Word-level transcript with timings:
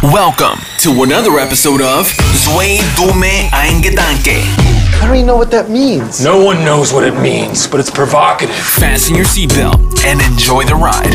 Welcome 0.00 0.60
to 0.78 1.02
another 1.02 1.40
episode 1.40 1.82
of 1.82 2.06
Zwei 2.06 2.78
Dume 2.94 3.50
Ein 3.52 3.82
Gedanke. 3.82 4.38
I 4.38 5.00
don't 5.00 5.16
even 5.16 5.26
know 5.26 5.36
what 5.36 5.50
that 5.50 5.70
means. 5.70 6.22
No 6.22 6.38
one 6.38 6.64
knows 6.64 6.92
what 6.92 7.02
it 7.02 7.20
means, 7.20 7.66
but 7.66 7.80
it's 7.80 7.90
provocative. 7.90 8.54
Fasten 8.54 9.16
your 9.16 9.24
seatbelt 9.24 10.04
and 10.04 10.20
enjoy 10.20 10.62
the 10.62 10.76
ride. 10.76 11.12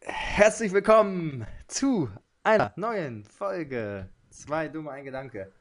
Herzlich 0.00 0.72
willkommen 0.72 1.46
zu 1.66 2.08
einer 2.42 2.72
neuen 2.76 3.24
Folge. 3.24 4.08
Zwei 4.30 4.68
dumme 4.68 4.92
ein 4.92 5.04
Gedanke. 5.04 5.52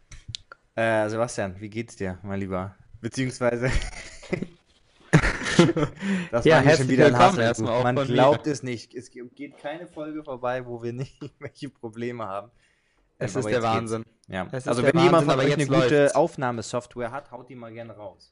Äh, 0.77 1.09
Sebastian, 1.09 1.59
wie 1.59 1.69
geht's 1.71 1.95
dir, 1.95 2.19
mein 2.21 2.39
Lieber? 2.39 2.75
Beziehungsweise. 3.01 3.71
das 6.31 6.45
Ja, 6.45 6.57
war 6.57 6.61
hier 6.63 6.87
willkommen 6.87 7.15
Hassel. 7.17 7.41
erstmal 7.41 7.73
auch 7.73 7.83
Man 7.83 7.95
von 7.97 8.07
mir. 8.07 8.13
glaubt 8.13 8.45
es 8.45 8.61
nicht. 8.61 8.93
Es 8.93 9.09
geht 9.09 9.57
keine 9.57 9.87
Folge 9.87 10.23
vorbei, 10.23 10.67
wo 10.67 10.83
wir 10.83 10.93
nicht 10.93 11.19
irgendwelche 11.21 11.69
Probleme 11.69 12.27
haben. 12.27 12.51
Es 13.17 13.35
Ähm, 13.35 13.39
ist 13.39 13.49
der. 13.49 13.63
Wahnsinn. 13.63 14.03
Ja. 14.27 14.43
Ist 14.51 14.67
Also 14.67 14.83
wenn 14.83 14.95
jemand 14.99 15.27
Wahnsinn, 15.27 15.29
von 15.31 15.39
aber 15.39 15.43
euch 15.45 15.53
eine 15.53 15.63
jetzt 15.63 15.67
gute 15.67 15.99
läuft's. 16.01 16.15
Aufnahmesoftware 16.15 17.11
hat, 17.11 17.31
haut 17.31 17.49
die 17.49 17.55
mal 17.55 17.73
gerne 17.73 17.93
raus. 17.93 18.31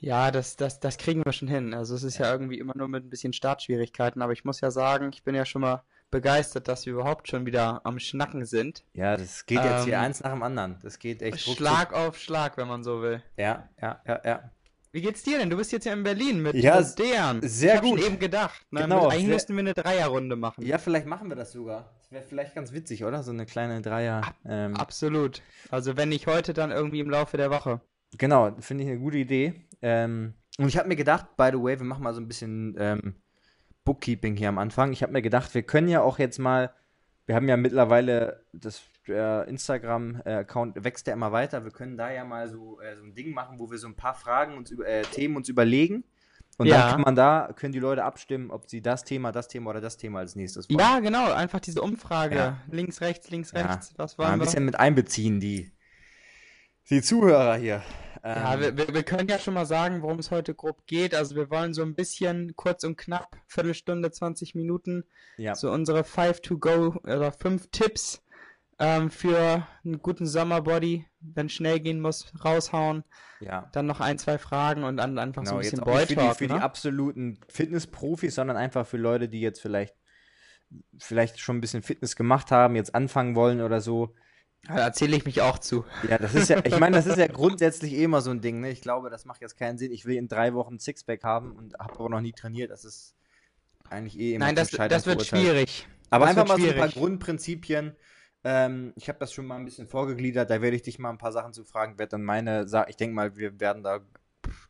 Ja, 0.00 0.30
das, 0.30 0.56
das, 0.56 0.78
das 0.78 0.98
kriegen 0.98 1.24
wir 1.24 1.32
schon 1.32 1.48
hin. 1.48 1.74
Also 1.74 1.94
es 1.94 2.02
ist 2.02 2.18
ja 2.18 2.30
irgendwie 2.30 2.58
immer 2.58 2.76
nur 2.76 2.88
mit 2.88 3.04
ein 3.04 3.10
bisschen 3.10 3.32
Startschwierigkeiten, 3.32 4.22
aber 4.22 4.32
ich 4.34 4.44
muss 4.44 4.60
ja 4.60 4.70
sagen, 4.70 5.10
ich 5.12 5.24
bin 5.24 5.34
ja 5.34 5.46
schon 5.46 5.62
mal 5.62 5.82
begeistert, 6.10 6.68
dass 6.68 6.86
wir 6.86 6.94
überhaupt 6.94 7.28
schon 7.28 7.46
wieder 7.46 7.80
am 7.84 7.98
Schnacken 7.98 8.44
sind. 8.44 8.84
Ja, 8.94 9.16
das 9.16 9.46
geht 9.46 9.62
jetzt 9.62 9.84
hier 9.84 9.94
Ähm, 9.94 10.00
eins 10.00 10.22
nach 10.22 10.32
dem 10.32 10.42
anderen. 10.42 10.78
Das 10.82 10.98
geht 10.98 11.22
echt 11.22 11.46
ruckzuck. 11.46 11.56
Schlag 11.56 11.92
auf 11.92 12.18
Schlag, 12.18 12.56
wenn 12.56 12.68
man 12.68 12.82
so 12.84 13.02
will. 13.02 13.22
Ja, 13.36 13.68
ja, 13.80 14.00
ja, 14.06 14.20
ja. 14.24 14.50
Wie 14.90 15.02
geht's 15.02 15.22
dir 15.22 15.38
denn? 15.38 15.50
Du 15.50 15.56
bist 15.58 15.70
jetzt 15.70 15.84
ja 15.84 15.92
in 15.92 16.02
Berlin 16.02 16.40
mit, 16.42 16.54
Ja, 16.54 16.80
mit 16.80 16.98
Dejan. 16.98 17.40
sehr 17.42 17.74
ich 17.76 17.80
gut. 17.82 17.98
schon 18.00 18.06
eben 18.08 18.18
gedacht. 18.18 18.66
Ne? 18.70 18.80
Genau, 18.82 19.08
Eigentlich 19.08 19.26
müssten 19.26 19.52
wir 19.54 19.60
eine 19.60 19.74
Dreierrunde 19.74 20.34
machen. 20.34 20.64
Ja, 20.64 20.78
vielleicht 20.78 21.06
machen 21.06 21.28
wir 21.28 21.36
das 21.36 21.52
sogar. 21.52 21.92
Das 22.00 22.10
wäre 22.10 22.22
vielleicht 22.22 22.54
ganz 22.54 22.72
witzig, 22.72 23.04
oder? 23.04 23.22
So 23.22 23.30
eine 23.30 23.44
kleine 23.44 23.82
Dreier. 23.82 24.22
ähm, 24.46 24.74
Absolut. 24.76 25.42
Also 25.70 25.98
wenn 25.98 26.08
nicht 26.08 26.26
heute, 26.26 26.54
dann 26.54 26.70
irgendwie 26.70 27.00
im 27.00 27.10
Laufe 27.10 27.36
der 27.36 27.50
Woche. 27.50 27.82
Genau, 28.16 28.56
finde 28.60 28.84
ich 28.84 28.90
eine 28.90 28.98
gute 28.98 29.18
Idee. 29.18 29.52
Ähm, 29.82 30.32
und 30.56 30.68
ich 30.68 30.78
habe 30.78 30.88
mir 30.88 30.96
gedacht, 30.96 31.36
by 31.36 31.50
the 31.52 31.58
way, 31.62 31.78
wir 31.78 31.84
machen 31.84 32.02
mal 32.02 32.14
so 32.14 32.20
ein 32.22 32.26
bisschen 32.26 32.74
ähm, 32.78 33.14
Bookkeeping 33.88 34.36
hier 34.36 34.50
am 34.50 34.58
Anfang. 34.58 34.92
Ich 34.92 35.02
habe 35.02 35.12
mir 35.14 35.22
gedacht, 35.22 35.54
wir 35.54 35.62
können 35.62 35.88
ja 35.88 36.02
auch 36.02 36.18
jetzt 36.18 36.38
mal, 36.38 36.70
wir 37.24 37.34
haben 37.34 37.48
ja 37.48 37.56
mittlerweile 37.56 38.44
das 38.52 38.82
der 39.06 39.46
Instagram-Account 39.48 40.84
wächst 40.84 41.06
ja 41.06 41.14
immer 41.14 41.32
weiter. 41.32 41.64
Wir 41.64 41.70
können 41.70 41.96
da 41.96 42.10
ja 42.12 42.24
mal 42.26 42.46
so, 42.50 42.78
äh, 42.82 42.94
so 42.94 43.02
ein 43.02 43.14
Ding 43.14 43.32
machen, 43.32 43.58
wo 43.58 43.70
wir 43.70 43.78
so 43.78 43.86
ein 43.88 43.94
paar 43.96 44.12
Fragen 44.12 44.58
uns 44.58 44.70
über, 44.70 44.86
äh, 44.86 45.00
Themen 45.02 45.36
uns 45.36 45.48
überlegen. 45.48 46.04
Und 46.58 46.66
Ja. 46.66 46.76
dann 46.82 46.90
kann 46.90 47.00
man 47.00 47.16
da, 47.16 47.50
können 47.56 47.72
die 47.72 47.78
Leute 47.78 48.04
abstimmen, 48.04 48.50
ob 48.50 48.68
sie 48.68 48.82
das 48.82 49.04
Thema, 49.04 49.32
das 49.32 49.48
Thema 49.48 49.70
oder 49.70 49.80
das 49.80 49.96
Thema 49.96 50.18
als 50.18 50.36
nächstes 50.36 50.68
wollen. 50.68 50.80
Ja, 50.80 50.98
genau. 51.00 51.32
Einfach 51.32 51.60
diese 51.60 51.80
Umfrage. 51.80 52.36
Ja. 52.36 52.58
Links, 52.70 53.00
rechts, 53.00 53.30
links, 53.30 53.52
Ja. 53.52 53.62
rechts. 53.62 53.94
Was 53.96 54.18
Mal 54.18 54.24
wollen 54.24 54.34
ein 54.34 54.40
wir? 54.40 54.44
bisschen 54.44 54.64
mit 54.66 54.78
einbeziehen, 54.78 55.40
die, 55.40 55.72
die 56.90 57.02
Zuhörer 57.02 57.56
hier. 57.56 57.82
Ja, 58.24 58.54
Ähm, 58.54 58.60
wir, 58.60 58.76
wir, 58.76 58.94
wir 58.94 59.02
können 59.04 59.28
ja 59.28 59.38
schon 59.38 59.54
mal 59.54 59.66
sagen, 59.66 60.02
worum 60.02 60.18
es 60.18 60.30
heute 60.30 60.54
grob 60.54 60.86
geht. 60.86 61.14
Also 61.14 61.36
wir 61.36 61.50
wollen 61.50 61.72
so 61.72 61.82
ein 61.82 61.94
bisschen 61.94 62.56
kurz 62.56 62.84
und 62.84 62.96
knapp, 62.96 63.36
Viertelstunde, 63.46 64.10
20 64.10 64.54
Minuten, 64.54 65.04
ja. 65.36 65.54
so 65.54 65.70
unsere 65.70 66.04
5 66.04 66.40
to 66.40 66.58
go 66.58 66.96
oder 67.04 67.30
5 67.32 67.68
Tipps 67.70 68.22
ähm, 68.80 69.10
für 69.10 69.66
einen 69.84 70.00
guten 70.02 70.26
Sommerbody, 70.26 71.06
wenn 71.20 71.48
schnell 71.48 71.80
gehen 71.80 72.00
muss, 72.00 72.32
raushauen. 72.44 73.04
ja. 73.40 73.68
Dann 73.72 73.86
noch 73.86 74.00
ein, 74.00 74.18
zwei 74.18 74.38
Fragen 74.38 74.84
und 74.84 74.96
dann 74.96 75.18
einfach 75.18 75.44
so 75.44 75.50
Genau, 75.50 75.58
ein 75.58 75.62
jetzt 75.64 75.84
bisschen 75.84 75.94
nicht 75.94 76.08
für 76.08 76.16
die, 76.16 76.34
für 76.34 76.46
die 76.48 76.54
ne? 76.54 76.62
absoluten 76.62 77.40
Fitnessprofis, 77.48 78.34
sondern 78.34 78.56
einfach 78.56 78.86
für 78.86 78.98
Leute, 78.98 79.28
die 79.28 79.40
jetzt 79.40 79.60
vielleicht, 79.60 79.94
vielleicht 80.98 81.38
schon 81.38 81.58
ein 81.58 81.60
bisschen 81.60 81.82
Fitness 81.82 82.16
gemacht 82.16 82.50
haben, 82.50 82.76
jetzt 82.76 82.94
anfangen 82.94 83.34
wollen 83.34 83.60
oder 83.60 83.80
so. 83.80 84.14
Da 84.66 84.76
erzähle 84.78 85.16
ich 85.16 85.24
mich 85.24 85.40
auch 85.40 85.58
zu. 85.58 85.84
Ja, 86.08 86.18
das 86.18 86.34
ist 86.34 86.48
ja, 86.50 86.60
ich 86.64 86.78
meine, 86.78 86.96
das 86.96 87.06
ist 87.06 87.16
ja 87.16 87.26
grundsätzlich 87.26 87.94
eh 87.94 88.04
immer 88.04 88.20
so 88.20 88.30
ein 88.30 88.40
Ding, 88.40 88.60
ne? 88.60 88.70
Ich 88.70 88.82
glaube, 88.82 89.08
das 89.08 89.24
macht 89.24 89.40
jetzt 89.40 89.56
keinen 89.56 89.78
Sinn. 89.78 89.92
Ich 89.92 90.04
will 90.04 90.16
in 90.16 90.28
drei 90.28 90.52
Wochen 90.52 90.74
ein 90.74 90.78
Sixpack 90.78 91.24
haben 91.24 91.52
und 91.52 91.78
habe 91.78 91.94
aber 91.94 92.08
noch 92.10 92.20
nie 92.20 92.32
trainiert. 92.32 92.70
Das 92.70 92.84
ist 92.84 93.14
eigentlich 93.88 94.18
eh 94.18 94.34
immer 94.34 94.46
Nein, 94.46 94.56
das, 94.56 94.70
das 94.70 95.06
wird 95.06 95.24
schwierig. 95.24 95.86
Aber 96.10 96.26
Das 96.26 96.36
einfach 96.36 96.48
mal 96.48 96.60
so 96.60 96.66
ein 96.66 96.76
paar 96.76 96.88
schwierig. 96.88 96.94
Grundprinzipien. 96.96 97.96
Ähm, 98.44 98.92
ich 98.96 99.08
habe 99.08 99.18
das 99.18 99.32
schon 99.32 99.46
mal 99.46 99.56
ein 99.56 99.64
bisschen 99.64 99.88
vorgegliedert. 99.88 100.50
Da 100.50 100.60
werde 100.60 100.76
ich 100.76 100.82
dich 100.82 100.98
mal 100.98 101.10
ein 101.10 101.18
paar 101.18 101.32
Sachen 101.32 101.52
zu 101.52 101.64
fragen. 101.64 101.98
Werde 101.98 102.10
dann 102.10 102.24
meine, 102.24 102.66
ich 102.88 102.96
denke 102.96 103.14
mal, 103.14 103.36
wir 103.36 103.58
werden 103.60 103.82
da 103.82 104.00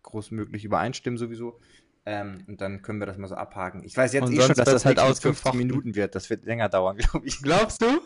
großmöglich 0.03 0.65
übereinstimmen 0.65 1.19
sowieso. 1.19 1.61
Ähm, 2.07 2.45
und 2.47 2.61
dann 2.61 2.83
können 2.83 3.01
wir 3.01 3.07
das 3.07 3.19
mal 3.19 3.27
so 3.27 3.35
abhaken. 3.35 3.85
Ich 3.85 3.97
weiß 3.97 4.13
jetzt 4.13 4.25
Und 4.25 4.33
eh 4.33 4.41
schon, 4.41 4.55
dass 4.55 4.65
das 4.65 4.85
halt 4.85 4.99
aus 4.99 5.21
15 5.21 5.31
ausgefochten. 5.31 5.59
Minuten 5.59 5.95
wird. 5.95 6.15
Das 6.15 6.31
wird 6.31 6.45
länger 6.45 6.69
dauern, 6.69 6.97
glaube 6.99 7.27
ich. 7.27 7.43
Glaubst 7.43 7.83
du? 7.83 8.01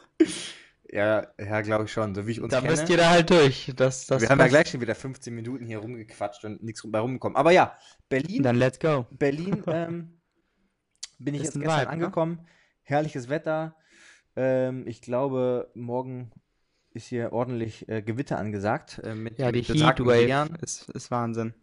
Ja, 0.93 1.27
ja 1.39 1.61
glaube 1.63 1.85
ich 1.85 1.93
schon. 1.93 2.15
So 2.15 2.27
wie 2.27 2.33
ich 2.33 2.41
uns 2.41 2.51
Da 2.51 2.61
kenne. 2.61 2.71
müsst 2.71 2.89
ihr 2.91 2.99
da 2.99 3.11
halt 3.11 3.31
durch. 3.31 3.73
Das, 3.75 4.07
das 4.07 4.21
wir 4.23 4.29
haben 4.29 4.39
ja 4.39 4.49
gleich 4.49 4.69
schon 4.69 4.81
wieder 4.83 4.95
15 4.95 5.35
Minuten 5.35 5.65
hier 5.67 5.79
rumgequatscht 5.79 6.45
und 6.45 6.63
nichts 6.63 6.83
bei 6.85 6.99
rumgekommen. 7.01 7.35
Aber 7.37 7.51
ja, 7.51 7.77
Berlin 8.11 8.43
Dann 8.43 8.57
let's 8.57 8.79
go. 8.79 9.07
Berlin 9.11 9.63
ähm, 9.69 10.21
bin 11.19 11.35
ich 11.35 11.41
Ist 11.41 11.47
jetzt 11.49 11.57
ein 11.57 11.61
gestern 11.63 11.81
Vibe, 11.81 11.87
ne? 11.87 11.93
angekommen. 11.93 12.47
Herrliches 12.83 13.29
Wetter. 13.31 13.75
Ähm, 14.37 14.87
ich 14.87 15.01
glaube, 15.01 15.71
morgen 15.75 16.31
ist 16.91 17.07
hier 17.07 17.33
ordentlich 17.33 17.89
äh, 17.89 18.03
Gewitter 18.03 18.39
angesagt. 18.39 19.01
Äh, 19.03 19.15
mit 19.15 19.39
Ja, 19.39 19.51
die 19.51 19.63
Heatwave 19.63 20.59
ist, 20.61 20.91
ist 20.91 21.11
Wahnsinn. 21.11 21.55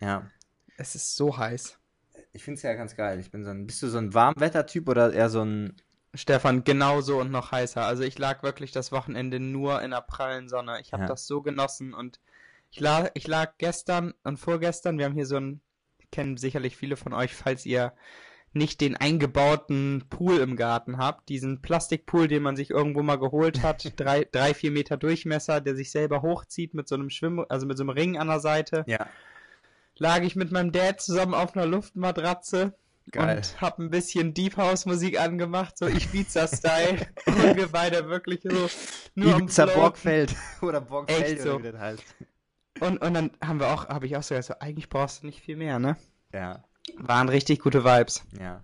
Ja, 0.00 0.30
Es 0.78 0.94
ist 0.94 1.14
so 1.16 1.36
heiß. 1.36 1.78
ich 2.32 2.42
finde 2.44 2.56
es 2.56 2.62
ja 2.62 2.74
ganz 2.74 2.96
geil. 2.96 3.18
Ich 3.20 3.30
bin 3.30 3.44
so 3.44 3.50
ein, 3.50 3.66
bist 3.66 3.82
du 3.82 3.88
so 3.88 3.98
ein 3.98 4.14
Warmwettertyp 4.14 4.88
oder 4.88 5.12
eher 5.12 5.28
so 5.28 5.42
ein. 5.42 5.76
Stefan, 6.16 6.64
genauso 6.64 7.18
und 7.20 7.30
noch 7.30 7.52
heißer. 7.52 7.84
Also 7.84 8.02
ich 8.02 8.18
lag 8.18 8.42
wirklich 8.42 8.72
das 8.72 8.92
Wochenende 8.92 9.40
nur 9.40 9.82
in 9.82 9.90
der 9.90 10.00
prallen 10.00 10.48
Sonne. 10.48 10.80
Ich 10.80 10.92
habe 10.92 11.02
Ja. 11.02 11.08
das 11.08 11.26
so 11.26 11.42
genossen 11.42 11.94
und 11.94 12.20
ich 12.70 12.80
lag, 12.80 13.10
ich 13.14 13.26
lag 13.26 13.54
gestern 13.58 14.12
und 14.24 14.38
vorgestern, 14.38 14.98
wir 14.98 15.04
haben 15.06 15.14
hier 15.14 15.26
so 15.26 15.36
ein, 15.36 15.60
kennen 16.12 16.36
sicherlich 16.36 16.76
viele 16.76 16.96
von 16.96 17.12
euch, 17.12 17.34
falls 17.34 17.64
ihr 17.66 17.92
nicht 18.52 18.80
den 18.80 18.96
eingebauten 18.96 20.06
Pool 20.08 20.38
im 20.38 20.56
Garten 20.56 20.96
habt, 20.98 21.28
diesen 21.28 21.60
Plastikpool, 21.60 22.26
den 22.26 22.42
man 22.42 22.56
sich 22.56 22.70
irgendwo 22.70 23.02
mal 23.02 23.18
geholt 23.18 23.62
hat, 23.62 23.92
drei, 24.00 24.26
drei, 24.30 24.54
vier 24.54 24.70
Meter 24.70 24.96
Durchmesser, 24.96 25.60
der 25.60 25.74
sich 25.76 25.90
selber 25.90 26.22
hochzieht 26.22 26.72
mit 26.74 26.88
so 26.88 26.94
einem 26.94 27.10
Schwimm, 27.10 27.44
also 27.48 27.66
mit 27.66 27.76
so 27.76 27.82
einem 27.82 27.90
Ring 27.90 28.18
an 28.18 28.28
der 28.28 28.40
Seite, 28.40 28.84
Ja, 28.86 29.06
lag 29.98 30.22
ich 30.22 30.36
mit 30.36 30.52
meinem 30.52 30.72
Dad 30.72 31.00
zusammen 31.00 31.34
auf 31.34 31.56
einer 31.56 31.66
Luftmatratze 31.66 32.74
geil. 33.12 33.36
und 33.38 33.60
hab 33.60 33.78
ein 33.78 33.90
bisschen 33.90 34.34
Deep 34.34 34.56
House 34.56 34.86
Musik 34.86 35.20
angemacht, 35.20 35.78
so 35.78 35.86
Ibiza-Style. 35.86 37.06
und 37.26 37.56
wir 37.56 37.68
beide 37.68 38.08
wirklich 38.08 38.40
so 38.42 38.68
nur 39.14 39.38
Ibiza. 39.38 39.66
Borgfeld 39.66 40.34
oder 40.62 40.80
Borgfeld 40.80 41.22
Echt 41.24 41.42
oder 41.42 41.52
so. 41.52 41.58
wie 41.62 41.72
das 41.72 41.80
heißt. 41.80 42.04
Und, 42.80 42.98
und 42.98 43.14
dann 43.14 43.30
haben 43.42 43.60
wir 43.60 43.68
auch, 43.68 43.88
habe 43.88 44.06
ich 44.06 44.16
auch 44.16 44.22
so 44.22 44.34
gesagt, 44.34 44.60
so, 44.60 44.66
eigentlich 44.66 44.88
brauchst 44.88 45.22
du 45.22 45.26
nicht 45.26 45.40
viel 45.40 45.56
mehr, 45.56 45.78
ne? 45.78 45.96
Ja, 46.32 46.64
Waren 46.98 47.28
richtig 47.28 47.60
gute 47.60 47.84
Vibes. 47.84 48.24
ja. 48.38 48.62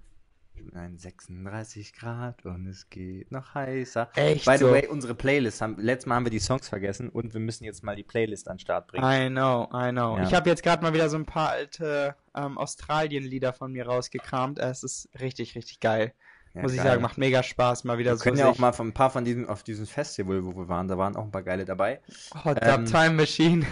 Nein, 0.72 0.98
36 0.98 1.92
Grad 1.94 2.46
und 2.46 2.66
es 2.66 2.88
geht 2.88 3.30
noch 3.32 3.54
heißer. 3.54 4.10
Echt 4.14 4.44
By 4.44 4.52
the 4.52 4.64
so. 4.64 4.70
way, 4.70 4.86
unsere 4.86 5.14
Playlist, 5.14 5.60
haben, 5.60 5.76
letztes 5.78 6.06
Mal 6.06 6.16
haben 6.16 6.26
wir 6.26 6.30
die 6.30 6.38
Songs 6.38 6.68
vergessen 6.68 7.08
und 7.08 7.34
wir 7.34 7.40
müssen 7.40 7.64
jetzt 7.64 7.82
mal 7.82 7.96
die 7.96 8.02
Playlist 8.02 8.48
an 8.48 8.56
den 8.56 8.60
Start 8.60 8.86
bringen. 8.88 9.04
I 9.04 9.28
know, 9.28 9.64
I 9.74 9.90
know. 9.90 10.16
Ja. 10.16 10.22
Ich 10.22 10.34
habe 10.34 10.48
jetzt 10.48 10.62
gerade 10.62 10.82
mal 10.82 10.94
wieder 10.94 11.08
so 11.08 11.16
ein 11.16 11.26
paar 11.26 11.50
alte 11.50 12.14
ähm, 12.34 12.58
Australien-Lieder 12.58 13.52
von 13.52 13.72
mir 13.72 13.86
rausgekramt. 13.86 14.58
Es 14.58 14.82
ist 14.82 15.08
richtig, 15.20 15.54
richtig 15.54 15.80
geil. 15.80 16.12
Ja, 16.54 16.62
Muss 16.62 16.72
ich 16.72 16.78
geil. 16.78 16.86
sagen, 16.86 17.02
macht 17.02 17.18
mega 17.18 17.42
Spaß, 17.42 17.84
mal 17.84 17.98
wieder 17.98 18.12
Wir 18.12 18.16
so 18.18 18.24
können 18.24 18.36
ja 18.36 18.48
auch 18.48 18.58
mal 18.58 18.72
von 18.72 18.88
ein 18.88 18.92
paar 18.92 19.10
von 19.10 19.24
diesen, 19.24 19.48
auf 19.48 19.62
diesem 19.62 19.86
Festival, 19.86 20.44
wo 20.44 20.54
wir 20.54 20.68
waren, 20.68 20.86
da 20.86 20.98
waren 20.98 21.16
auch 21.16 21.24
ein 21.24 21.30
paar 21.30 21.42
geile 21.42 21.64
dabei. 21.64 22.00
Hot 22.44 22.58
ähm, 22.60 22.84
Tub 22.84 22.92
Time 22.92 23.14
Machine. 23.14 23.66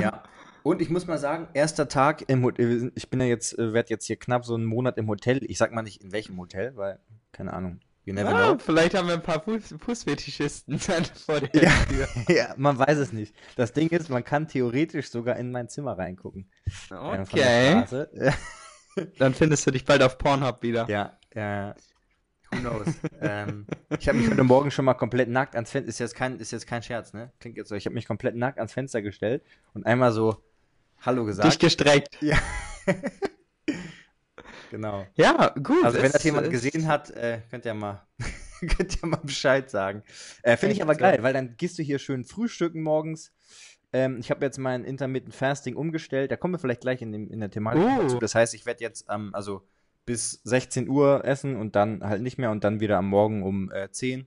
Ja. 0.00 0.22
Und 0.62 0.80
ich 0.80 0.90
muss 0.90 1.06
mal 1.06 1.18
sagen, 1.18 1.48
erster 1.54 1.88
Tag 1.88 2.28
im 2.28 2.42
Hotel, 2.44 2.92
ich 2.94 3.10
bin 3.10 3.20
ja 3.20 3.26
jetzt, 3.26 3.58
äh, 3.58 3.72
werde 3.72 3.90
jetzt 3.90 4.06
hier 4.06 4.16
knapp 4.16 4.44
so 4.44 4.54
einen 4.54 4.64
Monat 4.64 4.96
im 4.98 5.08
Hotel. 5.08 5.40
Ich 5.42 5.58
sag 5.58 5.72
mal 5.72 5.82
nicht 5.82 6.02
in 6.02 6.12
welchem 6.12 6.38
Hotel, 6.38 6.76
weil, 6.76 7.00
keine 7.32 7.52
Ahnung, 7.52 7.80
you 8.04 8.14
never 8.14 8.28
Ah, 8.34 8.50
know. 8.52 8.58
vielleicht 8.58 8.94
haben 8.94 9.08
wir 9.08 9.14
ein 9.14 9.22
paar 9.22 9.42
Fuß 9.42 9.74
Fußfetischisten 9.78 10.78
dann 10.86 11.04
vor 11.04 11.40
der 11.40 11.62
Ja. 11.62 11.70
Tür. 11.88 12.08
ja, 12.36 12.54
man 12.56 12.78
weiß 12.78 12.98
es 12.98 13.12
nicht. 13.12 13.34
Das 13.56 13.72
Ding 13.72 13.88
ist, 13.88 14.08
man 14.08 14.24
kann 14.24 14.46
theoretisch 14.48 15.10
sogar 15.10 15.36
in 15.36 15.50
mein 15.50 15.68
Zimmer 15.68 15.98
reingucken. 15.98 16.48
äh, 16.90 16.94
Okay. 17.20 17.84
Dann 19.18 19.32
findest 19.32 19.66
du 19.66 19.70
dich 19.70 19.86
bald 19.86 20.02
auf 20.02 20.18
Pornhub 20.18 20.62
wieder. 20.62 20.86
Ja, 20.90 21.18
ja. 21.34 21.74
Who 22.50 22.58
knows? 22.58 22.86
ähm, 23.22 23.66
ich 23.98 24.06
habe 24.06 24.18
mich 24.18 24.28
heute 24.30 24.44
Morgen 24.44 24.70
schon 24.70 24.84
mal 24.84 24.92
komplett 24.92 25.30
nackt 25.30 25.54
ans 25.54 25.70
Fenster. 25.70 25.88
Ist 25.88 25.98
jetzt 25.98 26.14
kein, 26.14 26.38
ist 26.38 26.50
jetzt 26.50 26.66
kein 26.66 26.82
Scherz, 26.82 27.14
ne? 27.14 27.32
Klingt 27.40 27.56
jetzt 27.56 27.70
so. 27.70 27.74
Ich 27.74 27.86
habe 27.86 27.94
mich 27.94 28.06
komplett 28.06 28.36
nackt 28.36 28.58
ans 28.58 28.74
Fenster 28.74 29.00
gestellt 29.00 29.42
und 29.72 29.86
einmal 29.86 30.12
so 30.12 30.44
Hallo 31.02 31.22
Dich 31.26 31.36
gesagt. 31.36 31.60
gestreckt. 31.60 32.18
Ja. 32.20 32.38
genau. 34.70 35.06
Ja, 35.14 35.48
gut. 35.62 35.84
Also 35.84 36.02
wenn 36.02 36.12
das 36.12 36.24
jemand 36.24 36.50
gesehen 36.50 36.86
hat, 36.86 37.10
äh, 37.10 37.40
könnt 37.50 37.64
ihr 37.64 37.74
mal, 37.74 38.06
könnt 38.76 39.00
ihr 39.02 39.06
mal 39.08 39.20
Bescheid 39.22 39.70
sagen. 39.70 40.02
Äh, 40.42 40.56
Finde 40.56 40.74
ich 40.74 40.82
aber 40.82 40.94
geil, 40.94 41.22
weil 41.22 41.32
dann 41.32 41.56
gehst 41.56 41.78
du 41.78 41.82
hier 41.82 41.98
schön 41.98 42.24
frühstücken 42.24 42.82
morgens. 42.82 43.32
Ähm, 43.92 44.18
ich 44.18 44.30
habe 44.30 44.44
jetzt 44.44 44.58
mein 44.58 44.84
Intermittent 44.84 45.34
Fasting 45.34 45.76
umgestellt. 45.76 46.30
Da 46.30 46.36
kommen 46.36 46.54
wir 46.54 46.58
vielleicht 46.58 46.80
gleich 46.80 47.02
in, 47.02 47.12
dem, 47.12 47.30
in 47.30 47.40
der 47.40 47.50
Thematik 47.50 47.82
Oh. 47.84 48.02
dazu. 48.02 48.18
Das 48.18 48.34
heißt, 48.34 48.54
ich 48.54 48.64
werde 48.66 48.80
jetzt 48.82 49.06
ähm, 49.10 49.30
also 49.34 49.66
bis 50.06 50.40
16 50.44 50.88
Uhr 50.88 51.24
essen 51.24 51.56
und 51.56 51.76
dann 51.76 52.02
halt 52.02 52.22
nicht 52.22 52.38
mehr 52.38 52.50
und 52.50 52.64
dann 52.64 52.80
wieder 52.80 52.98
am 52.98 53.08
Morgen 53.08 53.42
um 53.42 53.70
äh, 53.70 53.90
10. 53.90 54.26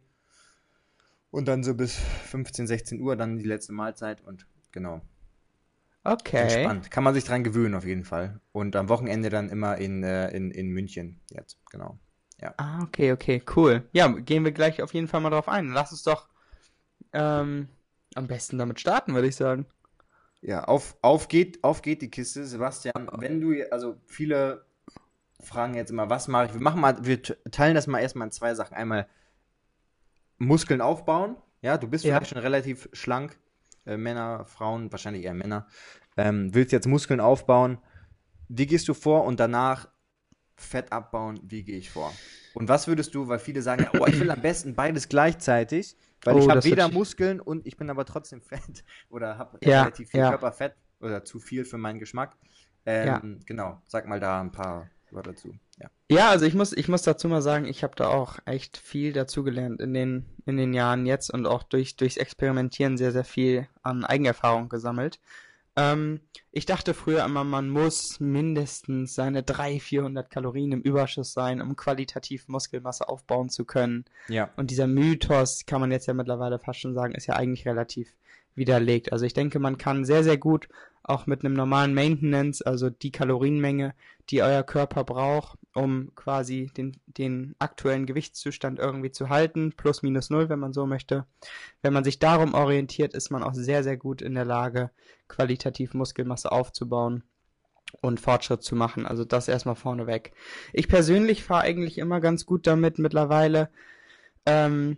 Und 1.31 1.47
dann 1.47 1.63
so 1.63 1.73
bis 1.73 1.97
15, 2.29 2.67
16 2.67 3.01
Uhr 3.01 3.15
dann 3.17 3.37
die 3.37 3.43
letzte 3.43 3.73
Mahlzeit 3.73 4.21
und 4.21 4.45
genau. 4.71 5.01
Okay. 6.05 6.43
Entspannt. 6.43 6.91
Kann 6.91 7.03
man 7.03 7.13
sich 7.13 7.23
dran 7.25 7.43
gewöhnen 7.43 7.75
auf 7.75 7.83
jeden 7.85 8.05
Fall. 8.05 8.39
Und 8.51 8.75
am 8.75 8.89
Wochenende 8.89 9.29
dann 9.29 9.49
immer 9.49 9.77
in, 9.77 10.03
äh, 10.03 10.29
in, 10.29 10.51
in 10.51 10.69
München 10.69 11.19
jetzt, 11.31 11.59
genau. 11.71 11.99
Ah, 12.57 12.83
okay, 12.83 13.11
okay, 13.11 13.41
cool. 13.55 13.89
Ja, 13.91 14.07
gehen 14.07 14.43
wir 14.43 14.51
gleich 14.51 14.81
auf 14.83 14.93
jeden 14.93 15.07
Fall 15.07 15.19
mal 15.19 15.31
drauf 15.31 15.49
ein. 15.49 15.69
Lass 15.69 15.91
uns 15.91 16.03
doch 16.03 16.29
ähm, 17.11 17.69
am 18.13 18.27
besten 18.27 18.59
damit 18.59 18.79
starten, 18.79 19.15
würde 19.15 19.27
ich 19.27 19.35
sagen. 19.35 19.65
Ja, 20.41 20.65
auf, 20.65 20.95
auf, 21.01 21.27
geht, 21.27 21.63
auf 21.63 21.81
geht 21.81 22.03
die 22.03 22.11
Kiste, 22.11 22.45
Sebastian. 22.45 23.09
Wenn 23.13 23.41
du, 23.41 23.53
also 23.71 23.95
viele 24.05 24.63
fragen 25.39 25.73
jetzt 25.73 25.89
immer, 25.89 26.09
was 26.09 26.27
mache 26.27 26.47
ich? 26.47 26.53
Wir 26.53 26.61
machen 26.61 26.81
mal, 26.81 27.03
wir 27.03 27.19
teilen 27.23 27.73
das 27.73 27.87
mal 27.87 27.99
erstmal 27.99 28.27
in 28.27 28.31
zwei 28.31 28.53
Sachen. 28.53 28.75
Einmal 28.75 29.07
Muskeln 30.37 30.81
aufbauen. 30.81 31.37
Ja, 31.61 31.79
du 31.79 31.87
bist 31.87 32.05
Ja. 32.05 32.15
vielleicht 32.15 32.31
schon 32.31 32.37
relativ 32.39 32.89
schlank. 32.93 33.39
Äh, 33.85 33.97
Männer, 33.97 34.45
Frauen, 34.45 34.91
wahrscheinlich 34.91 35.23
eher 35.23 35.33
Männer. 35.33 35.67
Ähm, 36.17 36.53
willst 36.53 36.71
jetzt 36.71 36.87
Muskeln 36.87 37.19
aufbauen. 37.19 37.77
Wie 38.47 38.65
gehst 38.65 38.87
du 38.87 38.93
vor? 38.93 39.25
Und 39.25 39.39
danach 39.39 39.87
Fett 40.57 40.91
abbauen. 40.91 41.39
Wie 41.43 41.63
gehe 41.63 41.77
ich 41.77 41.89
vor? 41.89 42.13
Und 42.53 42.69
was 42.69 42.87
würdest 42.87 43.13
du, 43.13 43.27
weil 43.27 43.39
viele 43.39 43.61
sagen, 43.61 43.83
ja, 43.91 43.99
oh, 43.99 44.05
ich 44.07 44.19
will 44.19 44.31
am 44.31 44.41
besten 44.41 44.75
beides 44.75 45.09
gleichzeitig, 45.09 45.97
weil 46.23 46.35
Oh, 46.35 46.39
ich 46.39 46.49
habe 46.49 46.63
weder 46.63 46.89
Muskeln 46.89 47.41
und 47.41 47.67
ich 47.67 47.75
bin 47.75 47.89
aber 47.89 48.05
trotzdem 48.05 48.41
fett 48.41 48.83
oder 49.09 49.37
habe 49.37 49.57
Ja, 49.61 49.81
relativ 49.81 50.09
viel 50.09 50.21
ja. 50.21 50.29
Körperfett 50.29 50.75
oder 51.01 51.25
zu 51.25 51.39
viel 51.39 51.65
für 51.65 51.77
meinen 51.77 51.99
Geschmack. 51.99 52.37
Ähm, 52.85 53.39
Genau, 53.45 53.81
sag 53.87 54.07
mal 54.07 54.19
da 54.19 54.39
ein 54.39 54.51
paar 54.51 54.89
Wörter 55.11 55.31
dazu. 55.31 55.53
Ja. 55.77 55.89
Ja, 56.09 56.29
also 56.29 56.45
ich 56.45 56.53
muss, 56.53 56.73
ich 56.73 56.87
muss 56.87 57.01
dazu 57.01 57.27
mal 57.27 57.41
sagen, 57.41 57.65
ich 57.65 57.83
habe 57.83 57.95
da 57.95 58.07
auch 58.07 58.37
echt 58.45 58.77
viel 58.77 59.13
dazugelernt 59.13 59.81
in 59.81 59.93
den, 59.93 60.25
in 60.45 60.57
den 60.57 60.73
Jahren 60.73 61.05
jetzt 61.05 61.33
und 61.33 61.45
auch 61.45 61.63
durch, 61.63 61.95
durchs 61.95 62.17
Experimentieren 62.17 62.97
sehr, 62.97 63.11
sehr 63.11 63.25
viel 63.25 63.67
an 63.81 64.05
Eigenerfahrung 64.05 64.69
gesammelt. 64.69 65.19
Ähm, 65.75 66.21
ich 66.51 66.65
dachte 66.65 66.93
früher 66.93 67.25
immer, 67.25 67.43
man 67.43 67.69
muss 67.69 68.19
mindestens 68.19 69.13
seine 69.13 69.43
300, 69.43 69.81
400 69.81 70.29
Kalorien 70.29 70.71
im 70.71 70.81
Überschuss 70.81 71.33
sein, 71.33 71.61
um 71.61 71.75
qualitativ 71.75 72.47
Muskelmasse 72.47 73.09
aufbauen 73.09 73.49
zu 73.49 73.65
können. 73.65 74.05
Ja. 74.29 74.49
Und 74.55 74.71
dieser 74.71 74.87
Mythos, 74.87 75.65
kann 75.65 75.81
man 75.81 75.91
jetzt 75.91 76.07
ja 76.07 76.13
mittlerweile 76.13 76.59
fast 76.59 76.79
schon 76.79 76.93
sagen, 76.93 77.13
ist 77.13 77.27
ja 77.27 77.35
eigentlich 77.35 77.67
relativ 77.67 78.15
widerlegt. 78.55 79.11
Also 79.11 79.25
ich 79.25 79.33
denke, 79.33 79.59
man 79.59 79.77
kann 79.77 80.05
sehr, 80.05 80.23
sehr 80.23 80.37
gut 80.37 80.69
auch 81.07 81.27
mit 81.27 81.45
einem 81.45 81.53
normalen 81.53 81.93
Maintenance, 81.93 82.61
also 82.61 82.89
die 82.89 83.11
Kalorienmenge, 83.11 83.93
die 84.29 84.41
euer 84.41 84.63
Körper 84.63 85.03
braucht, 85.03 85.59
um 85.73 86.11
quasi 86.15 86.71
den, 86.75 86.97
den 87.05 87.55
aktuellen 87.59 88.07
Gewichtszustand 88.07 88.79
irgendwie 88.79 89.11
zu 89.11 89.29
halten, 89.29 89.73
plus 89.77 90.01
minus 90.01 90.31
null, 90.31 90.49
wenn 90.49 90.59
man 90.59 90.73
so 90.73 90.85
möchte. 90.87 91.25
Wenn 91.83 91.93
man 91.93 92.03
sich 92.03 92.17
darum 92.17 92.55
orientiert, 92.55 93.13
ist 93.13 93.29
man 93.29 93.43
auch 93.43 93.53
sehr, 93.53 93.83
sehr 93.83 93.97
gut 93.97 94.21
in 94.21 94.33
der 94.33 94.45
Lage, 94.45 94.89
qualitativ 95.27 95.93
Muskelmasse 95.93 96.51
aufzubauen 96.51 97.23
und 98.01 98.19
Fortschritt 98.19 98.63
zu 98.63 98.75
machen. 98.75 99.05
Also 99.05 99.25
das 99.25 99.47
erstmal 99.47 99.75
vorneweg. 99.75 100.31
Ich 100.73 100.87
persönlich 100.87 101.43
fahre 101.43 101.63
eigentlich 101.63 101.99
immer 101.99 102.19
ganz 102.19 102.47
gut 102.47 102.65
damit 102.65 102.97
mittlerweile, 102.97 103.69
ähm, 104.47 104.97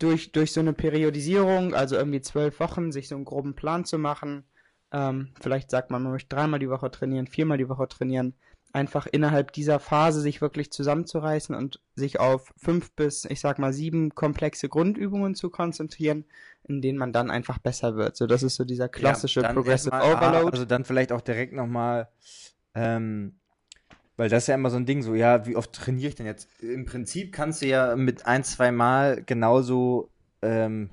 durch, 0.00 0.32
durch 0.32 0.52
so 0.52 0.58
eine 0.60 0.72
Periodisierung, 0.72 1.74
also 1.74 1.94
irgendwie 1.94 2.22
zwölf 2.22 2.58
Wochen, 2.58 2.90
sich 2.90 3.06
so 3.06 3.14
einen 3.14 3.24
groben 3.24 3.54
Plan 3.54 3.84
zu 3.84 3.98
machen. 3.98 4.44
Ähm, 4.92 5.28
vielleicht 5.40 5.70
sagt 5.70 5.90
man, 5.90 6.02
man 6.02 6.12
möchte 6.12 6.34
dreimal 6.34 6.60
die 6.60 6.70
Woche 6.70 6.90
trainieren, 6.90 7.26
viermal 7.26 7.58
die 7.58 7.68
Woche 7.68 7.88
trainieren. 7.88 8.34
Einfach 8.72 9.06
innerhalb 9.06 9.52
dieser 9.52 9.80
Phase 9.80 10.20
sich 10.20 10.40
wirklich 10.40 10.70
zusammenzureißen 10.70 11.56
und 11.56 11.80
sich 11.96 12.20
auf 12.20 12.52
fünf 12.56 12.92
bis, 12.92 13.24
ich 13.24 13.40
sag 13.40 13.58
mal, 13.58 13.72
sieben 13.72 14.14
komplexe 14.14 14.68
Grundübungen 14.68 15.34
zu 15.34 15.50
konzentrieren, 15.50 16.24
in 16.68 16.80
denen 16.80 16.96
man 16.96 17.12
dann 17.12 17.30
einfach 17.30 17.58
besser 17.58 17.96
wird. 17.96 18.16
So, 18.16 18.28
das 18.28 18.44
ist 18.44 18.54
so 18.54 18.64
dieser 18.64 18.88
klassische 18.88 19.40
Ja, 19.40 19.52
Progressive 19.52 19.90
erstmal, 19.90 20.02
ah, 20.02 20.16
Overload. 20.16 20.52
Also 20.52 20.64
dann 20.64 20.84
vielleicht 20.84 21.10
auch 21.10 21.20
direkt 21.20 21.52
nochmal, 21.52 22.08
ähm, 22.74 23.40
weil 24.16 24.28
das 24.28 24.44
ist 24.44 24.46
ja 24.48 24.54
immer 24.54 24.70
so 24.70 24.76
ein 24.76 24.86
Ding, 24.86 25.02
so, 25.02 25.14
ja, 25.14 25.46
wie 25.46 25.56
oft 25.56 25.72
trainiere 25.72 26.08
ich 26.10 26.14
denn 26.14 26.26
jetzt? 26.26 26.48
Im 26.62 26.84
Prinzip 26.84 27.32
kannst 27.32 27.62
du 27.62 27.66
ja 27.66 27.96
mit 27.96 28.26
ein, 28.26 28.44
zwei 28.44 28.70
Mal 28.70 29.24
genauso, 29.24 30.10
ähm, 30.42 30.90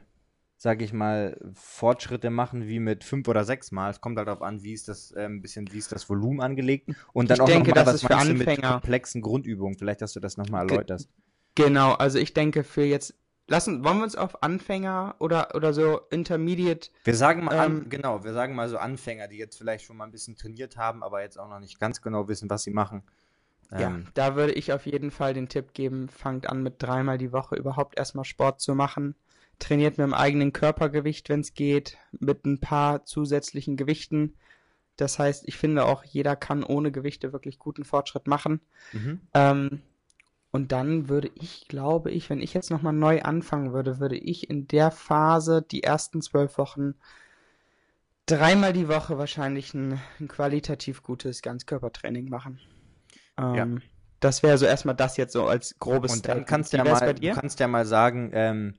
sag 0.57 0.81
ich 0.81 0.91
mal, 0.91 1.39
Fortschritte 1.53 2.29
machen 2.31 2.67
wie 2.67 2.79
mit 2.79 3.03
fünf 3.03 3.27
oder 3.27 3.43
sechs 3.45 3.71
Mal. 3.71 3.91
Es 3.91 4.01
kommt 4.01 4.17
halt 4.17 4.27
darauf 4.27 4.41
an, 4.41 4.63
wie 4.63 4.73
ist 4.73 4.87
das, 4.87 5.13
ähm, 5.15 5.41
bisschen, 5.41 5.71
wie 5.71 5.77
ist 5.77 5.91
das 5.91 6.09
Volumen 6.09 6.41
angelegt. 6.41 6.89
Und 7.13 7.29
dann 7.29 7.37
Ich 7.37 7.41
auch 7.41 7.47
denke, 7.47 7.69
nochmal, 7.69 7.85
das 7.85 7.93
was 7.93 7.95
ist 7.95 8.01
für 8.01 8.09
meinst 8.09 8.29
du 8.29 8.33
mit 8.33 8.49
Anfänger. 8.49 8.69
komplexen 8.69 9.21
Grundübungen? 9.21 9.77
Vielleicht, 9.77 10.01
dass 10.01 10.13
du 10.13 10.19
das 10.19 10.37
nochmal 10.37 10.65
Ge- 10.65 10.75
erläuterst. 10.77 11.09
Genau, 11.55 11.93
also 11.93 12.19
ich 12.19 12.33
denke 12.33 12.63
für 12.63 12.83
jetzt, 12.83 13.15
lassen, 13.47 13.83
wollen 13.83 13.97
wir 13.97 14.03
uns 14.03 14.15
auf 14.15 14.43
Anfänger 14.43 15.15
oder, 15.19 15.55
oder 15.55 15.73
so 15.73 16.01
Intermediate 16.11 16.89
Wir 17.03 17.15
sagen 17.15 17.45
mal, 17.45 17.57
an, 17.57 17.83
Ähm, 17.83 17.89
genau, 17.89 18.23
wir 18.23 18.33
sagen 18.33 18.55
mal 18.55 18.69
so 18.69 18.77
Anfänger, 18.77 19.27
die 19.27 19.37
jetzt 19.37 19.57
vielleicht 19.57 19.85
schon 19.85 19.97
mal 19.97 20.05
ein 20.05 20.11
bisschen 20.11 20.35
trainiert 20.35 20.77
haben, 20.77 21.03
aber 21.03 21.21
jetzt 21.21 21.39
auch 21.39 21.49
noch 21.49 21.59
nicht 21.59 21.79
ganz 21.79 22.01
genau 22.01 22.27
wissen, 22.27 22.49
was 22.49 22.63
sie 22.63 22.71
machen. 22.71 23.03
Ja, 23.71 23.87
Ähm, 23.89 24.07
da 24.13 24.35
würde 24.35 24.53
ich 24.53 24.71
auf 24.71 24.85
jeden 24.85 25.11
Fall 25.11 25.33
den 25.33 25.49
Tipp 25.49 25.73
geben, 25.73 26.09
fangt 26.09 26.47
an 26.47 26.63
mit 26.63 26.75
dreimal 26.81 27.17
die 27.17 27.31
Woche 27.31 27.55
überhaupt 27.55 27.97
erstmal 27.97 28.25
Sport 28.25 28.61
zu 28.61 28.75
machen. 28.75 29.15
Trainiert 29.59 29.97
mit 29.97 30.05
dem 30.05 30.13
eigenen 30.13 30.53
Körpergewicht, 30.53 31.29
wenn 31.29 31.39
es 31.39 31.53
geht, 31.53 31.97
mit 32.11 32.45
ein 32.45 32.59
paar 32.59 33.05
zusätzlichen 33.05 33.75
Gewichten. 33.77 34.35
Das 34.97 35.19
heißt, 35.19 35.47
ich 35.47 35.57
finde 35.57 35.85
auch, 35.85 36.03
jeder 36.03 36.35
kann 36.35 36.63
ohne 36.63 36.91
Gewichte 36.91 37.33
wirklich 37.33 37.59
guten 37.59 37.83
Fortschritt 37.83 38.27
machen. 38.27 38.61
mhm. 38.91 39.21
Ähm, 39.33 39.81
und 40.49 40.71
dann 40.71 41.09
würde 41.09 41.29
ich, 41.35 41.67
glaube 41.67 42.09
ich, 42.09 42.29
wenn 42.29 42.39
ich 42.41 42.53
jetzt 42.53 42.71
nochmal 42.71 42.93
neu 42.93 43.21
anfangen 43.21 43.73
würde, 43.73 43.99
würde 43.99 44.17
ich 44.17 44.49
in 44.49 44.67
der 44.67 44.91
Phase 44.91 45.61
die 45.61 45.83
ersten 45.83 46.21
zwölf 46.21 46.57
Wochen 46.57 46.95
dreimal 48.25 48.73
die 48.73 48.87
Woche 48.87 49.17
wahrscheinlich 49.17 49.73
ein, 49.73 49.99
ein 50.19 50.27
qualitativ 50.27 51.03
gutes 51.03 51.41
Ganzkörpertraining 51.41 52.29
machen. 52.29 52.59
Ähm, 53.37 53.81
Das 54.19 54.41
wäre 54.41 54.57
so 54.57 54.65
erstmal 54.65 54.95
das 54.95 55.17
jetzt 55.17 55.33
so 55.33 55.45
als 55.47 55.77
grobes 55.79 56.11
Und 56.13 56.27
dann 56.27 56.45
Statement. 56.45 56.47
kannst 56.47 56.73
du 56.73 56.77
ja 56.77 56.83
mal, 56.83 57.13
du 57.13 57.31
kannst 57.31 57.59
ja 57.59 57.67
mal 57.67 57.85
sagen, 57.85 58.31
ähm, 58.33 58.75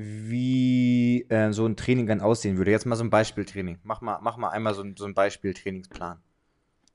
wie 0.00 1.26
äh, 1.28 1.52
so 1.52 1.66
ein 1.66 1.76
Training 1.76 2.06
dann 2.06 2.20
aussehen 2.20 2.56
würde. 2.56 2.70
Jetzt 2.70 2.86
mal 2.86 2.96
so 2.96 3.04
ein 3.04 3.10
Beispieltraining. 3.10 3.78
Mach 3.82 4.00
mal, 4.00 4.18
mach 4.22 4.36
mal 4.36 4.48
einmal 4.48 4.74
so 4.74 4.82
ein, 4.82 4.96
so 4.96 5.04
ein 5.04 5.14
Beispieltrainingsplan. 5.14 6.20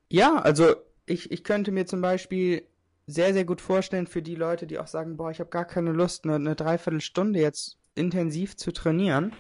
Ja, 0.10 0.38
also 0.38 0.76
ich, 1.06 1.32
ich 1.32 1.44
könnte 1.44 1.72
mir 1.72 1.86
zum 1.86 2.02
Beispiel 2.02 2.64
sehr, 3.08 3.34
sehr 3.34 3.46
gut 3.46 3.62
vorstellen 3.62 4.08
für 4.08 4.22
die 4.22 4.36
Leute, 4.36 4.66
die 4.66 4.80
auch 4.80 4.88
sagen, 4.88 5.18
boah, 5.18 5.30
ich 5.30 5.40
habe 5.40 5.50
gar 5.50 5.66
keine 5.66 5.92
Lust, 5.92 6.24
eine, 6.24 6.36
eine 6.36 6.56
Dreiviertelstunde 6.56 7.40
jetzt 7.40 7.78
intensiv 7.94 8.58
zu 8.58 8.72
trainieren. 8.72 9.34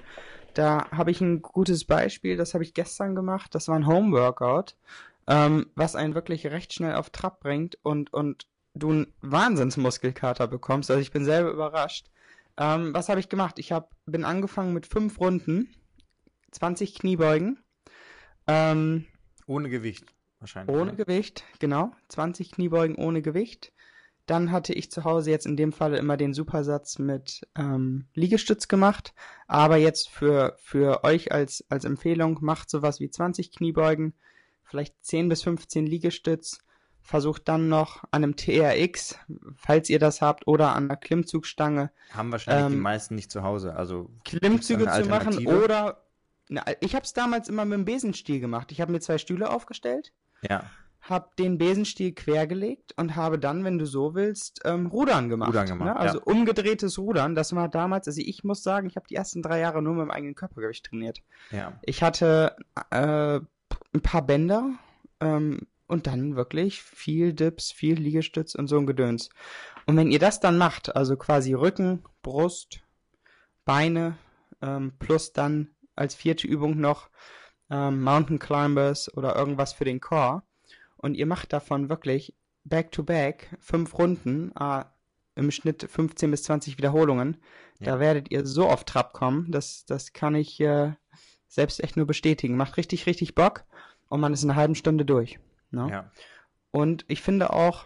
Da 0.53 0.89
habe 0.91 1.11
ich 1.11 1.19
ein 1.21 1.41
gutes 1.41 1.85
Beispiel, 1.85 2.37
das 2.37 2.53
habe 2.53 2.63
ich 2.63 2.73
gestern 2.73 3.15
gemacht. 3.15 3.55
Das 3.55 3.67
war 3.67 3.75
ein 3.75 3.87
Homeworkout, 3.87 4.75
ähm, 5.27 5.67
was 5.75 5.95
einen 5.95 6.15
wirklich 6.15 6.47
recht 6.47 6.73
schnell 6.73 6.95
auf 6.95 7.09
Trab 7.09 7.39
bringt 7.39 7.77
und, 7.83 8.13
und 8.13 8.47
du 8.73 8.91
einen 8.91 9.13
Wahnsinnsmuskelkater 9.21 10.47
bekommst. 10.47 10.89
Also 10.91 11.01
ich 11.01 11.11
bin 11.11 11.25
selber 11.25 11.51
überrascht. 11.51 12.09
Ähm, 12.57 12.93
was 12.93 13.09
habe 13.09 13.19
ich 13.19 13.29
gemacht? 13.29 13.59
Ich 13.59 13.71
hab, 13.71 13.95
bin 14.05 14.23
angefangen 14.23 14.73
mit 14.73 14.85
fünf 14.85 15.19
Runden, 15.19 15.69
20 16.51 16.95
Kniebeugen, 16.95 17.59
ähm, 18.47 19.05
Ohne 19.47 19.69
Gewicht, 19.69 20.05
wahrscheinlich. 20.39 20.75
ohne 20.75 20.91
ne? 20.91 20.97
Gewicht, 20.97 21.43
genau. 21.59 21.91
20 22.09 22.51
Kniebeugen 22.51 22.95
ohne 22.95 23.21
Gewicht. 23.21 23.71
Dann 24.25 24.51
hatte 24.51 24.73
ich 24.73 24.89
zu 24.89 25.03
Hause 25.03 25.29
jetzt 25.29 25.45
in 25.45 25.55
dem 25.55 25.71
Falle 25.71 25.97
immer 25.97 26.17
den 26.17 26.33
Supersatz 26.33 26.97
mit 26.97 27.47
ähm, 27.55 28.07
Liegestütz 28.15 28.67
gemacht. 28.67 29.13
Aber 29.47 29.77
jetzt 29.77 30.09
für, 30.09 30.55
für 30.57 31.03
euch 31.03 31.31
als, 31.31 31.63
als 31.69 31.85
Empfehlung, 31.85 32.39
macht 32.41 32.69
sowas 32.71 32.99
wie 32.99 33.09
20 33.09 33.51
Kniebeugen, 33.51 34.15
vielleicht 34.63 34.95
10 35.01 35.29
bis 35.29 35.43
15 35.43 35.85
Liegestütz. 35.85 36.64
Versucht 37.05 37.47
dann 37.47 37.69
noch 37.69 38.03
an 38.11 38.23
einem 38.23 38.35
TRX, 38.35 39.17
falls 39.55 39.89
ihr 39.89 39.99
das 39.99 40.21
habt, 40.21 40.47
oder 40.47 40.75
an 40.75 40.85
einer 40.85 40.97
Klimmzugstange 40.97 41.91
Haben 42.11 42.31
wahrscheinlich 42.31 42.67
die 42.67 42.73
Ähm, 42.73 42.81
meisten 42.81 43.15
nicht 43.15 43.31
zu 43.31 43.43
Hause. 43.43 43.75
Also 43.75 44.09
Klimmzüge 44.25 44.89
zu 44.89 45.05
machen 45.05 45.47
oder 45.47 46.01
na, 46.47 46.63
ich 46.79 46.93
habe 46.93 47.05
es 47.05 47.13
damals 47.13 47.47
immer 47.47 47.65
mit 47.65 47.77
dem 47.77 47.85
Besenstiel 47.85 48.39
gemacht. 48.39 48.71
Ich 48.71 48.81
habe 48.81 48.91
mir 48.91 48.99
zwei 48.99 49.17
Stühle 49.17 49.49
aufgestellt 49.49 50.13
ja, 50.47 50.63
habe 51.01 51.29
den 51.37 51.57
Besenstiel 51.57 52.13
quergelegt 52.13 52.93
und 52.97 53.15
habe 53.15 53.37
dann, 53.37 53.63
wenn 53.63 53.77
du 53.77 53.85
so 53.85 54.15
willst, 54.15 54.61
ähm, 54.65 54.87
Rudern 54.87 55.29
gemacht. 55.29 55.49
Rudern 55.49 55.67
gemacht, 55.67 55.93
ne? 55.93 55.95
Also 55.95 56.17
ja. 56.17 56.23
umgedrehtes 56.23 56.97
Rudern. 56.97 57.35
Das 57.35 57.55
war 57.55 57.69
damals, 57.69 58.07
also 58.07 58.21
ich 58.23 58.43
muss 58.43 58.63
sagen, 58.63 58.87
ich 58.87 58.95
habe 58.95 59.07
die 59.07 59.15
ersten 59.15 59.41
drei 59.41 59.59
Jahre 59.59 59.81
nur 59.81 59.93
mit 59.93 60.03
dem 60.03 60.11
eigenen 60.11 60.35
Körpergewicht 60.35 60.85
trainiert. 60.85 61.21
ja. 61.51 61.73
Ich 61.83 62.01
hatte 62.01 62.55
äh, 62.89 63.39
ein 63.39 64.01
paar 64.01 64.23
Bänder 64.23 64.71
ähm, 65.19 65.67
und 65.87 66.07
dann 66.07 66.35
wirklich 66.35 66.81
viel 66.81 67.33
Dips, 67.33 67.71
viel 67.71 67.99
Liegestütz 67.99 68.55
und 68.55 68.67
so 68.67 68.77
ein 68.77 68.87
Gedöns. 68.87 69.29
Und 69.85 69.97
wenn 69.97 70.11
ihr 70.11 70.19
das 70.19 70.39
dann 70.39 70.57
macht, 70.57 70.95
also 70.95 71.15
quasi 71.15 71.53
Rücken, 71.53 72.03
Brust, 72.21 72.81
Beine 73.65 74.17
ähm, 74.61 74.93
plus 74.99 75.33
dann 75.33 75.69
als 75.95 76.15
vierte 76.15 76.47
Übung 76.47 76.79
noch 76.79 77.09
ähm, 77.69 78.01
Mountain 78.01 78.39
Climbers 78.39 79.13
oder 79.15 79.35
irgendwas 79.35 79.73
für 79.73 79.85
den 79.85 80.01
Core. 80.01 80.43
Und 80.97 81.15
ihr 81.15 81.25
macht 81.25 81.53
davon 81.53 81.89
wirklich 81.89 82.35
back 82.63 82.91
to 82.91 83.03
back 83.03 83.55
fünf 83.59 83.97
Runden, 83.97 84.51
äh, 84.59 84.83
im 85.35 85.51
Schnitt 85.51 85.87
15 85.89 86.31
bis 86.31 86.43
20 86.43 86.77
Wiederholungen. 86.77 87.37
Ja. 87.79 87.93
Da 87.93 87.99
werdet 87.99 88.31
ihr 88.31 88.45
so 88.45 88.67
auf 88.67 88.85
Trab 88.85 89.13
kommen, 89.13 89.51
das, 89.51 89.85
das 89.85 90.13
kann 90.13 90.33
ich 90.33 90.59
äh, 90.61 90.93
selbst 91.47 91.83
echt 91.83 91.97
nur 91.97 92.07
bestätigen. 92.07 92.57
Macht 92.57 92.77
richtig, 92.77 93.05
richtig 93.05 93.35
Bock 93.35 93.65
und 94.07 94.21
man 94.21 94.33
ist 94.33 94.43
in 94.43 94.49
einer 94.49 94.59
halben 94.59 94.75
Stunde 94.75 95.05
durch. 95.05 95.39
Ne? 95.75 95.89
Ja. 95.91 96.11
Und 96.71 97.05
ich 97.07 97.21
finde 97.21 97.53
auch, 97.53 97.85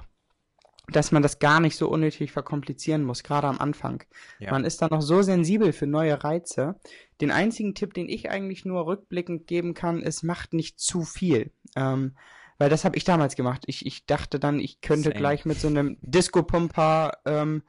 dass 0.92 1.12
man 1.12 1.22
das 1.22 1.40
gar 1.40 1.60
nicht 1.60 1.76
so 1.76 1.90
unnötig 1.90 2.32
verkomplizieren 2.32 3.04
muss, 3.04 3.24
gerade 3.24 3.48
am 3.48 3.60
Anfang. 3.60 4.04
Ja. 4.40 4.52
Man 4.52 4.66
ist 4.66 4.82
da 4.82 4.88
noch 4.88 5.02
so 5.02 5.22
sensibel 5.22 5.72
für 5.74 5.88
neue 5.88 6.24
Reize. 6.24 6.80
Den 7.22 7.32
einzigen 7.32 7.76
Tipp, 7.76 7.94
den 7.94 8.10
ich 8.10 8.30
eigentlich 8.30 8.66
nur 8.66 8.86
rückblickend 8.88 9.46
geben 9.48 9.74
kann, 9.74 10.02
ist, 10.02 10.24
macht 10.24 10.54
nicht 10.54 10.80
zu 10.80 11.04
viel. 11.04 11.52
Ähm, 11.76 12.16
weil 12.58 12.70
das 12.70 12.86
habe 12.86 12.98
ich 12.98 13.04
damals 13.04 13.36
gemacht. 13.36 13.64
Ich, 13.68 13.86
ich 13.86 14.06
dachte 14.06 14.40
dann, 14.40 14.60
ich 14.60 14.82
könnte 14.82 15.10
Same. 15.10 15.16
gleich 15.16 15.46
mit 15.46 15.60
so 15.60 15.68
einem 15.68 15.98
Disco-Pumper 16.02 17.18
ähm, 17.26 17.64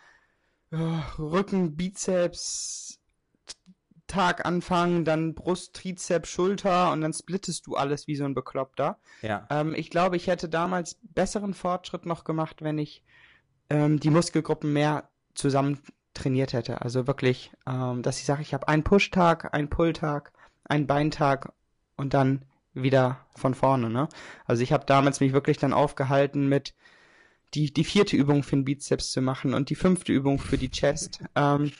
ja, 0.73 1.13
Rücken, 1.19 1.77
Bizeps, 1.77 3.00
Tag 4.11 4.45
anfangen, 4.45 5.05
dann 5.05 5.35
Brust, 5.35 5.75
Trizeps, 5.75 6.29
Schulter 6.29 6.93
und 6.93 7.01
dann 7.01 7.13
splittest 7.13 7.67
du 7.67 7.77
alles 7.77 8.07
wie 8.07 8.17
so 8.17 8.25
ein 8.25 8.35
Bekloppter. 8.35 8.99
Ja. 9.23 9.47
Ähm, 9.51 9.75
ich 9.75 9.89
glaube, 9.91 10.17
ich 10.17 10.27
hätte 10.27 10.49
damals 10.49 10.99
besseren 11.03 11.55
Fortschritt 11.55 12.07
noch 12.07 12.25
gemacht, 12.25 12.57
wenn 12.61 12.79
ich 12.79 13.05
ähm, 13.71 14.01
die 14.01 14.11
Muskelgruppen 14.11 14.73
mehr 14.73 15.09
zusammen 15.35 15.81
trainiert 16.13 16.53
hätte. 16.53 16.83
Also 16.83 17.07
wirklich, 17.07 17.53
ähm, 17.67 18.03
dass 18.03 18.19
ich 18.19 18.25
sage, 18.25 18.43
ich 18.43 18.53
habe 18.53 18.69
einen 18.69 18.83
Push-Tag, 18.83 19.55
einen 19.55 19.71
Pull-Tag, 19.71 20.33
einen 20.65 20.87
Beintag 20.87 21.53
und 21.97 22.13
dann 22.13 22.45
wieder 22.75 23.25
von 23.37 23.55
vorne. 23.55 23.91
Ne? 23.91 24.09
Also 24.45 24.63
ich 24.63 24.73
habe 24.73 24.87
damals 24.87 25.21
mich 25.21 25.33
wirklich 25.33 25.59
dann 25.59 25.73
aufgehalten 25.73 26.49
mit 26.49 26.75
die, 27.55 27.73
die 27.73 27.85
vierte 27.85 28.17
Übung 28.17 28.43
für 28.43 28.57
den 28.57 28.65
Bizeps 28.65 29.11
zu 29.11 29.21
machen 29.21 29.55
und 29.55 29.71
die 29.71 29.75
fünfte 29.75 30.13
Übung 30.13 30.39
für 30.39 30.59
die 30.59 30.71
Chest. 30.71 31.23
ähm, 31.37 31.67
äh, 31.67 31.71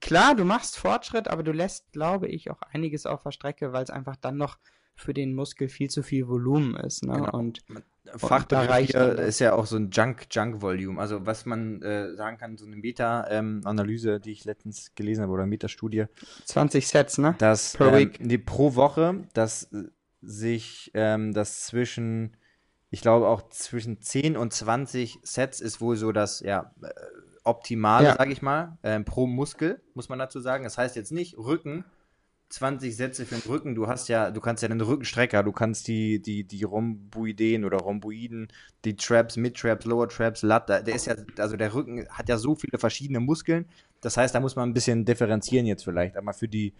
klar, 0.00 0.34
du 0.34 0.44
machst 0.44 0.78
Fortschritt, 0.78 1.28
aber 1.28 1.42
du 1.42 1.52
lässt, 1.52 1.92
glaube 1.92 2.28
ich, 2.28 2.50
auch 2.50 2.60
einiges 2.72 3.06
auf 3.06 3.22
der 3.22 3.32
Strecke, 3.32 3.72
weil 3.72 3.82
es 3.82 3.90
einfach 3.90 4.16
dann 4.16 4.36
noch 4.36 4.58
für 4.94 5.12
den 5.12 5.34
Muskel 5.34 5.68
viel 5.68 5.90
zu 5.90 6.02
viel 6.02 6.26
Volumen 6.26 6.74
ist. 6.76 7.04
Ne? 7.04 7.14
Genau. 7.14 7.36
Und 7.36 7.62
dann 7.68 9.16
das. 9.16 9.28
ist 9.28 9.38
ja 9.40 9.52
auch 9.52 9.66
so 9.66 9.76
ein 9.76 9.90
Junk, 9.90 10.26
Junk 10.30 10.62
Volume. 10.62 11.00
Also 11.00 11.26
was 11.26 11.44
man 11.44 11.82
äh, 11.82 12.14
sagen 12.14 12.38
kann, 12.38 12.56
so 12.56 12.66
eine 12.66 12.76
Meta-Analyse, 12.76 14.20
die 14.20 14.32
ich 14.32 14.44
letztens 14.44 14.94
gelesen 14.94 15.22
habe, 15.22 15.32
oder 15.32 15.46
Meta-Studie, 15.46 16.06
20 16.44 16.88
Sets, 16.88 17.18
ne? 17.18 17.34
dass 17.38 17.76
Per 17.76 17.88
ähm, 17.88 17.94
week. 17.94 18.20
nee, 18.20 18.38
pro 18.38 18.74
Woche, 18.74 19.24
dass 19.34 19.64
äh, 19.72 19.84
sich 20.22 20.90
ähm, 20.94 21.34
das 21.34 21.66
zwischen, 21.66 22.36
ich 22.90 23.00
glaube 23.00 23.28
auch 23.28 23.48
zwischen 23.50 24.00
10 24.00 24.36
und 24.36 24.52
20 24.52 25.18
Sets 25.22 25.60
ist 25.60 25.80
wohl 25.80 25.96
so 25.96 26.12
das 26.12 26.40
ja, 26.40 26.72
äh, 26.82 26.88
Optimale, 27.46 28.08
Ja. 28.08 28.16
sage 28.16 28.32
ich 28.32 28.42
mal, 28.42 28.78
ähm, 28.82 29.04
pro 29.04 29.26
Muskel, 29.26 29.80
muss 29.94 30.08
man 30.08 30.18
dazu 30.18 30.40
sagen. 30.40 30.64
Das 30.64 30.78
heißt 30.78 30.96
jetzt 30.96 31.12
nicht 31.12 31.36
Rücken, 31.38 31.84
20 32.48 32.96
Sätze 32.96 33.26
für 33.26 33.34
den 33.34 33.50
Rücken. 33.50 33.74
Du 33.74 33.88
hast 33.88 34.08
ja, 34.08 34.30
du 34.30 34.40
kannst 34.40 34.62
ja 34.62 34.68
den 34.68 34.80
Rückenstrecker, 34.80 35.42
du 35.42 35.52
kannst 35.52 35.88
die, 35.88 36.20
die, 36.22 36.44
die 36.44 36.62
Rhomboideen 36.62 37.64
oder 37.64 37.78
Rhomboiden, 37.78 38.48
die 38.84 38.94
Traps, 38.96 39.36
Mid-Traps, 39.36 39.84
Lower-Traps, 39.84 40.42
Lat, 40.42 40.68
der 40.68 40.86
ist 40.88 41.06
ja, 41.06 41.16
also 41.38 41.56
der 41.56 41.74
Rücken 41.74 42.08
hat 42.08 42.28
ja 42.28 42.38
so 42.38 42.54
viele 42.54 42.78
verschiedene 42.78 43.18
Muskeln. 43.20 43.66
Das 44.00 44.16
heißt, 44.16 44.34
da 44.34 44.40
muss 44.40 44.54
man 44.54 44.68
ein 44.70 44.74
bisschen 44.74 45.04
differenzieren 45.04 45.66
jetzt 45.66 45.82
vielleicht. 45.84 46.16
Aber 46.16 46.32
für 46.32 46.46
die 46.48 46.74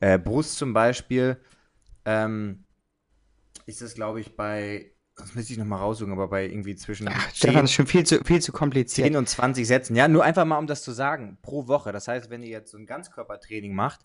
äh, 0.00 0.18
Brust 0.18 0.56
zum 0.56 0.72
Beispiel 0.72 1.36
ähm, 2.06 2.64
ist 3.66 3.82
das, 3.82 3.94
glaube 3.94 4.20
ich, 4.20 4.36
bei, 4.36 4.90
das 5.20 5.34
müsste 5.34 5.52
ich 5.52 5.58
nochmal 5.58 5.78
raussuchen, 5.80 6.12
aber 6.12 6.28
bei 6.28 6.46
irgendwie 6.46 6.76
zwischen 6.76 7.08
Ach, 7.08 7.26
10, 7.28 7.34
Stefan, 7.36 7.54
das 7.62 7.64
ist 7.70 7.72
schon 7.74 7.86
viel 7.86 8.04
zu, 8.04 8.24
viel 8.24 8.40
zu 8.40 8.52
kompliziert. 8.52 9.06
10 9.08 9.16
und 9.16 9.28
20 9.28 9.66
Sätzen. 9.66 9.96
Ja, 9.96 10.08
nur 10.08 10.24
einfach 10.24 10.44
mal, 10.44 10.58
um 10.58 10.66
das 10.66 10.82
zu 10.82 10.92
sagen, 10.92 11.38
pro 11.42 11.66
Woche. 11.68 11.92
Das 11.92 12.08
heißt, 12.08 12.30
wenn 12.30 12.42
ihr 12.42 12.48
jetzt 12.50 12.70
so 12.70 12.78
ein 12.78 12.86
Ganzkörpertraining 12.86 13.74
macht, 13.74 14.00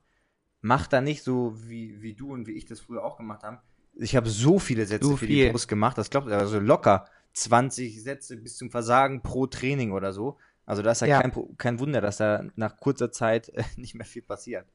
macht 0.62 0.94
da 0.94 1.02
nicht 1.02 1.24
so, 1.24 1.54
wie, 1.68 2.02
wie 2.02 2.14
du 2.14 2.32
und 2.34 2.48
wie 2.48 2.54
ich 2.54 2.66
das 2.66 2.80
früher 2.80 3.04
auch 3.04 3.18
gemacht 3.18 3.44
haben. 3.44 3.60
Ich 3.94 4.16
habe 4.16 4.30
so 4.30 4.60
viele 4.60 4.86
Sätze 4.86 5.08
So 5.08 5.16
für 5.18 5.26
viel. 5.26 5.46
die 5.46 5.52
Brust 5.52 5.68
gemacht, 5.68 5.98
das 5.98 6.10
glaubt 6.10 6.28
ihr, 6.28 6.38
also 6.38 6.60
locker 6.60 7.06
20 7.34 8.02
Sätze 8.04 8.38
bis 8.38 8.58
zum 8.58 8.70
Versagen 8.72 9.22
pro 9.22 9.46
Training 9.48 9.92
oder 9.92 10.12
so. 10.14 10.38
Also 10.66 10.82
da 10.82 10.92
ist 10.92 11.02
ja, 11.02 11.08
Ja. 11.08 11.22
Kein, 11.22 11.58
kein 11.58 11.80
Wunder, 11.80 12.02
dass 12.02 12.18
da 12.18 12.44
nach 12.56 12.78
kurzer 12.78 13.12
Zeit 13.12 13.50
äh, 13.50 13.64
nicht 13.78 13.96
mehr 13.96 14.06
viel 14.06 14.22
passiert. 14.24 14.66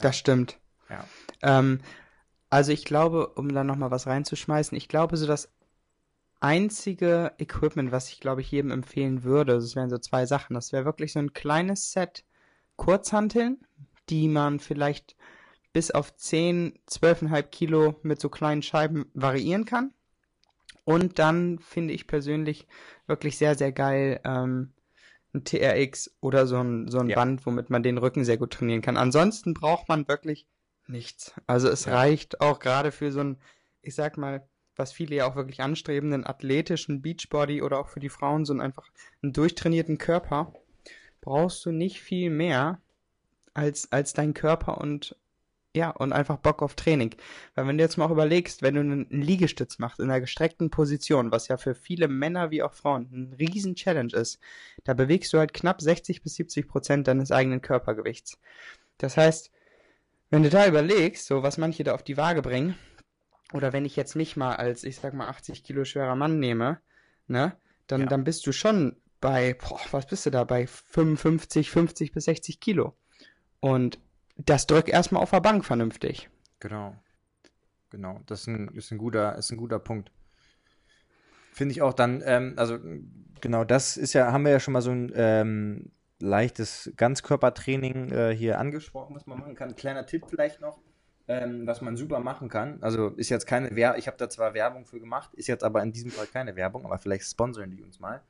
Das 0.00 0.18
stimmt. 0.18 0.58
Ja. 0.90 1.04
Ähm, 1.42 1.80
also 2.54 2.70
ich 2.70 2.84
glaube, 2.84 3.26
um 3.30 3.52
da 3.52 3.64
nochmal 3.64 3.90
was 3.90 4.06
reinzuschmeißen, 4.06 4.78
ich 4.78 4.86
glaube, 4.86 5.16
so 5.16 5.26
das 5.26 5.52
einzige 6.38 7.32
Equipment, 7.38 7.90
was 7.90 8.10
ich, 8.10 8.20
glaube 8.20 8.42
ich, 8.42 8.50
jedem 8.52 8.70
empfehlen 8.70 9.24
würde, 9.24 9.54
das 9.54 9.74
wären 9.74 9.90
so 9.90 9.98
zwei 9.98 10.24
Sachen. 10.24 10.54
Das 10.54 10.70
wäre 10.70 10.84
wirklich 10.84 11.12
so 11.12 11.18
ein 11.18 11.32
kleines 11.32 11.90
Set 11.90 12.24
Kurzhanteln, 12.76 13.58
die 14.08 14.28
man 14.28 14.60
vielleicht 14.60 15.16
bis 15.72 15.90
auf 15.90 16.14
10, 16.14 16.78
12,5 16.88 17.42
Kilo 17.50 17.96
mit 18.04 18.20
so 18.20 18.28
kleinen 18.28 18.62
Scheiben 18.62 19.06
variieren 19.14 19.64
kann. 19.64 19.92
Und 20.84 21.18
dann 21.18 21.58
finde 21.58 21.92
ich 21.92 22.06
persönlich 22.06 22.68
wirklich 23.08 23.36
sehr, 23.36 23.56
sehr 23.56 23.72
geil 23.72 24.20
ähm, 24.24 24.74
ein 25.34 25.42
TRX 25.42 26.18
oder 26.20 26.46
so 26.46 26.58
ein, 26.58 26.86
so 26.86 27.00
ein 27.00 27.08
Ja. 27.08 27.16
Band, 27.16 27.46
womit 27.46 27.70
man 27.70 27.82
den 27.82 27.98
Rücken 27.98 28.24
sehr 28.24 28.38
gut 28.38 28.52
trainieren 28.52 28.80
kann. 28.80 28.96
Ansonsten 28.96 29.54
braucht 29.54 29.88
man 29.88 30.06
wirklich 30.06 30.46
nichts. 30.86 31.32
Also 31.46 31.68
es 31.68 31.86
Ja. 31.86 31.94
reicht 31.96 32.40
auch 32.40 32.58
gerade 32.60 32.92
für 32.92 33.10
so 33.12 33.20
einen, 33.20 33.38
ich 33.82 33.94
sag 33.94 34.16
mal, 34.16 34.46
was 34.76 34.92
viele 34.92 35.16
ja 35.16 35.26
auch 35.26 35.36
wirklich 35.36 35.60
anstreben, 35.60 36.12
einen 36.12 36.26
athletischen 36.26 37.00
Beachbody 37.02 37.62
oder 37.62 37.78
auch 37.78 37.88
für 37.88 38.00
die 38.00 38.08
Frauen 38.08 38.44
so 38.44 38.52
einen 38.52 38.60
einfach 38.60 38.90
einen 39.22 39.32
durchtrainierten 39.32 39.98
Körper, 39.98 40.52
brauchst 41.20 41.64
du 41.64 41.72
nicht 41.72 42.00
viel 42.00 42.30
mehr 42.30 42.80
als, 43.54 43.92
als 43.92 44.12
dein 44.12 44.34
Körper 44.34 44.78
und 44.78 45.16
ja, 45.76 45.90
und 45.90 46.12
einfach 46.12 46.36
Bock 46.36 46.62
auf 46.62 46.76
Training. 46.76 47.16
Weil 47.56 47.66
wenn 47.66 47.78
du 47.78 47.82
jetzt 47.82 47.96
mal 47.96 48.04
auch 48.06 48.10
überlegst, 48.12 48.62
wenn 48.62 48.74
du 48.74 48.80
einen 48.80 49.10
einen 49.10 49.22
Liegestütz 49.22 49.78
machst 49.80 49.98
in 49.98 50.04
einer 50.04 50.20
gestreckten 50.20 50.70
Position, 50.70 51.32
was 51.32 51.48
ja 51.48 51.56
für 51.56 51.74
viele 51.74 52.06
Männer 52.06 52.52
wie 52.52 52.62
auch 52.62 52.72
Frauen 52.74 53.08
ein 53.12 53.32
riesen 53.38 53.74
Challenge 53.74 54.12
ist, 54.14 54.38
da 54.84 54.94
bewegst 54.94 55.32
du 55.32 55.38
halt 55.38 55.52
knapp 55.52 55.80
60 55.82 56.22
bis 56.22 56.36
70 56.36 56.68
Prozent 56.68 57.08
deines 57.08 57.32
eigenen 57.32 57.60
Körpergewichts. 57.60 58.38
Das 58.98 59.16
heißt, 59.16 59.50
wenn 60.30 60.42
du 60.42 60.50
da 60.50 60.66
überlegst, 60.66 61.26
so 61.26 61.42
was 61.42 61.58
manche 61.58 61.84
da 61.84 61.94
auf 61.94 62.02
die 62.02 62.16
Waage 62.16 62.42
bringen, 62.42 62.76
oder 63.52 63.72
wenn 63.72 63.84
ich 63.84 63.94
jetzt 63.96 64.16
mich 64.16 64.36
mal 64.36 64.56
als, 64.56 64.82
ich 64.84 64.96
sag 64.96 65.14
mal, 65.14 65.28
80 65.28 65.62
Kilo 65.62 65.84
schwerer 65.84 66.16
Mann 66.16 66.38
nehme, 66.40 66.80
ne, 67.28 67.56
dann, 67.86 68.02
Ja. 68.02 68.06
dann 68.06 68.24
bist 68.24 68.46
du 68.46 68.52
schon 68.52 68.96
bei, 69.20 69.54
boah, 69.54 69.80
was 69.92 70.06
bist 70.06 70.26
du 70.26 70.30
da, 70.30 70.44
bei 70.44 70.66
55, 70.66 71.70
50 71.70 72.12
bis 72.12 72.24
60 72.24 72.60
Kilo. 72.60 72.96
Und 73.60 73.98
das 74.36 74.66
drück 74.66 74.88
erstmal 74.88 75.22
auf 75.22 75.30
der 75.30 75.40
Bank 75.40 75.64
vernünftig. 75.64 76.28
Genau. 76.60 76.96
Genau. 77.90 78.20
Das 78.26 78.40
ist 78.40 78.46
ein, 78.48 78.68
ist 78.68 78.90
ein 78.90 78.98
guter, 78.98 79.36
ist 79.36 79.52
ein 79.52 79.56
guter 79.56 79.78
Punkt. 79.78 80.10
Finde 81.52 81.72
ich 81.72 81.82
auch 81.82 81.92
dann, 81.92 82.22
ähm, 82.26 82.54
also 82.56 82.78
genau, 83.40 83.64
das 83.64 83.96
ist 83.96 84.12
ja, 84.12 84.32
haben 84.32 84.44
wir 84.44 84.50
ja 84.50 84.60
schon 84.60 84.72
mal 84.72 84.82
so 84.82 84.90
ein 84.90 85.12
ähm, 85.14 85.92
leichtes 86.20 86.92
Ganzkörpertraining 86.96 88.10
äh, 88.12 88.34
hier 88.34 88.58
angesprochen, 88.58 89.14
was 89.14 89.26
man 89.26 89.38
machen 89.38 89.54
kann. 89.54 89.74
Kleiner 89.74 90.06
Tipp 90.06 90.24
vielleicht 90.28 90.60
noch, 90.60 90.80
ähm, 91.28 91.66
was 91.66 91.80
man 91.80 91.96
super 91.96 92.20
machen 92.20 92.48
kann. 92.48 92.78
Also 92.82 93.08
ist 93.08 93.28
jetzt 93.28 93.46
keine 93.46 93.74
Werbung, 93.74 93.98
ich 93.98 94.06
habe 94.06 94.16
da 94.16 94.28
zwar 94.28 94.54
Werbung 94.54 94.84
für 94.86 95.00
gemacht, 95.00 95.34
ist 95.34 95.48
jetzt 95.48 95.64
aber 95.64 95.82
in 95.82 95.92
diesem 95.92 96.10
Fall 96.10 96.26
keine 96.26 96.56
Werbung, 96.56 96.84
aber 96.84 96.98
vielleicht 96.98 97.24
sponsern 97.30 97.70
die 97.70 97.82
uns 97.82 98.00
mal. 98.00 98.22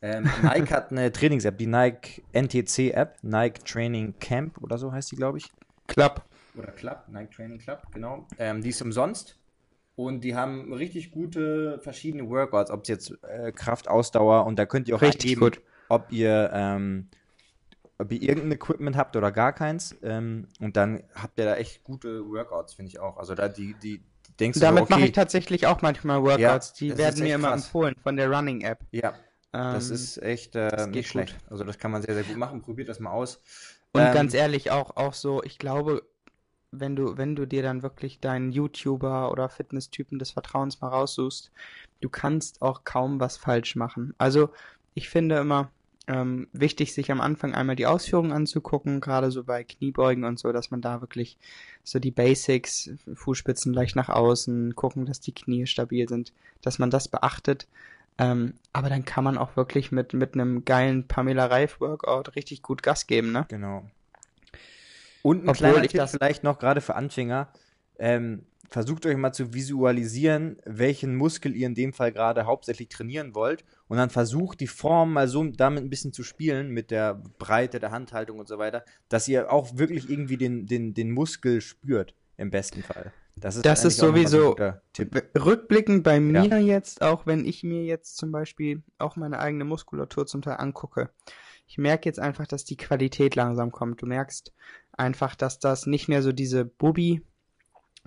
Ähm, 0.00 0.24
Nike 0.42 0.70
hat 0.72 0.90
eine 0.92 1.10
Trainings-App, 1.12 1.58
die 1.58 1.66
Nike 1.66 2.22
NTC-App, 2.32 3.18
Nike 3.22 3.64
Training 3.64 4.14
Camp 4.18 4.58
oder 4.62 4.78
so 4.78 4.92
heißt 4.92 5.10
die, 5.12 5.16
glaube 5.16 5.38
ich 5.38 5.50
Klapp. 5.86 6.24
oder 6.54 6.72
Club, 6.72 7.04
Nike 7.08 7.30
Training 7.34 7.58
Club, 7.58 7.82
genau. 7.92 8.26
Ähm, 8.38 8.62
die 8.62 8.68
ist 8.70 8.82
umsonst 8.82 9.38
und 9.96 10.22
die 10.22 10.36
haben 10.36 10.72
richtig 10.72 11.10
gute 11.10 11.80
verschiedene 11.80 12.28
Workouts, 12.28 12.70
ob 12.70 12.82
es 12.82 12.88
jetzt 12.88 13.18
äh, 13.24 13.50
Kraft, 13.52 13.88
Ausdauer 13.88 14.46
und 14.46 14.56
da 14.58 14.66
könnt 14.66 14.86
ihr 14.88 14.94
auch 14.96 15.02
Richtig 15.02 15.32
eingeben, 15.32 15.40
gut. 15.40 15.60
ob 15.88 16.12
ihr 16.12 16.50
ähm, 16.52 17.08
ob 17.98 18.12
ihr 18.12 18.22
irgendein 18.22 18.52
Equipment 18.52 18.96
habt 18.96 19.16
oder 19.16 19.32
gar 19.32 19.52
keins 19.52 19.96
ähm, 20.02 20.48
und 20.60 20.76
dann 20.76 21.02
habt 21.14 21.38
ihr 21.38 21.44
da 21.46 21.56
echt 21.56 21.82
gute 21.84 22.24
Workouts, 22.28 22.74
finde 22.74 22.90
ich 22.90 23.00
auch. 23.00 23.16
Also 23.18 23.34
da 23.34 23.48
die 23.48 23.74
die, 23.74 23.98
die 24.26 24.36
denkst 24.38 24.60
du 24.60 24.66
Damit 24.66 24.78
so, 24.78 24.82
okay, 24.84 24.92
mache 24.94 25.04
ich 25.06 25.12
tatsächlich 25.12 25.66
auch 25.66 25.82
manchmal 25.82 26.22
Workouts. 26.22 26.70
Ja, 26.70 26.74
die 26.78 26.94
das 26.94 26.98
werden 26.98 27.22
mir 27.22 27.34
immer 27.34 27.48
krass. 27.48 27.64
empfohlen 27.64 27.94
von 28.02 28.16
der 28.16 28.30
Running 28.30 28.60
App. 28.62 28.84
ja, 28.92 29.14
das 29.70 29.90
Ähm, 29.90 29.94
ist 29.94 30.18
echt 30.22 30.56
äh, 30.56 30.70
das 30.70 30.90
geht 30.92 31.06
nicht 31.08 31.08
schlecht. 31.08 31.36
Also 31.50 31.64
das 31.64 31.78
kann 31.78 31.90
man 31.90 32.02
sehr 32.02 32.14
sehr 32.14 32.24
gut 32.24 32.36
machen. 32.36 32.62
Probiert 32.62 32.88
das 32.88 33.00
mal 33.00 33.10
aus. 33.10 33.40
Und 33.92 34.00
Ähm, 34.02 34.12
ganz 34.12 34.34
ehrlich, 34.34 34.70
auch, 34.70 34.96
auch 34.96 35.14
so, 35.14 35.42
ich 35.42 35.58
glaube, 35.58 36.02
wenn 36.70 36.96
du, 36.96 37.16
wenn 37.16 37.34
du 37.36 37.46
dir 37.46 37.62
dann 37.62 37.82
wirklich 37.82 38.20
deinen 38.20 38.52
YouTuber 38.52 39.30
oder 39.32 39.48
Fitnesstypen 39.48 40.18
des 40.18 40.30
Vertrauens 40.32 40.80
mal 40.80 40.88
raussuchst, 40.88 41.50
du 42.00 42.08
kannst 42.10 42.62
auch 42.62 42.84
kaum 42.84 43.20
was 43.20 43.36
falsch 43.38 43.76
machen. 43.76 44.14
Also, 44.18 44.50
ich 44.94 45.08
finde 45.08 45.38
immer, 45.38 45.70
ähm, 46.08 46.48
wichtig, 46.52 46.94
sich 46.94 47.12
am 47.12 47.20
Anfang 47.20 47.54
einmal 47.54 47.76
die 47.76 47.86
Ausführungen 47.86 48.32
anzugucken, 48.32 49.00
gerade 49.00 49.30
so 49.30 49.44
bei 49.44 49.62
Kniebeugen 49.62 50.24
und 50.24 50.38
so, 50.38 50.50
dass 50.52 50.70
man 50.70 50.80
da 50.80 51.00
wirklich 51.00 51.36
so 51.84 51.98
die 51.98 52.10
Basics, 52.10 52.90
Fußspitzen 53.14 53.72
leicht 53.72 53.94
nach 53.94 54.08
außen, 54.08 54.74
gucken, 54.74 55.06
dass 55.06 55.20
die 55.20 55.32
Knie 55.32 55.66
stabil 55.66 56.08
sind, 56.08 56.32
dass 56.62 56.78
man 56.78 56.90
das 56.90 57.08
beachtet. 57.08 57.68
Ähm, 58.18 58.54
aber 58.72 58.88
dann 58.88 59.04
kann 59.04 59.22
man 59.22 59.38
auch 59.38 59.54
wirklich 59.56 59.92
mit, 59.92 60.12
mit 60.14 60.34
einem 60.34 60.64
geilen 60.64 61.06
Pamela 61.06 61.46
Reif 61.46 61.80
Workout 61.80 62.34
richtig 62.34 62.62
gut 62.62 62.82
Gas 62.82 63.06
geben, 63.06 63.30
ne? 63.30 63.44
Genau. 63.48 63.84
Und 65.22 65.44
ein 65.44 65.48
Obwohl 65.50 65.54
kleiner 65.54 65.84
ich 65.84 65.90
Tipp 65.92 65.98
das- 65.98 66.12
vielleicht 66.12 66.42
noch 66.42 66.58
gerade 66.58 66.80
für 66.80 66.94
Anfänger. 66.94 67.48
Ähm, 67.98 68.42
versucht 68.68 69.06
euch 69.06 69.16
mal 69.16 69.32
zu 69.32 69.54
visualisieren, 69.54 70.58
welchen 70.64 71.16
Muskel 71.16 71.56
ihr 71.56 71.66
in 71.66 71.74
dem 71.74 71.92
Fall 71.92 72.12
gerade 72.12 72.46
hauptsächlich 72.46 72.88
trainieren 72.88 73.34
wollt. 73.34 73.64
Und 73.88 73.96
dann 73.96 74.10
versucht 74.10 74.60
die 74.60 74.66
Form 74.66 75.12
mal 75.14 75.28
so 75.28 75.44
damit 75.44 75.82
ein 75.84 75.90
bisschen 75.90 76.12
zu 76.12 76.22
spielen, 76.22 76.70
mit 76.70 76.90
der 76.90 77.22
Breite 77.38 77.80
der 77.80 77.90
Handhaltung 77.90 78.38
und 78.38 78.48
so 78.48 78.58
weiter, 78.58 78.84
dass 79.08 79.26
ihr 79.28 79.50
auch 79.52 79.78
wirklich 79.78 80.10
irgendwie 80.10 80.36
den, 80.36 80.66
den, 80.66 80.92
den 80.94 81.10
Muskel 81.10 81.60
spürt, 81.60 82.14
im 82.36 82.50
besten 82.50 82.82
Fall. 82.82 83.12
Das 83.36 83.54
ist, 83.56 83.64
Das 83.64 83.84
ist 83.84 83.98
sowieso- 83.98 84.56
Tipp. 84.92 85.22
Rückblickend 85.38 86.02
bei 86.02 86.18
mir 86.20 86.58
jetzt, 86.60 87.02
auch 87.02 87.24
wenn 87.24 87.44
ich 87.44 87.62
mir 87.62 87.84
jetzt 87.84 88.16
zum 88.16 88.32
Beispiel 88.32 88.82
auch 88.98 89.14
meine 89.16 89.38
eigene 89.38 89.64
Muskulatur 89.64 90.26
zum 90.26 90.42
Teil 90.42 90.56
angucke, 90.58 91.10
ich 91.68 91.78
merke 91.78 92.08
jetzt 92.08 92.18
einfach, 92.18 92.46
dass 92.46 92.64
die 92.64 92.76
Qualität 92.76 93.36
langsam 93.36 93.70
kommt. 93.70 94.02
Du 94.02 94.06
merkst 94.06 94.52
einfach, 94.92 95.36
dass 95.36 95.58
das 95.60 95.86
nicht 95.86 96.08
mehr 96.08 96.22
so 96.22 96.32
diese 96.32 96.64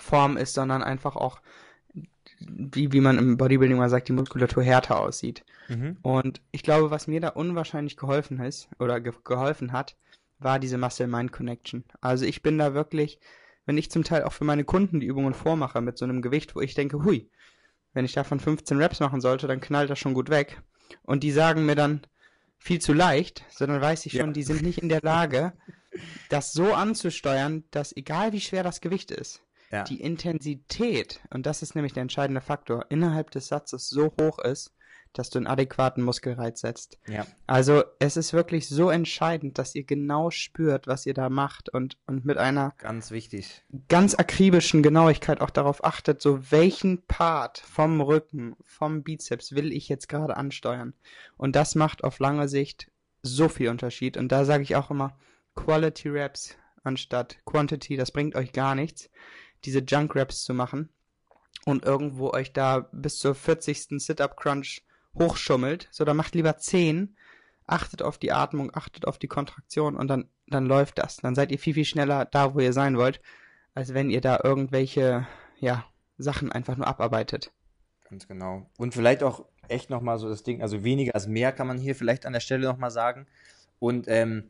Bubi-Form 0.01 0.38
ist, 0.38 0.53
sondern 0.53 0.84
einfach 0.84 1.15
auch, 1.15 1.39
wie, 2.39 2.91
wie 2.91 3.01
man 3.01 3.17
im 3.17 3.38
Bodybuilding 3.38 3.77
mal 3.77 3.89
sagt, 3.89 4.08
die 4.08 4.13
Muskulatur 4.13 4.63
härter 4.63 5.00
aussieht. 5.00 5.43
Mhm. 5.67 5.98
Und 6.01 6.41
ich 6.51 6.63
glaube, 6.63 6.91
was 6.91 7.08
mir 7.08 7.22
da 7.22 7.29
unwahrscheinlich 7.29 7.98
geholfen 7.98 8.39
ist 8.39 8.67
oder 8.79 9.00
ge 9.00 9.13
geholfen 9.24 9.72
hat, 9.72 9.96
war 10.39 10.60
diese 10.60 10.77
Muscle-Mind-Connection. 10.77 11.84
Also 12.01 12.25
ich 12.25 12.41
bin 12.41 12.58
da 12.58 12.74
wirklich, 12.74 13.20
wenn 13.65 13.77
ich 13.77 13.91
zum 13.91 14.03
Teil 14.03 14.24
auch 14.24 14.34
für 14.34 14.43
meine 14.43 14.63
Kunden 14.63 15.00
die 15.00 15.05
Übungen 15.05 15.34
vormache 15.36 15.81
mit 15.81 15.98
so 15.98 16.05
einem 16.05 16.22
Gewicht, 16.22 16.55
wo 16.55 16.62
ich 16.62 16.74
denke, 16.74 17.03
hui, 17.03 17.29
wenn 17.93 18.05
ich 18.05 18.13
davon 18.13 18.39
15 18.39 18.77
Reps 18.77 19.00
machen 19.01 19.22
sollte, 19.22 19.48
dann 19.48 19.62
knallt 19.62 19.89
das 19.89 20.00
schon 20.00 20.15
gut 20.15 20.29
weg. 20.29 20.62
Und 21.03 21.24
die 21.24 21.31
sagen 21.31 21.65
mir 21.65 21.75
dann 21.75 22.01
viel 22.58 22.79
zu 22.79 22.93
leicht, 22.93 23.43
sondern 23.50 23.81
weiß 23.81 24.05
ich 24.08 24.13
schon, 24.13 24.27
Ja. 24.27 24.34
die 24.34 24.43
sind 24.43 24.62
nicht 24.63 24.79
in 24.79 24.89
der 24.89 25.01
Lage, 25.01 25.53
das 26.29 26.53
so 26.53 26.74
anzusteuern, 26.74 27.63
dass 27.72 27.96
egal 27.96 28.34
wie 28.34 28.41
schwer 28.41 28.63
das 28.63 28.81
Gewicht 28.81 29.12
ist, 29.12 29.41
Ja. 29.72 29.84
die 29.84 30.01
Intensität, 30.01 31.22
und 31.30 31.46
das 31.46 31.62
ist 31.62 31.75
nämlich 31.75 31.94
der 31.94 32.01
entscheidende 32.01 32.42
Faktor, 32.42 32.86
innerhalb 32.90 33.32
des 33.32 33.48
Satzes 33.48 33.90
so 33.90 34.13
hoch 34.20 34.40
ist, 34.40 34.74
dass 35.13 35.30
du 35.30 35.40
einen 35.40 35.48
adäquaten 35.48 36.04
Muskelreiz 36.04 36.62
setzt. 36.62 36.98
ja. 37.08 37.25
Also 37.48 37.84
es 38.00 38.16
ist 38.16 38.32
wirklich 38.32 38.70
so 38.70 38.90
entscheidend, 38.90 39.58
dass 39.58 39.75
ihr 39.75 39.84
genau 39.84 40.30
spürt, 40.30 40.88
was 40.88 41.06
ihr 41.06 41.13
da 41.13 41.30
macht 41.30 41.68
und, 41.70 41.98
und 42.08 42.24
mit 42.24 42.38
einer 42.38 42.74
Ganz 42.78 43.12
wichtig. 43.12 43.63
ganz 43.90 44.16
akribischen 44.16 44.84
Genauigkeit 44.84 45.42
auch 45.42 45.50
darauf 45.50 45.84
achtet, 45.84 46.22
so 46.22 46.51
welchen 46.51 47.01
Part 47.08 47.58
vom 47.60 48.00
Rücken, 48.00 48.56
vom 48.63 49.04
Bizeps 49.04 49.54
will 49.54 49.74
ich 49.74 49.90
jetzt 49.90 50.08
gerade 50.08 50.38
ansteuern. 50.38 50.94
Und 51.36 51.56
das 51.56 51.75
macht 51.75 52.04
auf 52.04 52.20
lange 52.20 52.48
Sicht 52.48 52.90
so 53.22 53.50
viel 53.50 53.70
Unterschied. 53.70 54.16
Und 54.16 54.32
da 54.32 54.46
sage 54.46 54.63
ich 54.63 54.75
auch 54.75 54.92
immer, 54.92 55.18
Quality 55.56 56.10
Reps 56.10 56.56
anstatt 56.84 57.38
Quantity, 57.46 57.98
das 57.98 58.12
bringt 58.12 58.36
euch 58.36 58.54
gar 58.54 58.75
nichts, 58.75 59.10
diese 59.65 59.80
Junk 59.80 60.15
Reps 60.15 60.44
zu 60.44 60.53
machen 60.53 60.89
und 61.65 61.86
irgendwo 61.86 62.32
euch 62.32 62.53
da 62.53 62.89
bis 62.91 63.20
zur 63.20 63.36
40. 63.36 64.01
Sit-Up 64.01 64.38
Crunch 64.38 64.84
hochschummelt, 65.18 65.88
so 65.91 66.06
dann 66.06 66.18
macht 66.18 66.36
lieber 66.36 66.58
10, 66.58 67.15
achtet 67.68 68.01
auf 68.01 68.18
die 68.18 68.32
Atmung, 68.32 68.72
achtet 68.74 69.08
auf 69.08 69.18
die 69.18 69.27
Kontraktion 69.27 69.96
und 69.96 70.08
dann, 70.08 70.30
dann 70.48 70.65
läuft 70.65 70.98
das. 70.98 71.18
Dann 71.18 71.36
seid 71.36 71.51
ihr 71.51 71.60
viel, 71.60 71.74
viel 71.74 71.86
schneller 71.86 72.25
da, 72.25 72.53
wo 72.53 72.60
ihr 72.60 72.74
sein 72.74 72.98
wollt, 72.98 73.22
als 73.74 73.94
wenn 73.94 74.10
ihr 74.10 74.22
da 74.22 74.39
irgendwelche, 74.44 75.27
ja, 75.60 75.86
Sachen 76.18 76.51
einfach 76.51 76.77
nur 76.77 76.88
abarbeitet. 76.88 77.51
Ganz 78.10 78.27
genau. 78.27 78.70
Und 78.77 78.94
vielleicht 78.94 79.24
auch 79.24 79.46
echt 79.68 79.90
nochmal 79.90 80.20
so 80.20 80.29
das 80.29 80.44
Ding, 80.44 80.62
also 80.62 80.83
weniger 80.83 81.16
als 81.16 81.27
mehr 81.27 81.51
kann 81.51 81.68
man 81.68 81.79
hier 81.79 81.96
vielleicht 81.96 82.25
an 82.25 82.33
der 82.33 82.42
Stelle 82.42 82.68
nochmal 82.68 82.92
sagen. 82.92 83.25
Und 83.79 84.07
ähm, 84.07 84.50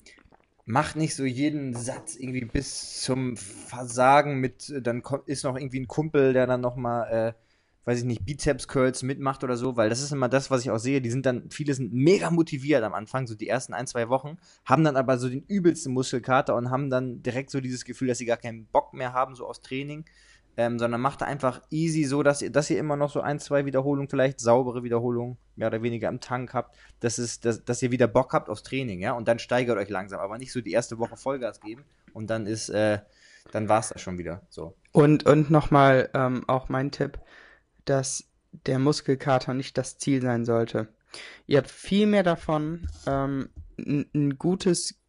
macht 0.65 0.95
nicht 0.95 1.15
so 1.15 1.23
jeden 1.25 1.75
Satz 1.75 2.15
irgendwie 2.15 2.45
bis 2.45 3.01
zum 3.01 3.37
Versagen 3.37 4.39
mit, 4.39 4.69
äh, 4.69 4.81
dann 4.81 5.03
ist 5.25 5.43
noch 5.43 5.57
irgendwie 5.57 5.79
ein 5.79 5.87
Kumpel, 5.87 6.33
der 6.33 6.47
dann 6.47 6.61
nochmal, 6.61 7.11
äh, 7.11 7.33
weiß 7.85 7.99
ich 7.99 8.05
nicht, 8.05 8.25
Bizeps-Curls 8.25 9.03
mitmacht 9.03 9.43
oder 9.43 9.57
so, 9.57 9.75
weil 9.75 9.89
das 9.89 10.01
ist 10.01 10.11
immer 10.11 10.29
das, 10.29 10.51
was 10.51 10.61
ich 10.61 10.69
auch 10.69 10.77
sehe. 10.77 11.01
Die 11.01 11.09
sind 11.09 11.25
dann, 11.25 11.49
viele 11.49 11.73
sind 11.73 11.93
mega 11.93 12.29
motiviert 12.29 12.83
am 12.83 12.93
Anfang, 12.93 13.25
so 13.25 13.35
die 13.35 13.47
ersten 13.47 13.73
ein, 13.73 13.87
zwei 13.87 14.07
Wochen, 14.09 14.37
haben 14.65 14.83
dann 14.83 14.97
aber 14.97 15.17
so 15.17 15.29
den 15.29 15.43
übelsten 15.43 15.93
Muskelkater 15.93 16.55
und 16.55 16.69
haben 16.69 16.89
dann 16.89 17.23
direkt 17.23 17.49
so 17.49 17.59
dieses 17.59 17.83
Gefühl, 17.83 18.07
dass 18.09 18.19
sie 18.19 18.25
gar 18.25 18.37
keinen 18.37 18.65
Bock 18.67 18.93
mehr 18.93 19.13
haben, 19.13 19.35
so 19.35 19.47
aufs 19.47 19.61
Training 19.61 20.05
ähm, 20.57 20.79
sondern 20.79 21.01
macht 21.01 21.23
einfach 21.23 21.61
easy 21.69 22.03
so, 22.03 22.23
dass 22.23 22.41
ihr, 22.41 22.51
dass 22.51 22.69
ihr 22.69 22.79
immer 22.79 22.95
noch 22.95 23.11
so 23.11 23.21
ein, 23.21 23.39
zwei 23.39 23.65
Wiederholungen, 23.65 24.09
vielleicht 24.09 24.39
saubere 24.39 24.83
Wiederholungen, 24.83 25.37
mehr 25.55 25.67
oder 25.67 25.81
weniger 25.81 26.09
im 26.09 26.19
Tank 26.19 26.53
habt, 26.53 26.75
dass, 26.99 27.17
es, 27.17 27.39
dass, 27.39 27.63
dass 27.63 27.81
ihr 27.81 27.91
wieder 27.91 28.07
Bock 28.07 28.33
habt 28.33 28.49
aufs 28.49 28.63
Training, 28.63 28.99
ja, 28.99 29.13
und 29.13 29.27
dann 29.27 29.39
steigert 29.39 29.77
euch 29.77 29.89
langsam, 29.89 30.19
aber 30.19 30.37
nicht 30.37 30.51
so 30.51 30.61
die 30.61 30.71
erste 30.71 30.99
Woche 30.99 31.17
Vollgas 31.17 31.61
geben 31.61 31.83
und 32.13 32.29
dann 32.29 32.45
ist, 32.45 32.69
äh, 32.69 32.99
dann 33.51 33.69
war's 33.69 33.89
das 33.89 34.01
schon 34.01 34.17
wieder, 34.17 34.41
so. 34.49 34.75
Und, 34.91 35.25
und 35.25 35.49
nochmal 35.49 36.09
ähm, 36.13 36.43
auch 36.47 36.69
mein 36.69 36.91
Tipp, 36.91 37.19
dass 37.85 38.25
der 38.65 38.79
Muskelkater 38.79 39.53
nicht 39.53 39.77
das 39.77 39.97
Ziel 39.97 40.21
sein 40.21 40.45
sollte. 40.45 40.89
Ihr 41.47 41.57
habt 41.57 41.71
viel 41.71 42.07
mehr 42.07 42.23
davon, 42.23 42.87
ähm, 43.07 43.49
ein 43.77 44.37
gutes 44.37 45.00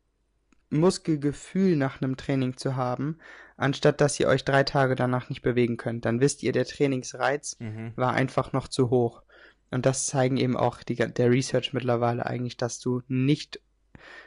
Muskelgefühl 0.72 1.76
nach 1.76 2.00
einem 2.02 2.16
Training 2.16 2.56
zu 2.56 2.76
haben, 2.76 3.18
anstatt 3.56 4.00
dass 4.00 4.18
ihr 4.18 4.28
euch 4.28 4.44
drei 4.44 4.64
Tage 4.64 4.94
danach 4.94 5.28
nicht 5.28 5.42
bewegen 5.42 5.76
könnt. 5.76 6.04
Dann 6.04 6.20
wisst 6.20 6.42
ihr, 6.42 6.52
der 6.52 6.64
Trainingsreiz 6.64 7.56
war 7.96 8.12
einfach 8.12 8.52
noch 8.52 8.68
zu 8.68 8.90
hoch. 8.90 9.22
Und 9.70 9.86
das 9.86 10.06
zeigen 10.06 10.36
eben 10.36 10.56
auch 10.56 10.82
die, 10.82 10.96
der 10.96 11.30
Research 11.30 11.72
mittlerweile 11.72 12.26
eigentlich, 12.26 12.56
dass 12.56 12.78
du 12.80 13.02
nicht 13.08 13.60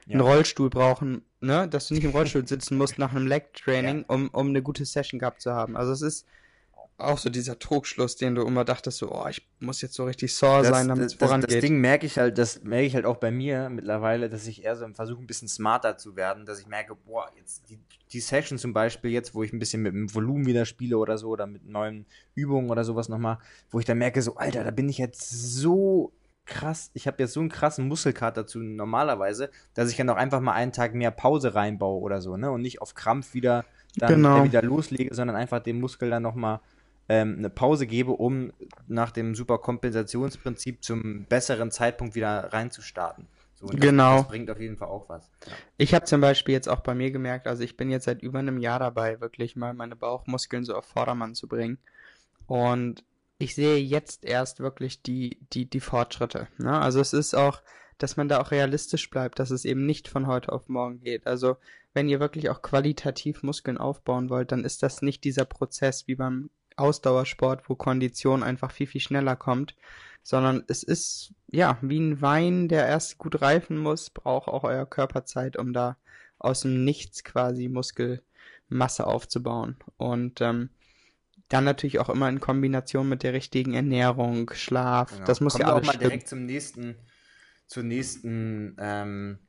einen 0.10 0.22
Ja. 0.22 0.26
Rollstuhl 0.26 0.70
brauchen, 0.70 1.24
ne, 1.42 1.68
dass 1.68 1.88
du 1.88 1.94
nicht 1.96 2.04
im 2.04 2.12
Rollstuhl 2.12 2.48
sitzen 2.48 2.78
musst 2.78 2.98
nach 2.98 3.12
einem 3.14 3.28
Leg-Training, 3.28 4.06
um, 4.08 4.30
um 4.30 4.48
eine 4.50 4.62
gute 4.62 4.86
Session 4.86 5.20
gehabt 5.20 5.42
zu 5.42 5.52
haben. 5.52 5.76
Also 5.76 5.92
es 5.92 6.02
ist 6.02 6.26
auch 6.98 7.18
so 7.18 7.30
dieser 7.30 7.60
Trugschluss, 7.60 8.16
den 8.16 8.36
du 8.36 8.44
immer 8.44 8.64
dachtest, 8.64 9.00
so, 9.00 9.12
oh, 9.12 9.28
ich 9.28 9.46
muss 9.60 9.82
jetzt 9.82 9.96
so 9.96 10.06
richtig 10.06 10.34
sore 10.34 10.64
sein, 10.64 10.88
damit 10.88 11.06
es 11.06 11.12
das, 11.12 11.20
das, 11.20 11.28
vorangeht. 11.28 11.54
das 11.54 11.60
Ding 11.62 11.80
merke 11.80 12.06
ich 12.06 12.18
halt, 12.18 12.38
das 12.38 12.64
merke 12.64 12.86
ich 12.86 12.96
halt 12.96 13.06
auch 13.06 13.18
bei 13.18 13.32
mir 13.32 13.70
mittlerweile, 13.70 14.30
dass 14.30 14.48
ich 14.48 14.64
eher 14.64 14.76
so 14.78 14.86
im 14.86 14.96
Versuch, 14.96 15.20
ein 15.20 15.28
bisschen 15.28 15.50
smarter 15.50 15.98
zu 15.98 16.16
werden, 16.16 16.46
dass 16.46 16.60
ich 16.60 16.68
merke, 16.68 16.96
boah, 16.96 17.30
jetzt 17.38 17.70
die, 17.70 17.80
die 18.12 18.20
Session 18.22 18.58
zum 18.58 18.72
Beispiel 18.72 19.12
jetzt, 19.12 19.36
wo 19.36 19.44
ich 19.44 19.52
ein 19.52 19.60
bisschen 19.60 19.82
mit 19.82 19.94
dem 19.94 20.14
Volumen 20.14 20.46
wieder 20.46 20.66
spiele 20.66 20.98
oder 20.98 21.18
so, 21.18 21.30
oder 21.30 21.48
mit 21.48 21.66
neuen 21.66 22.06
Übungen 22.34 22.70
oder 22.70 22.86
sowas 22.86 23.10
nochmal, 23.10 23.40
wo 23.72 23.80
ich 23.80 23.86
dann 23.86 23.98
merke, 23.98 24.22
so, 24.22 24.38
Alter, 24.38 24.64
da 24.64 24.72
bin 24.72 24.88
ich 24.88 24.98
jetzt 24.98 25.30
so 25.30 26.14
krass, 26.46 26.92
ich 26.94 27.08
habe 27.08 27.24
jetzt 27.24 27.34
so 27.34 27.40
einen 27.40 27.50
krassen 27.50 27.88
Muskelkater 27.88 28.48
zu 28.48 28.60
normalerweise, 28.60 29.50
dass 29.74 29.90
ich 29.90 29.98
dann 29.98 30.10
auch 30.10 30.16
einfach 30.16 30.40
mal 30.40 30.54
einen 30.54 30.72
Tag 30.72 30.94
mehr 30.94 31.12
Pause 31.12 31.56
reinbaue 31.56 32.00
oder 32.00 32.22
so, 32.22 32.38
ne, 32.38 32.52
und 32.52 32.62
nicht 32.62 32.82
auf 32.82 32.94
Krampf 32.94 33.34
wieder 33.34 33.66
dann 33.98 34.16
Genau. 34.16 34.44
wieder 34.44 34.62
loslege, 34.62 35.14
sondern 35.16 35.36
einfach 35.36 35.60
dem 35.60 35.80
Muskel 35.80 36.10
dann 36.10 36.24
nochmal 36.24 36.60
ähm, 37.08 37.36
eine 37.38 37.50
Pause 37.50 37.88
gebe, 37.88 38.12
um 38.12 38.52
nach 38.88 39.12
dem 39.12 39.36
Superkompensationsprinzip 39.36 40.84
zum 40.84 41.26
besseren 41.26 41.72
Zeitpunkt 41.72 42.16
wieder 42.16 42.52
reinzustarten. 42.52 43.28
So, 43.56 43.68
das, 43.68 43.80
Genau. 43.80 44.18
Das 44.18 44.28
bringt 44.28 44.50
auf 44.50 44.60
jeden 44.60 44.78
Fall 44.78 44.90
auch 44.90 45.08
was. 45.10 45.30
Ja. 45.46 45.54
Ich 45.78 45.94
habe 45.94 46.06
zum 46.06 46.22
Beispiel 46.22 46.54
jetzt 46.54 46.68
auch 46.68 46.82
bei 46.82 46.96
mir 46.96 47.12
gemerkt, 47.12 47.48
also 47.48 47.64
ich 47.64 47.78
bin 47.78 47.90
jetzt 47.90 48.06
seit 48.06 48.22
über 48.22 48.40
einem 48.40 48.58
Jahr 48.58 48.80
dabei, 48.80 49.22
wirklich 49.22 49.56
mal 49.56 49.74
meine 49.74 49.96
Bauchmuskeln 49.96 50.64
so 50.64 50.76
auf 50.76 50.86
Vordermann 50.86 51.36
zu 51.36 51.48
bringen. 51.48 51.78
Und 52.48 53.04
ich 53.38 53.56
sehe 53.56 53.78
jetzt 53.78 54.24
erst 54.24 54.60
wirklich 54.60 55.02
die, 55.02 55.40
die, 55.54 55.70
die 55.70 55.80
Fortschritte. 55.80 56.48
Ne? 56.58 56.80
Also 56.80 57.00
es 57.00 57.14
ist 57.14 57.34
auch, 57.36 57.62
dass 57.98 58.18
man 58.18 58.28
da 58.28 58.40
auch 58.42 58.52
realistisch 58.52 59.10
bleibt, 59.10 59.40
dass 59.40 59.52
es 59.52 59.66
eben 59.66 59.86
nicht 59.86 60.08
von 60.08 60.28
heute 60.28 60.52
auf 60.52 60.70
morgen 60.70 61.00
geht. 61.00 61.28
Also 61.28 61.58
wenn 61.94 62.10
ihr 62.10 62.20
wirklich 62.20 62.50
auch 62.50 62.62
qualitativ 62.62 63.42
Muskeln 63.44 63.78
aufbauen 63.78 64.30
wollt, 64.30 64.52
dann 64.52 64.66
ist 64.66 64.84
das 64.84 65.02
nicht 65.02 65.24
dieser 65.24 65.46
Prozess 65.46 66.08
wie 66.08 66.16
beim 66.16 66.50
Ausdauersport, 66.76 67.70
wo 67.70 67.76
Kondition 67.76 68.44
einfach 68.44 68.72
viel, 68.72 68.88
viel 68.88 69.02
schneller 69.02 69.36
kommt, 69.36 69.76
sondern 70.24 70.64
es 70.68 70.84
ist, 70.84 71.34
ja, 71.48 71.78
wie 71.82 72.00
ein 72.00 72.22
Wein, 72.22 72.68
der 72.68 72.88
erst 72.88 73.18
gut 73.18 73.42
reifen 73.42 73.78
muss, 73.78 74.10
braucht 74.10 74.48
auch 74.48 74.64
euer 74.64 74.86
Körper 74.86 75.26
Zeit, 75.26 75.58
um 75.58 75.72
da 75.74 75.98
aus 76.40 76.62
dem 76.62 76.84
Nichts 76.84 77.24
quasi 77.24 77.68
Muskelmasse 77.70 79.06
aufzubauen. 79.08 79.78
Und 79.98 80.42
ähm, 80.42 80.70
dann 81.50 81.64
natürlich 81.64 82.00
auch 82.00 82.10
immer 82.10 82.28
in 82.28 82.40
Kombination 82.40 83.08
mit 83.08 83.22
der 83.24 83.34
richtigen 83.34 83.74
Ernährung, 83.74 84.50
Schlaf, 84.54 85.12
Genau. 85.14 85.26
das 85.26 85.42
muss 85.42 85.54
Kommen 85.54 85.68
ja 85.68 85.74
alles 85.74 85.84
auch 85.84 85.86
mal 85.88 85.94
stimmen. 85.94 86.10
direkt 86.10 86.28
zum 86.28 86.46
nächsten, 86.46 86.96
zur 87.68 87.84
nächsten 87.84 88.76
ähm, 88.80 89.40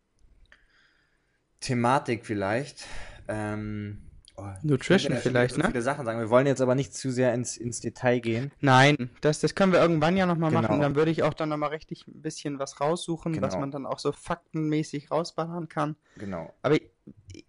Thematik 1.60 2.26
vielleicht. 2.26 2.84
Ähm, 3.28 4.05
Oh, 4.38 4.44
Nutrition 4.62 5.12
schon 5.14 5.22
vielleicht, 5.22 5.54
so 5.54 5.60
ne? 5.62 5.68
viele 5.68 5.80
Sachen 5.82 6.04
sagen. 6.04 6.18
Wir 6.18 6.28
wollen 6.28 6.46
jetzt 6.46 6.60
aber 6.60 6.74
nicht 6.74 6.94
zu 6.94 7.10
sehr 7.10 7.32
ins, 7.32 7.56
ins 7.56 7.80
Detail 7.80 8.20
gehen. 8.20 8.52
Nein, 8.60 9.10
das, 9.22 9.40
das 9.40 9.54
können 9.54 9.72
wir 9.72 9.80
irgendwann 9.80 10.16
ja 10.16 10.26
nochmal 10.26 10.50
Genau. 10.50 10.62
machen. 10.62 10.80
Dann 10.80 10.94
würde 10.94 11.10
ich 11.10 11.22
auch 11.22 11.32
dann 11.34 11.48
nochmal 11.48 11.70
richtig 11.70 12.06
ein 12.06 12.20
bisschen 12.20 12.58
was 12.58 12.80
raussuchen, 12.80 13.40
was 13.40 13.54
Genau. 13.54 13.60
man 13.60 13.70
dann 13.70 13.86
auch 13.86 13.98
so 13.98 14.12
faktenmäßig 14.12 15.10
rausballern 15.10 15.68
kann. 15.68 15.96
Genau. 16.18 16.52
Aber 16.62 16.74
ich, 16.74 16.90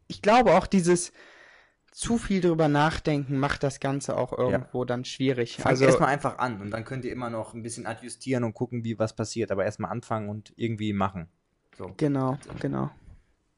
ich 0.07 0.21
glaube 0.21 0.55
auch 0.55 0.65
dieses 0.67 1.11
zu 1.91 2.17
viel 2.17 2.41
drüber 2.41 2.67
nachdenken 2.67 3.39
macht 3.39 3.63
das 3.63 3.79
Ganze 3.79 4.15
auch 4.17 4.31
irgendwo 4.37 4.85
dann 4.85 5.03
schwierig. 5.03 5.55
Fangt 5.55 5.65
also 5.67 5.85
erstmal 5.85 6.09
einfach 6.09 6.37
an 6.37 6.61
und 6.61 6.69
dann 6.71 6.85
könnt 6.85 7.03
ihr 7.05 7.11
immer 7.11 7.29
noch 7.31 7.53
ein 7.55 7.63
bisschen 7.63 7.87
adjustieren 7.87 8.43
und 8.43 8.53
gucken, 8.53 8.83
wie 8.83 8.99
was 8.99 9.15
passiert. 9.15 9.51
Aber 9.51 9.65
erstmal 9.65 9.91
anfangen 9.91 10.29
und 10.29 10.53
irgendwie 10.57 10.93
machen. 10.93 11.27
So. 11.75 11.93
genau, 11.97 12.37
genau. 12.59 12.91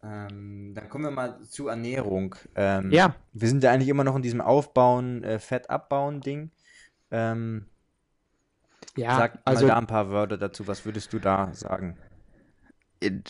Ähm, 0.04 0.74
dann 0.76 0.90
kommen 0.90 1.04
wir 1.06 1.12
mal 1.12 1.42
zu 1.44 1.68
Ernährung. 1.68 2.36
Ähm, 2.56 2.92
Ja. 2.92 3.16
Wir 3.34 3.48
sind 3.48 3.64
ja 3.64 3.72
eigentlich 3.72 3.90
immer 3.90 4.04
noch 4.04 4.16
in 4.16 4.22
diesem 4.22 4.42
Aufbauen, 4.42 5.24
äh, 5.24 5.40
Fett 5.40 5.70
abbauen 5.70 6.22
Ding. 6.22 6.52
Ähm, 7.12 7.66
Ja, 8.96 9.18
sag 9.18 9.40
also 9.46 9.66
mal 9.66 9.74
da 9.74 9.78
ein 9.78 9.88
paar 9.88 10.10
Wörter 10.10 10.38
dazu. 10.38 10.68
Was 10.68 10.86
würdest 10.86 11.14
du 11.14 11.20
da 11.20 11.54
sagen? 11.54 11.98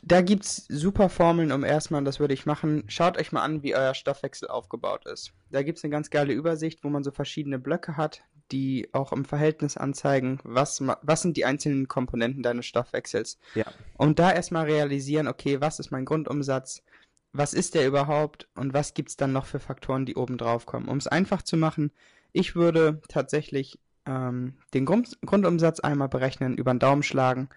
da 0.03 0.21
gibt's 0.21 0.65
super 0.67 1.09
Formeln, 1.09 1.51
um 1.51 1.63
erstmal, 1.63 2.03
das 2.03 2.19
würde 2.19 2.33
ich 2.33 2.45
machen, 2.45 2.85
schaut 2.87 3.17
euch 3.19 3.31
mal 3.31 3.43
an, 3.43 3.61
wie 3.61 3.75
euer 3.75 3.93
Stoffwechsel 3.93 4.47
aufgebaut 4.47 5.05
ist. 5.05 5.31
Da 5.51 5.61
gibt's 5.61 5.83
eine 5.83 5.91
ganz 5.91 6.09
geile 6.09 6.33
Übersicht, 6.33 6.83
wo 6.83 6.89
man 6.89 7.03
so 7.03 7.11
verschiedene 7.11 7.59
Blöcke 7.59 7.95
hat, 7.95 8.23
die 8.51 8.89
auch 8.93 9.11
im 9.11 9.25
Verhältnis 9.25 9.77
anzeigen, 9.77 10.39
was, 10.43 10.81
was 11.01 11.21
sind 11.21 11.37
die 11.37 11.45
einzelnen 11.45 11.87
Komponenten 11.87 12.43
deines 12.43 12.65
Stoffwechsels. 12.65 13.37
Ja. 13.55 13.65
Und 13.97 14.19
da 14.19 14.31
erstmal 14.31 14.65
realisieren, 14.65 15.27
okay, 15.27 15.61
was 15.61 15.79
ist 15.79 15.91
mein 15.91 16.05
Grundumsatz, 16.05 16.83
was 17.31 17.53
ist 17.53 17.75
der 17.75 17.87
überhaupt 17.87 18.47
und 18.55 18.73
was 18.73 18.93
gibt's 18.93 19.17
dann 19.17 19.33
noch 19.33 19.45
für 19.45 19.59
Faktoren, 19.59 20.05
die 20.05 20.15
oben 20.15 20.37
drauf 20.37 20.65
kommen. 20.65 20.87
Um 20.87 20.97
es 20.97 21.07
einfach 21.07 21.43
zu 21.43 21.57
machen, 21.57 21.91
ich 22.31 22.55
würde 22.55 23.01
tatsächlich 23.07 23.79
ähm, 24.05 24.55
den 24.73 24.85
Grund, 24.85 25.17
Grundumsatz 25.25 25.79
einmal 25.79 26.09
berechnen, 26.09 26.57
über 26.57 26.73
den 26.73 26.79
Daumen 26.79 27.03
schlagen. 27.03 27.49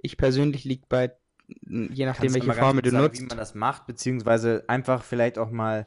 Ich 0.00 0.16
persönlich 0.16 0.64
liege 0.64 0.84
bei, 0.88 1.12
je 1.46 2.06
nachdem, 2.06 2.32
Kannst 2.32 2.46
welche 2.46 2.52
Formel 2.54 2.82
du 2.82 2.90
sagen, 2.90 3.04
nutzt. 3.04 3.20
Wie 3.20 3.26
man 3.26 3.38
das 3.38 3.54
macht, 3.54 3.86
beziehungsweise 3.86 4.64
einfach 4.66 5.02
vielleicht 5.02 5.38
auch 5.38 5.50
mal 5.50 5.86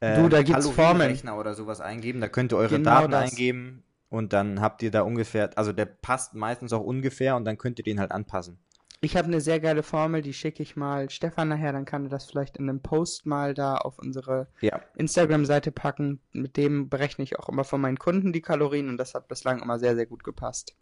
äh, 0.00 0.20
Du, 0.20 0.28
da 0.28 0.42
gibt's 0.42 0.74
Kalorienrechner 0.74 1.38
oder 1.38 1.54
sowas 1.54 1.80
eingeben. 1.80 2.20
Da 2.20 2.28
könnt 2.28 2.52
ihr 2.52 2.58
eure 2.58 2.76
Genau 2.76 2.90
Daten 2.90 3.12
das. 3.12 3.30
eingeben 3.30 3.84
und 4.12 4.34
dann 4.34 4.60
habt 4.60 4.82
ihr 4.82 4.90
da 4.90 5.00
ungefähr, 5.02 5.50
also 5.56 5.72
der 5.72 5.86
passt 5.86 6.34
meistens 6.34 6.72
auch 6.74 6.82
ungefähr 6.84 7.34
und 7.34 7.46
dann 7.46 7.56
könnt 7.56 7.78
ihr 7.78 7.84
den 7.84 7.98
halt 7.98 8.12
anpassen. 8.12 8.58
Ich 9.00 9.16
habe 9.16 9.26
eine 9.26 9.40
sehr 9.40 9.58
geile 9.58 9.82
Formel, 9.82 10.20
die 10.20 10.34
schicke 10.34 10.62
ich 10.62 10.76
mal 10.76 11.08
Stefan 11.08 11.48
nachher, 11.48 11.72
dann 11.72 11.86
kann 11.86 12.04
er 12.04 12.10
das 12.10 12.26
vielleicht 12.26 12.58
in 12.58 12.68
einem 12.68 12.82
Post 12.82 13.24
mal 13.24 13.54
da 13.54 13.76
auf 13.76 13.98
unsere 13.98 14.48
Ja. 14.60 14.80
Instagram-Seite 14.96 15.72
packen. 15.72 16.20
Mit 16.32 16.56
dem 16.58 16.88
berechne 16.90 17.24
ich 17.24 17.38
auch 17.38 17.48
immer 17.48 17.64
von 17.64 17.80
meinen 17.80 17.98
Kunden 17.98 18.32
die 18.34 18.42
Kalorien 18.42 18.90
und 18.90 18.98
das 18.98 19.14
hat 19.14 19.28
bislang 19.28 19.62
immer 19.62 19.78
sehr, 19.78 19.96
sehr 19.96 20.06
gut 20.06 20.22
gepasst. 20.22 20.76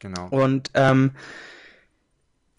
Genau. 0.00 0.28
Und 0.28 0.70
ähm, 0.74 1.12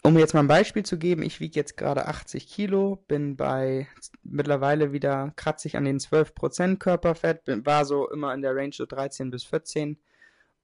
um 0.02 0.18
jetzt 0.18 0.34
mal 0.34 0.40
ein 0.40 0.48
Beispiel 0.48 0.82
zu 0.84 0.98
geben, 0.98 1.22
ich 1.22 1.38
wiege 1.38 1.54
jetzt 1.54 1.76
gerade 1.76 2.08
80 2.08 2.48
Kilo, 2.48 2.96
bin 3.06 3.36
bei 3.36 3.86
mittlerweile 4.24 4.92
wieder 4.92 5.32
kratzig 5.36 5.76
an 5.76 5.84
den 5.84 5.98
12% 6.00 6.78
Körperfett, 6.78 7.44
bin, 7.44 7.64
war 7.64 7.84
so 7.84 8.10
immer 8.10 8.34
in 8.34 8.42
der 8.42 8.56
Range 8.56 8.72
so 8.74 8.86
13 8.86 9.30
bis 9.30 9.44
14 9.44 9.98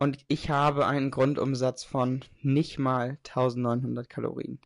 und 0.03 0.19
ich 0.27 0.51
habe 0.51 0.87
einen 0.87 1.11
Grundumsatz 1.11 1.85
von 1.85 2.25
nicht 2.43 2.79
mal 2.79 3.19
1900 3.29 4.11
Kalorien. 4.11 4.59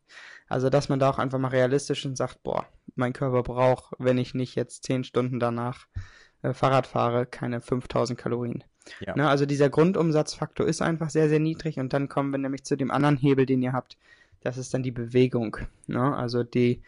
Also, 0.48 0.70
dass 0.70 0.88
man 0.88 0.98
da 0.98 1.10
auch 1.10 1.18
einfach 1.18 1.38
mal 1.38 1.48
realistisch 1.48 2.06
und 2.06 2.16
sagt, 2.16 2.42
boah, 2.42 2.66
mein 2.94 3.12
Körper 3.12 3.42
braucht, 3.42 3.94
wenn 3.98 4.16
ich 4.16 4.32
nicht 4.32 4.54
jetzt 4.54 4.84
10 4.84 5.04
Stunden 5.04 5.38
danach 5.38 5.86
äh, 6.42 6.54
Fahrrad 6.54 6.86
fahre, 6.86 7.26
keine 7.26 7.60
5000 7.60 8.18
Kalorien. 8.18 8.64
Ja. 9.00 9.14
Ne, 9.14 9.28
also 9.28 9.44
dieser 9.46 9.68
Grundumsatzfaktor 9.68 10.66
ist 10.66 10.80
einfach 10.80 11.10
sehr, 11.10 11.28
sehr 11.28 11.40
niedrig 11.40 11.78
und 11.78 11.92
dann 11.92 12.08
kommen 12.08 12.30
wir 12.30 12.38
nämlich 12.38 12.64
zu 12.64 12.76
dem 12.76 12.90
anderen 12.90 13.16
Hebel, 13.16 13.44
den 13.44 13.62
ihr 13.62 13.72
habt. 13.72 13.98
Das 14.40 14.56
ist 14.56 14.72
dann 14.72 14.82
die 14.82 14.92
Bewegung. 14.92 15.58
Ne? 15.86 16.16
Also 16.16 16.44
die 16.44 16.82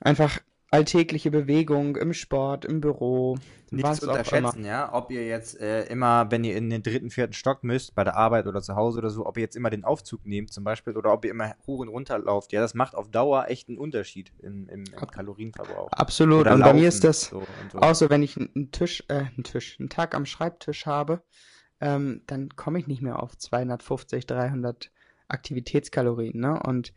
einfach 0.00 0.38
alltägliche 0.76 1.30
Bewegung 1.30 1.96
im 1.96 2.12
Sport, 2.12 2.64
im 2.64 2.80
Büro, 2.80 3.36
Nicht 3.70 3.94
zu 3.96 4.08
unterschätzen, 4.08 4.64
ja, 4.64 4.92
ob 4.92 5.10
ihr 5.10 5.26
jetzt 5.26 5.60
äh, 5.60 5.84
immer, 5.84 6.30
wenn 6.30 6.44
ihr 6.44 6.56
in 6.56 6.70
den 6.70 6.82
dritten, 6.82 7.10
vierten 7.10 7.32
Stock 7.32 7.64
müsst, 7.64 7.94
bei 7.94 8.04
der 8.04 8.16
Arbeit 8.16 8.46
oder 8.46 8.62
zu 8.62 8.76
Hause 8.76 8.98
oder 8.98 9.10
so, 9.10 9.26
ob 9.26 9.36
ihr 9.38 9.42
jetzt 9.42 9.56
immer 9.56 9.70
den 9.70 9.84
Aufzug 9.84 10.26
nehmt 10.26 10.52
zum 10.52 10.64
Beispiel 10.64 10.96
oder 10.96 11.12
ob 11.12 11.24
ihr 11.24 11.30
immer 11.30 11.54
hoch 11.66 11.80
und 11.80 11.88
runter 11.88 12.18
lauft, 12.18 12.52
ja, 12.52 12.60
das 12.60 12.74
macht 12.74 12.94
auf 12.94 13.10
Dauer 13.10 13.46
echt 13.48 13.68
einen 13.68 13.78
Unterschied 13.78 14.32
im, 14.42 14.68
im, 14.68 14.84
im 14.84 15.06
Kalorienverbrauch. 15.10 15.90
Absolut. 15.92 16.42
Oder 16.42 16.54
und 16.54 16.60
bei 16.60 16.72
mir 16.72 16.82
laufen, 16.82 16.88
ist 16.88 17.04
das 17.04 17.22
so 17.22 17.42
so. 17.72 17.78
auch 17.78 17.94
so, 17.94 18.10
wenn 18.10 18.22
ich 18.22 18.36
einen 18.36 18.70
Tisch, 18.70 19.04
äh, 19.08 19.14
einen 19.14 19.44
Tisch, 19.44 19.78
einen 19.80 19.88
Tag 19.88 20.14
am 20.14 20.26
Schreibtisch 20.26 20.86
habe, 20.86 21.22
ähm, 21.80 22.22
dann 22.26 22.50
komme 22.50 22.78
ich 22.78 22.86
nicht 22.86 23.02
mehr 23.02 23.22
auf 23.22 23.36
250, 23.36 24.26
300 24.26 24.90
Aktivitätskalorien. 25.28 26.40
Ne? 26.40 26.60
Und 26.62 26.92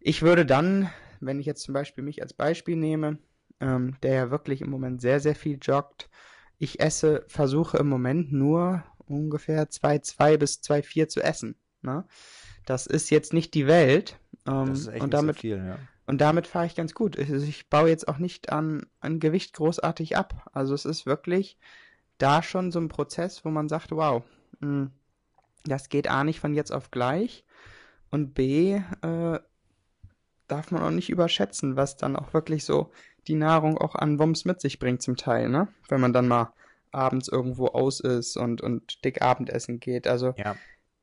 ich 0.00 0.22
würde 0.22 0.44
dann, 0.46 0.90
wenn 1.22 1.40
ich 1.40 1.46
jetzt 1.46 1.62
zum 1.62 1.74
Beispiel 1.74 2.04
mich 2.04 2.22
als 2.22 2.34
Beispiel 2.34 2.76
nehme, 2.76 3.18
ähm, 3.60 3.96
der 4.02 4.14
ja 4.14 4.30
wirklich 4.30 4.60
im 4.60 4.70
Moment 4.70 5.00
sehr, 5.00 5.20
sehr 5.20 5.34
viel 5.34 5.58
joggt, 5.60 6.10
ich 6.58 6.80
esse, 6.80 7.24
versuche 7.28 7.78
im 7.78 7.88
Moment 7.88 8.32
nur 8.32 8.84
ungefähr 9.06 9.68
2,2 9.68 10.36
bis 10.36 10.60
2,4 10.60 11.08
zu 11.08 11.22
essen. 11.22 11.56
Ne? 11.82 12.04
Das 12.66 12.86
ist 12.86 13.10
jetzt 13.10 13.32
nicht 13.32 13.54
die 13.54 13.66
Welt. 13.66 14.18
Ähm, 14.46 14.66
das 14.66 14.80
ist 14.80 14.86
echt 14.88 15.02
und 15.02 15.14
damit 15.14 15.36
so 15.36 15.40
viel, 15.40 15.56
ja. 15.56 15.78
und 16.06 16.20
damit 16.20 16.46
fahre 16.46 16.66
ich 16.66 16.74
ganz 16.74 16.94
gut. 16.94 17.18
Also 17.18 17.46
ich 17.46 17.68
baue 17.68 17.88
jetzt 17.88 18.08
auch 18.08 18.18
nicht 18.18 18.52
an, 18.52 18.86
an 19.00 19.20
Gewicht 19.20 19.54
großartig 19.54 20.16
ab. 20.16 20.50
Also 20.52 20.74
es 20.74 20.84
ist 20.84 21.06
wirklich 21.06 21.58
da 22.18 22.42
schon 22.42 22.70
so 22.70 22.78
ein 22.78 22.88
Prozess, 22.88 23.44
wo 23.44 23.50
man 23.50 23.68
sagt, 23.68 23.90
wow, 23.90 24.22
mh, 24.60 24.90
das 25.64 25.88
geht 25.88 26.08
A 26.08 26.24
nicht 26.24 26.40
von 26.40 26.54
jetzt 26.54 26.72
auf 26.72 26.90
gleich 26.90 27.44
und 28.10 28.34
B 28.34 28.80
äh, 29.02 29.38
darf 30.52 30.70
man 30.70 30.82
auch 30.82 30.90
nicht 30.90 31.10
überschätzen, 31.10 31.76
was 31.76 31.96
dann 31.96 32.14
auch 32.16 32.34
wirklich 32.34 32.64
so 32.64 32.90
die 33.26 33.34
Nahrung 33.34 33.78
auch 33.78 33.94
an 33.94 34.18
Wumms 34.18 34.44
mit 34.44 34.60
sich 34.60 34.78
bringt 34.78 35.02
zum 35.02 35.16
Teil, 35.16 35.48
ne? 35.48 35.68
Wenn 35.88 36.00
man 36.00 36.12
dann 36.12 36.28
mal 36.28 36.52
abends 36.90 37.28
irgendwo 37.28 37.68
aus 37.68 38.00
ist 38.00 38.36
und, 38.36 38.60
und 38.60 39.04
dick 39.04 39.22
Abendessen 39.22 39.80
geht. 39.80 40.06
Also 40.06 40.34
Ja. 40.36 40.56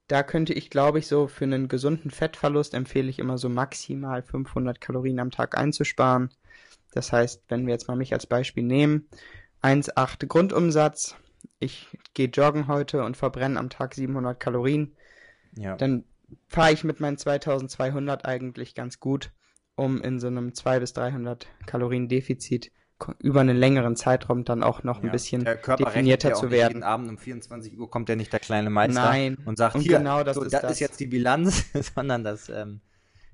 da 0.08 0.22
könnte 0.24 0.54
ich, 0.54 0.70
glaube 0.70 1.00
ich, 1.00 1.08
so 1.08 1.28
für 1.28 1.46
einen 1.46 1.68
gesunden 1.68 2.12
Fettverlust 2.12 2.74
empfehle 2.76 3.10
ich 3.10 3.18
immer 3.20 3.38
so 3.40 3.50
maximal 3.50 4.22
500 4.22 4.80
Kalorien 4.80 5.20
am 5.20 5.32
Tag 5.32 5.58
einzusparen. 5.58 6.30
Das 6.92 7.12
heißt, 7.12 7.44
wenn 7.48 7.66
wir 7.66 7.74
jetzt 7.74 7.88
mal 7.88 7.96
mich 7.98 8.14
als 8.14 8.28
Beispiel 8.28 8.64
nehmen, 8.64 9.08
1,8 9.64 10.28
Grundumsatz, 10.28 11.16
ich 11.60 11.88
gehe 12.14 12.28
joggen 12.28 12.68
heute 12.68 13.04
und 13.04 13.18
verbrenne 13.18 13.60
am 13.60 13.70
Tag 13.70 13.96
700 13.96 14.40
Kalorien, 14.40 14.96
ja. 15.56 15.76
dann 15.76 16.04
fahre 16.48 16.72
ich 16.74 16.84
mit 16.84 17.00
meinen 17.00 17.18
2200 17.18 18.26
eigentlich 18.26 18.76
ganz 18.76 19.00
gut, 19.00 19.32
um 19.80 20.02
in 20.02 20.20
so 20.20 20.28
einem 20.28 20.54
200 20.54 20.82
bis 20.82 20.94
300 20.94 21.48
Kalorien 21.66 22.08
Defizit 22.08 22.72
über 23.20 23.40
einen 23.40 23.56
längeren 23.56 23.96
Zeitraum 23.96 24.44
dann 24.44 24.62
auch 24.62 24.84
noch 24.84 25.00
ein 25.00 25.06
Ja. 25.06 25.12
bisschen 25.12 25.46
der 25.46 25.56
Körper 25.56 25.86
definierter 25.86 26.30
ja 26.30 26.36
auch 26.36 26.40
zu 26.42 26.46
nicht 26.48 26.56
werden. 26.58 26.74
Jeden 26.74 26.84
Abend 26.84 27.10
um 27.10 27.18
24 27.18 27.80
Uhr 27.80 27.90
kommt 27.90 28.10
ja 28.10 28.18
nicht 28.18 28.34
der 28.34 28.42
kleine 28.42 28.70
Meister 28.70 29.02
Nein. 29.02 29.38
und 29.46 29.58
sagt, 29.58 29.76
Und 29.76 29.82
hier, 29.82 30.00
genau 30.00 30.24
das 30.24 30.36
so, 30.36 30.44
ist 30.44 30.52
das, 30.54 30.62
das. 30.64 30.72
ist 30.74 30.80
jetzt 30.82 31.00
die 31.00 31.08
Bilanz, 31.08 31.66
sondern 31.96 32.24
das, 32.26 32.50
ähm, 32.50 32.82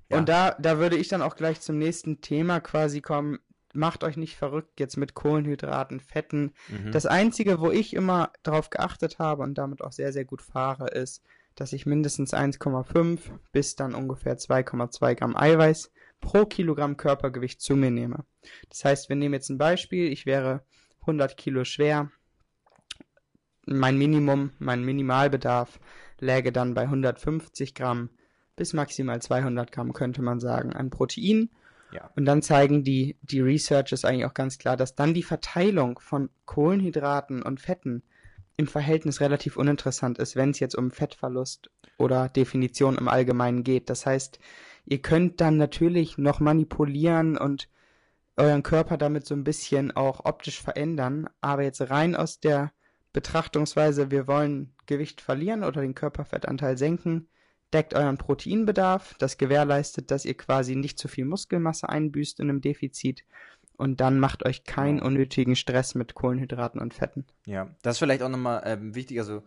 ja. 0.10 0.18
Und 0.20 0.30
da, 0.30 0.56
da 0.60 0.78
würde 0.78 0.98
ich 0.98 1.08
dann 1.08 1.24
auch 1.24 1.36
gleich 1.36 1.62
zum 1.62 1.80
nächsten 1.80 2.22
Thema 2.22 2.60
quasi 2.60 3.02
kommen. 3.02 3.40
Macht 3.74 4.04
euch 4.04 4.18
nicht 4.18 4.38
verrückt 4.38 4.80
jetzt 4.80 4.98
mit 4.98 5.16
Kohlenhydraten, 5.16 6.00
Fetten. 6.00 6.54
Mhm. 6.70 6.92
Das 6.92 7.08
Einzige, 7.08 7.60
wo 7.60 7.72
ich 7.72 7.96
immer 7.96 8.32
drauf 8.44 8.70
geachtet 8.70 9.18
habe 9.18 9.42
und 9.42 9.58
damit 9.58 9.82
auch 9.82 9.92
sehr, 9.92 10.14
sehr 10.14 10.26
gut 10.26 10.44
fahre, 10.44 10.90
ist, 10.90 11.24
dass 11.56 11.74
ich 11.74 11.86
mindestens 11.88 12.34
1,5 12.36 13.20
bis 13.52 13.76
dann 13.76 13.96
ungefähr 13.96 14.38
2,2 14.38 15.16
Gramm 15.16 15.36
Eiweiß 15.36 15.92
pro 16.26 16.46
Kilogramm 16.46 16.98
Körpergewicht 16.98 17.62
zu 17.62 17.76
mir 17.76 17.92
nehme. 17.92 18.26
Das 18.70 18.84
heißt, 18.84 19.10
wir 19.10 19.16
nehmen 19.16 19.36
jetzt 19.36 19.50
ein 19.50 19.60
Beispiel. 19.60 20.12
Ich 20.12 20.26
wäre 20.26 20.66
100 21.02 21.38
Kilo 21.38 21.64
schwer. 21.64 22.12
Mein 23.68 23.98
Minimum, 23.98 24.52
mein 24.58 24.84
Minimalbedarf 24.84 25.80
läge 26.20 26.52
dann 26.52 26.74
bei 26.74 26.84
150 26.84 27.76
Gramm 27.76 28.10
bis 28.56 28.74
maximal 28.74 29.22
200 29.22 29.72
Gramm, 29.72 29.94
könnte 29.94 30.22
man 30.22 30.40
sagen, 30.40 30.74
an 30.74 30.90
Protein. 30.90 31.50
Ja. 31.92 32.10
Und 32.16 32.26
dann 32.26 32.42
zeigen 32.42 32.84
die, 32.84 33.18
die 33.22 33.42
Researches 33.42 34.04
eigentlich 34.04 34.26
auch 34.26 34.34
ganz 34.34 34.58
klar, 34.58 34.78
dass 34.78 34.96
dann 34.96 35.14
die 35.14 35.24
Verteilung 35.24 36.00
von 36.00 36.30
Kohlenhydraten 36.46 37.44
und 37.44 37.62
Fetten 37.62 38.04
im 38.58 38.68
Verhältnis 38.68 39.22
relativ 39.22 39.58
uninteressant 39.58 40.18
ist, 40.18 40.36
wenn 40.36 40.52
es 40.52 40.60
jetzt 40.60 40.76
um 40.76 40.90
Fettverlust 40.90 41.70
oder 41.98 42.30
Definition 42.30 42.98
im 42.98 43.08
Allgemeinen 43.08 43.64
geht. 43.64 43.90
Das 43.90 44.06
heißt, 44.06 44.40
ihr 44.86 45.02
könnt 45.02 45.42
dann 45.42 45.58
natürlich 45.58 46.18
noch 46.18 46.40
manipulieren 46.40 47.38
und 47.38 47.70
euren 48.38 48.64
Körper 48.64 48.98
damit 48.98 49.26
so 49.26 49.34
ein 49.34 49.44
bisschen 49.44 49.96
auch 49.96 50.26
optisch 50.26 50.62
verändern, 50.62 51.30
aber 51.42 51.64
jetzt 51.64 51.82
rein 51.90 52.16
aus 52.16 52.40
der 52.40 52.72
Betrachtungsweise, 53.14 54.12
wir 54.12 54.28
wollen 54.28 54.74
Gewicht 54.88 55.22
verlieren 55.22 55.64
oder 55.64 55.82
den 55.82 55.96
Körperfettanteil 55.96 56.78
senken, 56.78 57.30
deckt 57.72 57.94
euren 57.94 58.18
Proteinbedarf, 58.18 59.16
das 59.20 59.38
gewährleistet, 59.38 60.12
dass 60.12 60.26
ihr 60.26 60.36
quasi 60.36 60.76
nicht 60.76 61.00
zu 61.00 61.08
viel 61.08 61.26
Muskelmasse 61.26 61.88
einbüßt 61.88 62.40
in 62.40 62.50
einem 62.50 62.62
Defizit. 62.62 63.24
Und 63.78 64.00
dann 64.00 64.20
macht 64.20 64.46
euch 64.46 64.64
keinen 64.64 65.02
unnötigen 65.02 65.56
Stress 65.56 65.96
mit 65.96 66.14
Kohlenhydraten 66.14 66.80
und 66.80 66.94
Fetten. 66.94 67.26
Ja, 67.46 67.70
das 67.82 67.96
ist 67.96 68.00
vielleicht 68.00 68.22
auch 68.22 68.30
nochmal 68.30 68.64
ähm, 68.66 68.96
wichtig, 68.96 69.20
also 69.20 69.44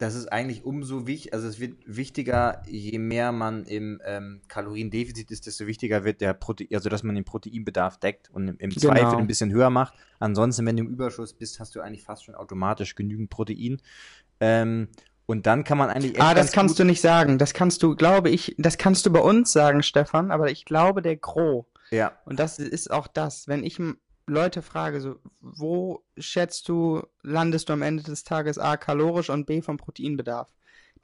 das 0.00 0.14
ist 0.14 0.32
eigentlich 0.32 0.64
umso 0.64 1.06
wichtig, 1.06 1.34
also 1.34 1.46
es 1.46 1.60
wird 1.60 1.76
wichtiger, 1.84 2.62
je 2.66 2.98
mehr 2.98 3.32
man 3.32 3.64
im 3.64 4.00
ähm, 4.06 4.40
Kaloriendefizit 4.48 5.30
ist, 5.30 5.46
desto 5.46 5.66
wichtiger 5.66 6.04
wird 6.04 6.22
der 6.22 6.32
Protein, 6.32 6.68
also 6.72 6.88
dass 6.88 7.02
man 7.02 7.14
den 7.14 7.24
Proteinbedarf 7.24 7.98
deckt 7.98 8.30
und 8.30 8.48
im, 8.48 8.56
im 8.56 8.70
Genau. 8.70 8.94
Zweifel 8.94 9.18
ein 9.18 9.26
bisschen 9.26 9.52
höher 9.52 9.68
macht. 9.68 9.92
Ansonsten, 10.18 10.64
wenn 10.64 10.76
du 10.78 10.84
im 10.84 10.88
Überschuss 10.88 11.34
bist, 11.34 11.60
hast 11.60 11.76
du 11.76 11.82
eigentlich 11.82 12.02
fast 12.02 12.24
schon 12.24 12.34
automatisch 12.34 12.94
genügend 12.94 13.28
Protein. 13.28 13.76
Ähm, 14.40 14.88
und 15.26 15.46
dann 15.46 15.64
kann 15.64 15.76
man 15.76 15.90
eigentlich 15.90 16.20
Ah, 16.20 16.32
das 16.32 16.50
kannst 16.50 16.78
du 16.78 16.84
nicht 16.84 17.02
sagen. 17.02 17.36
Das 17.36 17.52
kannst 17.52 17.82
du, 17.82 17.94
glaube 17.94 18.30
ich, 18.30 18.54
das 18.58 18.78
kannst 18.78 19.04
du 19.04 19.12
bei 19.12 19.20
uns 19.20 19.52
sagen, 19.52 19.82
Stefan, 19.82 20.30
aber 20.30 20.50
ich 20.50 20.64
glaube, 20.64 21.02
der 21.02 21.16
Gros. 21.16 21.66
Ja, 21.90 22.12
Und 22.24 22.40
das 22.40 22.58
ist 22.58 22.90
auch 22.90 23.06
das. 23.06 23.48
Wenn 23.48 23.64
ich 23.64 23.78
Leute 24.30 24.62
frage, 24.62 25.00
so, 25.00 25.16
wo 25.40 26.04
schätzt 26.16 26.68
du, 26.68 27.02
landest 27.22 27.68
du 27.68 27.72
am 27.72 27.82
Ende 27.82 28.02
des 28.02 28.24
Tages 28.24 28.58
A, 28.58 28.76
kalorisch 28.76 29.30
und 29.30 29.46
B, 29.46 29.60
vom 29.62 29.76
Proteinbedarf? 29.76 30.52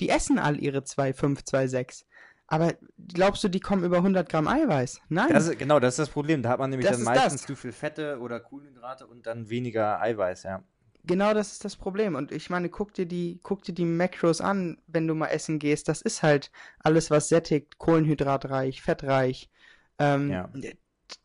Die 0.00 0.08
essen 0.08 0.38
all 0.38 0.58
ihre 0.60 0.78
2,5, 0.80 1.44
2,6. 1.46 2.04
Aber 2.48 2.74
glaubst 3.12 3.42
du, 3.42 3.48
die 3.48 3.60
kommen 3.60 3.82
über 3.82 3.96
100 3.96 4.28
Gramm 4.28 4.46
Eiweiß? 4.46 5.00
Nein. 5.08 5.28
das 5.30 5.48
ist, 5.48 5.58
genau, 5.58 5.80
das 5.80 5.94
ist 5.94 5.98
das 5.98 6.08
Problem. 6.10 6.42
Da 6.42 6.50
hat 6.50 6.58
man 6.60 6.70
nämlich 6.70 6.86
Das 6.86 6.96
dann 6.98 7.00
ist 7.02 7.06
meistens 7.06 7.40
das. 7.40 7.46
zu 7.46 7.56
viel 7.56 7.72
Fette 7.72 8.18
oder 8.20 8.38
Kohlenhydrate 8.38 9.06
und 9.06 9.26
dann 9.26 9.48
weniger 9.50 10.00
Eiweiß, 10.00 10.44
ja. 10.44 10.62
Genau 11.04 11.34
das 11.34 11.52
ist 11.52 11.64
das 11.64 11.76
Problem. 11.76 12.14
Und 12.14 12.32
ich 12.32 12.50
meine, 12.50 12.68
guck 12.68 12.92
dir 12.94 13.06
die, 13.06 13.40
guck 13.42 13.62
dir 13.62 13.72
die 13.72 13.84
Macros 13.84 14.40
an, 14.40 14.78
wenn 14.86 15.06
du 15.06 15.14
mal 15.14 15.28
essen 15.28 15.58
gehst. 15.58 15.88
Das 15.88 16.02
ist 16.02 16.22
halt 16.22 16.50
alles, 16.80 17.10
was 17.10 17.28
sättigt, 17.28 17.78
kohlenhydratreich, 17.78 18.82
fettreich. 18.82 19.50
Ähm, 19.98 20.30
Ja. 20.30 20.50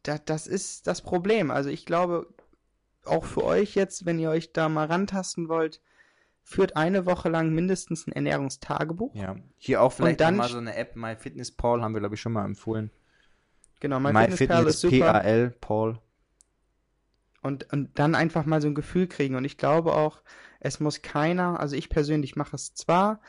Da, 0.03 0.17
das 0.17 0.47
ist 0.47 0.87
das 0.87 1.01
Problem. 1.01 1.51
Also 1.51 1.69
ich 1.69 1.85
glaube, 1.85 2.27
auch 3.05 3.25
für 3.25 3.43
euch 3.43 3.75
jetzt, 3.75 4.05
wenn 4.05 4.19
ihr 4.19 4.29
euch 4.29 4.53
da 4.53 4.69
mal 4.69 4.85
rantasten 4.85 5.49
wollt, 5.49 5.81
führt 6.43 6.75
eine 6.75 7.05
Woche 7.05 7.29
lang 7.29 7.53
mindestens 7.53 8.07
ein 8.07 8.11
Ernährungstagebuch. 8.11 9.15
Ja. 9.15 9.35
Hier 9.57 9.81
auch 9.81 9.93
vielleicht 9.93 10.21
dann 10.21 10.37
mal 10.37 10.49
so 10.49 10.57
eine 10.57 10.75
App, 10.75 10.95
MyFitnessPal, 10.95 11.81
haben 11.81 11.93
wir, 11.93 11.99
glaube 11.99 12.15
ich, 12.15 12.21
schon 12.21 12.33
mal 12.33 12.45
empfohlen. 12.45 12.91
Genau, 13.79 13.97
ist 13.97 14.03
super. 14.03 14.29
MyFitnessPal, 14.29 15.55
Paul. 15.61 15.99
Und, 17.41 17.71
und 17.73 17.97
dann 17.97 18.13
einfach 18.13 18.45
mal 18.45 18.61
so 18.61 18.67
ein 18.67 18.75
Gefühl 18.75 19.07
kriegen. 19.07 19.35
Und 19.35 19.45
ich 19.45 19.57
glaube 19.57 19.93
auch, 19.93 20.21
es 20.59 20.79
muss 20.79 21.01
keiner, 21.01 21.59
also 21.59 21.75
ich 21.75 21.89
persönlich 21.89 22.35
mache 22.35 22.55
es 22.55 22.75
zwar, 22.75 23.21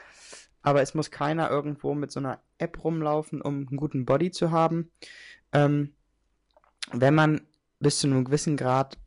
aber 0.60 0.82
es 0.82 0.94
muss 0.94 1.10
keiner 1.10 1.50
irgendwo 1.50 1.94
mit 1.94 2.12
so 2.12 2.20
einer 2.20 2.42
App 2.58 2.84
rumlaufen, 2.84 3.40
um 3.40 3.66
einen 3.68 3.76
guten 3.76 4.04
Body 4.04 4.30
zu 4.30 4.50
haben. 4.50 4.90
Ähm, 5.52 5.94
wenn 6.90 7.14
man 7.14 7.40
bis 7.80 7.98
zu 7.98 8.06
einem 8.06 8.24
gewissen 8.24 8.56
Grad 8.56 8.98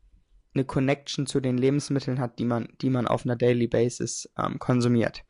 eine 0.54 0.64
Connection 0.64 1.26
zu 1.26 1.40
den 1.40 1.58
Lebensmitteln 1.58 2.18
hat, 2.18 2.38
die 2.38 2.44
man, 2.44 2.68
die 2.80 2.90
man 2.90 3.06
auf 3.06 3.24
einer 3.24 3.36
Daily 3.36 3.66
Basis 3.66 4.30
ähm, 4.38 4.58
konsumiert. 4.58 5.24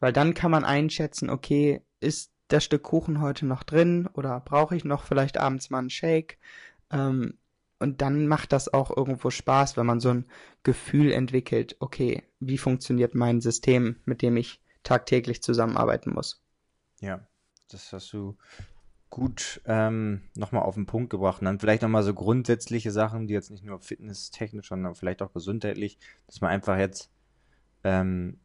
Weil 0.00 0.12
dann 0.12 0.34
kann 0.34 0.50
man 0.50 0.64
einschätzen, 0.64 1.28
okay, 1.28 1.82
ist 2.00 2.32
das 2.48 2.64
Stück 2.64 2.82
Kuchen 2.82 3.20
heute 3.20 3.46
noch 3.46 3.62
drin 3.62 4.08
oder 4.14 4.40
brauche 4.40 4.74
ich 4.74 4.84
noch 4.84 5.04
vielleicht 5.04 5.38
abends 5.38 5.70
mal 5.70 5.78
einen 5.78 5.90
Shake? 5.90 6.38
Ähm, 6.90 7.38
und 7.78 8.02
dann 8.02 8.26
macht 8.26 8.52
das 8.52 8.72
auch 8.72 8.94
irgendwo 8.94 9.30
Spaß, 9.30 9.76
wenn 9.76 9.86
man 9.86 10.00
so 10.00 10.10
ein 10.10 10.26
Gefühl 10.62 11.12
entwickelt, 11.12 11.76
okay, 11.80 12.22
wie 12.38 12.58
funktioniert 12.58 13.14
mein 13.14 13.40
System, 13.40 13.96
mit 14.04 14.22
dem 14.22 14.36
ich 14.36 14.62
tagtäglich 14.82 15.42
zusammenarbeiten 15.42 16.12
muss. 16.12 16.42
Ja, 17.00 17.26
das 17.70 17.92
hast 17.92 18.12
du 18.12 18.36
gut 19.10 19.60
ähm, 19.66 20.22
nochmal 20.36 20.62
auf 20.62 20.76
den 20.76 20.86
Punkt 20.86 21.10
gebracht. 21.10 21.40
Und 21.40 21.46
dann 21.46 21.58
vielleicht 21.58 21.82
nochmal 21.82 22.02
so 22.04 22.14
grundsätzliche 22.14 22.90
Sachen, 22.92 23.26
die 23.26 23.34
jetzt 23.34 23.50
nicht 23.50 23.64
nur 23.64 23.80
fitnesstechnisch, 23.80 24.68
sondern 24.68 24.94
vielleicht 24.94 25.22
auch 25.22 25.32
gesundheitlich, 25.32 25.98
dass 26.26 26.40
man 26.40 26.50
einfach 26.50 26.78
jetzt, 26.78 27.10
ähm, 27.84 28.38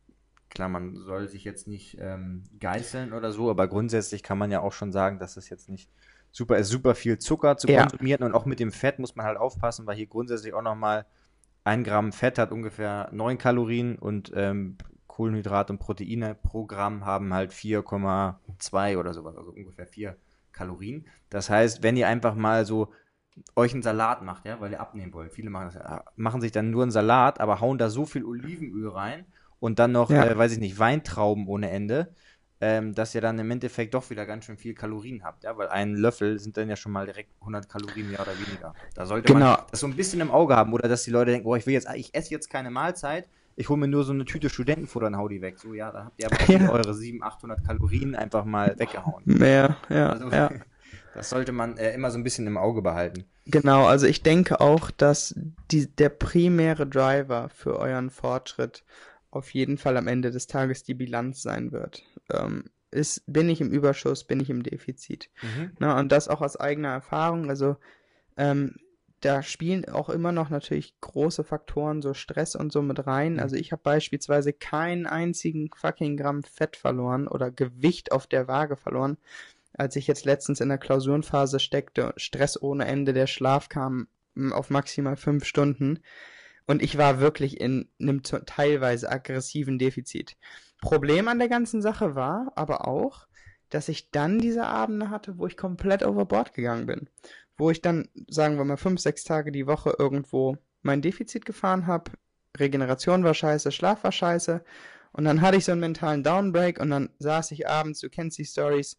klar, 0.49 0.69
man 0.69 0.95
soll 0.95 1.27
sich 1.27 1.43
jetzt 1.43 1.67
nicht 1.67 1.97
ähm, 1.99 2.43
geißeln 2.59 3.13
oder 3.13 3.31
so, 3.31 3.49
aber 3.49 3.67
grundsätzlich 3.67 4.23
kann 4.23 4.37
man 4.37 4.51
ja 4.51 4.61
auch 4.61 4.73
schon 4.73 4.91
sagen, 4.91 5.19
dass 5.19 5.37
es 5.37 5.49
jetzt 5.49 5.69
nicht 5.69 5.89
super 6.31 6.57
ist, 6.57 6.69
super 6.69 6.95
viel 6.95 7.19
Zucker 7.19 7.57
zu 7.57 7.67
Ja. 7.67 7.81
konsumieren 7.81 8.23
und 8.23 8.33
auch 8.33 8.45
mit 8.45 8.59
dem 8.59 8.71
Fett 8.71 8.99
muss 8.99 9.15
man 9.15 9.25
halt 9.25 9.37
aufpassen, 9.37 9.85
weil 9.85 9.95
hier 9.95 10.07
grundsätzlich 10.07 10.53
auch 10.53 10.61
nochmal 10.61 11.05
ein 11.63 11.83
Gramm 11.83 12.11
Fett 12.11 12.37
hat 12.37 12.51
ungefähr 12.51 13.09
9 13.11 13.37
Kalorien 13.37 13.97
und 13.97 14.31
ähm, 14.35 14.77
Kohlenhydrate 15.07 15.73
und 15.73 15.79
Proteine 15.79 16.35
pro 16.35 16.65
Gramm 16.65 17.05
haben 17.05 17.33
halt 17.33 17.53
4,2 17.53 18.97
oder 18.97 19.13
sowas, 19.13 19.35
also 19.37 19.51
ungefähr 19.51 19.87
4 19.87 20.15
Kalorien. 20.55 21.05
Das 21.29 21.49
heißt, 21.49 21.83
wenn 21.83 21.95
ihr 21.97 22.07
einfach 22.07 22.33
mal 22.35 22.65
so 22.65 22.91
euch 23.55 23.73
einen 23.73 23.83
Salat 23.83 24.21
macht, 24.23 24.45
ja, 24.45 24.59
weil 24.61 24.71
ihr 24.71 24.79
abnehmen 24.79 25.13
wollt. 25.13 25.31
Viele 25.33 25.49
machen 25.49 25.65
das, 25.73 25.75
ja, 25.75 26.03
machen 26.15 26.39
sich 26.41 26.51
dann 26.53 26.71
nur 26.71 26.83
einen 26.83 26.91
Salat, 26.91 27.39
aber 27.41 27.59
hauen 27.59 27.77
da 27.77 27.89
so 27.89 28.05
viel 28.05 28.23
Olivenöl 28.23 28.87
rein 28.89 29.25
und 29.59 29.77
dann 29.77 29.91
noch, 29.91 30.09
Ja. 30.09 30.25
äh, 30.25 30.37
weiß 30.37 30.53
ich 30.53 30.59
nicht, 30.59 30.79
Weintrauben 30.79 31.47
ohne 31.47 31.69
Ende, 31.69 32.13
ähm, 32.61 32.95
dass 32.95 33.13
ihr 33.13 33.19
dann 33.19 33.37
im 33.37 33.51
Endeffekt 33.51 33.93
doch 33.93 34.09
wieder 34.09 34.25
ganz 34.25 34.45
schön 34.45 34.55
viel 34.57 34.73
Kalorien 34.73 35.25
habt, 35.25 35.43
ja, 35.43 35.57
weil 35.57 35.67
ein 35.67 35.95
Löffel 35.95 36.39
sind 36.39 36.55
dann 36.55 36.69
ja 36.69 36.77
schon 36.77 36.93
mal 36.93 37.05
direkt 37.05 37.29
100 37.41 37.67
Kalorien 37.67 38.09
mehr 38.09 38.21
oder 38.21 38.31
weniger. 38.39 38.73
Da 38.93 39.05
sollte 39.05 39.33
Genau. 39.33 39.51
man 39.51 39.59
das 39.69 39.81
so 39.81 39.87
ein 39.87 39.95
bisschen 39.97 40.21
im 40.21 40.31
Auge 40.31 40.55
haben 40.55 40.71
oder 40.71 40.87
dass 40.87 41.03
die 41.03 41.11
Leute 41.11 41.31
denken, 41.31 41.45
oh, 41.47 41.55
ich 41.57 41.65
will 41.67 41.73
jetzt, 41.73 41.89
ich 41.93 42.15
esse 42.15 42.31
jetzt 42.31 42.49
keine 42.49 42.71
Mahlzeit, 42.71 43.27
ich 43.55 43.69
hole 43.69 43.79
mir 43.79 43.87
nur 43.87 44.03
so 44.03 44.11
eine 44.13 44.25
Tüte 44.25 44.49
Studentenfutter 44.49 45.07
und 45.07 45.17
hau 45.17 45.27
die 45.27 45.41
weg. 45.41 45.59
So, 45.59 45.73
ja, 45.73 45.91
dann 45.91 46.05
habt 46.05 46.19
ihr 46.19 46.27
aber 46.27 46.37
Ja. 46.47 46.69
eure 46.69 46.93
700, 46.93 47.33
800 47.33 47.65
Kalorien 47.65 48.15
einfach 48.15 48.45
mal 48.45 48.77
weggehauen. 48.77 49.23
Mehr, 49.25 49.77
ja, 49.89 50.09
Also, 50.09 50.29
ja. 50.29 50.51
das 51.13 51.29
sollte 51.29 51.51
man 51.51 51.77
äh, 51.77 51.93
immer 51.93 52.11
so 52.11 52.17
ein 52.17 52.23
bisschen 52.23 52.47
im 52.47 52.57
Auge 52.57 52.81
behalten. 52.81 53.25
Genau, 53.45 53.85
also 53.85 54.07
ich 54.07 54.23
denke 54.23 54.59
auch, 54.59 54.91
dass 54.91 55.35
die, 55.71 55.87
der 55.87 56.09
primäre 56.09 56.87
Driver 56.87 57.49
für 57.49 57.77
euren 57.79 58.09
Fortschritt 58.09 58.83
auf 59.31 59.53
jeden 59.53 59.77
Fall 59.77 59.97
am 59.97 60.07
Ende 60.07 60.31
des 60.31 60.47
Tages 60.47 60.83
die 60.83 60.93
Bilanz 60.93 61.41
sein 61.41 61.71
wird. 61.71 62.03
Ähm, 62.31 62.65
ist, 62.91 63.23
bin 63.27 63.49
ich 63.49 63.61
im 63.61 63.71
Überschuss, 63.71 64.23
bin 64.23 64.39
ich 64.39 64.49
im 64.49 64.63
Defizit? 64.63 65.29
Ne, 65.79 65.93
und 65.95 66.11
das 66.11 66.27
auch 66.29 66.41
aus 66.41 66.57
eigener 66.57 66.89
Erfahrung. 66.89 67.49
Also 67.49 67.75
ähm, 68.37 68.75
da 69.21 69.41
spielen 69.41 69.85
auch 69.85 70.09
immer 70.09 70.31
noch 70.31 70.49
natürlich 70.49 70.93
große 71.01 71.43
Faktoren, 71.43 72.01
so 72.01 72.13
Stress 72.13 72.55
und 72.55 72.71
so 72.71 72.81
mit 72.81 73.07
rein. 73.07 73.33
Mhm. 73.33 73.39
Also 73.39 73.55
ich 73.55 73.71
habe 73.71 73.81
beispielsweise 73.83 74.53
keinen 74.53 75.05
einzigen 75.05 75.69
fucking 75.75 76.17
Gramm 76.17 76.43
Fett 76.43 76.75
verloren 76.75 77.27
oder 77.27 77.51
Gewicht 77.51 78.11
auf 78.11 78.27
der 78.27 78.47
Waage 78.47 78.75
verloren, 78.75 79.17
als 79.73 79.95
ich 79.95 80.07
jetzt 80.07 80.25
letztens 80.25 80.59
in 80.59 80.69
der 80.69 80.77
Klausurenphase 80.77 81.59
steckte. 81.59 82.13
Stress 82.17 82.61
ohne 82.61 82.85
Ende, 82.85 83.13
der 83.13 83.27
Schlaf 83.27 83.69
kam 83.69 84.07
mm, 84.35 84.53
auf 84.53 84.69
maximal 84.69 85.15
fünf 85.15 85.45
Stunden. 85.45 85.99
Und 86.67 86.81
ich 86.81 86.97
war 86.97 87.19
wirklich 87.19 87.59
in 87.59 87.89
einem 87.99 88.23
teilweise 88.23 89.11
aggressiven 89.11 89.77
Defizit. 89.77 90.35
Problem 90.81 91.27
an 91.27 91.39
der 91.39 91.47
ganzen 91.49 91.81
Sache 91.81 92.15
war 92.15 92.51
aber 92.55 92.87
auch, 92.87 93.27
dass 93.69 93.89
ich 93.89 94.11
dann 94.11 94.39
diese 94.39 94.65
Abende 94.65 95.09
hatte, 95.09 95.37
wo 95.37 95.47
ich 95.47 95.57
komplett 95.57 96.05
overboard 96.05 96.53
gegangen 96.53 96.85
bin. 96.85 97.09
Wo 97.57 97.69
ich 97.69 97.81
dann, 97.81 98.09
sagen 98.27 98.57
wir 98.57 98.65
mal, 98.65 98.77
fünf, 98.77 98.99
sechs 98.99 99.23
Tage 99.23 99.51
die 99.51 99.67
Woche 99.67 99.95
irgendwo 99.97 100.57
mein 100.81 101.01
Defizit 101.01 101.45
gefahren 101.45 101.87
habe. 101.87 102.11
Regeneration 102.57 103.23
war 103.23 103.33
scheiße, 103.33 103.71
Schlaf 103.71 104.03
war 104.03 104.11
scheiße. 104.11 104.63
Und 105.11 105.23
dann 105.23 105.41
hatte 105.41 105.57
ich 105.57 105.65
so 105.65 105.71
einen 105.71 105.81
mentalen 105.81 106.23
Downbreak 106.23 106.79
und 106.79 106.89
dann 106.89 107.09
saß 107.19 107.51
ich 107.51 107.67
abends, 107.67 108.01
du 108.01 108.09
kennst 108.09 108.37
die 108.37 108.45
Stories, 108.45 108.97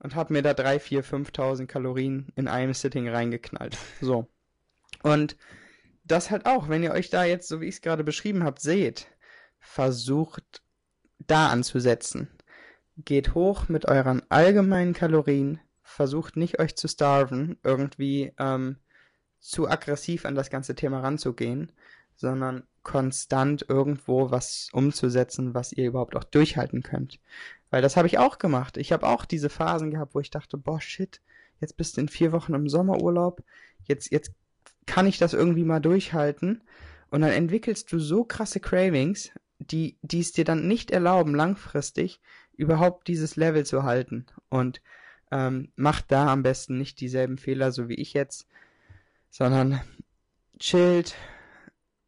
und 0.00 0.14
habe 0.14 0.32
mir 0.32 0.42
da 0.42 0.54
drei, 0.54 0.78
vier, 0.78 1.04
5.000 1.04 1.66
Kalorien 1.66 2.28
in 2.36 2.48
einem 2.48 2.74
Sitting 2.74 3.08
reingeknallt. 3.08 3.76
So. 4.00 4.26
Und 5.02 5.36
das 6.04 6.30
halt 6.30 6.46
auch, 6.46 6.68
wenn 6.68 6.82
ihr 6.82 6.92
euch 6.92 7.10
da 7.10 7.24
jetzt, 7.24 7.48
so 7.48 7.60
wie 7.60 7.66
ich 7.66 7.76
es 7.76 7.82
gerade 7.82 8.04
beschrieben 8.04 8.44
habe, 8.44 8.60
seht, 8.60 9.08
versucht 9.58 10.62
da 11.26 11.48
anzusetzen. 11.48 12.28
Geht 12.96 13.34
hoch 13.34 13.68
mit 13.68 13.86
euren 13.86 14.22
allgemeinen 14.28 14.92
Kalorien, 14.92 15.60
versucht 15.88 16.36
nicht 16.36 16.60
euch 16.60 16.76
zu 16.76 16.86
starven, 16.86 17.58
irgendwie 17.62 18.32
ähm, 18.38 18.76
zu 19.40 19.68
aggressiv 19.68 20.26
an 20.26 20.34
das 20.34 20.50
ganze 20.50 20.74
Thema 20.74 21.00
ranzugehen, 21.00 21.72
sondern 22.14 22.64
konstant 22.82 23.64
irgendwo 23.68 24.30
was 24.30 24.68
umzusetzen, 24.72 25.54
was 25.54 25.72
ihr 25.72 25.86
überhaupt 25.86 26.16
auch 26.16 26.24
durchhalten 26.24 26.82
könnt. 26.82 27.20
Weil 27.70 27.82
das 27.82 27.96
habe 27.96 28.06
ich 28.06 28.18
auch 28.18 28.38
gemacht. 28.38 28.76
Ich 28.76 28.92
habe 28.92 29.06
auch 29.06 29.24
diese 29.24 29.48
Phasen 29.48 29.90
gehabt, 29.90 30.14
wo 30.14 30.20
ich 30.20 30.30
dachte, 30.30 30.56
boah, 30.56 30.80
shit, 30.80 31.20
jetzt 31.60 31.76
bist 31.76 31.96
du 31.96 32.02
in 32.02 32.08
vier 32.08 32.32
Wochen 32.32 32.54
im 32.54 32.68
Sommerurlaub, 32.68 33.42
jetzt, 33.84 34.10
jetzt 34.10 34.32
kann 34.86 35.06
ich 35.06 35.18
das 35.18 35.32
irgendwie 35.32 35.64
mal 35.64 35.80
durchhalten. 35.80 36.62
Und 37.10 37.22
dann 37.22 37.30
entwickelst 37.30 37.90
du 37.92 37.98
so 37.98 38.24
krasse 38.24 38.60
Cravings, 38.60 39.30
die, 39.58 39.96
die 40.02 40.20
es 40.20 40.32
dir 40.32 40.44
dann 40.44 40.68
nicht 40.68 40.90
erlauben, 40.90 41.34
langfristig 41.34 42.20
überhaupt 42.56 43.08
dieses 43.08 43.36
Level 43.36 43.64
zu 43.64 43.84
halten. 43.84 44.26
Und 44.48 44.80
ähm, 45.30 45.72
macht 45.76 46.10
da 46.10 46.28
am 46.32 46.42
besten 46.42 46.78
nicht 46.78 47.00
dieselben 47.00 47.38
Fehler, 47.38 47.72
so 47.72 47.88
wie 47.88 47.94
ich 47.94 48.12
jetzt, 48.14 48.46
sondern 49.30 49.80
chillt, 50.58 51.14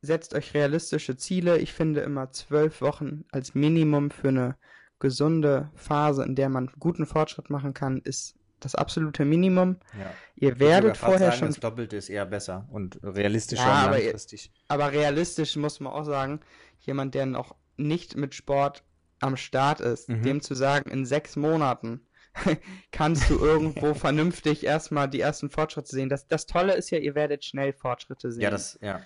setzt 0.03 0.35
euch 0.35 0.55
realistische 0.55 1.17
Ziele. 1.17 1.59
Ich 1.59 1.73
finde 1.73 2.01
immer 2.01 2.31
zwölf 2.33 2.81
Wochen 2.81 3.25
als 3.33 3.55
Minimum 3.55 4.11
für 4.11 4.29
eine 4.29 4.57
gesunde 4.99 5.71
Phase, 5.75 6.25
in 6.25 6.35
der 6.35 6.49
man 6.49 6.71
guten 6.79 7.07
Fortschritt 7.07 7.51
machen 7.51 7.75
kann, 7.75 8.01
ist 8.01 8.35
das 8.61 8.75
absolute 8.75 9.25
Minimum. 9.25 9.77
Ja. 9.99 10.13
Ihr 10.37 10.61
werdet 10.61 10.99
vorher 10.99 11.31
sagen, 11.31 11.39
schon 11.39 11.49
Das 11.49 11.61
Doppelte 11.61 11.97
ist 11.97 12.11
eher 12.11 12.27
besser 12.27 12.69
und 12.71 12.99
realistischer 13.03 13.63
Ja, 13.63 13.73
aber 13.87 13.99
langfristig. 13.99 14.53
Aber 14.69 14.93
realistisch 14.93 15.57
muss 15.57 15.81
man 15.81 15.93
auch 15.93 16.05
sagen, 16.05 16.41
jemand, 16.81 17.15
der 17.15 17.25
noch 17.27 17.55
nicht 17.79 18.17
mit 18.17 18.35
Sport 18.35 18.85
am 19.21 19.37
Start 19.37 19.81
ist, 19.81 20.09
Mhm. 20.11 20.23
dem 20.23 20.41
zu 20.43 20.55
sagen, 20.55 20.91
in 20.91 21.07
sechs 21.07 21.37
Monaten 21.37 22.03
kannst 22.93 23.29
du 23.31 23.39
irgendwo 23.39 23.95
vernünftig 23.95 24.65
erstmal 24.65 25.09
die 25.09 25.21
ersten 25.21 25.51
Fortschritte 25.51 25.91
sehen. 25.91 26.09
Das, 26.09 26.27
das 26.27 26.47
Tolle 26.47 26.75
ist 26.75 26.91
ja, 26.91 26.99
ihr 26.99 27.15
werdet 27.15 27.45
schnell 27.45 27.73
Fortschritte 27.73 28.33
sehen. 28.33 28.43
Ja, 28.43 28.51
das, 28.51 28.79
ja. 28.81 29.01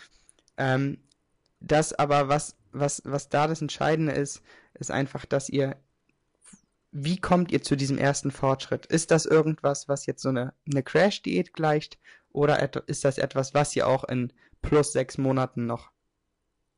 Ähm, 0.57 0.99
das 1.61 1.93
aber, 1.93 2.29
was, 2.29 2.57
was, 2.73 3.03
was 3.05 3.29
da 3.29 3.47
das 3.47 3.63
Entscheidende 3.63 4.13
ist, 4.13 4.43
ist 4.75 4.91
einfach, 4.91 5.25
dass 5.25 5.49
ihr, 5.49 5.77
wie 6.91 7.17
kommt 7.17 7.53
ihr 7.53 7.63
zu 7.63 7.77
diesem 7.77 7.99
ersten 7.99 8.31
Fortschritt? 8.31 8.87
Ist 8.87 9.11
das 9.11 9.27
irgendwas, 9.27 9.89
was 9.89 10.07
jetzt 10.07 10.23
so 10.23 10.29
eine, 10.29 10.53
eine 10.71 10.83
Crash-Diät 10.83 11.53
gleicht? 11.53 11.99
Oder 12.31 12.89
ist 12.89 13.05
das 13.05 13.19
etwas, 13.19 13.55
was 13.55 13.75
ihr 13.77 13.87
auch 13.87 14.05
in 14.05 14.33
plus 14.61 14.93
sechs 14.93 15.19
Monaten 15.19 15.67
noch 15.67 15.91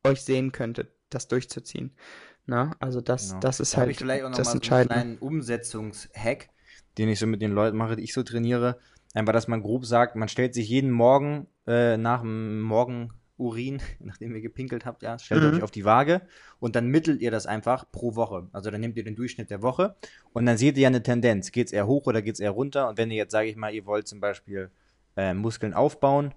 euch 0.03 0.21
sehen 0.21 0.51
könntet, 0.51 0.91
das 1.09 1.27
durchzuziehen? 1.27 1.95
Na, 2.47 2.71
also 2.79 3.01
das, 3.01 3.29
Genau. 3.29 3.39
das 3.41 3.59
ist 3.59 3.73
Da 3.73 3.79
halt 3.79 3.91
ich 3.91 3.97
vielleicht 3.97 4.23
auch 4.23 4.29
noch 4.29 4.37
das 4.37 4.47
mal 4.47 4.61
so 4.63 4.73
einen 4.75 4.87
kleinen 4.87 5.17
Umsetzungshack, 5.19 6.49
den 6.97 7.09
ich 7.09 7.19
so 7.19 7.27
mit 7.27 7.41
den 7.41 7.51
Leuten 7.51 7.77
mache, 7.77 7.95
die 7.97 8.03
ich 8.03 8.13
so 8.13 8.23
trainiere. 8.23 8.79
Einfach, 9.13 9.33
dass 9.33 9.47
man 9.47 9.61
grob 9.61 9.85
sagt, 9.85 10.15
man 10.15 10.29
stellt 10.29 10.53
sich 10.53 10.69
jeden 10.69 10.91
Morgen 10.91 11.47
äh, 11.65 11.97
nach 11.97 12.21
dem 12.21 12.61
Morgenurin, 12.61 13.81
nachdem 13.99 14.33
ihr 14.35 14.41
gepinkelt 14.41 14.85
habt, 14.85 15.03
ja, 15.03 15.19
stellt 15.19 15.41
Mhm. 15.43 15.57
euch 15.57 15.61
auf 15.63 15.71
die 15.71 15.85
Waage 15.85 16.21
und 16.59 16.75
dann 16.75 16.87
mittelt 16.87 17.21
ihr 17.21 17.31
das 17.31 17.45
einfach 17.45 17.91
pro 17.91 18.15
Woche. 18.15 18.47
Also 18.53 18.71
dann 18.71 18.79
nehmt 18.81 18.95
ihr 18.97 19.03
den 19.03 19.15
Durchschnitt 19.15 19.49
der 19.49 19.61
Woche 19.61 19.95
und 20.33 20.45
dann 20.45 20.57
seht 20.57 20.77
ihr 20.77 20.83
ja 20.83 20.87
eine 20.87 21.03
Tendenz. 21.03 21.51
Geht 21.51 21.67
es 21.67 21.73
eher 21.73 21.87
hoch 21.87 22.05
oder 22.05 22.21
geht 22.21 22.35
es 22.35 22.39
eher 22.39 22.51
runter? 22.51 22.87
Und 22.89 22.97
wenn 22.97 23.11
ihr 23.11 23.17
jetzt, 23.17 23.31
sage 23.31 23.49
ich 23.49 23.55
mal, 23.57 23.73
ihr 23.73 23.85
wollt 23.85 24.07
zum 24.07 24.19
Beispiel 24.21 24.71
äh, 25.17 25.33
Muskeln 25.33 25.73
aufbauen, 25.73 26.33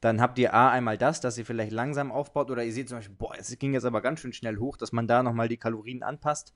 dann 0.00 0.20
habt 0.20 0.38
ihr 0.38 0.54
A 0.54 0.70
einmal 0.70 0.96
das, 0.96 1.20
dass 1.20 1.36
ihr 1.36 1.44
vielleicht 1.44 1.72
langsam 1.72 2.10
aufbaut 2.10 2.50
oder 2.50 2.64
ihr 2.64 2.72
seht 2.72 2.88
zum 2.88 2.98
Beispiel, 2.98 3.16
boah, 3.18 3.34
es 3.38 3.56
ging 3.58 3.74
jetzt 3.74 3.84
aber 3.84 4.00
ganz 4.00 4.20
schön 4.20 4.32
schnell 4.32 4.56
hoch, 4.56 4.76
dass 4.76 4.92
man 4.92 5.06
da 5.06 5.22
nochmal 5.22 5.48
die 5.48 5.58
Kalorien 5.58 6.02
anpasst. 6.02 6.54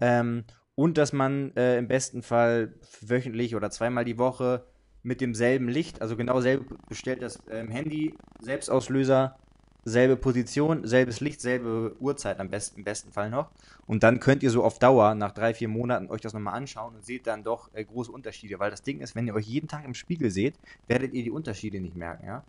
Ähm, 0.00 0.44
und 0.74 0.98
dass 0.98 1.12
man 1.12 1.54
äh, 1.56 1.78
im 1.78 1.88
besten 1.88 2.22
Fall 2.22 2.74
wöchentlich 3.00 3.54
oder 3.54 3.70
zweimal 3.70 4.04
die 4.04 4.18
Woche 4.18 4.64
mit 5.02 5.20
demselben 5.20 5.68
Licht, 5.68 6.00
also 6.00 6.16
genau 6.16 6.40
selbe 6.40 6.76
bestellt 6.88 7.22
das 7.22 7.40
ähm, 7.50 7.70
Handy, 7.70 8.14
Selbstauslöser, 8.40 9.36
selbe 9.84 10.16
Position, 10.16 10.86
selbes 10.86 11.20
Licht, 11.20 11.40
selbe 11.40 11.96
Uhrzeit 11.98 12.38
am 12.40 12.48
besten, 12.50 12.78
im 12.78 12.84
besten 12.84 13.12
Fall 13.12 13.30
noch. 13.30 13.50
Und 13.86 14.02
dann 14.02 14.20
könnt 14.20 14.42
ihr 14.42 14.50
so 14.50 14.62
auf 14.62 14.78
Dauer 14.78 15.14
nach 15.14 15.32
drei, 15.32 15.54
vier 15.54 15.68
Monaten 15.68 16.08
euch 16.08 16.20
das 16.20 16.34
nochmal 16.34 16.54
anschauen 16.54 16.94
und 16.94 17.04
seht 17.04 17.26
dann 17.26 17.42
doch 17.42 17.68
äh, 17.74 17.84
große 17.84 18.12
Unterschiede. 18.12 18.58
Weil 18.60 18.70
das 18.70 18.82
Ding 18.82 19.00
ist, 19.00 19.14
wenn 19.16 19.26
ihr 19.26 19.34
euch 19.34 19.46
jeden 19.46 19.68
Tag 19.68 19.84
im 19.84 19.94
Spiegel 19.94 20.30
seht, 20.30 20.54
werdet 20.86 21.14
ihr 21.14 21.24
die 21.24 21.30
Unterschiede 21.30 21.80
nicht 21.80 21.96
merken, 21.96 22.26
ja? 22.26 22.44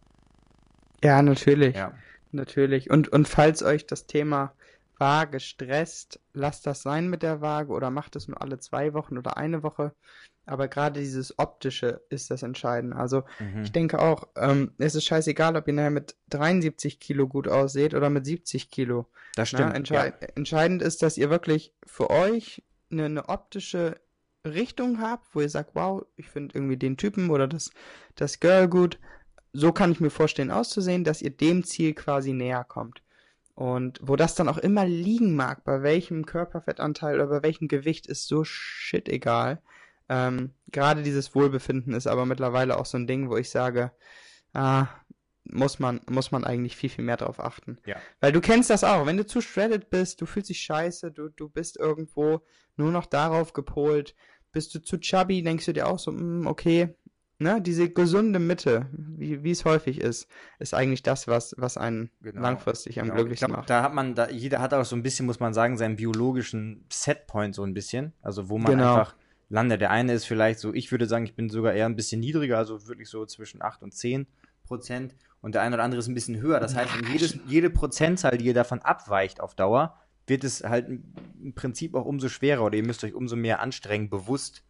Ja, 1.03 1.21
natürlich. 1.21 1.75
Ja. 1.75 1.93
Natürlich. 2.31 2.89
Und, 2.89 3.09
und 3.09 3.27
falls 3.27 3.61
euch 3.61 3.85
das 3.85 4.07
Thema 4.07 4.53
Waage 4.97 5.39
stresst, 5.39 6.19
lasst 6.33 6.65
das 6.65 6.81
sein 6.81 7.09
mit 7.09 7.21
der 7.23 7.41
Waage 7.41 7.71
oder 7.73 7.89
macht 7.91 8.15
es 8.15 8.27
nur 8.27 8.41
alle 8.41 8.59
zwei 8.59 8.93
Wochen 8.93 9.17
oder 9.17 9.37
eine 9.37 9.61
Woche. 9.63 9.93
Aber 10.45 10.67
gerade 10.67 10.99
dieses 10.99 11.37
Optische 11.39 12.01
ist 12.09 12.31
das 12.31 12.43
Entscheidende. 12.43 12.97
Also 12.97 13.23
Mhm. 13.39 13.63
ich 13.63 13.71
denke 13.71 13.99
auch, 13.99 14.27
ähm, 14.35 14.71
es 14.77 14.95
ist 14.95 15.05
scheißegal, 15.05 15.55
ob 15.55 15.67
ihr 15.67 15.73
nachher 15.73 15.89
mit 15.89 16.15
73 16.29 16.99
Kilo 16.99 17.27
gut 17.27 17.47
ausseht 17.47 17.93
oder 17.93 18.09
mit 18.09 18.25
70 18.25 18.69
Kilo. 18.69 19.07
Das 19.35 19.51
Na, 19.53 19.59
stimmt. 19.59 19.75
entschei 19.75 20.13
Entscheidend 20.35 20.81
ist, 20.81 21.01
dass 21.01 21.17
ihr 21.17 21.29
wirklich 21.29 21.73
für 21.85 22.09
euch 22.09 22.63
eine, 22.91 23.05
eine 23.05 23.29
optische 23.29 23.95
Richtung 24.45 24.99
habt, 24.99 25.33
wo 25.33 25.41
ihr 25.41 25.49
sagt, 25.49 25.71
wow, 25.73 26.05
ich 26.17 26.29
finde 26.29 26.55
irgendwie 26.55 26.77
den 26.77 26.97
Typen 26.97 27.29
oder 27.29 27.47
das, 27.47 27.71
das 28.15 28.39
Girl 28.39 28.67
gut. 28.67 28.99
So 29.53 29.71
kann 29.71 29.91
ich 29.91 29.99
mir 29.99 30.09
vorstellen 30.09 30.51
auszusehen, 30.51 31.03
dass 31.03 31.21
ihr 31.21 31.29
dem 31.29 31.63
Ziel 31.63 31.93
quasi 31.93 32.33
näher 32.33 32.63
kommt. 32.63 33.01
Und 33.55 33.99
wo 34.01 34.15
das 34.15 34.33
dann 34.33 34.49
auch 34.49 34.57
immer 34.57 34.85
liegen 34.85 35.35
mag, 35.35 35.63
bei 35.63 35.83
welchem 35.83 36.25
Körperfettanteil 36.25 37.15
oder 37.15 37.27
bei 37.27 37.43
welchem 37.43 37.67
Gewicht, 37.67 38.07
ist 38.07 38.27
so 38.27 38.43
shit 38.43 39.07
egal. 39.07 39.61
Ähm, 40.09 40.51
gerade 40.71 41.03
dieses 41.03 41.35
Wohlbefinden 41.35 41.93
ist 41.93 42.07
aber 42.07 42.25
mittlerweile 42.25 42.77
auch 42.77 42.85
so 42.85 42.97
ein 42.97 43.07
Ding, 43.07 43.29
wo 43.29 43.37
ich 43.37 43.51
sage, 43.51 43.91
ah, 44.53 44.87
muss 45.45 45.79
man, 45.79 46.01
muss 46.09 46.31
man 46.31 46.43
eigentlich 46.45 46.75
viel, 46.75 46.89
viel 46.89 47.03
mehr 47.03 47.17
drauf 47.17 47.39
achten. 47.39 47.77
Ja. 47.85 47.97
Weil 48.19 48.31
du 48.31 48.41
kennst 48.41 48.69
das 48.69 48.83
auch, 48.83 49.05
wenn 49.05 49.17
du 49.17 49.25
zu 49.25 49.41
shredded 49.41 49.89
bist, 49.89 50.21
du 50.21 50.25
fühlst 50.25 50.49
dich 50.49 50.61
scheiße, 50.61 51.11
du, 51.11 51.29
du 51.29 51.49
bist 51.49 51.77
irgendwo 51.77 52.41
nur 52.75 52.91
noch 52.91 53.05
darauf 53.05 53.53
gepolt, 53.53 54.15
bist 54.51 54.73
du 54.73 54.79
zu 54.79 54.99
chubby, 54.99 55.43
denkst 55.43 55.65
du 55.65 55.73
dir 55.73 55.87
auch 55.87 55.99
so, 55.99 56.11
mm, 56.11 56.47
okay, 56.47 56.95
ne, 57.39 57.61
diese 57.61 57.89
gesunde 57.89 58.39
Mitte, 58.39 58.87
wie, 58.91 59.43
wie 59.43 59.51
es 59.51 59.65
häufig 59.65 59.99
ist, 60.01 60.27
ist 60.59 60.73
eigentlich 60.73 61.03
das, 61.03 61.27
was, 61.27 61.55
was 61.57 61.77
einen 61.77 62.09
Genau. 62.21 62.41
langfristig 62.41 62.99
am 62.99 63.05
Genau. 63.05 63.15
Ich 63.15 63.19
glücklichsten 63.19 63.47
glaub, 63.47 63.57
macht. 63.59 63.69
da 63.69 63.83
hat 63.83 63.93
man, 63.93 64.15
da, 64.15 64.29
jeder 64.29 64.59
hat 64.61 64.73
auch 64.73 64.85
so 64.85 64.95
ein 64.95 65.03
bisschen, 65.03 65.25
muss 65.25 65.39
man 65.39 65.53
sagen, 65.53 65.77
seinen 65.77 65.95
biologischen 65.95 66.85
Setpoint 66.91 67.55
so 67.55 67.63
ein 67.63 67.73
bisschen. 67.73 68.13
Also 68.21 68.49
wo 68.49 68.57
man 68.57 68.71
Genau. 68.77 68.95
einfach 68.95 69.15
landet. 69.49 69.81
Der 69.81 69.91
eine 69.91 70.13
ist 70.13 70.25
vielleicht 70.25 70.59
so, 70.59 70.73
ich 70.73 70.91
würde 70.91 71.05
sagen, 71.05 71.25
ich 71.25 71.35
bin 71.35 71.49
sogar 71.49 71.73
eher 71.73 71.85
ein 71.85 71.95
bisschen 71.95 72.21
niedriger, 72.21 72.57
also 72.57 72.87
wirklich 72.87 73.09
so 73.09 73.25
zwischen 73.25 73.61
8 73.61 73.83
und 73.83 73.93
10 73.93 74.25
Prozent. 74.63 75.15
Und 75.41 75.55
der 75.55 75.61
eine 75.61 75.75
oder 75.75 75.83
andere 75.83 75.99
ist 75.99 76.07
ein 76.07 76.13
bisschen 76.13 76.39
höher. 76.39 76.59
Das 76.61 76.73
heißt, 76.75 76.89
jedes, 77.11 77.37
jede 77.47 77.69
Prozentzahl, 77.69 78.37
die 78.37 78.45
ihr 78.45 78.53
davon 78.53 78.79
abweicht 78.79 79.41
auf 79.41 79.55
Dauer, 79.55 79.99
wird 80.25 80.45
es 80.45 80.63
halt 80.63 80.87
im 80.87 81.53
Prinzip 81.53 81.95
auch 81.95 82.05
umso 82.05 82.29
schwerer 82.29 82.63
oder 82.63 82.77
ihr 82.77 82.85
müsst 82.85 83.03
euch 83.03 83.13
umso 83.13 83.35
mehr 83.35 83.59
anstrengen, 83.59 84.09
bewusst 84.09 84.63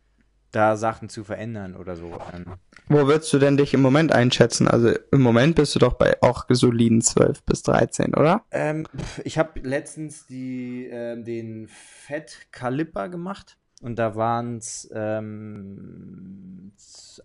da 0.53 0.77
Sachen 0.77 1.09
zu 1.09 1.23
verändern 1.23 1.75
oder 1.75 1.95
so. 1.95 2.17
Ähm, 2.33 2.45
Wo 2.87 3.07
würdest 3.07 3.33
du 3.33 3.39
denn 3.39 3.57
dich 3.57 3.73
im 3.73 3.81
Moment 3.81 4.11
einschätzen? 4.11 4.67
Also 4.67 4.91
im 5.11 5.21
Moment 5.21 5.55
bist 5.55 5.75
du 5.75 5.79
doch 5.79 5.93
bei 5.93 6.21
auch 6.21 6.45
soliden 6.49 7.01
12 7.01 7.43
bis 7.43 7.63
13, 7.63 8.13
oder? 8.13 8.45
Ähm, 8.51 8.87
ich 9.23 9.37
habe 9.37 9.59
letztens 9.59 10.27
die, 10.27 10.87
ähm, 10.91 11.25
den 11.25 11.67
Fett 11.67 12.47
Kaliper 12.51 13.09
gemacht 13.09 13.57
und 13.81 13.97
da 13.97 14.15
waren 14.15 14.57
es 14.57 14.89
ähm, 14.93 16.71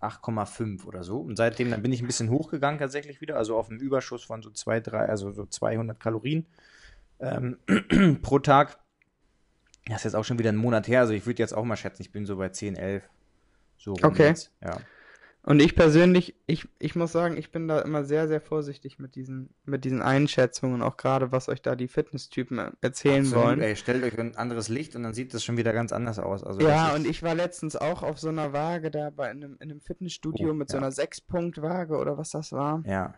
8,5 0.01 0.85
oder 0.85 1.03
so. 1.03 1.19
Und 1.19 1.37
seitdem 1.37 1.69
dann 1.71 1.81
bin 1.81 1.93
ich 1.93 2.01
ein 2.01 2.07
bisschen 2.07 2.29
hochgegangen 2.29 2.79
tatsächlich 2.79 3.21
wieder, 3.21 3.37
also 3.37 3.57
auf 3.57 3.69
einen 3.69 3.79
Überschuss 3.79 4.23
von 4.23 4.41
so 4.41 4.49
2, 4.49 4.79
3, 4.81 5.05
also 5.05 5.31
so 5.31 5.45
200 5.45 5.99
Kalorien 5.99 6.47
ähm, 7.19 7.57
pro 8.21 8.39
Tag. 8.39 8.79
Das 9.87 9.97
ist 9.97 10.03
jetzt 10.05 10.15
auch 10.15 10.25
schon 10.25 10.37
wieder 10.39 10.51
ein 10.51 10.57
Monat 10.57 10.87
her, 10.87 10.99
also 11.01 11.13
ich 11.13 11.25
würde 11.25 11.41
jetzt 11.41 11.53
auch 11.53 11.63
mal 11.63 11.77
schätzen, 11.77 12.01
ich 12.01 12.11
bin 12.11 12.25
so 12.25 12.37
bei 12.37 12.49
10, 12.49 12.75
11. 12.75 13.03
So 13.79 13.93
Okay. 14.03 14.27
jetzt, 14.27 14.51
Ja. 14.63 14.77
Und 15.41 15.61
ich 15.61 15.73
persönlich, 15.73 16.35
ich, 16.47 16.67
ich 16.79 16.95
muss 16.95 17.13
sagen, 17.13 17.37
ich 17.37 17.49
bin 17.49 17.67
da 17.69 17.79
immer 17.79 18.03
sehr, 18.03 18.27
sehr 18.27 18.41
vorsichtig 18.41 18.99
mit 18.99 19.15
diesen, 19.15 19.49
mit 19.65 19.85
diesen 19.85 20.01
Einschätzungen, 20.01 20.81
auch 20.81 20.97
gerade 20.97 21.31
was 21.31 21.47
euch 21.47 21.61
da 21.61 21.75
die 21.75 21.87
Fitnesstypen 21.87 22.59
erzählen 22.81 23.21
Absolut, 23.21 23.45
wollen. 23.45 23.61
Ey, 23.61 23.75
stellt 23.77 24.03
euch 24.03 24.19
ein 24.19 24.35
anderes 24.35 24.67
Licht 24.67 24.95
und 24.97 25.03
dann 25.03 25.13
sieht 25.13 25.33
das 25.33 25.43
schon 25.43 25.55
wieder 25.57 25.71
ganz 25.71 25.93
anders 25.93 26.19
aus. 26.19 26.43
Also 26.43 26.61
Ja, 26.61 26.93
und 26.93 27.07
ich 27.07 27.23
war 27.23 27.35
letztens 27.35 27.77
auch 27.77 28.03
auf 28.03 28.19
so 28.19 28.27
einer 28.27 28.51
Waage 28.51 28.91
da 28.91 29.09
bei 29.11 29.29
einem, 29.29 29.53
in 29.61 29.71
einem 29.71 29.79
Fitnessstudio 29.81 30.51
Oh, 30.51 30.53
mit 30.53 30.69
so 30.69 30.75
ja. 30.77 30.83
einer 30.83 30.91
Sechs-Punkt-Waage 30.91 31.95
oder 31.97 32.17
was 32.17 32.31
das 32.31 32.51
war. 32.51 32.83
Ja. 32.85 33.13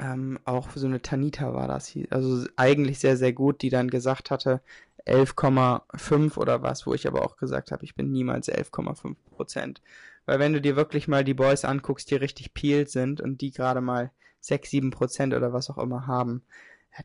Ähm, 0.00 0.38
auch 0.46 0.70
so 0.74 0.86
eine 0.86 1.00
Tanita 1.02 1.54
war 1.54 1.68
das. 1.68 1.86
hier. 1.86 2.06
Also 2.10 2.46
eigentlich 2.56 2.98
sehr, 2.98 3.16
sehr 3.18 3.34
gut, 3.34 3.60
die 3.62 3.70
dann 3.70 3.88
gesagt 3.88 4.30
hatte 4.30 4.62
11,5 5.06 6.36
oder 6.36 6.62
was, 6.62 6.86
wo 6.86 6.94
ich 6.94 7.06
aber 7.06 7.24
auch 7.24 7.36
gesagt 7.36 7.70
habe, 7.70 7.84
ich 7.84 7.94
bin 7.94 8.10
niemals 8.10 8.48
11,5 8.48 9.14
Prozent. 9.30 9.82
Weil 10.24 10.38
wenn 10.40 10.52
du 10.52 10.60
dir 10.60 10.76
wirklich 10.76 11.06
mal 11.06 11.24
die 11.24 11.34
Boys 11.34 11.64
anguckst, 11.64 12.10
die 12.10 12.16
richtig 12.16 12.54
peeled 12.54 12.90
sind 12.90 13.20
und 13.20 13.40
die 13.40 13.52
gerade 13.52 13.80
mal 13.80 14.10
6, 14.40 14.70
7 14.70 14.90
Prozent 14.90 15.34
oder 15.34 15.52
was 15.52 15.70
auch 15.70 15.78
immer 15.78 16.06
haben, 16.06 16.42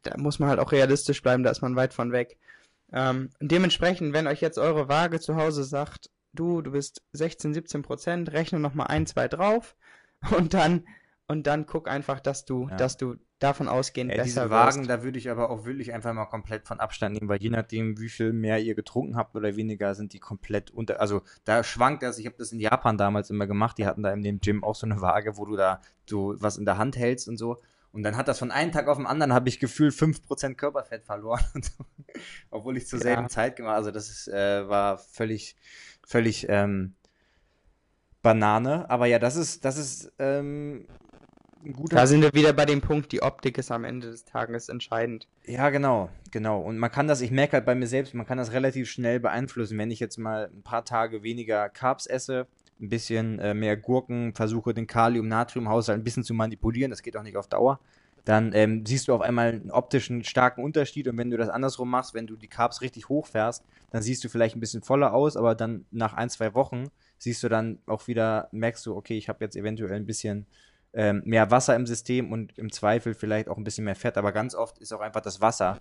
da 0.04 0.18
muss 0.18 0.40
man 0.40 0.50
halt 0.50 0.60
auch 0.60 0.72
realistisch 0.72 1.22
bleiben, 1.22 1.44
da 1.44 1.52
ist 1.52 1.62
man 1.62 1.76
weit 1.76 1.94
von 1.94 2.12
weg. 2.12 2.38
Ähm, 2.92 3.30
dementsprechend, 3.40 4.14
wenn 4.14 4.28
euch 4.28 4.42
jetzt 4.42 4.58
eure 4.58 4.90
Waage 4.90 5.20
zu 5.20 5.36
Hause 5.36 5.64
sagt, 5.64 6.10
du, 6.34 6.62
du 6.62 6.72
bist 6.72 7.04
16, 7.14 7.54
17 7.54 7.82
Prozent, 7.84 8.32
rechne 8.32 8.60
nochmal 8.60 8.88
ein, 8.88 9.06
zwei 9.06 9.28
drauf 9.28 9.76
und 10.38 10.54
dann, 10.54 10.88
und 11.32 11.48
dann 11.48 11.66
guck 11.66 11.88
einfach, 11.90 12.20
dass 12.20 12.46
du, 12.46 12.68
Ja. 12.70 12.76
dass 12.78 12.98
du 12.98 13.16
davon 13.40 13.68
ausgehend 13.68 14.12
Ja, 14.12 14.18
besser 14.18 14.26
diese 14.44 14.50
Wagen, 14.52 14.80
wirst. 14.82 14.90
da 14.90 15.02
würde 15.04 15.18
ich 15.18 15.30
aber 15.32 15.50
auch 15.50 15.66
wirklich 15.66 15.94
einfach 15.94 16.14
mal 16.14 16.26
komplett 16.26 16.68
von 16.68 16.80
Abstand 16.80 17.16
nehmen, 17.16 17.28
weil 17.30 17.42
je 17.42 17.50
nachdem, 17.50 18.00
wie 18.00 18.10
viel 18.10 18.34
mehr 18.34 18.60
ihr 18.60 18.76
getrunken 18.76 19.16
habt 19.16 19.36
oder 19.36 19.56
weniger, 19.56 19.96
sind 19.96 20.14
die 20.14 20.20
komplett 20.20 20.70
unter. 20.70 21.02
Also 21.02 21.24
da 21.46 21.64
schwankt 21.64 22.04
das. 22.04 22.20
Ich 22.20 22.26
habe 22.28 22.36
das 22.38 22.52
in 22.52 22.60
Japan 22.60 22.98
damals 22.98 23.30
immer 23.32 23.48
gemacht. 23.48 23.78
Die 23.80 23.86
hatten 23.88 24.04
da 24.04 24.12
in 24.14 24.22
dem 24.22 24.40
Gym 24.42 24.64
auch 24.64 24.76
so 24.76 24.86
eine 24.86 25.02
Waage, 25.02 25.38
wo 25.38 25.46
du 25.46 25.56
da 25.56 25.82
so 26.08 26.36
was 26.38 26.58
in 26.58 26.66
der 26.66 26.78
Hand 26.78 26.98
hältst 26.98 27.28
und 27.28 27.38
so. 27.38 27.60
Und 27.94 28.04
dann 28.04 28.16
hat 28.16 28.28
das 28.28 28.40
von 28.40 28.52
einem 28.52 28.72
Tag 28.72 28.88
auf 28.88 28.98
den 28.98 29.06
anderen, 29.08 29.34
habe 29.34 29.50
ich 29.50 29.60
gefühlt 29.60 29.94
5% 29.94 30.56
Körperfett 30.56 31.04
verloren. 31.04 31.42
So. 31.64 31.86
Obwohl 32.52 32.78
ich 32.78 32.88
zur 32.88 33.00
Ja. 33.00 33.04
selben 33.04 33.30
Zeit 33.30 33.56
gemacht 33.56 33.76
Also 33.76 33.90
das 33.92 34.10
ist, 34.10 34.28
äh, 34.28 34.68
war 34.70 34.98
völlig, 34.98 35.56
völlig 36.06 36.48
ähm, 36.50 36.94
Banane. 38.22 38.90
Aber 38.90 39.08
ja, 39.08 39.18
das 39.20 39.36
ist, 39.36 39.66
das 39.66 39.78
ist 39.78 40.12
ähm, 40.20 40.86
ein 41.66 41.74
guter 41.74 41.96
Da 41.96 42.08
sind 42.08 42.22
wir 42.22 42.34
wieder 42.34 42.54
bei 42.54 42.66
dem 42.66 42.82
Punkt, 42.82 43.12
die 43.12 43.22
Optik 43.22 43.58
ist 43.58 43.72
am 43.72 43.84
Ende 43.84 44.12
des 44.12 44.26
Tages 44.26 44.70
entscheidend. 44.70 45.28
Ja, 45.46 45.70
genau, 45.70 46.10
genau. 46.32 46.62
Und 46.62 46.78
man 46.78 46.92
kann 46.92 47.08
das, 47.08 47.22
ich 47.22 47.32
merke 47.32 47.54
halt 47.54 47.66
bei 47.66 47.76
mir 47.76 47.88
selbst, 47.88 48.14
man 48.14 48.26
kann 48.26 48.38
das 48.38 48.52
relativ 48.52 48.90
schnell 48.90 49.20
beeinflussen. 49.20 49.78
Wenn 49.78 49.92
ich 49.92 50.00
jetzt 50.00 50.18
mal 50.18 50.50
ein 50.54 50.64
paar 50.64 50.86
Tage 50.86 51.24
weniger 51.24 51.70
Carbs 51.70 52.08
esse, 52.08 52.48
ein 52.80 52.90
bisschen 52.90 53.40
äh, 53.40 53.54
mehr 53.54 53.78
Gurken, 53.78 54.34
versuche 54.34 54.74
den 54.74 54.88
Kalium-Natrium-Haushalt 54.88 56.00
ein 56.00 56.04
bisschen 56.04 56.24
zu 56.24 56.34
manipulieren, 56.34 56.90
das 56.90 57.04
geht 57.04 57.16
auch 57.16 57.24
nicht 57.24 57.38
auf 57.38 57.48
Dauer, 57.48 57.80
dann 58.26 58.54
ähm, 58.54 58.86
siehst 58.86 59.08
du 59.08 59.14
auf 59.14 59.22
einmal 59.22 59.50
einen 59.50 59.72
optischen 59.72 60.24
starken 60.24 60.64
Unterschied 60.64 61.08
und 61.08 61.18
wenn 61.18 61.30
du 61.30 61.38
das 61.38 61.50
andersrum 61.50 61.90
machst, 61.90 62.14
wenn 62.14 62.28
du 62.28 62.36
die 62.36 62.48
Carbs 62.48 62.82
richtig 62.82 63.10
hochfährst, 63.10 63.64
dann 63.92 64.02
siehst 64.02 64.24
du 64.24 64.30
vielleicht 64.30 64.56
ein 64.56 64.60
bisschen 64.60 64.84
voller 64.84 65.14
aus, 65.14 65.38
aber 65.38 65.56
dann 65.56 65.86
nach 65.92 66.14
ein, 66.14 66.30
zwei 66.30 66.54
Wochen 66.54 66.86
siehst 67.18 67.44
du 67.44 67.50
dann 67.50 67.80
auch 67.88 68.08
wieder, 68.08 68.48
merkst 68.52 68.86
du, 68.86 68.96
okay, 68.96 69.18
ich 69.18 69.30
habe 69.30 69.44
jetzt 69.44 69.56
eventuell 69.56 69.94
ein 69.94 70.06
bisschen 70.06 70.46
ähm, 70.94 71.22
mehr 71.26 71.52
Wasser 71.52 71.76
im 71.76 71.86
System 71.88 72.32
und 72.32 72.58
im 72.58 72.72
Zweifel 72.72 73.14
vielleicht 73.14 73.48
auch 73.48 73.58
ein 73.58 73.64
bisschen 73.64 73.86
mehr 73.86 73.96
Fett, 73.96 74.18
aber 74.18 74.32
ganz 74.32 74.56
oft 74.56 74.78
ist 74.80 74.92
auch 74.92 75.00
einfach 75.00 75.22
das 75.22 75.40
Wasser, 75.40 75.78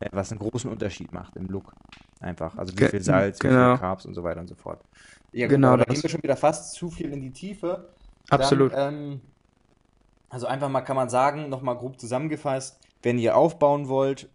äh, 0.00 0.08
was 0.12 0.30
einen 0.30 0.40
großen 0.40 0.70
Unterschied 0.70 1.12
macht 1.12 1.36
im 1.36 1.46
Look. 1.46 1.72
Einfach. 2.20 2.56
Also 2.56 2.72
wie 2.78 2.84
viel 2.86 3.02
Salz, 3.02 3.38
wie 3.42 3.48
genau. 3.48 3.72
viel 3.72 3.80
Carbs 3.80 4.06
und 4.06 4.14
so 4.14 4.24
weiter 4.24 4.40
und 4.40 4.48
so 4.48 4.54
fort. 4.54 4.80
Ja, 5.32 5.46
Genau, 5.46 5.72
genau. 5.72 5.84
Da 5.84 5.92
gehen 5.92 6.02
wir 6.02 6.10
schon 6.10 6.22
wieder 6.22 6.36
fast 6.36 6.74
zu 6.74 6.90
viel 6.90 7.12
in 7.12 7.20
die 7.20 7.32
Tiefe. 7.32 7.90
Absolut. 8.30 8.72
Dann, 8.72 8.94
ähm, 8.94 9.20
also 10.30 10.46
einfach 10.46 10.68
mal 10.70 10.80
kann 10.80 10.96
man 10.96 11.10
sagen, 11.10 11.48
nochmal 11.50 11.76
grob 11.76 12.00
zusammengefasst, 12.00 12.80
wenn 13.02 13.18
ihr 13.18 13.36
aufbauen 13.36 13.88
wollt, 13.88 14.30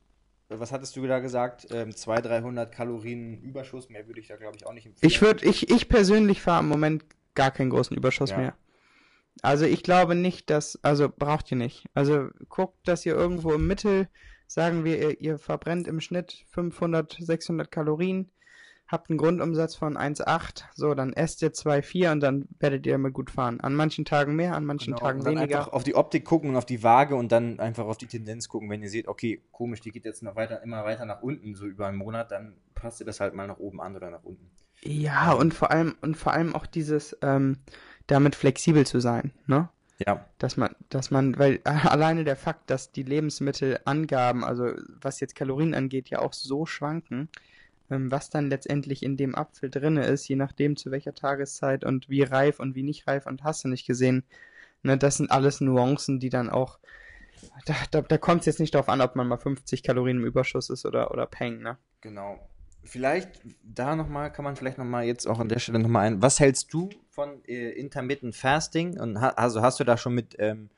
was 0.49 0.71
hattest 0.71 0.95
du 0.95 1.05
da 1.07 1.19
gesagt? 1.19 1.67
Ähm, 1.71 1.95
200, 1.95 2.32
300 2.32 2.71
Kalorien 2.71 3.41
Überschuss, 3.41 3.89
mehr 3.89 4.07
würde 4.07 4.19
ich 4.19 4.27
da 4.27 4.36
glaube 4.36 4.57
ich 4.57 4.65
auch 4.65 4.73
nicht 4.73 4.86
empfehlen. 4.86 5.09
Ich 5.09 5.21
würde, 5.21 5.45
ich, 5.45 5.69
ich 5.69 5.89
persönlich 5.89 6.41
fahre 6.41 6.61
im 6.61 6.69
Moment 6.69 7.03
gar 7.36 7.51
keinen 7.51 7.69
großen 7.69 7.95
Überschuss 7.95 8.32
Ja. 8.32 8.38
mehr. 8.38 8.53
Also 9.41 9.65
ich 9.65 9.83
glaube 9.83 10.15
nicht, 10.15 10.49
dass, 10.49 10.79
also 10.83 11.09
braucht 11.09 11.49
ihr 11.51 11.57
nicht. 11.57 11.85
Also 11.93 12.27
guckt, 12.49 12.75
dass 12.87 13.05
ihr 13.05 13.15
irgendwo 13.15 13.53
im 13.53 13.67
Mittel, 13.67 14.07
sagen 14.47 14.83
wir, 14.83 14.99
ihr, 14.99 15.21
ihr 15.21 15.37
verbrennt 15.37 15.87
im 15.87 16.01
Schnitt 16.01 16.43
500, 16.51 17.17
600 17.19 17.71
Kalorien, 17.71 18.31
habt 18.87 19.09
einen 19.09 19.19
Grundumsatz 19.19 19.75
von 19.75 19.95
1,8, 19.97 20.63
so, 20.73 20.95
dann 20.95 21.13
esst 21.13 21.43
ihr 21.43 21.51
2,4 21.53 22.11
und 22.11 22.19
dann 22.21 22.47
werdet 22.59 22.87
ihr 22.87 22.93
damit 22.93 23.13
gut 23.13 23.29
fahren. 23.29 23.59
An 23.61 23.75
manchen 23.75 24.03
Tagen 24.03 24.35
mehr, 24.35 24.55
an 24.55 24.65
manchen 24.65 24.95
Genau, 24.95 25.05
Tagen 25.05 25.19
und 25.19 25.25
dann 25.25 25.35
weniger. 25.35 25.59
einfach 25.59 25.73
auf 25.73 25.83
die 25.83 25.93
Optik 25.95 26.25
gucken 26.25 26.49
und 26.49 26.55
auf 26.55 26.65
die 26.65 26.81
Waage 26.81 27.15
und 27.15 27.31
dann 27.31 27.59
einfach 27.59 27.85
auf 27.85 27.97
die 27.97 28.07
Tendenz 28.07 28.49
gucken. 28.49 28.69
Wenn 28.69 28.81
ihr 28.81 28.89
seht, 28.89 29.07
okay, 29.07 29.43
komisch, 29.51 29.81
die 29.81 29.91
geht 29.91 30.05
jetzt 30.05 30.23
noch 30.23 30.35
weiter, 30.35 30.63
immer 30.63 30.83
weiter 30.85 31.05
nach 31.05 31.21
unten, 31.21 31.53
so 31.55 31.65
über 31.67 31.85
einen 31.87 31.97
Monat, 31.97 32.31
dann 32.31 32.57
passt 32.73 32.99
ihr 32.99 33.05
das 33.05 33.19
halt 33.19 33.35
mal 33.35 33.45
nach 33.47 33.59
oben 33.59 33.79
an 33.79 33.95
oder 33.95 34.09
nach 34.09 34.23
unten. 34.23 34.49
Ja, 34.81 35.33
und 35.33 35.53
vor 35.53 35.69
allem, 35.71 35.95
und 36.01 36.15
vor 36.17 36.33
allem 36.33 36.55
auch 36.55 36.65
dieses, 36.65 37.15
ähm, 37.21 37.57
damit 38.10 38.36
flexibel 38.36 38.86
zu 38.86 38.99
sein, 38.99 39.32
ne? 39.47 39.70
Ja, 40.05 40.26
Dass 40.38 40.55
man, 40.55 40.74
dass 40.88 41.12
man, 41.12 41.38
weil 41.38 41.60
alleine 41.66 42.24
der 42.24 42.38
Fakt, 42.38 42.70
dass 42.70 42.91
die 42.93 43.03
Lebensmittelangaben, 43.03 44.45
also 44.45 44.72
was 45.01 45.20
jetzt 45.20 45.36
Kalorien 45.36 45.74
angeht, 45.74 46.10
ja 46.10 46.20
auch 46.20 46.32
so 46.32 46.66
schwanken, 46.66 47.28
ähm, 47.89 48.10
was 48.10 48.30
dann 48.30 48.49
letztendlich 48.49 49.03
in 49.03 49.18
dem 49.18 49.36
Apfel 49.36 49.70
drinne 49.70 50.05
ist, 50.05 50.28
je 50.30 50.38
nachdem 50.38 50.78
zu 50.78 50.91
welcher 50.91 51.14
Tageszeit 51.14 51.84
und 51.84 52.10
wie 52.10 52.24
reif 52.24 52.62
und 52.62 52.76
wie 52.76 52.84
nicht 52.84 53.07
reif 53.07 53.26
und 53.26 53.43
hast 53.43 53.66
du 53.66 53.68
nicht 53.68 53.86
gesehen, 53.86 54.24
ne, 54.84 54.97
das 54.97 55.18
sind 55.18 55.32
alles 55.32 55.60
Nuancen, 55.60 56.20
die 56.22 56.30
dann 56.30 56.49
auch, 56.49 56.80
da, 57.66 57.76
da, 57.91 58.01
da 58.01 58.18
kommt 58.18 58.41
es 58.41 58.45
jetzt 58.45 58.60
nicht 58.62 58.74
darauf 58.76 58.88
an, 58.88 59.01
ob 59.01 59.18
man 59.18 59.28
mal 59.28 59.38
50 59.38 59.84
Kalorien 59.84 60.18
im 60.20 60.26
Überschuss 60.26 60.70
ist 60.70 60.86
oder, 60.86 61.12
oder 61.12 61.26
Peng, 61.26 61.62
ne? 61.62 61.78
genau. 61.99 62.39
Vielleicht 62.84 63.41
da 63.63 63.95
nochmal, 63.95 64.32
kann 64.32 64.45
man 64.45 64.55
vielleicht 64.55 64.77
nochmal 64.77 65.05
jetzt 65.05 65.27
auch 65.27 65.39
an 65.39 65.49
der 65.49 65.59
Stelle 65.59 65.80
nochmal 65.80 66.07
ein, 66.07 66.21
was 66.21 66.39
hältst 66.39 66.73
du 66.73 66.89
von 67.09 67.43
äh, 67.45 67.71
Intermittent 67.71 68.36
Fasting? 68.36 68.99
Und 68.99 69.21
ha 69.21 69.30
also 69.30 69.61
hast 69.61 69.80
du 69.80 69.84
da 69.84 69.97
schon 69.97 70.15
mit 70.15 70.36
ähm, 70.39 70.69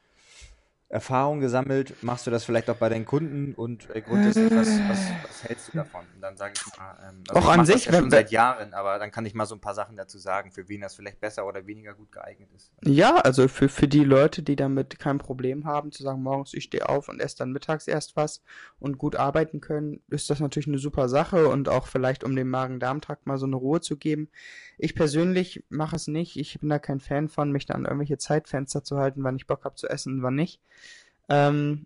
Erfahrung 0.92 1.40
gesammelt? 1.40 1.96
Machst 2.04 2.28
du 2.28 2.32
das 2.32 2.44
vielleicht 2.44 2.70
auch 2.70 2.76
bei 2.76 2.90
deinen 2.90 3.06
Kunden? 3.06 3.54
Und 3.54 3.90
äh, 3.96 4.02
grundsätzlich, 4.02 4.52
was, 4.56 4.82
was, 4.88 5.14
was 5.22 5.44
hältst 5.44 5.70
du 5.70 5.72
davon? 5.72 6.06
Und 6.14 6.22
dann 6.22 6.36
sage 6.36 6.54
ich 6.56 6.78
mal, 6.78 6.98
ähm, 7.10 7.24
Auch 7.30 7.46
ich 7.54 7.60
an 7.60 7.66
sich, 7.66 7.86
ja 7.86 7.94
wenn- 7.94 8.02
schon 8.02 8.12
seit 8.12 8.30
Jahren, 8.32 8.74
aber 8.74 9.00
dann 9.00 9.10
kann 9.10 9.26
ich 9.26 9.34
mal 9.34 9.46
so 9.46 9.56
ein 9.56 9.62
paar 9.62 9.74
Sachen 9.74 9.96
dazu 9.96 10.18
sagen, 10.20 10.52
für 10.52 10.68
wen 10.68 10.82
das 10.82 10.94
vielleicht 10.96 11.22
besser 11.22 11.48
oder 11.48 11.66
weniger 11.66 11.94
gut 11.94 12.12
geeignet 12.12 12.50
ist. 12.54 12.74
Ja, 12.84 13.16
also 13.16 13.48
für, 13.48 13.70
für 13.70 13.88
die 13.88 14.04
Leute, 14.04 14.44
die 14.44 14.58
damit 14.58 15.00
kein 15.00 15.18
Problem 15.18 15.66
haben, 15.66 15.94
zu 15.94 16.04
sagen, 16.04 16.22
morgens 16.22 16.54
ich 16.54 16.66
stehe 16.66 16.90
auf 16.90 17.08
und 17.08 17.22
esse 17.22 17.38
dann 17.38 17.54
mittags 17.54 17.88
erst 17.88 18.18
was 18.18 18.42
und 18.80 18.98
gut 18.98 19.16
arbeiten 19.16 19.62
können, 19.62 20.02
ist 20.10 20.30
das 20.30 20.42
natürlich 20.42 20.68
eine 20.68 20.78
super 20.78 21.08
Sache 21.08 21.48
und 21.48 21.70
auch 21.70 21.88
vielleicht, 21.88 22.26
um 22.26 22.36
dem 22.36 22.50
Magen-Darm-Trakt 22.50 23.28
mal 23.28 23.38
so 23.38 23.46
eine 23.46 23.56
Ruhe 23.56 23.80
zu 23.80 23.96
geben. 23.96 24.30
Ich 24.84 24.96
persönlich 24.96 25.64
mache 25.70 25.96
es 25.96 26.08
nicht. 26.08 26.38
Ich 26.38 26.60
bin 26.60 26.70
da 26.70 26.80
kein 26.80 27.00
Fan 27.00 27.30
von, 27.30 27.52
mich 27.52 27.68
da 27.68 27.76
an 27.76 27.86
irgendwelche 27.86 28.18
Zeitfenster 28.18 28.84
zu 28.84 28.98
halten, 28.98 29.24
wann 29.24 29.36
ich 29.36 29.46
Bock 29.46 29.64
habe 29.64 29.76
zu 29.76 29.88
essen 29.88 30.16
und 30.16 30.24
wann 30.24 30.34
nicht. 30.34 30.60
Ähm, 31.30 31.86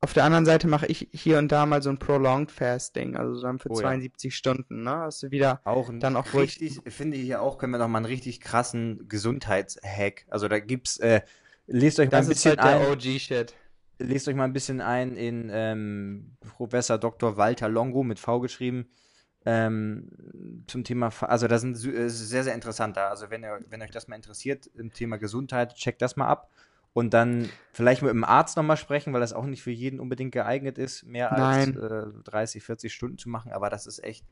auf 0.00 0.12
der 0.12 0.24
anderen 0.24 0.44
Seite 0.44 0.66
mache 0.66 0.86
ich 0.86 1.08
hier 1.12 1.38
und 1.38 1.52
da 1.52 1.66
mal 1.66 1.82
so 1.82 1.90
ein 1.90 1.98
Prolonged 1.98 2.50
Fasting, 2.50 3.16
also 3.16 3.40
dann 3.40 3.60
für 3.60 3.70
Oh 3.70 3.74
ja. 3.74 3.82
72 3.82 4.34
Stunden, 4.34 4.82
ne? 4.82 4.90
Hast 4.90 5.22
du 5.22 5.30
wieder 5.30 5.60
Auch 5.64 5.88
Dann 6.00 6.16
auch, 6.16 6.34
richtig, 6.34 6.80
finde 6.88 7.16
ich 7.16 7.22
hier 7.24 7.42
auch, 7.42 7.58
können 7.58 7.72
wir 7.72 7.78
noch 7.78 7.86
mal 7.86 7.98
einen 7.98 8.06
richtig 8.06 8.40
krassen 8.40 9.08
Gesundheitshack. 9.08 10.24
Also 10.30 10.48
da 10.48 10.58
gibt's, 10.58 10.96
äh, 10.96 11.20
lest 11.68 12.00
euch 12.00 12.10
mal 12.10 12.16
ein 12.18 12.26
das 12.26 12.28
ist 12.28 12.42
bisschen 12.42 12.58
halt 12.58 12.80
der 12.80 12.88
ein. 12.88 12.92
OG-Shit. 12.92 13.54
lest 14.00 14.26
euch 14.26 14.34
mal 14.34 14.44
ein 14.44 14.52
bisschen 14.52 14.80
ein 14.80 15.16
in 15.16 15.48
ähm, 15.52 16.32
Professor 16.56 16.98
Dr. 16.98 17.36
Walter 17.36 17.68
Longo 17.68 18.02
mit 18.02 18.18
V 18.18 18.40
geschrieben 18.40 18.88
ähm, 19.46 20.64
zum 20.66 20.84
Thema, 20.84 21.10
also 21.22 21.48
das 21.48 21.62
sind 21.62 21.76
äh, 21.84 22.08
sehr, 22.08 22.44
sehr 22.44 22.54
interessant 22.54 22.96
da. 22.96 23.08
Also 23.08 23.30
wenn, 23.30 23.42
ihr, 23.42 23.60
wenn 23.68 23.80
euch 23.82 23.90
das 23.90 24.08
mal 24.08 24.16
interessiert 24.16 24.66
im 24.74 24.92
Thema 24.92 25.16
Gesundheit, 25.18 25.74
checkt 25.74 26.02
das 26.02 26.16
mal 26.16 26.28
ab. 26.28 26.50
Und 26.92 27.14
dann 27.14 27.48
vielleicht 27.72 28.02
mit 28.02 28.10
dem 28.10 28.24
Arzt 28.24 28.56
nochmal 28.56 28.76
sprechen, 28.76 29.12
weil 29.12 29.20
das 29.20 29.32
auch 29.32 29.46
nicht 29.46 29.62
für 29.62 29.70
jeden 29.70 30.00
unbedingt 30.00 30.32
geeignet 30.32 30.76
ist, 30.76 31.04
mehr 31.04 31.30
als 31.32 31.68
äh, 31.76 32.06
30, 32.24 32.64
40 32.64 32.92
Stunden 32.92 33.16
zu 33.16 33.28
machen. 33.28 33.52
Aber 33.52 33.70
das 33.70 33.86
ist 33.86 34.02
echt, 34.02 34.24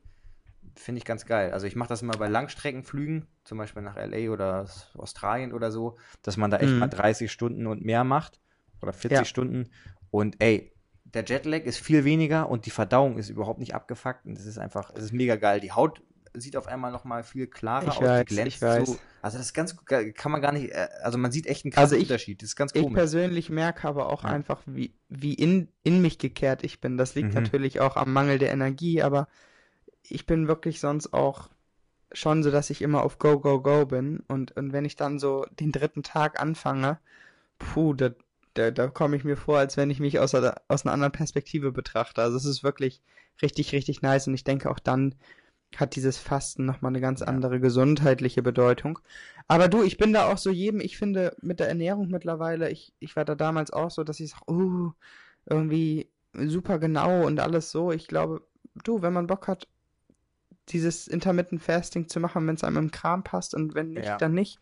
finde 0.75 0.99
ich 0.99 1.05
ganz 1.05 1.25
geil. 1.25 1.51
Also 1.53 1.67
ich 1.67 1.77
mache 1.77 1.87
das 1.87 2.01
immer 2.01 2.17
bei 2.17 2.27
Langstreckenflügen, 2.27 3.27
zum 3.45 3.57
Beispiel 3.57 3.81
nach 3.81 3.95
LA 3.95 4.29
oder 4.31 4.67
Australien 4.95 5.53
oder 5.53 5.71
so, 5.71 5.97
dass 6.21 6.35
man 6.35 6.51
da 6.51 6.57
echt 6.57 6.73
Mhm. 6.73 6.79
mal 6.79 6.87
30 6.89 7.31
Stunden 7.31 7.65
und 7.65 7.81
mehr 7.85 8.03
macht 8.03 8.41
oder 8.81 8.91
40 8.91 9.19
Ja. 9.19 9.25
Stunden. 9.25 9.69
Und 10.11 10.35
ey, 10.39 10.73
der 11.13 11.23
Jetlag 11.25 11.61
ist 11.63 11.79
viel 11.79 12.03
weniger 12.05 12.49
und 12.49 12.65
die 12.65 12.69
Verdauung 12.71 13.17
ist 13.17 13.29
überhaupt 13.29 13.59
nicht 13.59 13.73
abgefuckt 13.75 14.25
und 14.25 14.37
das 14.37 14.45
ist 14.45 14.57
einfach, 14.57 14.91
es 14.95 15.03
ist 15.05 15.13
mega 15.13 15.35
geil. 15.35 15.59
Die 15.59 15.71
Haut 15.71 16.01
sieht 16.35 16.55
auf 16.55 16.67
einmal 16.67 16.91
noch 16.91 17.05
mal 17.05 17.23
viel 17.23 17.47
klarer 17.47 17.87
Ich 17.87 17.97
aus, 17.97 18.01
weiß, 18.01 18.25
glänzt 18.27 18.47
ich 18.55 18.61
weiß. 18.61 18.87
so. 18.89 18.99
Also 19.23 19.37
das 19.39 19.47
ist 19.47 19.53
ganz, 19.53 19.75
kann 20.13 20.31
man 20.31 20.41
gar 20.41 20.51
nicht, 20.51 20.69
äh, 20.71 20.87
also 21.01 21.17
man 21.17 21.31
sieht 21.31 21.47
echt 21.47 21.65
einen 21.65 21.71
krassen 21.71 21.85
Also 21.85 21.95
ich- 21.95 22.03
Unterschied. 22.03 22.41
Das 22.41 22.49
ist 22.49 22.55
ganz 22.55 22.71
Ich 22.75 22.83
komisch. 22.83 22.95
persönlich 22.97 23.49
merke 23.49 23.87
aber 23.87 24.09
auch 24.09 24.23
Ja. 24.23 24.29
einfach, 24.29 24.61
wie, 24.67 24.93
wie 25.09 25.33
in, 25.33 25.69
in 25.83 26.01
mich 26.01 26.19
gekehrt 26.19 26.63
ich 26.63 26.79
bin. 26.81 26.97
Das 26.97 27.15
liegt 27.15 27.29
Mhm. 27.29 27.33
natürlich 27.41 27.79
auch 27.79 27.95
am 27.97 28.13
Mangel 28.13 28.37
der 28.37 28.51
Energie, 28.51 29.01
aber 29.01 29.27
ich 30.03 30.25
bin 30.27 30.47
wirklich 30.47 30.79
sonst 30.79 31.13
auch 31.13 31.49
schon 32.11 32.43
so, 32.43 32.51
dass 32.51 32.69
ich 32.69 32.81
immer 32.83 33.03
auf 33.03 33.17
Go, 33.19 33.39
Go, 33.39 33.59
Go 33.61 33.85
bin. 33.87 34.19
Und, 34.27 34.55
und 34.55 34.71
wenn 34.71 34.85
ich 34.85 34.95
dann 34.95 35.17
so 35.19 35.45
den 35.59 35.71
dritten 35.71 36.03
Tag 36.03 36.39
anfange, 36.39 36.99
puh, 37.57 37.93
da, 37.95 38.11
da, 38.59 38.71
da 38.71 38.87
komme 38.87 39.15
ich 39.15 39.23
mir 39.23 39.37
vor, 39.37 39.57
als 39.57 39.77
wenn 39.77 39.89
ich 39.89 39.99
mich 39.99 40.19
aus, 40.19 40.35
einer- 40.35 40.55
aus 40.67 40.85
einer 40.85 40.93
anderen 40.93 41.11
Perspektive 41.13 41.71
betrachte. 41.71 42.21
Also 42.21 42.37
es 42.37 42.45
ist 42.45 42.63
wirklich 42.63 43.01
richtig, 43.41 43.71
richtig 43.71 44.01
nice. 44.01 44.27
Und 44.27 44.33
ich 44.33 44.43
denke 44.43 44.69
auch 44.69 44.79
dann 44.79 45.15
hat 45.77 45.95
dieses 45.95 46.17
Fasten 46.17 46.65
nochmal 46.65 46.89
eine 46.91 46.99
ganz 46.99 47.21
andere 47.21 47.59
gesundheitliche 47.59 48.41
Bedeutung. 48.41 48.97
Aber 49.47 49.67
du, 49.67 49.83
ich 49.83 49.97
bin 49.97 50.13
da 50.13 50.31
auch 50.31 50.37
so 50.39 50.49
jedem, 50.49 50.79
ich 50.81 50.97
finde 50.97 51.35
mit 51.41 51.59
der 51.59 51.67
Ernährung 51.69 52.07
mittlerweile, 52.09 52.71
ich, 52.71 52.91
ich 52.99 53.15
war 53.15 53.23
da 53.23 53.35
damals 53.35 53.71
auch 53.71 53.91
so, 53.91 54.03
dass 54.03 54.19
ich 54.19 54.31
sage, 54.31 54.43
oh, 54.47 54.91
irgendwie 55.45 56.09
super 56.33 56.79
genau 56.79 57.23
und 57.25 57.39
alles 57.39 57.69
so. 57.71 57.91
Ich 57.91 58.07
glaube, 58.07 58.41
du, 58.83 59.01
wenn 59.03 59.13
man 59.13 59.27
Bock 59.27 59.47
hat, 59.47 59.67
dieses 60.69 61.07
Intermittent 61.07 61.61
Fasting 61.63 62.07
zu 62.07 62.19
machen, 62.19 62.45
wenn 62.47 62.55
es 62.55 62.63
einem 62.63 62.77
im 62.77 62.91
Kram 62.91 63.23
passt 63.23 63.53
und 63.55 63.73
wenn 63.75 63.91
nicht, 63.91 64.05
Ja. 64.07 64.17
dann 64.17 64.33
nicht. 64.33 64.59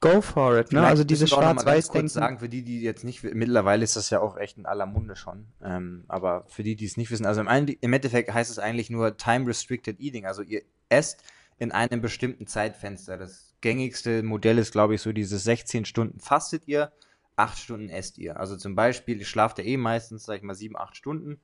Go 0.00 0.22
for 0.22 0.58
it, 0.58 0.72
ne? 0.72 0.80
Vielleicht 0.80 0.90
Also 0.90 1.04
kurz 1.04 1.30
Schwarz-Weiß-Denken. 1.30 2.08
sagen, 2.08 2.38
für 2.38 2.48
die, 2.48 2.62
die 2.62 2.80
jetzt 2.80 3.04
nicht, 3.04 3.22
mittlerweile 3.22 3.84
ist 3.84 3.96
das 3.96 4.08
ja 4.10 4.20
auch 4.20 4.38
echt 4.38 4.56
in 4.56 4.64
aller 4.64 4.86
Munde 4.86 5.14
schon, 5.14 5.46
ähm, 5.62 6.04
aber 6.08 6.44
für 6.48 6.62
die, 6.62 6.74
die 6.74 6.86
es 6.86 6.96
nicht 6.96 7.10
wissen, 7.10 7.26
also 7.26 7.42
im, 7.42 7.48
im 7.48 7.92
Endeffekt 7.92 8.32
heißt 8.32 8.50
es 8.50 8.58
eigentlich 8.58 8.88
nur 8.88 9.16
Time 9.18 9.46
Restricted 9.46 10.00
Eating, 10.00 10.24
also 10.24 10.42
ihr 10.42 10.62
esst 10.88 11.22
in 11.58 11.72
einem 11.72 12.00
bestimmten 12.00 12.46
Zeitfenster. 12.46 13.18
Das 13.18 13.54
gängigste 13.60 14.22
Modell 14.22 14.56
ist, 14.58 14.72
glaube 14.72 14.94
ich, 14.94 15.02
so 15.02 15.12
dieses 15.12 15.44
16 15.44 15.84
Stunden 15.84 16.18
fastet 16.18 16.66
ihr, 16.66 16.90
8 17.36 17.58
Stunden 17.58 17.88
esst 17.90 18.16
ihr. 18.16 18.40
Also 18.40 18.56
zum 18.56 18.74
Beispiel, 18.74 19.18
ihr 19.18 19.26
schlaft 19.26 19.58
ja 19.58 19.64
eh 19.64 19.76
meistens, 19.76 20.24
sag 20.24 20.38
ich 20.38 20.42
mal, 20.42 20.54
7, 20.54 20.76
8 20.76 20.96
Stunden 20.96 21.38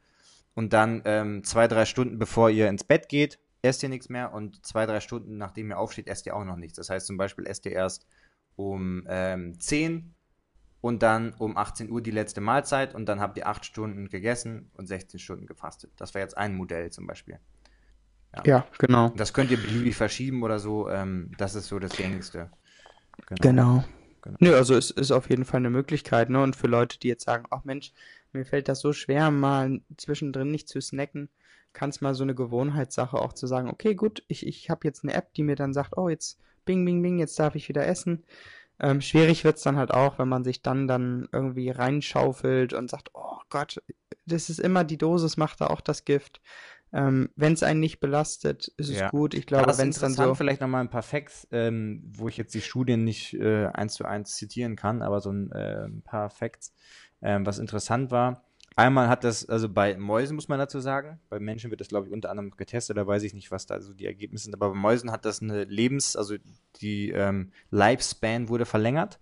und 0.55 0.73
dann 0.73 1.03
ähm, 1.05 1.45
zwei, 1.45 1.69
drei 1.69 1.85
Stunden 1.85 2.19
bevor 2.19 2.49
ihr 2.49 2.69
ins 2.69 2.85
Bett 2.85 3.11
geht, 3.11 3.39
esst 3.61 3.83
ihr 3.83 3.91
nichts 3.91 4.09
mehr 4.09 4.33
und 4.33 4.65
zwei, 4.65 4.87
drei 4.87 5.01
Stunden 5.01 5.37
nachdem 5.37 5.71
ihr 5.71 5.79
aufsteht, 5.79 6.09
esst 6.09 6.25
ihr 6.25 6.35
auch 6.35 6.45
noch 6.45 6.57
nichts. 6.57 6.77
Das 6.77 6.89
heißt 6.89 7.07
zum 7.07 7.19
Beispiel, 7.19 7.47
esst 7.47 7.67
ihr 7.67 7.73
erst 7.73 8.07
um 8.57 9.05
ähm, 9.09 9.61
10 9.61 10.15
und 10.81 11.03
dann 11.03 11.33
um 11.35 11.57
18 11.57 11.91
Uhr 11.91 12.01
die 12.01 12.11
letzte 12.11 12.41
Mahlzeit 12.41 12.95
und 12.95 13.07
dann 13.07 13.21
habt 13.21 13.37
ihr 13.39 13.47
8 13.47 13.65
Stunden 13.65 14.09
gegessen 14.09 14.71
und 14.75 14.87
16 14.87 15.21
Stunden 15.21 15.47
gefastet. 15.47 15.93
Das 15.97 16.15
wäre 16.15 16.23
jetzt 16.23 16.37
ein 16.37 16.55
Modell 16.55 16.91
zum 16.91 17.07
Beispiel. 17.07 17.39
Ja, 18.45 18.67
genau. 18.79 19.11
Das 19.17 19.33
könnt 19.33 19.51
ihr 19.51 19.57
beliebig 19.57 19.97
verschieben 19.97 20.43
oder 20.43 20.59
so. 20.59 20.91
Ähm, 20.91 21.31
das 21.39 21.55
ist 21.55 21.69
so 21.69 21.79
das 21.79 21.97
gängigste. 21.97 22.51
Genau. 23.41 23.85
Genau. 24.23 24.37
Nö, 24.41 24.55
also 24.55 24.75
es 24.75 24.91
ist 24.91 25.13
auf 25.13 25.31
jeden 25.31 25.45
Fall 25.45 25.59
eine 25.59 25.71
Möglichkeit, 25.71 26.31
ne? 26.31 26.43
Und 26.43 26.57
für 26.57 26.67
Leute, 26.67 26.99
die 26.99 27.09
jetzt 27.09 27.25
sagen, 27.25 27.47
ach 27.51 27.65
Mensch, 27.65 27.93
Mir 28.33 28.45
fällt 28.45 28.69
das 28.69 28.81
so 28.81 28.93
schwer, 28.93 29.31
mal 29.31 29.81
zwischendrin 29.97 30.51
nicht 30.51 30.69
zu 30.69 30.81
snacken. 30.81 31.31
Kann 31.73 31.91
es 31.91 32.01
mal 32.01 32.15
so 32.15 32.23
eine 32.23 32.35
Gewohnheitssache 32.35 33.17
auch 33.19 33.33
zu 33.33 33.47
sagen, 33.47 33.69
okay, 33.69 33.95
gut, 33.95 34.23
ich, 34.29 34.47
ich 34.47 34.69
habe 34.69 34.87
jetzt 34.87 35.05
eine 35.05 35.15
App, 35.15 35.33
die 35.35 35.43
mir 35.43 35.57
dann 35.57 35.73
sagt, 35.73 35.97
oh, 35.97 36.09
jetzt 36.09 36.39
bing, 36.67 36.85
bing, 36.85 37.01
bing, 37.03 37.19
jetzt 37.19 37.39
darf 37.39 37.55
ich 37.55 37.71
wieder 37.71 37.87
essen. 37.87 38.25
Ähm, 38.79 39.01
schwierig 39.01 39.45
wird's 39.45 39.63
dann 39.63 39.77
halt 39.79 39.91
auch, 39.91 40.19
wenn 40.19 40.29
man 40.29 40.45
sich 40.45 40.61
dann 40.61 40.87
dann 40.87 41.29
irgendwie 41.33 41.71
reinschaufelt 41.71 42.75
und 42.75 42.91
sagt, 42.91 43.09
oh 43.15 43.39
Gott, 43.49 43.81
das 44.27 44.51
ist 44.51 44.61
immer 44.61 44.85
die 44.85 44.99
Dosis 44.99 45.39
macht 45.39 45.63
da 45.63 45.69
auch 45.69 45.81
das 45.81 46.05
Gift. 46.05 46.43
Ähm, 46.93 47.31
wenn 47.37 47.53
es 47.55 47.63
einen 47.63 47.81
nicht 47.81 48.01
belastet, 48.01 48.69
ist 48.77 48.91
Ja. 48.91 49.07
es 49.07 49.11
gut. 49.11 49.35
Ich 49.35 49.47
glaube, 49.47 49.77
wenn 49.79 49.89
es 49.89 49.99
dann 49.99 50.13
so 50.13 50.35
vielleicht 50.35 50.61
nochmal 50.61 50.83
ein 50.83 50.91
paar 50.91 51.03
Facts, 51.03 51.49
ähm, 51.51 52.03
wo 52.15 52.29
ich 52.29 52.37
jetzt 52.37 52.55
die 52.55 52.61
Studien 52.61 53.03
nicht 53.03 53.35
äh, 53.35 53.67
eins 53.67 53.95
zu 53.95 54.05
eins 54.05 54.37
zitieren 54.37 54.77
kann, 54.77 55.03
aber 55.03 55.21
so 55.21 55.31
ein, 55.31 55.51
äh, 55.53 55.87
ein 55.87 56.03
paar 56.03 56.31
Facts, 56.31 56.73
ähm, 57.23 57.45
was 57.47 57.59
interessant 57.59 58.11
war. 58.11 58.45
Einmal 58.79 59.09
hat 59.09 59.25
das, 59.25 59.49
also 59.49 59.71
bei 59.71 59.97
Mäusen 59.97 60.35
muss 60.35 60.49
man 60.49 60.59
dazu 60.59 60.81
sagen, 60.81 61.19
bei 61.31 61.41
Menschen 61.41 61.71
wird 61.71 61.81
das, 61.81 61.89
glaube 61.89 62.09
ich, 62.09 62.13
unter 62.13 62.31
anderem 62.31 62.51
getestet, 62.51 62.99
da 62.99 63.07
weiß 63.07 63.23
ich 63.23 63.33
nicht, 63.33 63.51
was 63.51 63.65
da 63.65 63.81
so 63.81 63.95
die 63.95 64.05
Ergebnisse 64.05 64.45
sind, 64.45 64.55
aber 64.55 64.69
bei 64.69 64.77
Mäusen 64.77 65.11
hat 65.11 65.25
das 65.25 65.41
eine 65.41 65.65
Lebens-, 65.65 66.15
also 66.15 66.37
die 66.83 67.11
ähm, 67.11 67.53
Lifespan 67.71 68.51
wurde 68.51 68.67
verlängert, 68.67 69.19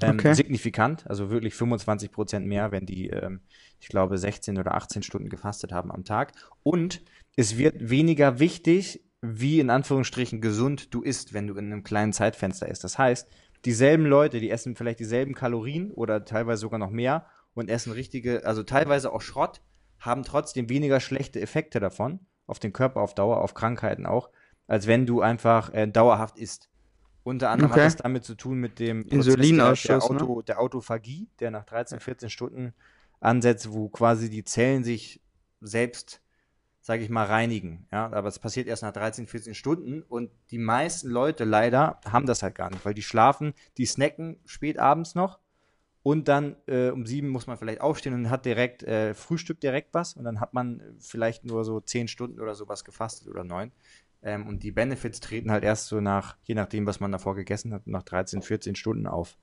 ähm, 0.00 0.18
Okay. 0.18 0.34
signifikant, 0.34 1.06
also 1.08 1.30
wirklich 1.30 1.54
25 1.54 2.10
Prozent 2.10 2.46
mehr, 2.46 2.72
wenn 2.72 2.86
die, 2.86 3.10
ähm, 3.10 3.40
ich 3.78 3.86
glaube, 3.88 4.18
16 4.18 4.58
oder 4.58 4.74
18 4.74 5.04
Stunden 5.04 5.28
gefastet 5.28 5.72
haben 5.72 5.92
am 5.92 6.04
Tag. 6.04 6.32
Und 6.64 7.00
es 7.36 7.56
wird 7.56 7.90
weniger 7.90 8.40
wichtig, 8.40 9.04
wie 9.20 9.60
in 9.60 9.70
Anführungsstrichen 9.70 10.40
gesund 10.40 10.92
du 10.92 11.02
isst, 11.02 11.34
wenn 11.34 11.46
du 11.46 11.54
in 11.54 11.66
einem 11.66 11.84
kleinen 11.84 12.12
Zeitfenster 12.12 12.68
isst. 12.68 12.82
Das 12.82 12.98
heißt, 12.98 13.28
dieselben 13.64 14.06
Leute, 14.06 14.40
die 14.40 14.50
essen 14.50 14.74
vielleicht 14.76 15.00
dieselben 15.00 15.34
Kalorien 15.34 15.92
oder 15.92 16.24
teilweise 16.24 16.62
sogar 16.62 16.78
noch 16.78 16.90
mehr 16.90 17.26
und 17.58 17.68
essen 17.68 17.92
richtige, 17.92 18.44
also 18.44 18.62
teilweise 18.62 19.12
auch 19.12 19.20
Schrott, 19.20 19.60
haben 19.98 20.22
trotzdem 20.22 20.68
weniger 20.68 21.00
schlechte 21.00 21.40
Effekte 21.40 21.80
davon, 21.80 22.20
auf 22.46 22.58
den 22.58 22.72
Körper 22.72 23.00
auf 23.00 23.14
Dauer, 23.14 23.42
auf 23.42 23.54
Krankheiten 23.54 24.06
auch, 24.06 24.30
als 24.66 24.86
wenn 24.86 25.06
du 25.06 25.20
einfach 25.20 25.72
äh, 25.74 25.86
dauerhaft 25.86 26.38
isst. 26.38 26.68
Unter 27.24 27.50
anderem 27.50 27.72
Okay. 27.72 27.80
hat 27.80 27.86
das 27.86 27.96
damit 27.96 28.24
zu 28.24 28.36
tun 28.36 28.58
mit 28.58 28.78
dem 28.78 29.02
Insulinausschuss, 29.02 30.06
der, 30.06 30.14
ne? 30.14 30.20
Auto, 30.20 30.42
der 30.42 30.60
Autophagie, 30.60 31.28
der 31.40 31.50
nach 31.50 31.64
13, 31.64 32.00
14 32.00 32.30
Stunden 32.30 32.74
ansetzt, 33.20 33.72
wo 33.72 33.88
quasi 33.88 34.30
die 34.30 34.44
Zellen 34.44 34.84
sich 34.84 35.20
selbst, 35.60 36.22
sage 36.80 37.02
ich 37.02 37.10
mal, 37.10 37.26
reinigen. 37.26 37.86
Ja, 37.92 38.10
aber 38.12 38.28
es 38.28 38.38
passiert 38.38 38.68
erst 38.68 38.82
nach 38.82 38.92
13, 38.92 39.26
14 39.26 39.54
Stunden 39.54 40.02
und 40.02 40.30
die 40.50 40.58
meisten 40.58 41.08
Leute 41.08 41.44
leider 41.44 42.00
haben 42.06 42.26
das 42.26 42.42
halt 42.42 42.54
gar 42.54 42.70
nicht, 42.70 42.84
weil 42.84 42.94
die 42.94 43.02
schlafen, 43.02 43.52
die 43.76 43.84
snacken 43.84 44.40
spät 44.46 44.78
abends 44.78 45.14
noch 45.14 45.40
und 46.02 46.28
dann 46.28 46.56
äh, 46.66 46.90
um 46.90 47.06
sieben 47.06 47.28
muss 47.28 47.46
man 47.46 47.58
vielleicht 47.58 47.80
aufstehen 47.80 48.14
und 48.14 48.30
hat 48.30 48.44
direkt 48.44 48.82
äh, 48.82 49.14
Frühstück 49.14 49.60
direkt 49.60 49.94
was 49.94 50.14
und 50.14 50.24
dann 50.24 50.40
hat 50.40 50.54
man 50.54 50.80
vielleicht 50.98 51.44
nur 51.44 51.64
so 51.64 51.80
zehn 51.80 52.08
Stunden 52.08 52.40
oder 52.40 52.54
sowas 52.54 52.84
gefastet 52.84 53.28
oder 53.28 53.44
neun. 53.44 53.72
Ähm, 54.22 54.46
und 54.46 54.62
die 54.62 54.72
Benefits 54.72 55.20
treten 55.20 55.50
halt 55.50 55.64
erst 55.64 55.86
so 55.86 56.00
nach, 56.00 56.36
je 56.42 56.54
nachdem, 56.54 56.86
was 56.86 57.00
man 57.00 57.12
davor 57.12 57.34
gegessen 57.34 57.72
hat, 57.72 57.86
nach 57.86 58.02
13, 58.02 58.42
14 58.42 58.74
Stunden 58.74 59.06
auf. 59.06 59.36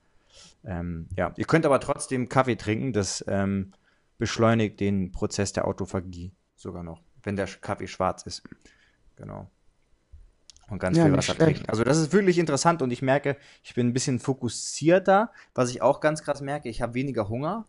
Ähm, 0.64 1.08
ja, 1.16 1.32
ihr 1.36 1.46
könnt 1.46 1.64
aber 1.64 1.80
trotzdem 1.80 2.28
Kaffee 2.28 2.56
trinken, 2.56 2.92
das 2.92 3.24
ähm, 3.26 3.72
beschleunigt 4.18 4.80
den 4.80 5.12
Prozess 5.12 5.52
der 5.52 5.66
Autophagie 5.66 6.32
sogar 6.56 6.82
noch, 6.82 7.00
wenn 7.22 7.36
der 7.36 7.46
Kaffee 7.46 7.86
schwarz 7.86 8.24
ist. 8.24 8.42
Genau. 9.16 9.50
Und 10.68 10.80
ganz 10.80 10.96
Ja, 10.96 11.04
viel 11.04 11.16
Wasser 11.16 11.34
trinken. 11.36 11.64
Also 11.68 11.84
das 11.84 11.96
ist 11.96 12.12
wirklich 12.12 12.38
interessant 12.38 12.82
und 12.82 12.90
ich 12.90 13.00
merke, 13.02 13.36
ich 13.62 13.74
bin 13.74 13.86
ein 13.88 13.92
bisschen 13.92 14.18
fokussierter, 14.18 15.30
was 15.54 15.70
ich 15.70 15.80
auch 15.80 16.00
ganz 16.00 16.22
krass 16.22 16.40
merke, 16.40 16.68
ich 16.68 16.82
habe 16.82 16.94
weniger 16.94 17.28
Hunger. 17.28 17.66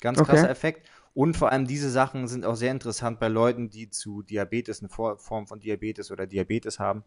Ganz 0.00 0.18
Okay. 0.18 0.26
krasser 0.26 0.50
Effekt. 0.50 0.88
Und 1.14 1.36
vor 1.36 1.50
allem 1.50 1.66
diese 1.66 1.90
Sachen 1.90 2.28
sind 2.28 2.44
auch 2.44 2.56
sehr 2.56 2.70
interessant 2.70 3.18
bei 3.20 3.28
Leuten, 3.28 3.70
die 3.70 3.90
zu 3.90 4.22
Diabetes, 4.22 4.80
eine 4.80 4.88
Form 4.90 5.46
von 5.46 5.60
Diabetes 5.60 6.10
oder 6.10 6.26
Diabetes 6.26 6.78
haben. 6.78 7.04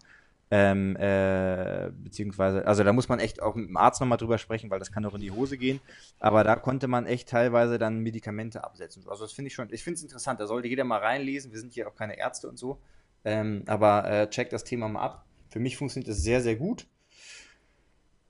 Ähm, 0.52 0.96
äh, 0.96 1.92
beziehungsweise, 1.94 2.66
also 2.66 2.84
da 2.84 2.92
muss 2.92 3.08
man 3.08 3.20
echt 3.20 3.40
auch 3.40 3.54
mit 3.54 3.70
dem 3.70 3.78
Arzt 3.78 4.02
nochmal 4.02 4.18
drüber 4.18 4.40
sprechen, 4.40 4.72
weil 4.72 4.80
das 4.80 4.92
kann 4.92 5.06
auch 5.06 5.14
in 5.14 5.22
die 5.22 5.30
Hose 5.30 5.60
gehen. 5.60 5.80
Aber 6.20 6.44
da 6.44 6.56
konnte 6.56 6.88
man 6.88 7.06
echt 7.06 7.30
teilweise 7.30 7.78
dann 7.78 8.00
Medikamente 8.00 8.64
absetzen. 8.64 9.04
Also 9.08 9.26
das 9.26 9.34
finde 9.34 9.50
ich 9.50 9.54
schon, 9.54 9.72
ich 9.72 9.84
finde 9.84 9.98
es 9.98 10.02
interessant. 10.04 10.40
Da 10.40 10.48
sollte 10.48 10.68
jeder 10.68 10.86
mal 10.86 11.00
reinlesen. 11.00 11.52
Wir 11.52 11.60
sind 11.60 11.74
hier 11.74 11.88
auch 11.88 11.96
keine 11.96 12.18
Ärzte 12.18 12.50
und 12.50 12.58
so. 12.58 12.82
Ähm, 13.26 13.64
aber 13.68 14.10
äh, 14.10 14.30
checkt 14.30 14.54
das 14.54 14.64
Thema 14.64 14.88
mal 14.90 15.02
ab. 15.02 15.26
Für 15.50 15.60
mich 15.60 15.78
funktioniert 15.78 16.10
das 16.10 16.22
sehr, 16.24 16.42
sehr 16.42 16.56
gut. 16.56 16.88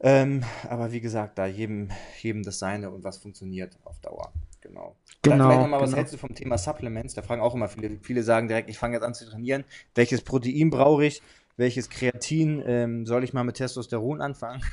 Ähm, 0.01 0.43
aber 0.69 0.91
wie 0.91 1.01
gesagt, 1.01 1.37
da 1.37 1.45
jedem, 1.45 1.89
jedem 2.21 2.43
das 2.43 2.59
seine 2.59 2.89
und 2.89 3.03
was 3.03 3.17
funktioniert 3.17 3.77
auf 3.83 3.99
Dauer. 3.99 4.31
Genau. 4.61 4.95
Dann 5.27 5.41
Genau, 5.41 5.45
vielleicht 5.45 5.61
nochmal, 5.61 5.81
was 5.81 5.89
genau. 5.89 5.97
hältst 5.97 6.13
du 6.13 6.17
vom 6.17 6.33
Thema 6.33 6.57
Supplements? 6.57 7.13
Da 7.13 7.21
fragen 7.21 7.41
auch 7.41 7.53
immer 7.53 7.67
viele. 7.67 7.99
Viele 8.01 8.23
sagen 8.23 8.47
direkt, 8.47 8.69
ich 8.69 8.77
fange 8.77 8.95
jetzt 8.95 9.03
an 9.03 9.13
zu 9.13 9.29
trainieren. 9.29 9.65
Welches 9.95 10.21
Protein 10.21 10.69
brauche 10.69 11.05
ich? 11.05 11.21
Welches 11.57 11.89
Kreatin? 11.89 12.63
Ähm, 12.65 13.05
soll 13.05 13.23
ich 13.25 13.33
mal 13.33 13.43
mit 13.43 13.57
Testosteron 13.57 14.21
anfangen? 14.21 14.63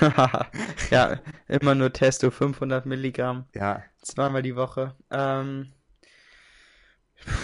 ja, 0.90 1.20
immer 1.48 1.74
nur 1.74 1.92
Testo, 1.92 2.30
500 2.30 2.86
Milligramm, 2.86 3.46
Ja, 3.54 3.84
zweimal 4.02 4.42
die 4.42 4.56
Woche. 4.56 4.94
Ähm, 5.10 5.73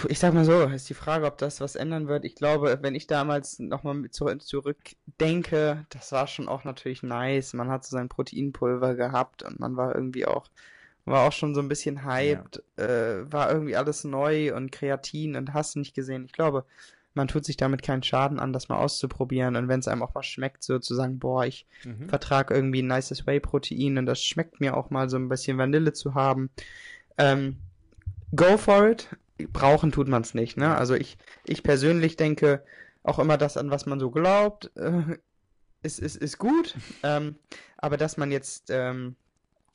ich 0.09 0.19
sag 0.19 0.33
mal 0.33 0.45
so, 0.45 0.63
ist 0.63 0.89
die 0.89 0.93
Frage, 0.93 1.25
ob 1.25 1.37
das 1.37 1.61
was 1.61 1.75
ändern 1.75 2.07
wird. 2.07 2.25
Ich 2.25 2.35
glaube, 2.35 2.79
wenn 2.81 2.95
ich 2.95 3.07
damals 3.07 3.59
nochmal 3.59 4.09
zu, 4.11 4.25
zurückdenke, 4.37 5.85
das 5.89 6.11
war 6.11 6.27
schon 6.27 6.47
auch 6.47 6.63
natürlich 6.63 7.03
nice. 7.03 7.53
Man 7.53 7.69
hat 7.69 7.85
so 7.85 7.91
sein 7.95 8.09
Proteinpulver 8.09 8.95
gehabt 8.95 9.43
und 9.43 9.59
man 9.59 9.77
war 9.77 9.95
irgendwie 9.95 10.25
auch, 10.25 10.47
war 11.05 11.27
auch 11.27 11.31
schon 11.33 11.55
so 11.55 11.61
ein 11.61 11.67
bisschen 11.67 12.05
hyped, 12.05 12.61
äh, 12.77 13.31
war 13.31 13.51
irgendwie 13.51 13.75
alles 13.75 14.03
neu 14.03 14.55
und 14.55 14.71
Kreatin 14.71 15.35
und 15.35 15.53
hast 15.53 15.75
nicht 15.75 15.95
gesehen. 15.95 16.25
Ich 16.25 16.31
glaube, 16.33 16.65
man 17.13 17.27
tut 17.27 17.43
sich 17.43 17.57
damit 17.57 17.81
keinen 17.81 18.03
Schaden 18.03 18.39
an, 18.39 18.53
das 18.53 18.69
mal 18.69 18.77
auszuprobieren 18.77 19.55
und 19.57 19.67
wenn 19.67 19.81
es 19.81 19.87
einem 19.87 20.03
auch 20.03 20.15
was 20.15 20.27
schmeckt, 20.27 20.63
so 20.63 20.79
zu 20.79 20.95
sagen, 20.95 21.19
boah, 21.19 21.45
ich 21.45 21.65
Mhm. 21.83 22.07
vertrag 22.07 22.51
irgendwie 22.51 22.81
ein 22.81 22.87
nices 22.87 23.25
Whey-Protein 23.27 23.97
und 23.97 24.05
das 24.05 24.23
schmeckt 24.23 24.61
mir 24.61 24.77
auch 24.77 24.91
mal 24.91 25.09
so 25.09 25.17
ein 25.17 25.27
bisschen 25.27 25.57
Vanille 25.57 25.91
zu 25.91 26.13
haben. 26.13 26.49
Ähm, 27.17 27.57
go 28.35 28.57
for 28.57 28.87
it. 28.89 29.09
Brauchen 29.47 29.91
tut 29.91 30.07
man 30.07 30.21
es 30.21 30.33
nicht, 30.33 30.57
ne? 30.57 30.75
Also 30.77 30.95
ich, 30.95 31.17
ich 31.45 31.63
persönlich 31.63 32.15
denke 32.15 32.63
auch 33.03 33.19
immer 33.19 33.37
das, 33.37 33.57
an 33.57 33.71
was 33.71 33.85
man 33.85 33.99
so 33.99 34.11
glaubt, 34.11 34.71
äh, 34.75 35.17
ist, 35.83 35.99
ist, 35.99 36.15
ist 36.17 36.37
gut. 36.37 36.75
ähm, 37.03 37.35
aber 37.77 37.97
dass 37.97 38.17
man 38.17 38.31
jetzt 38.31 38.69
ähm, 38.69 39.15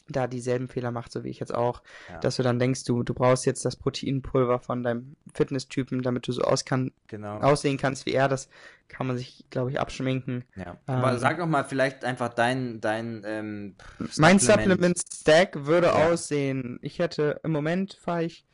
da 0.09 0.29
dieselben 0.29 0.69
Fehler 0.69 0.93
macht, 0.93 1.11
so 1.11 1.25
wie 1.25 1.31
ich 1.31 1.41
jetzt 1.41 1.53
auch, 1.53 1.83
Ja. 2.09 2.21
dass 2.21 2.37
du 2.37 2.45
dann 2.45 2.61
denkst, 2.61 2.85
du, 2.85 3.03
du 3.03 3.13
brauchst 3.13 3.45
jetzt 3.45 3.65
das 3.65 3.75
Proteinpulver 3.75 4.61
von 4.61 4.85
deinem 4.85 5.17
Fitnesstypen, 5.35 6.03
damit 6.03 6.29
du 6.29 6.33
so 6.33 6.43
auskann, 6.43 6.93
genau. 7.09 7.39
aussehen 7.41 7.77
kannst 7.77 8.07
wie 8.07 8.13
er, 8.13 8.29
das 8.29 8.49
kann 8.87 9.09
man 9.09 9.17
sich, 9.17 9.45
glaube 9.51 9.73
ich, 9.73 9.81
abschminken. 9.81 10.45
Ja. 10.55 10.77
Aber 10.87 11.11
Ähm, 11.15 11.19
sag 11.19 11.39
doch 11.39 11.47
mal 11.49 11.65
vielleicht 11.65 12.05
einfach 12.05 12.29
dein, 12.33 12.81
dein 12.81 13.25
ähm, 13.27 13.75
Mein 14.17 14.39
Supplement. 14.39 14.71
Supplement 14.71 14.99
Stack 15.13 15.67
würde 15.67 15.89
Ja. 15.89 16.07
aussehen, 16.07 16.79
ich 16.83 17.01
hätte 17.01 17.41
im 17.43 17.51
Moment 17.51 17.95
fahre 17.95 18.23
ich 18.23 18.47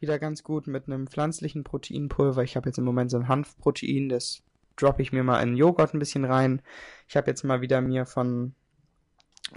wieder 0.00 0.18
ganz 0.18 0.42
gut 0.42 0.66
mit 0.66 0.86
einem 0.86 1.06
pflanzlichen 1.06 1.64
Proteinpulver. 1.64 2.42
Ich 2.42 2.56
habe 2.56 2.68
jetzt 2.68 2.78
im 2.78 2.84
Moment 2.84 3.10
so 3.10 3.18
ein 3.18 3.28
Hanfprotein, 3.28 4.08
das 4.08 4.42
droppe 4.76 5.02
ich 5.02 5.12
mir 5.12 5.22
mal 5.22 5.42
in 5.42 5.56
Joghurt 5.56 5.94
ein 5.94 5.98
bisschen 5.98 6.24
rein. 6.24 6.62
Ich 7.08 7.16
habe 7.16 7.30
jetzt 7.30 7.44
mal 7.44 7.60
wieder 7.60 7.80
mir 7.80 8.06
von 8.06 8.54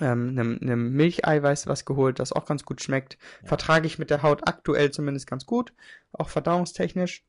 ähm, 0.01 0.29
einem, 0.29 0.59
einem 0.61 0.91
Milcheiweiß 0.93 1.67
was 1.67 1.85
geholt, 1.85 2.19
das 2.19 2.33
auch 2.33 2.45
ganz 2.45 2.65
gut 2.65 2.81
schmeckt. 2.81 3.17
Ja. 3.41 3.47
Vertrage 3.49 3.87
ich 3.87 3.99
mit 3.99 4.09
der 4.09 4.23
Haut 4.23 4.47
aktuell 4.47 4.91
zumindest 4.91 5.27
ganz 5.27 5.45
gut, 5.45 5.73
auch 6.11 6.29
verdauungstechnisch. 6.29 7.23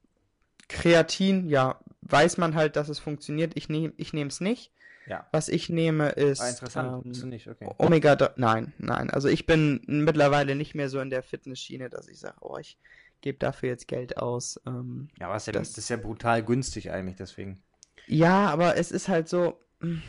Kreatin, 0.68 1.46
ja, 1.48 1.78
weiß 2.02 2.38
man 2.38 2.54
halt, 2.54 2.76
dass 2.76 2.88
es 2.88 2.98
funktioniert. 2.98 3.52
Ich 3.54 3.68
nehme 3.68 3.92
ich 3.98 4.12
nehme 4.14 4.28
es 4.28 4.40
nicht. 4.40 4.72
Ja. 5.06 5.26
Was 5.30 5.50
ich 5.50 5.68
nehme 5.68 6.08
ist 6.10 6.40
Ah, 6.40 6.48
interessant. 6.48 7.04
ähm, 7.04 7.12
du 7.12 7.26
nicht, 7.26 7.46
okay. 7.46 7.68
Omega, 7.76 8.16
dr- 8.16 8.32
nein, 8.36 8.72
nein. 8.78 9.10
Also 9.10 9.28
ich 9.28 9.44
bin 9.44 9.82
mittlerweile 9.86 10.54
nicht 10.54 10.74
mehr 10.74 10.88
so 10.88 11.00
in 11.00 11.10
der 11.10 11.22
Fitnessschiene, 11.22 11.90
dass 11.90 12.08
ich 12.08 12.18
sage, 12.18 12.36
oh, 12.40 12.56
ich 12.56 12.78
gebe 13.24 13.38
dafür 13.38 13.70
jetzt 13.70 13.88
Geld 13.88 14.18
aus. 14.18 14.60
Ähm, 14.66 15.08
Ja, 15.18 15.26
aber 15.28 15.38
ja, 15.38 15.52
das- 15.52 15.70
das 15.70 15.78
ist 15.78 15.88
ja 15.88 15.96
brutal 15.96 16.44
günstig 16.44 16.90
eigentlich, 16.92 17.16
deswegen. 17.16 17.60
ja, 18.06 18.48
aber 18.50 18.76
es 18.76 18.92
ist 18.92 19.08
halt 19.08 19.28
so, 19.28 19.58
hm, 19.80 20.02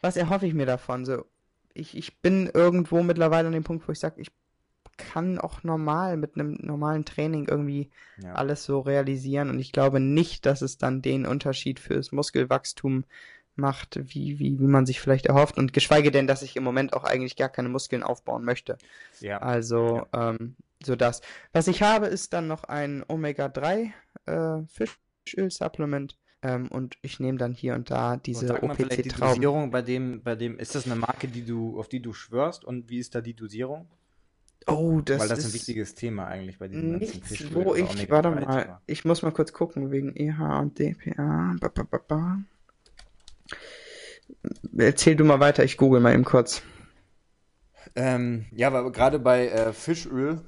was 0.00 0.16
erhoffe 0.16 0.46
ich 0.46 0.54
mir 0.54 0.66
davon? 0.66 1.04
So, 1.06 1.24
ich, 1.74 1.96
ich 1.96 2.20
bin 2.20 2.48
irgendwo 2.52 3.02
mittlerweile 3.02 3.46
an 3.46 3.52
dem 3.54 3.64
Punkt, 3.64 3.86
wo 3.86 3.92
ich 3.92 4.00
sage, 4.00 4.20
ich 4.20 4.30
kann 4.96 5.38
auch 5.38 5.62
normal 5.62 6.16
mit 6.16 6.34
einem 6.34 6.58
normalen 6.60 7.04
Training 7.04 7.46
irgendwie 7.48 7.88
Ja. 8.22 8.34
alles 8.34 8.64
so 8.64 8.80
realisieren 8.80 9.48
und 9.48 9.58
ich 9.60 9.72
glaube 9.72 10.00
nicht, 10.00 10.44
dass 10.44 10.60
es 10.60 10.76
dann 10.76 11.00
den 11.02 11.24
Unterschied 11.24 11.80
fürs 11.80 12.12
Muskelwachstum 12.12 13.04
macht, 13.56 13.98
wie, 14.14 14.38
wie, 14.38 14.58
wie 14.58 14.66
man 14.66 14.86
sich 14.86 15.00
vielleicht 15.00 15.26
erhofft 15.26 15.56
und 15.56 15.72
geschweige 15.72 16.10
denn, 16.10 16.26
dass 16.26 16.42
ich 16.42 16.56
im 16.56 16.64
Moment 16.64 16.92
auch 16.94 17.04
eigentlich 17.04 17.36
gar 17.36 17.48
keine 17.48 17.68
Muskeln 17.68 18.02
aufbauen 18.02 18.44
möchte. 18.44 18.76
ja. 19.20 19.38
Also, 19.38 20.06
ähm, 20.12 20.56
so 20.84 20.96
das. 20.96 21.20
Was 21.52 21.68
ich 21.68 21.82
habe, 21.82 22.06
ist 22.06 22.32
dann 22.32 22.46
noch 22.46 22.64
ein 22.64 23.04
Omega-3 23.06 23.90
äh, 24.26 24.62
Fischöl-Supplement. 25.24 26.16
Ähm, 26.42 26.68
und 26.68 26.96
ich 27.02 27.20
nehme 27.20 27.36
dann 27.36 27.52
hier 27.52 27.74
und 27.74 27.90
da 27.90 28.16
diese 28.16 28.46
vielleicht 28.46 29.04
die 29.04 29.10
OPC-Trauben. 29.10 29.34
Dosierung 29.34 29.70
bei 29.70 29.82
dem, 29.82 30.22
bei 30.22 30.36
dem, 30.36 30.58
ist 30.58 30.74
das 30.74 30.86
eine 30.86 30.94
Marke, 30.96 31.28
die 31.28 31.44
du, 31.44 31.78
auf 31.78 31.88
die 31.88 32.00
du 32.00 32.14
schwörst 32.14 32.64
und 32.64 32.88
wie 32.88 32.98
ist 32.98 33.14
da 33.14 33.20
die 33.20 33.34
Dosierung? 33.34 33.86
Oh, 34.66 35.00
das 35.04 35.20
Weil 35.20 35.28
das 35.28 35.40
ist 35.40 35.46
ein 35.46 35.52
wichtiges 35.54 35.94
Thema 35.94 36.26
eigentlich 36.26 36.58
bei 36.58 36.68
ganzen 36.68 36.98
nichts, 36.98 37.28
Fischöl 37.28 37.54
wo 37.54 37.74
ich, 37.74 37.90
Omega-3 37.90 38.10
warte 38.10 38.30
mal, 38.30 38.80
ich 38.86 39.04
muss 39.04 39.22
mal 39.22 39.32
kurz 39.32 39.52
gucken, 39.52 39.90
wegen 39.90 40.16
EH 40.16 40.60
und 40.60 40.78
DPA. 40.78 41.56
Ba, 41.60 41.68
ba, 41.68 42.00
ba. 42.08 42.38
Erzähl 44.78 45.16
du 45.16 45.24
mal 45.24 45.40
weiter, 45.40 45.64
ich 45.64 45.76
google 45.76 46.00
mal 46.00 46.14
eben 46.14 46.24
kurz. 46.24 46.62
Ähm, 47.96 48.46
ja, 48.52 48.68
aber 48.68 48.90
gerade 48.92 49.18
bei 49.18 49.48
äh, 49.48 49.72
Fischöl 49.74 50.40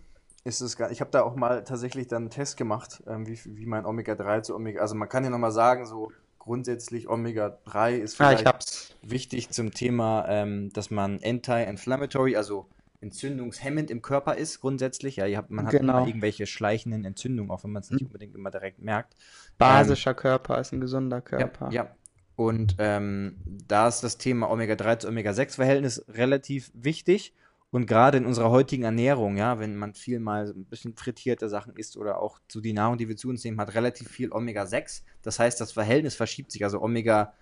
ist 0.45 0.61
es 0.61 0.77
gar, 0.77 0.91
ich 0.91 1.01
habe 1.01 1.11
da 1.11 1.23
auch 1.23 1.37
mal 1.37 1.65
tatsächlich 1.65 2.09
dann 2.09 2.23
einen 2.25 2.31
Test 2.31 2.57
gemacht, 2.57 3.03
ähm, 3.07 3.27
wie, 3.27 3.39
wie 3.45 3.67
mein 3.67 3.85
Omega-3 3.87 4.43
zu 4.43 4.55
Omega, 4.57 4.81
also 4.81 4.95
man 4.95 5.09
kann 5.09 5.25
ja 5.25 5.31
nochmal 5.31 5.53
sagen, 5.53 5.87
so 5.87 6.11
grundsätzlich 6.39 7.09
Omega-3 7.09 7.93
ist 7.93 8.21
Ah, 8.21 8.33
ich 8.33 8.39
vielleicht 8.39 8.47
hab's. 8.47 8.97
wichtig 9.03 9.51
zum 9.51 9.73
Thema, 9.73 10.27
ähm, 10.29 10.73
dass 10.73 10.91
man 10.91 11.21
anti-inflammatory, 11.23 12.37
also 12.37 12.67
entzündungshemmend 13.01 13.91
im 13.91 14.01
Körper 14.03 14.37
ist, 14.37 14.61
grundsätzlich. 14.61 15.17
Ja, 15.17 15.27
ihr 15.27 15.37
habt, 15.37 15.51
man 15.51 15.67
hat 15.67 15.73
Genau. 15.73 15.99
immer 15.99 16.07
irgendwelche 16.07 16.47
schleichenden 16.47 17.05
Entzündungen, 17.05 17.51
auch 17.51 17.65
wenn 17.65 17.73
man 17.73 17.83
es 17.83 17.91
nicht 17.91 18.03
unbedingt 18.07 18.35
immer 18.35 18.51
direkt 18.51 18.81
merkt. 18.81 19.15
Basischer 19.59 20.15
Körper 20.15 20.61
ist 20.61 20.73
ein 20.73 20.81
gesunder 20.81 21.21
Körper. 21.21 21.71
Ja, 21.73 21.85
ja. 21.85 21.97
Und 22.37 22.77
ähm, 22.79 23.37
da 23.69 23.89
ist 23.89 24.03
das 24.03 24.19
Thema 24.19 24.51
Omega-3 24.51 25.01
zu 25.01 25.09
Omega-6-Verhältnis 25.09 26.05
relativ 26.09 26.71
wichtig. 26.75 27.35
Und 27.73 27.87
gerade 27.87 28.19
in 28.19 28.27
unserer 28.27 28.51
heutigen 28.51 28.83
Ernährung, 28.85 29.39
ja, 29.39 29.59
wenn 29.59 29.77
man 29.77 29.95
viel 29.95 30.21
mal 30.21 30.47
so 30.47 30.53
ein 30.53 30.67
bisschen 30.67 30.95
frittierte 30.95 31.49
Sachen 31.49 31.75
isst 31.75 31.97
oder 31.97 32.21
auch 32.21 32.39
zu 32.47 32.61
die 32.61 32.75
Nahrung, 32.75 32.99
die 32.99 33.09
wir 33.09 33.17
zu 33.17 33.31
uns 33.31 33.43
nehmen, 33.45 33.59
hat 33.59 33.75
relativ 33.75 34.09
viel 34.09 34.31
Omega-6. 34.31 35.03
Das 35.23 35.39
heißt, 35.39 35.59
das 35.59 35.73
Verhältnis 35.73 36.15
verschiebt 36.15 36.53
sich. 36.53 36.65
Also 36.65 36.83
Omega 36.83 37.33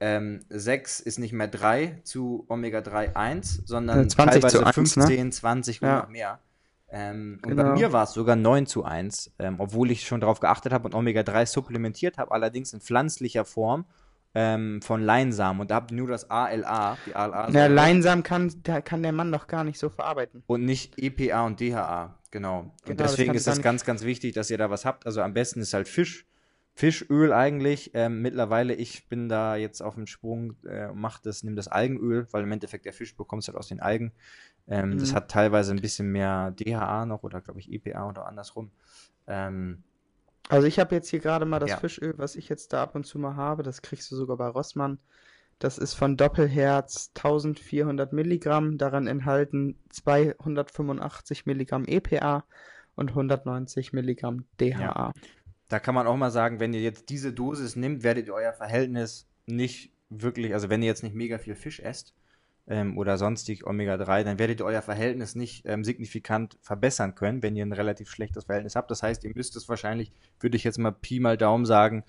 ähm, 0.00 0.40
6 0.48 1.00
ist 1.00 1.18
nicht 1.18 1.34
mehr 1.34 1.48
3 1.48 2.00
zu 2.02 2.46
Omega-3 2.48 3.14
1, 3.14 3.62
sondern 3.66 3.98
Ja, 4.04 4.08
20 4.08 4.46
zu 4.50 4.62
teilweise 4.62 4.66
1, 4.66 4.96
ne? 4.96 5.04
15, 5.04 5.32
20 5.32 5.82
und 5.82 5.88
Ja. 5.88 5.98
noch 5.98 6.08
mehr. 6.08 6.38
Ähm, 6.90 7.38
und 7.42 7.50
Genau. 7.50 7.64
bei 7.64 7.68
mir 7.74 7.92
war 7.92 8.04
es 8.04 8.12
sogar 8.12 8.36
9 8.36 8.64
zu 8.64 8.84
1, 8.84 9.32
ähm, 9.38 9.56
obwohl 9.58 9.90
ich 9.90 10.06
schon 10.06 10.22
darauf 10.22 10.40
geachtet 10.40 10.72
habe 10.72 10.86
und 10.86 10.94
Omega-3 10.94 11.44
supplementiert 11.44 12.16
habe, 12.16 12.30
allerdings 12.32 12.72
in 12.72 12.80
pflanzlicher 12.80 13.44
Form 13.44 13.84
ähm, 14.34 14.80
von 14.82 15.02
Leinsamen. 15.02 15.60
Und 15.60 15.70
da 15.70 15.76
habe 15.76 15.86
ich 15.90 15.96
nur 15.96 16.08
das 16.08 16.30
ALA, 16.30 16.98
die 17.06 17.14
ALA 17.14 17.50
Ja, 17.50 17.66
Leinsam 17.66 18.22
kann, 18.22 18.52
da 18.62 18.80
kann 18.80 19.02
der 19.02 19.12
Mann 19.12 19.32
doch 19.32 19.46
gar 19.46 19.64
nicht 19.64 19.78
so 19.78 19.88
verarbeiten. 19.88 20.42
und 20.46 20.64
nicht 20.64 20.98
EPA 20.98 21.46
und 21.46 21.60
DHA, 21.60 22.18
genau. 22.30 22.60
Genau, 22.60 22.72
Und 22.90 23.00
das 23.00 23.12
deswegen 23.12 23.28
kann 23.28 23.36
ist 23.36 23.46
das 23.46 23.62
ganz, 23.62 23.84
ganz 23.84 24.02
wichtig, 24.04 24.34
dass 24.34 24.50
ihr 24.50 24.58
da 24.58 24.70
was 24.70 24.84
habt. 24.84 25.06
Also 25.06 25.22
am 25.22 25.32
besten 25.34 25.60
ist 25.60 25.72
halt 25.74 25.88
Fisch, 25.88 26.26
Fischöl 26.74 27.32
eigentlich. 27.32 27.90
Ähm, 27.94 28.22
mittlerweile, 28.22 28.74
ich 28.74 29.08
bin 29.08 29.28
da 29.28 29.56
jetzt 29.56 29.80
auf 29.82 29.94
dem 29.96 30.06
Sprung, 30.06 30.54
äh, 30.64 30.88
mach 30.94 31.18
das, 31.20 31.42
nimm 31.42 31.56
das 31.56 31.66
Algenöl, 31.68 32.28
weil 32.30 32.44
im 32.44 32.52
Endeffekt 32.52 32.84
der 32.84 32.92
Fisch 32.92 33.16
bekommst 33.16 33.48
halt 33.48 33.56
aus 33.58 33.68
den 33.68 33.80
Algen. 33.80 34.12
Ähm, 34.68 34.98
Das 34.98 35.10
Mhm. 35.10 35.16
hat 35.16 35.30
teilweise 35.30 35.72
ein 35.72 35.80
bisschen 35.80 36.12
mehr 36.12 36.52
DHA 36.52 37.06
noch 37.06 37.22
oder 37.24 37.40
glaube 37.40 37.58
ich 37.60 37.72
EPA 37.72 38.08
oder 38.10 38.26
andersrum. 38.26 38.70
Ähm, 39.26 39.82
Also 40.48 40.66
ich 40.66 40.78
habe 40.78 40.94
jetzt 40.94 41.08
hier 41.08 41.20
gerade 41.20 41.44
mal 41.44 41.58
das 41.58 41.70
Ja. 41.70 41.76
Fischöl, 41.76 42.14
was 42.16 42.36
ich 42.36 42.48
jetzt 42.48 42.72
da 42.72 42.82
ab 42.82 42.94
und 42.94 43.04
zu 43.04 43.18
mal 43.18 43.36
habe. 43.36 43.62
Das 43.62 43.82
kriegst 43.82 44.10
du 44.10 44.16
sogar 44.16 44.36
bei 44.36 44.48
Rossmann. 44.48 44.98
Das 45.58 45.76
ist 45.76 45.94
von 45.94 46.16
Doppelherz 46.16 47.10
1400 47.16 48.12
Milligramm. 48.12 48.78
Daran 48.78 49.06
enthalten 49.06 49.76
285 49.90 51.46
Milligramm 51.46 51.84
EPA 51.84 52.44
und 52.94 53.10
190 53.10 53.92
Milligramm 53.92 54.44
DHA. 54.60 55.12
da 55.68 55.78
kann 55.80 55.94
man 55.94 56.06
auch 56.06 56.16
mal 56.16 56.30
sagen, 56.30 56.60
wenn 56.60 56.72
ihr 56.72 56.80
jetzt 56.80 57.10
diese 57.10 57.32
Dosis 57.32 57.76
nimmt, 57.76 58.02
werdet 58.02 58.28
ihr 58.28 58.34
euer 58.34 58.52
Verhältnis 58.52 59.26
nicht 59.46 59.92
wirklich, 60.08 60.54
also 60.54 60.70
wenn 60.70 60.80
ihr 60.82 60.88
jetzt 60.88 61.02
nicht 61.02 61.14
mega 61.14 61.38
viel 61.38 61.54
Fisch 61.54 61.80
esst 61.80 62.14
ähm, 62.68 62.98
oder 62.98 63.16
sonstig 63.16 63.66
Omega-3, 63.66 64.24
dann 64.24 64.38
werdet 64.38 64.60
ihr 64.60 64.66
euer 64.66 64.82
Verhältnis 64.82 65.34
nicht 65.34 65.64
ähm, 65.66 65.84
signifikant 65.84 66.58
verbessern 66.60 67.14
können, 67.14 67.42
wenn 67.42 67.56
ihr 67.56 67.64
ein 67.64 67.72
relativ 67.72 68.10
schlechtes 68.10 68.44
Verhältnis 68.44 68.76
habt. 68.76 68.90
Das 68.90 69.02
heißt, 69.02 69.24
ihr 69.24 69.32
müsst 69.34 69.56
es 69.56 69.68
wahrscheinlich, 69.68 70.12
würde 70.40 70.56
ich 70.56 70.64
jetzt 70.64 70.78
mal 70.78 70.92
Pi 70.92 71.20
mal 71.20 71.36
Daumen 71.36 71.64
sagen, 71.64 72.04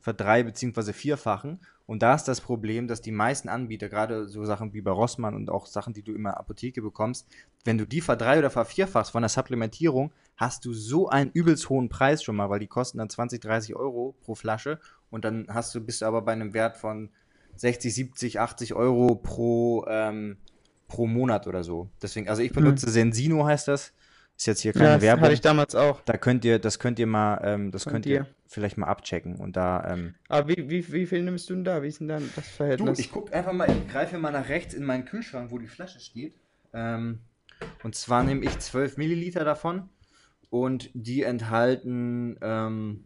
verdrei- 0.00 0.44
bzw. 0.44 0.92
vierfachen. 0.92 1.60
Und 1.86 2.02
da 2.02 2.14
ist 2.14 2.24
das 2.24 2.40
Problem, 2.40 2.88
dass 2.88 3.02
die 3.02 3.12
meisten 3.12 3.48
Anbieter, 3.48 3.88
gerade 3.88 4.26
so 4.26 4.44
Sachen 4.44 4.72
wie 4.72 4.80
bei 4.80 4.90
Rossmann 4.90 5.34
und 5.34 5.50
auch 5.50 5.66
Sachen, 5.66 5.92
die 5.92 6.02
du 6.02 6.14
immer 6.14 6.38
Apotheke 6.38 6.80
bekommst, 6.80 7.26
wenn 7.64 7.76
du 7.76 7.86
die 7.86 8.00
verdrei- 8.00 8.38
oder 8.38 8.50
vervierfachst 8.50 9.12
von 9.12 9.22
der 9.22 9.28
Supplementierung, 9.28 10.12
hast 10.36 10.64
du 10.64 10.72
so 10.72 11.08
einen 11.08 11.30
übelst 11.32 11.68
hohen 11.68 11.88
Preis 11.88 12.22
schon 12.22 12.36
mal, 12.36 12.48
weil 12.48 12.60
die 12.60 12.66
kosten 12.66 12.98
dann 12.98 13.10
20, 13.10 13.40
30 13.40 13.76
Euro 13.76 14.14
pro 14.22 14.34
Flasche 14.34 14.78
und 15.10 15.24
dann 15.24 15.46
hast 15.48 15.74
du, 15.74 15.80
bist 15.80 16.00
du 16.02 16.06
aber 16.06 16.22
bei 16.22 16.32
einem 16.32 16.54
Wert 16.54 16.76
von 16.76 17.10
60, 17.56 17.94
70, 17.94 18.40
80 18.40 18.74
Euro 18.74 19.14
pro, 19.16 19.84
ähm, 19.88 20.36
pro 20.88 21.06
Monat 21.06 21.46
oder 21.46 21.64
so. 21.64 21.88
Deswegen, 22.02 22.28
also 22.28 22.42
ich 22.42 22.52
benutze 22.52 22.90
Sensino 22.90 23.44
heißt 23.46 23.68
das. 23.68 23.92
Ist 24.36 24.46
jetzt 24.46 24.60
hier 24.62 24.72
keine 24.72 24.84
Ja, 24.86 24.94
das 24.94 25.02
Werbung. 25.02 25.24
hatte 25.24 25.34
ich 25.34 25.40
damals 25.42 25.74
auch. 25.76 26.00
Da 26.00 26.16
könnt 26.16 26.44
ihr, 26.44 26.58
das 26.58 26.80
könnt 26.80 26.98
ihr 26.98 27.06
mal, 27.06 27.40
ähm, 27.44 27.70
das 27.70 27.84
Von 27.84 27.92
könnt 27.92 28.04
dir. 28.04 28.12
ihr 28.22 28.26
vielleicht 28.48 28.76
mal 28.78 28.88
abchecken 28.88 29.36
und 29.36 29.56
da, 29.56 29.92
ähm, 29.92 30.14
Aber 30.28 30.48
wie, 30.48 30.68
wie, 30.68 30.92
wie 30.92 31.06
viel 31.06 31.22
nimmst 31.22 31.48
du 31.50 31.54
denn 31.54 31.62
da? 31.64 31.82
Wie 31.82 31.86
ist 31.88 32.00
denn 32.00 32.08
dann 32.08 32.28
das 32.34 32.44
Du, 32.46 32.50
Verhältnis? 32.56 32.98
ich 32.98 33.12
guck 33.12 33.32
einfach 33.32 33.52
mal, 33.52 33.68
ich 33.70 33.88
greife 33.92 34.18
mal 34.18 34.32
nach 34.32 34.48
rechts 34.48 34.74
in 34.74 34.84
meinen 34.84 35.04
Kühlschrank, 35.04 35.52
wo 35.52 35.58
die 35.58 35.68
Flasche 35.68 36.00
steht. 36.00 36.34
Ähm, 36.72 37.20
und 37.84 37.94
zwar 37.94 38.24
nehme 38.24 38.44
ich 38.44 38.58
12 38.58 38.96
Milliliter 38.96 39.44
davon 39.44 39.88
und 40.50 40.90
die 40.94 41.22
enthalten 41.22 42.36
ähm, 42.42 43.04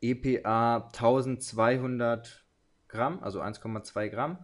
EPA 0.00 0.88
1200 0.94 2.43
Gramm, 2.94 3.18
also 3.22 3.42
1,2 3.42 4.08
Gramm 4.08 4.38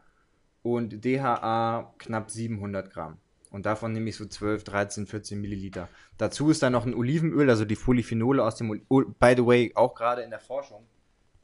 und 0.63 1.05
DHA 1.05 1.95
knapp 1.99 2.31
700 2.31 2.91
Gramm. 2.91 3.17
Und 3.51 3.67
davon 3.67 3.93
nehme 3.93 4.09
ich 4.11 4.17
so 4.17 4.27
12, 4.27 4.65
13, 4.65 5.07
14 5.07 5.41
Milliliter. 5.41 5.89
Dazu 6.19 6.51
ist 6.51 6.63
dann 6.63 6.73
noch 6.73 6.87
ein 6.87 6.95
Olivenöl, 6.95 7.49
also 7.51 7.65
die 7.65 7.75
Polyphenole 7.75 8.45
aus 8.45 8.57
dem, 8.57 8.83
oh, 8.89 9.03
by 9.19 9.35
the 9.37 9.45
way, 9.45 9.73
auch 9.75 9.95
gerade 9.95 10.23
in 10.23 10.31
der 10.31 10.39
Forschung. 10.41 10.85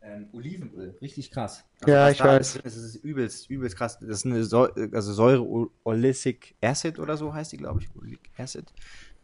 Ähm, 0.03 0.29
Olivenöl, 0.33 0.97
richtig 1.01 1.33
krass. 1.33 1.65
Ja, 1.85 2.07
was 2.07 2.13
ich 2.13 2.21
weiß. 2.21 2.53
drin 2.53 2.63
ist, 2.65 2.77
Das 2.77 2.77
ist 2.77 2.95
übelst, 2.97 3.51
übelst 3.51 3.77
krass. 3.77 3.99
Das 3.99 4.09
ist 4.09 4.27
eine 4.27 4.45
Säure, 4.45 4.91
also 4.93 5.13
Säure 5.13 5.69
Oleic 5.83 6.55
Acid 6.63 7.01
oder 7.01 7.17
so 7.17 7.35
heißt 7.35 7.51
die, 7.53 7.57
glaube 7.57 7.81
ich. 7.81 7.89
Oleic 7.97 8.21
Acid. 8.39 8.73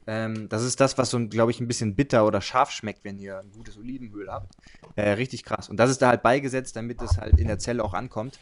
Ähm, 0.06 0.48
das 0.48 0.62
ist 0.64 0.80
das, 0.80 0.98
was 0.98 1.10
so, 1.10 1.28
glaube 1.28 1.50
ich, 1.50 1.60
ein 1.60 1.68
bisschen 1.68 1.94
bitter 1.94 2.26
oder 2.26 2.40
scharf 2.40 2.70
schmeckt, 2.70 3.04
wenn 3.04 3.18
ihr 3.18 3.38
ein 3.38 3.52
gutes 3.52 3.78
Olivenöl 3.78 4.28
habt. 4.30 4.52
Äh, 4.96 5.10
richtig 5.10 5.44
krass. 5.44 5.68
Und 5.68 5.76
das 5.76 5.90
ist 5.90 6.02
da 6.02 6.08
halt 6.08 6.22
beigesetzt, 6.22 6.76
damit 6.76 7.00
es 7.02 7.18
halt 7.18 7.38
in 7.38 7.46
der 7.46 7.58
Zelle 7.58 7.84
auch 7.84 7.94
ankommt. 7.94 8.38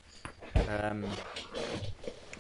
Ähm, 0.71 1.05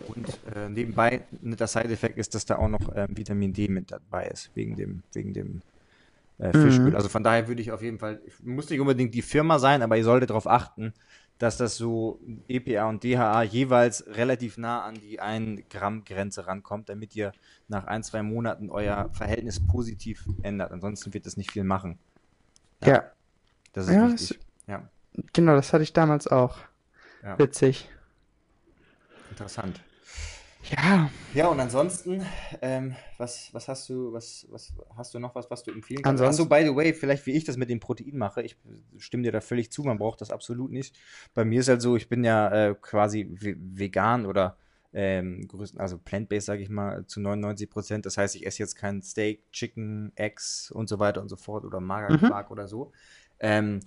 und 0.08 0.26
äh, 0.54 0.68
nebenbei, 0.68 1.22
ne, 1.42 1.56
der 1.56 1.66
Side-Effekt 1.66 2.18
ist, 2.18 2.34
dass 2.34 2.44
da 2.44 2.56
auch 2.56 2.68
noch 2.68 2.94
ähm, 2.94 3.08
Vitamin 3.16 3.52
D 3.52 3.68
mit 3.68 3.92
dabei 3.92 4.26
ist, 4.26 4.50
wegen 4.54 4.76
dem, 4.76 5.02
wegen 5.12 5.34
dem 5.34 5.62
äh, 6.38 6.52
Fischöl. 6.52 6.96
Also 6.96 7.08
von 7.08 7.22
daher 7.22 7.46
würde 7.46 7.62
ich 7.62 7.70
auf 7.70 7.82
jeden 7.82 7.98
Fall, 7.98 8.20
ich 8.26 8.42
muss 8.42 8.70
nicht 8.70 8.80
unbedingt 8.80 9.14
die 9.14 9.22
Firma 9.22 9.58
sein, 9.58 9.82
aber 9.82 9.96
ihr 9.96 10.04
solltet 10.04 10.30
darauf 10.30 10.46
achten, 10.46 10.94
dass 11.40 11.56
das 11.56 11.76
so 11.76 12.20
EPA 12.48 12.84
und 12.90 13.02
DHA 13.02 13.42
jeweils 13.44 14.06
relativ 14.06 14.58
nah 14.58 14.82
an 14.82 14.94
die 14.94 15.20
1 15.20 15.62
Gramm 15.70 16.04
Grenze 16.04 16.46
rankommt, 16.46 16.90
damit 16.90 17.16
ihr 17.16 17.32
nach 17.66 17.86
ein, 17.86 18.02
zwei 18.02 18.22
Monaten 18.22 18.68
euer 18.68 19.08
Verhältnis 19.14 19.66
positiv 19.66 20.26
ändert. 20.42 20.70
Ansonsten 20.70 21.14
wird 21.14 21.26
es 21.26 21.38
nicht 21.38 21.50
viel 21.50 21.64
machen. 21.64 21.98
ja, 22.84 23.10
Das 23.72 23.88
ist 23.88 23.94
Ja, 23.94 24.12
wichtig. 24.12 24.38
Ja, 24.66 24.88
genau, 25.32 25.54
das 25.54 25.72
hatte 25.72 25.82
ich 25.82 25.94
damals 25.94 26.26
auch. 26.28 26.58
Ja. 27.22 27.38
Witzig. 27.38 27.88
interessant. 29.30 29.80
Ja, 30.70 31.10
Ja, 31.32 31.48
und 31.48 31.58
ansonsten, 31.58 32.24
ähm, 32.60 32.94
was, 33.18 33.48
was 33.52 33.66
hast 33.68 33.88
du, 33.88 34.12
was, 34.12 34.46
was 34.50 34.72
hast 34.96 35.14
du 35.14 35.18
noch 35.18 35.34
was, 35.34 35.50
was 35.50 35.62
du 35.62 35.70
empfehlen 35.70 36.02
kannst? 36.02 36.20
Ansonsten- 36.20 36.42
Achso, 36.52 36.64
by 36.64 36.68
the 36.70 36.76
way, 36.76 36.92
vielleicht 36.92 37.24
wie 37.26 37.32
ich 37.32 37.44
das 37.44 37.56
mit 37.56 37.70
dem 37.70 37.80
Protein 37.80 38.16
mache, 38.18 38.42
ich 38.42 38.56
stimme 38.98 39.22
dir 39.22 39.32
da 39.32 39.40
völlig 39.40 39.72
zu, 39.72 39.82
man 39.82 39.98
braucht 39.98 40.20
das 40.20 40.30
absolut 40.30 40.70
nicht. 40.70 40.98
Bei 41.34 41.44
mir 41.44 41.60
ist 41.60 41.68
halt 41.68 41.80
so, 41.82 41.96
ich 41.96 42.08
bin 42.08 42.24
ja 42.24 42.68
äh, 42.70 42.74
quasi 42.80 43.26
ve- 43.30 43.56
vegan 43.58 44.26
oder 44.26 44.56
ähm, 44.92 45.46
größten, 45.48 45.80
also 45.80 45.98
plant-based, 45.98 46.46
sage 46.46 46.62
ich 46.62 46.68
mal, 46.68 47.06
zu 47.06 47.20
99 47.20 47.70
Prozent. 47.70 48.06
Das 48.06 48.18
heißt, 48.18 48.34
ich 48.36 48.44
esse 48.44 48.58
jetzt 48.58 48.74
kein 48.74 49.00
Steak, 49.02 49.50
Chicken, 49.52 50.12
Eggs 50.16 50.70
und 50.70 50.88
so 50.88 50.98
weiter 50.98 51.20
und 51.22 51.28
so 51.28 51.36
fort 51.36 51.64
oder 51.64 51.80
Magerquark 51.80 52.50
oder 52.50 52.66
so. 52.68 52.92
Ähm, 53.38 53.80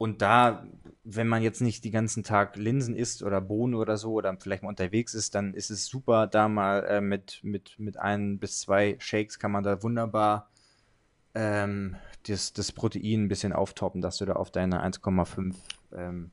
und 0.00 0.22
da, 0.22 0.66
wenn 1.04 1.28
man 1.28 1.42
jetzt 1.42 1.60
nicht 1.60 1.84
den 1.84 1.92
ganzen 1.92 2.24
Tag 2.24 2.56
Linsen 2.56 2.96
isst 2.96 3.22
oder 3.22 3.42
Bohnen 3.42 3.74
oder 3.74 3.98
so 3.98 4.14
oder 4.14 4.34
vielleicht 4.40 4.62
mal 4.62 4.70
unterwegs 4.70 5.12
ist, 5.12 5.34
dann 5.34 5.52
ist 5.52 5.68
es 5.68 5.84
super, 5.84 6.26
da 6.26 6.48
mal 6.48 6.86
äh, 6.86 7.02
mit, 7.02 7.40
mit, 7.42 7.78
mit 7.78 7.98
ein 7.98 8.38
bis 8.38 8.60
zwei 8.60 8.96
Shakes 8.98 9.38
kann 9.38 9.52
man 9.52 9.62
da 9.62 9.82
wunderbar 9.82 10.48
ähm, 11.34 11.96
das, 12.26 12.54
das 12.54 12.72
Protein 12.72 13.24
ein 13.24 13.28
bisschen 13.28 13.52
auftoppen, 13.52 14.00
dass 14.00 14.16
du 14.16 14.24
da 14.24 14.32
auf 14.32 14.50
deine 14.50 14.82
1,5 14.82 15.54
ähm, 15.92 16.30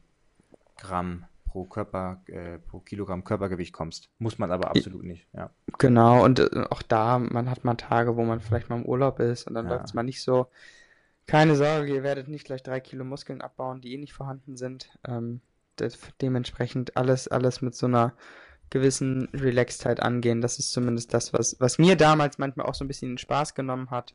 Gramm 0.77 1.25
pro 1.45 1.65
Körper, 1.65 2.21
äh, 2.27 2.59
pro 2.59 2.79
Kilogramm 2.79 3.25
Körpergewicht 3.25 3.73
kommst. 3.73 4.09
Muss 4.17 4.37
man 4.37 4.49
aber 4.49 4.69
absolut 4.69 5.03
nicht, 5.03 5.27
ja. 5.33 5.49
genau. 5.77 6.23
Und 6.23 6.39
äh, 6.39 6.65
auch 6.69 6.83
da, 6.83 7.19
man 7.19 7.49
hat 7.49 7.65
mal 7.65 7.75
Tage, 7.75 8.15
wo 8.15 8.23
man 8.23 8.39
vielleicht 8.39 8.69
mal 8.69 8.77
im 8.79 8.85
Urlaub 8.85 9.19
ist 9.19 9.45
und 9.45 9.55
dann 9.55 9.65
Ja. 9.65 9.73
läuft 9.73 9.87
es 9.87 9.93
mal 9.93 10.03
nicht 10.03 10.21
so. 10.21 10.47
Keine 11.27 11.55
Sorge, 11.55 11.93
ihr 11.93 12.03
werdet 12.03 12.29
nicht 12.29 12.45
gleich 12.45 12.63
drei 12.63 12.79
Kilo 12.79 13.03
Muskeln 13.03 13.41
abbauen, 13.41 13.81
die 13.81 13.93
eh 13.93 13.97
nicht 13.97 14.13
vorhanden 14.13 14.55
sind. 14.55 14.89
Ähm, 15.07 15.41
dementsprechend 16.21 16.97
alles, 16.97 17.27
alles 17.27 17.61
mit 17.61 17.75
so 17.75 17.85
einer 17.85 18.13
gewissen 18.69 19.29
Relaxedheit 19.33 20.01
angehen. 20.01 20.41
Das 20.41 20.57
ist 20.59 20.71
zumindest 20.71 21.13
das, 21.13 21.33
was, 21.33 21.57
was 21.59 21.77
mir 21.79 21.95
damals 21.95 22.37
manchmal 22.37 22.65
auch 22.65 22.73
so 22.75 22.83
ein 22.83 22.87
bisschen 22.87 23.11
den 23.11 23.17
Spaß 23.17 23.55
genommen 23.55 23.91
hat. 23.91 24.13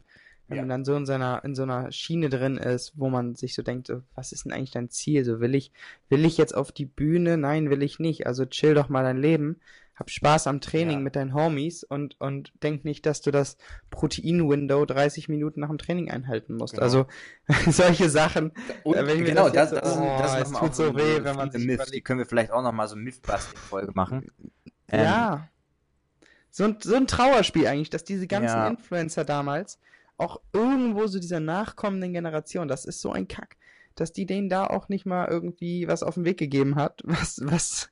Wenn 0.49 0.57
Ja. 0.57 0.63
man 0.63 0.69
dann 0.71 0.85
so 0.85 0.97
in 0.97 1.07
seiner, 1.07 1.45
in 1.45 1.55
so 1.55 1.63
einer 1.63 1.93
Schiene 1.93 2.29
drin 2.29 2.57
ist, 2.57 2.93
wo 2.97 3.09
man 3.09 3.35
sich 3.37 3.55
so 3.55 3.63
denkt, 3.63 3.87
so, 3.87 4.03
was 4.15 4.33
ist 4.33 4.45
denn 4.45 4.53
eigentlich 4.53 4.73
dein 4.73 4.91
Ziel? 4.91 5.25
So 5.25 5.41
will 5.41 5.55
ich, 5.55 5.71
will 6.09 6.25
ich 6.25 6.37
jetzt 6.37 6.55
auf 6.55 6.73
die 6.73 6.87
Bühne? 6.87 7.37
Nein, 7.37 7.71
will 7.71 7.83
ich 7.83 7.99
nicht. 7.99 8.27
Also 8.27 8.45
chill 8.47 8.75
doch 8.75 8.89
mal 8.89 9.05
dein 9.05 9.19
Leben. 9.19 9.61
Hab 9.95 10.09
Spaß 10.11 10.47
am 10.47 10.61
Training 10.61 10.99
Ja. 10.99 11.03
mit 11.05 11.17
deinen 11.17 11.35
Homies 11.35 11.85
und, 11.85 12.19
und 12.21 12.53
denk 12.63 12.85
nicht, 12.85 13.05
dass 13.07 13.21
du 13.21 13.31
das 13.31 13.57
Protein-Window 13.91 14.85
30 14.87 15.29
Minuten 15.29 15.61
nach 15.61 15.69
dem 15.69 15.79
Training 15.79 16.11
einhalten 16.11 16.57
musst. 16.57 16.75
Genau. 16.75 16.85
Also 16.85 17.07
solche 17.71 18.09
Sachen. 18.09 18.53
Und 18.85 18.97
äh, 18.97 19.07
wenn 19.07 19.17
ich 19.17 19.23
mir 19.23 19.29
genau, 19.29 19.49
das 19.51 19.71
das, 19.71 19.81
das, 19.83 19.95
so- 19.95 20.01
ist, 20.03 20.09
das 20.21 20.33
oh, 20.33 20.37
ist 20.37 20.43
es 20.47 20.51
nochmal 20.53 20.69
tut 20.71 20.77
so 20.77 20.97
weh, 20.97 21.23
wenn 21.25 21.37
man 21.37 21.51
sich 21.51 21.65
Myths, 21.67 21.91
die 21.91 22.01
können 22.01 22.19
wir 22.21 22.27
vielleicht 22.27 22.51
auch 22.53 22.63
nochmal 22.63 22.89
so 22.89 22.97
Myth-Busting-Folge 22.97 23.93
machen. 23.95 24.31
Ähm, 24.89 25.01
Ja. 25.05 25.49
So 26.51 26.65
ein, 26.65 26.77
so 26.83 26.95
ein 26.97 27.07
Trauerspiel 27.07 27.67
eigentlich, 27.67 27.91
dass 27.91 28.05
diese 28.05 28.27
ganzen 28.27 28.57
Ja. 28.57 28.69
Influencer 28.69 29.25
damals 29.25 29.79
auch 30.19 30.41
irgendwo 30.53 31.07
so 31.07 31.19
dieser 31.19 31.41
nachkommenden 31.41 32.13
Generation, 32.13 32.69
das 32.69 32.85
ist 32.85 33.01
so 33.01 33.11
ein 33.13 33.27
Kack, 33.27 33.57
dass 33.95 34.13
die 34.13 34.27
denen 34.27 34.49
da 34.51 34.67
auch 34.67 34.89
nicht 34.89 35.07
mal 35.07 35.29
irgendwie 35.29 35.89
was 35.89 36.03
auf 36.03 36.15
den 36.15 36.25
Weg 36.27 36.39
gegeben 36.39 36.77
hat, 36.77 37.01
was, 37.05 37.41
was, 37.45 37.91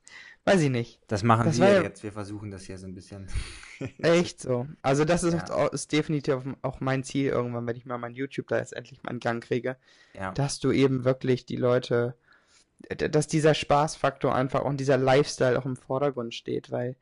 weiß 0.53 0.61
ich 0.63 0.71
nicht. 0.71 1.01
Das 1.09 1.23
machen 1.23 1.47
Das 1.47 1.59
wir 1.61 1.69
ja- 1.73 1.83
jetzt. 1.83 2.03
Wir 2.03 2.13
versuchen 2.13 2.51
das 2.51 2.65
hier 2.65 2.79
so 2.79 2.87
ein 2.87 2.95
bisschen. 2.95 3.27
Echt 3.99 4.41
so. 4.41 4.67
Also 4.83 5.05
das 5.05 5.23
ist, 5.23 5.35
Ja. 5.49 5.55
auch, 5.55 5.73
ist 5.73 5.93
definitiv 5.93 6.39
auch 6.63 6.81
mein 6.81 7.03
Ziel 7.05 7.31
irgendwann, 7.31 7.67
wenn 7.67 7.77
ich 7.77 7.87
mal 7.87 7.99
mein 7.99 8.15
YouTube 8.15 8.49
da 8.49 8.59
jetzt 8.59 8.75
endlich 8.75 9.03
mal 9.03 9.11
in 9.13 9.21
Gang 9.21 9.43
kriege, 9.43 9.77
Ja. 10.15 10.33
dass 10.33 10.59
du 10.61 10.71
eben 10.73 11.05
wirklich 11.05 11.47
die 11.47 11.57
Leute, 11.57 12.15
dass 12.97 13.27
dieser 13.27 13.55
Spaßfaktor 13.55 14.35
einfach 14.35 14.63
und 14.63 14.79
dieser 14.79 14.97
Lifestyle 14.97 15.59
auch 15.59 15.67
im 15.67 15.77
Vordergrund 15.77 16.35
steht, 16.35 16.71
weil 16.71 16.97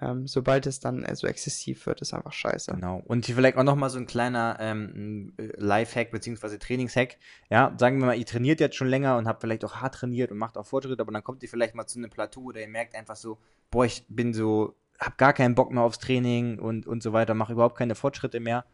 ähm, 0.00 0.26
sobald 0.26 0.66
es 0.66 0.78
dann 0.78 1.02
äh, 1.02 1.16
so 1.16 1.26
exzessiv 1.26 1.86
wird, 1.86 2.00
ist 2.00 2.14
einfach 2.14 2.32
scheiße. 2.32 2.72
Genau. 2.72 3.02
Und 3.06 3.26
hier 3.26 3.34
vielleicht 3.34 3.56
auch 3.56 3.64
nochmal 3.64 3.90
so 3.90 3.98
ein 3.98 4.06
kleiner 4.06 4.56
ähm, 4.60 5.32
äh, 5.36 5.48
Lifehack 5.56 6.12
beziehungsweise 6.12 6.58
Trainingshack. 6.58 7.18
Ja, 7.50 7.74
sagen 7.76 7.98
wir 7.98 8.06
mal, 8.06 8.16
ihr 8.16 8.26
trainiert 8.26 8.60
jetzt 8.60 8.76
schon 8.76 8.86
länger 8.86 9.16
und 9.16 9.26
habt 9.26 9.40
vielleicht 9.40 9.64
auch 9.64 9.76
hart 9.76 9.96
trainiert 9.96 10.30
und 10.30 10.38
macht 10.38 10.56
auch 10.56 10.66
Fortschritte, 10.66 11.02
aber 11.02 11.12
dann 11.12 11.24
kommt 11.24 11.42
ihr 11.42 11.48
vielleicht 11.48 11.74
mal 11.74 11.86
zu 11.86 11.98
einem 11.98 12.10
Plateau 12.10 12.42
oder 12.42 12.60
ihr 12.60 12.68
merkt 12.68 12.94
einfach 12.94 13.16
so, 13.16 13.38
boah, 13.70 13.84
ich 13.84 14.04
bin 14.08 14.32
so, 14.32 14.76
hab 14.98 15.18
gar 15.18 15.32
keinen 15.32 15.56
Bock 15.56 15.72
mehr 15.72 15.82
aufs 15.82 15.98
Training 15.98 16.60
und, 16.60 16.86
und 16.86 17.02
so 17.02 17.12
weiter, 17.12 17.34
mache 17.34 17.52
überhaupt 17.52 17.76
keine 17.76 17.96
Fortschritte 17.96 18.38
mehr. 18.38 18.64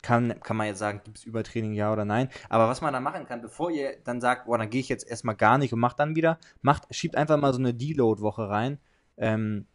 Kann, 0.00 0.38
kann 0.40 0.58
man 0.58 0.66
jetzt 0.66 0.80
sagen, 0.80 1.00
gibt 1.02 1.16
es 1.16 1.24
Übertraining, 1.24 1.72
ja 1.72 1.90
oder 1.90 2.04
nein. 2.04 2.28
Aber 2.50 2.68
was 2.68 2.82
man 2.82 2.92
da 2.92 3.00
machen 3.00 3.26
kann, 3.26 3.40
bevor 3.40 3.70
ihr 3.70 3.96
dann 4.04 4.20
sagt, 4.20 4.44
boah, 4.44 4.58
dann 4.58 4.68
gehe 4.68 4.80
ich 4.80 4.90
jetzt 4.90 5.08
erstmal 5.08 5.34
gar 5.34 5.56
nicht 5.56 5.72
und 5.72 5.80
macht 5.80 5.98
dann 5.98 6.14
wieder, 6.14 6.38
macht, 6.60 6.94
schiebt 6.94 7.16
einfach 7.16 7.38
mal 7.38 7.54
so 7.54 7.58
eine 7.58 7.72
Deload-Woche 7.72 8.48
rein. 8.48 8.78
Ähm, 9.16 9.66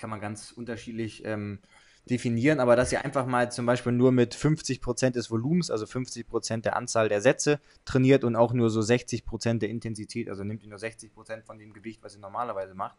kann 0.00 0.10
man 0.10 0.20
ganz 0.20 0.50
unterschiedlich 0.50 1.24
ähm, 1.24 1.60
definieren, 2.08 2.58
aber 2.58 2.74
dass 2.74 2.90
ihr 2.90 3.04
einfach 3.04 3.26
mal 3.26 3.52
zum 3.52 3.66
Beispiel 3.66 3.92
nur 3.92 4.10
mit 4.10 4.34
50% 4.34 5.10
des 5.10 5.30
Volumens, 5.30 5.70
also 5.70 5.84
50% 5.84 6.62
der 6.62 6.76
Anzahl 6.76 7.08
der 7.08 7.20
Sätze 7.20 7.60
trainiert 7.84 8.24
und 8.24 8.34
auch 8.34 8.52
nur 8.52 8.70
so 8.70 8.80
60% 8.80 9.58
der 9.58 9.68
Intensität, 9.68 10.28
also 10.28 10.42
nehmt 10.42 10.62
ihr 10.62 10.70
nur 10.70 10.78
60% 10.78 11.42
von 11.42 11.58
dem 11.58 11.72
Gewicht, 11.72 12.02
was 12.02 12.14
ihr 12.14 12.20
normalerweise 12.20 12.74
macht. 12.74 12.96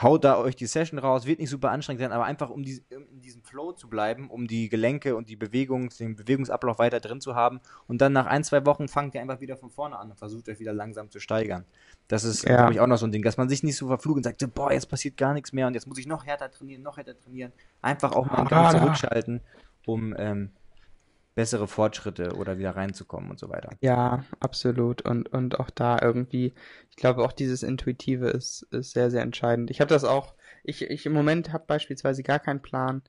Haut 0.00 0.24
da 0.24 0.38
euch 0.38 0.56
die 0.56 0.66
Session 0.66 0.98
raus, 0.98 1.26
wird 1.26 1.38
nicht 1.38 1.50
super 1.50 1.70
anstrengend 1.70 2.00
sein, 2.00 2.12
aber 2.12 2.24
einfach 2.24 2.48
um, 2.48 2.62
die, 2.62 2.82
in 2.88 3.20
diesem 3.20 3.42
Flow 3.42 3.72
zu 3.72 3.88
bleiben, 3.88 4.30
um 4.30 4.46
die 4.46 4.68
Gelenke 4.70 5.14
und 5.16 5.28
die 5.28 5.36
Bewegung, 5.36 5.90
den 5.90 6.16
Bewegungsablauf 6.16 6.78
weiter 6.78 6.98
drin 6.98 7.20
zu 7.20 7.34
haben. 7.34 7.60
Und 7.86 8.00
dann 8.00 8.12
nach 8.14 8.26
ein, 8.26 8.42
zwei 8.42 8.64
Wochen 8.64 8.88
fangt 8.88 9.14
ihr 9.14 9.20
einfach 9.20 9.40
wieder 9.40 9.56
von 9.56 9.70
vorne 9.70 9.98
an 9.98 10.10
und 10.10 10.16
versucht 10.16 10.48
euch 10.48 10.58
wieder 10.58 10.72
langsam 10.72 11.10
zu 11.10 11.20
steigern. 11.20 11.64
Das 12.08 12.24
ist, 12.24 12.42
Ja. 12.42 12.56
glaube 12.56 12.72
ich, 12.72 12.80
auch 12.80 12.86
noch 12.86 12.96
so 12.96 13.06
ein 13.06 13.12
Ding, 13.12 13.22
dass 13.22 13.36
man 13.36 13.48
sich 13.50 13.62
nicht 13.62 13.76
so 13.76 13.86
verflucht 13.86 14.16
und 14.16 14.22
sagt, 14.24 14.54
boah, 14.54 14.72
jetzt 14.72 14.86
passiert 14.88 15.16
gar 15.18 15.34
nichts 15.34 15.52
mehr 15.52 15.66
und 15.66 15.74
jetzt 15.74 15.86
muss 15.86 15.98
ich 15.98 16.06
noch 16.06 16.24
härter 16.24 16.50
trainieren, 16.50 16.82
noch 16.82 16.96
härter 16.96 17.18
trainieren. 17.18 17.52
Einfach 17.82 18.12
auch 18.12 18.26
mal 18.26 18.38
einen 18.38 18.48
Gang 18.48 18.66
Ah. 18.66 18.70
zurückschalten, 18.70 19.40
um 19.86 20.14
ähm, 20.18 20.50
bessere 21.34 21.66
Fortschritte 21.66 22.34
oder 22.36 22.58
wieder 22.58 22.76
reinzukommen 22.76 23.30
und 23.30 23.38
so 23.38 23.48
weiter. 23.48 23.70
Ja, 23.80 24.24
absolut. 24.40 25.02
Und, 25.02 25.28
und 25.30 25.58
auch 25.60 25.70
da 25.70 25.98
irgendwie, 26.00 26.52
ich 26.90 26.96
glaube, 26.96 27.24
auch 27.24 27.32
dieses 27.32 27.62
Intuitive 27.62 28.28
ist, 28.28 28.62
ist 28.70 28.92
sehr, 28.92 29.10
sehr 29.10 29.22
entscheidend. 29.22 29.70
Ich 29.70 29.80
habe 29.80 29.88
das 29.88 30.04
auch, 30.04 30.34
ich, 30.62 30.82
ich 30.82 31.06
im 31.06 31.12
Moment 31.12 31.52
habe 31.52 31.64
beispielsweise 31.66 32.22
gar 32.22 32.38
keinen 32.38 32.60
Plan. 32.60 33.02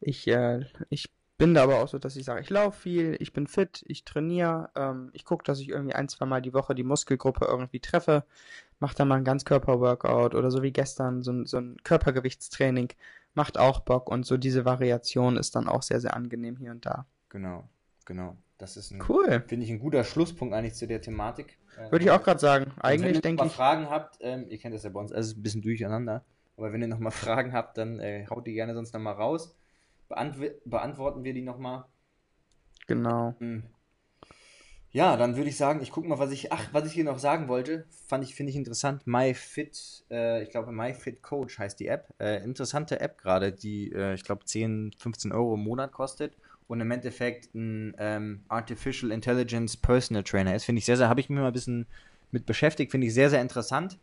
Ich, 0.00 0.26
äh, 0.28 0.66
ich 0.90 1.10
bin 1.38 1.54
da 1.54 1.62
aber 1.62 1.82
auch 1.82 1.88
so, 1.88 1.98
dass 1.98 2.16
ich 2.16 2.24
sage, 2.26 2.42
ich 2.42 2.50
laufe 2.50 2.80
viel, 2.82 3.16
ich 3.18 3.32
bin 3.32 3.46
fit, 3.46 3.82
ich 3.86 4.04
trainiere, 4.04 4.70
ähm, 4.76 5.08
ich 5.14 5.24
gucke, 5.24 5.42
dass 5.44 5.58
ich 5.58 5.70
irgendwie 5.70 5.94
ein, 5.94 6.08
zwei 6.08 6.26
Mal 6.26 6.42
die 6.42 6.52
Woche 6.52 6.74
die 6.74 6.82
Muskelgruppe 6.82 7.46
irgendwie 7.46 7.80
treffe, 7.80 8.24
mache 8.78 8.94
dann 8.94 9.08
mal 9.08 9.16
ein 9.16 9.24
Ganzkörper-Workout 9.24 10.34
oder 10.34 10.50
so 10.50 10.62
wie 10.62 10.72
gestern, 10.72 11.22
so 11.22 11.44
so 11.46 11.56
ein 11.58 11.78
Körpergewichtstraining, 11.82 12.92
macht 13.34 13.58
auch 13.58 13.80
Bock 13.80 14.10
und 14.10 14.26
so 14.26 14.36
diese 14.36 14.66
Variation 14.66 15.38
ist 15.38 15.56
dann 15.56 15.66
auch 15.68 15.82
sehr, 15.82 16.00
sehr 16.00 16.14
angenehm 16.14 16.58
hier 16.58 16.72
und 16.72 16.84
da. 16.84 17.06
Genau, 17.30 17.68
genau. 18.04 18.36
Das 18.58 18.76
ist 18.76 18.90
ein, 18.90 19.02
Cool. 19.08 19.42
finde 19.46 19.64
ich, 19.64 19.70
ein 19.70 19.78
guter 19.78 20.04
Schlusspunkt 20.04 20.52
eigentlich 20.52 20.74
zu 20.74 20.86
der 20.86 21.00
Thematik. 21.00 21.56
Würde 21.88 22.04
ich 22.04 22.10
auch 22.10 22.22
gerade 22.22 22.38
sagen. 22.38 22.64
Und 22.66 22.76
wenn 22.76 22.82
Eigentlich 22.82 23.14
ihr 23.16 23.20
denke 23.22 23.42
noch 23.42 23.50
ich. 23.50 23.56
mal 23.58 23.64
Fragen 23.64 23.88
habt, 23.88 24.18
ähm, 24.20 24.46
ihr 24.50 24.58
kennt 24.58 24.74
das 24.74 24.82
ja 24.82 24.90
bei 24.90 25.00
uns, 25.00 25.12
also 25.12 25.28
es 25.28 25.32
ist 25.32 25.38
ein 25.38 25.42
bisschen 25.42 25.62
durcheinander, 25.62 26.22
aber 26.58 26.72
wenn 26.72 26.82
ihr 26.82 26.88
nochmal 26.88 27.12
Fragen 27.12 27.54
habt, 27.54 27.78
dann 27.78 27.98
äh, 28.00 28.26
haut 28.28 28.46
die 28.46 28.52
gerne 28.52 28.74
sonst 28.74 28.92
nochmal 28.92 29.14
raus. 29.14 29.56
Beantw 30.08 30.50
beantworten 30.66 31.24
wir 31.24 31.32
die 31.32 31.40
nochmal. 31.42 31.84
Genau. 32.86 33.34
Hm. 33.38 33.62
Ja, 34.92 35.16
dann 35.16 35.36
würde 35.36 35.48
ich 35.48 35.56
sagen, 35.56 35.80
ich 35.82 35.92
gucke 35.92 36.08
mal, 36.08 36.18
was 36.18 36.32
ich, 36.32 36.52
ach, 36.52 36.68
was 36.72 36.84
ich 36.84 36.92
hier 36.92 37.04
noch 37.04 37.20
sagen 37.20 37.46
wollte, 37.46 37.86
fand 38.08 38.24
ich, 38.24 38.34
finde 38.34 38.50
ich 38.50 38.56
interessant. 38.56 39.06
MyFit, 39.06 40.04
äh, 40.10 40.42
ich 40.42 40.50
glaube 40.50 40.72
MyFit 40.72 41.22
Coach 41.22 41.60
heißt 41.60 41.78
die 41.78 41.86
App. 41.86 42.12
Äh, 42.18 42.42
interessante 42.42 43.00
App 43.00 43.16
gerade, 43.16 43.52
die, 43.52 43.92
äh, 43.92 44.14
ich 44.14 44.24
glaube 44.24 44.44
10, 44.44 44.90
15 44.98 45.30
Euro 45.30 45.54
im 45.54 45.60
Monat 45.62 45.92
kostet 45.92 46.36
und 46.70 46.80
im 46.80 46.90
Endeffekt 46.92 47.52
ein 47.52 47.96
ähm, 47.98 48.44
Artificial 48.46 49.10
Intelligence 49.10 49.76
Personal 49.76 50.22
Trainer 50.22 50.54
ist. 50.54 50.64
Finde 50.64 50.78
ich 50.78 50.84
sehr, 50.84 50.96
sehr, 50.96 51.08
habe 51.08 51.18
ich 51.18 51.28
mich 51.28 51.36
mal 51.40 51.48
ein 51.48 51.52
bisschen 51.52 51.86
mit 52.30 52.46
beschäftigt, 52.46 52.92
finde 52.92 53.08
ich 53.08 53.12
sehr, 53.14 53.28
sehr 53.28 53.40
interessant. 53.40 53.98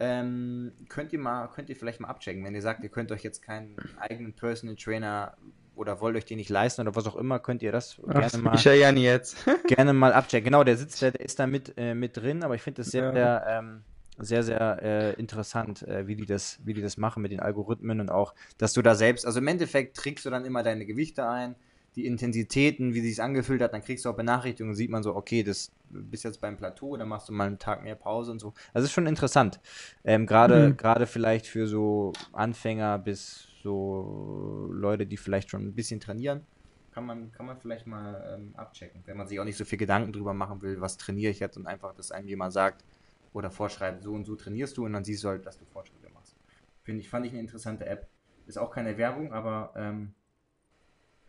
Ähm, 0.00 0.72
könnt 0.88 1.12
ihr 1.12 1.20
mal, 1.20 1.46
könnt 1.46 1.70
ihr 1.70 1.76
vielleicht 1.76 2.00
mal 2.00 2.08
abchecken, 2.08 2.44
wenn 2.44 2.56
ihr 2.56 2.62
sagt, 2.62 2.82
ihr 2.82 2.88
könnt 2.88 3.12
euch 3.12 3.22
jetzt 3.22 3.40
keinen 3.42 3.76
eigenen 4.00 4.32
Personal 4.32 4.74
Trainer 4.74 5.36
oder 5.76 6.00
wollt 6.00 6.16
euch 6.16 6.24
den 6.24 6.38
nicht 6.38 6.50
leisten 6.50 6.80
oder 6.80 6.96
was 6.96 7.06
auch 7.06 7.14
immer, 7.14 7.38
könnt 7.38 7.62
ihr 7.62 7.70
das 7.70 8.00
Ach, 8.08 8.12
gerne 8.14 8.38
mal 8.42 8.54
ich 8.56 8.64
ja 8.64 8.72
jetzt. 8.90 9.36
gerne 9.68 9.92
mal 9.92 10.12
abchecken. 10.12 10.46
Genau, 10.46 10.64
der 10.64 10.76
sitzt, 10.76 11.00
der, 11.00 11.12
der 11.12 11.20
ist 11.24 11.38
da 11.38 11.46
mit, 11.46 11.74
äh, 11.76 11.94
mit 11.94 12.16
drin, 12.16 12.42
aber 12.42 12.56
ich 12.56 12.62
finde 12.62 12.82
das 12.82 12.90
sehr, 12.90 13.04
Ja. 13.04 13.12
sehr, 13.12 13.46
ähm, 13.48 13.82
sehr, 14.18 14.42
sehr 14.42 14.82
äh, 14.82 15.12
interessant, 15.14 15.86
äh, 15.86 16.08
wie 16.08 16.16
die 16.16 16.26
das, 16.26 16.58
wie 16.64 16.74
die 16.74 16.82
das 16.82 16.96
machen 16.96 17.22
mit 17.22 17.30
den 17.30 17.38
Algorithmen 17.38 18.00
und 18.00 18.10
auch, 18.10 18.34
dass 18.58 18.72
du 18.72 18.82
da 18.82 18.96
selbst, 18.96 19.24
also 19.24 19.38
im 19.38 19.46
Endeffekt 19.46 19.96
trägst 19.96 20.26
du 20.26 20.30
dann 20.30 20.44
immer 20.44 20.64
deine 20.64 20.84
Gewichte 20.84 21.28
ein, 21.28 21.54
die 21.96 22.06
Intensitäten, 22.06 22.94
wie 22.94 23.00
sich 23.00 23.20
angefühlt 23.22 23.60
hat, 23.62 23.72
dann 23.72 23.82
kriegst 23.82 24.04
du 24.04 24.10
auch 24.10 24.16
Benachrichtigungen, 24.16 24.74
sieht 24.76 24.90
man 24.90 25.02
so, 25.02 25.16
okay, 25.16 25.42
das 25.42 25.72
bist 25.88 26.24
jetzt 26.24 26.40
beim 26.40 26.56
Plateau, 26.56 26.96
dann 26.96 27.08
machst 27.08 27.28
du 27.28 27.32
mal 27.32 27.46
einen 27.46 27.58
Tag 27.58 27.82
mehr 27.82 27.96
Pause 27.96 28.32
und 28.32 28.38
so. 28.38 28.54
Also 28.72 28.86
ist 28.86 28.92
schon 28.92 29.06
interessant. 29.06 29.60
Ähm, 30.04 30.26
gerade, 30.26 30.74
Mhm. 30.74 30.76
gerade 30.76 31.06
vielleicht 31.06 31.46
für 31.46 31.66
so 31.66 32.12
Anfänger 32.32 32.98
bis 32.98 33.48
so 33.62 34.68
Leute, 34.72 35.06
die 35.06 35.16
vielleicht 35.16 35.50
schon 35.50 35.66
ein 35.66 35.74
bisschen 35.74 36.00
trainieren, 36.00 36.46
kann 36.90 37.04
man, 37.06 37.32
kann 37.32 37.46
man 37.46 37.58
vielleicht 37.58 37.86
mal 37.86 38.34
ähm, 38.34 38.54
abchecken, 38.56 39.02
wenn 39.06 39.16
man 39.16 39.26
sich 39.26 39.38
auch 39.40 39.44
nicht 39.44 39.56
so 39.56 39.64
viel 39.64 39.78
Gedanken 39.78 40.12
drüber 40.12 40.34
machen 40.34 40.62
will, 40.62 40.80
was 40.80 40.96
trainiere 40.96 41.30
ich 41.30 41.40
jetzt 41.40 41.56
und 41.56 41.66
einfach, 41.66 41.94
dass 41.94 42.10
einem 42.10 42.28
jemand 42.28 42.52
sagt 42.52 42.84
oder 43.32 43.50
vorschreibt, 43.50 44.02
so 44.02 44.12
und 44.14 44.24
so 44.24 44.36
trainierst 44.36 44.76
du 44.76 44.84
und 44.84 44.92
dann 44.94 45.04
siehst 45.04 45.22
du 45.24 45.28
halt, 45.28 45.46
dass 45.46 45.58
du 45.58 45.64
Fortschritte 45.66 46.08
machst. 46.10 46.36
Finde 46.82 47.00
ich, 47.02 47.08
fand 47.10 47.26
ich 47.26 47.32
eine 47.32 47.40
interessante 47.40 47.86
App. 47.86 48.08
Ist 48.46 48.58
auch 48.58 48.70
keine 48.70 48.96
Werbung, 48.96 49.32
aber 49.32 49.72
ähm, 49.76 50.14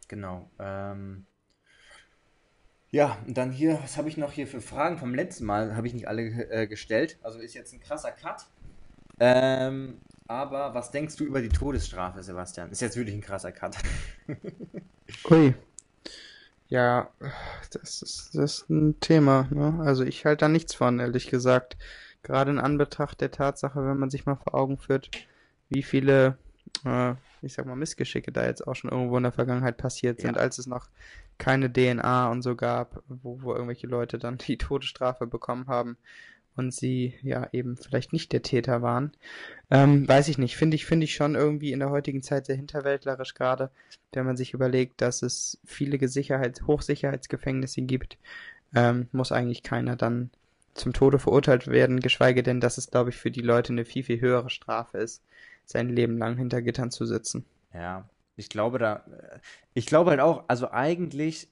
genau. 0.10 0.50
Ähm, 0.60 1.26
ja, 2.92 3.18
und 3.26 3.38
dann 3.38 3.52
hier, 3.52 3.80
was 3.82 3.98
habe 3.98 4.10
ich 4.10 4.18
noch 4.18 4.32
hier 4.32 4.48
für 4.48 4.62
Fragen 4.62 4.98
vom 4.98 5.16
letzten 5.16 5.46
Mal? 5.46 5.76
Habe 5.76 5.88
ich 5.88 5.94
nicht 5.94 6.08
alle 6.08 6.24
äh, 6.24 6.68
gestellt. 6.68 7.18
Also 7.22 7.40
ist 7.40 7.54
jetzt 7.54 7.72
ein 7.72 7.80
krasser 7.80 8.12
Cut. 8.12 8.48
Ähm, 9.20 10.02
aber 10.28 10.74
was 10.74 10.92
denkst 10.92 11.16
du 11.16 11.24
über 11.24 11.42
die 11.42 11.50
Todesstrafe, 11.50 12.24
Sebastian? 12.24 12.72
Ist 12.72 12.82
jetzt 12.82 12.98
wirklich 12.98 13.16
ein 13.16 13.22
krasser 13.22 13.52
Cut. 13.52 13.78
Ui. 15.30 15.54
Ja, 16.68 17.10
das 17.72 18.02
ist, 18.02 18.30
das 18.34 18.62
ist 18.62 18.70
ein 18.70 19.00
Thema. 19.00 19.48
Ne? 19.50 19.80
Also 19.84 20.04
ich 20.04 20.26
halte 20.26 20.46
da 20.46 20.50
nichts 20.50 20.76
von, 20.76 21.00
ehrlich 21.00 21.30
gesagt. 21.30 21.78
Gerade 22.22 22.52
in 22.52 22.60
Anbetracht 22.60 23.22
der 23.22 23.32
Tatsache, 23.32 23.84
wenn 23.86 23.98
man 23.98 24.10
sich 24.10 24.26
mal 24.26 24.36
vor 24.36 24.54
Augen 24.54 24.78
führt, 24.78 25.10
wie 25.70 25.84
viele, 25.84 26.38
äh, 26.86 27.16
ich 27.42 27.54
sag 27.54 27.66
mal, 27.66 27.76
Missgeschicke 27.76 28.32
da 28.32 28.46
jetzt 28.46 28.66
auch 28.68 28.76
schon 28.76 28.92
irgendwo 28.92 29.18
in 29.18 29.24
der 29.24 29.32
Vergangenheit 29.32 29.78
passiert 29.78 30.20
sind, 30.22 30.36
Ja. 30.36 30.42
als 30.42 30.58
es 30.58 30.68
noch 30.68 30.90
keine 31.38 31.72
DNA 31.72 32.30
und 32.30 32.42
so 32.42 32.56
gab, 32.56 33.02
wo, 33.08 33.42
wo 33.42 33.54
irgendwelche 33.54 33.88
Leute 33.88 34.18
dann 34.18 34.38
die 34.38 34.58
Todesstrafe 34.58 35.26
bekommen 35.28 35.68
haben 35.68 35.98
und 36.56 36.74
sie 36.74 37.14
ja 37.22 37.48
eben 37.54 37.78
vielleicht 37.78 38.12
nicht 38.12 38.34
der 38.34 38.42
Täter 38.42 38.82
waren. 38.82 39.14
Ähm, 39.72 40.08
weiß 40.08 40.28
ich 40.28 40.38
nicht. 40.38 40.58
Finde 40.58 40.76
ich, 40.76 40.86
finde 40.86 41.06
ich 41.06 41.14
schon 41.14 41.36
irgendwie 41.36 41.72
in 41.72 41.80
der 41.80 41.90
heutigen 41.90 42.22
Zeit 42.22 42.46
sehr 42.46 42.58
hinterwäldlerisch 42.58 43.34
gerade, 43.34 43.72
wenn 44.12 44.26
man 44.26 44.36
sich 44.36 44.54
überlegt, 44.54 45.00
dass 45.02 45.22
es 45.22 45.58
viele 45.64 46.06
Sicherheits 46.08 46.64
Hochsicherheitsgefängnisse 46.68 47.82
gibt, 47.84 48.18
ähm, 48.76 49.08
muss 49.14 49.32
eigentlich 49.32 49.64
keiner 49.64 49.96
dann 49.96 50.30
zum 50.74 50.94
Tode 50.94 51.20
verurteilt 51.20 51.68
werden, 51.68 52.00
geschweige 52.00 52.44
denn, 52.44 52.60
dass 52.62 52.78
es, 52.78 52.92
glaube 52.92 53.10
ich, 53.10 53.18
für 53.18 53.32
die 53.32 53.42
Leute 53.42 53.74
eine 53.74 53.86
viel, 53.86 54.04
viel 54.04 54.22
höhere 54.22 54.50
Strafe 54.50 54.98
ist, 54.98 55.24
sein 55.70 55.90
Leben 55.90 56.18
lang 56.18 56.38
hinter 56.38 56.62
Gittern 56.62 56.92
zu 56.92 57.06
sitzen. 57.06 57.46
Ja, 57.74 58.10
ich 58.36 58.50
glaube 58.50 58.78
da, 58.80 59.06
ich 59.74 59.86
glaube 59.86 60.12
halt 60.12 60.20
auch, 60.20 60.46
also 60.48 60.72
eigentlich, 60.72 61.50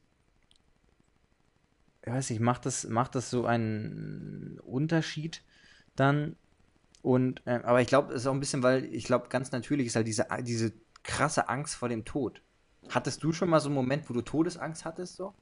ich 2.05 2.11
weiß 2.13 2.30
nicht, 2.30 2.39
macht 2.39 2.65
das, 2.65 2.88
macht 2.88 3.15
das 3.15 3.30
so 3.30 3.45
einen 3.45 4.59
Unterschied 4.63 5.43
dann 5.95 6.36
und, 7.01 7.41
äh, 7.47 7.61
aber 7.63 7.82
ich 7.82 7.88
glaube, 7.88 8.13
es 8.13 8.22
ist 8.24 8.28
auch 8.28 8.34
ein 8.34 8.39
bisschen, 8.41 8.63
weil 8.63 8.86
ich 8.86 9.05
glaube, 9.05 9.30
ganz 9.30 9.51
natürlich 9.51 9.88
ist 9.88 9.95
halt 9.97 10.07
diese, 10.07 10.28
diese 10.41 10.74
krasse 11.03 11.49
Angst 11.49 11.76
vor 11.76 11.89
dem 11.89 12.05
Tod. 12.05 12.41
Hattest 12.89 13.24
du 13.24 13.34
schon 13.34 13.49
mal 13.49 13.59
so 13.61 13.70
einen 13.70 13.76
Moment, 13.76 14.09
wo 14.09 14.13
du 14.15 14.22
Todesangst 14.22 14.86
hattest, 14.86 15.18
so? 15.18 15.36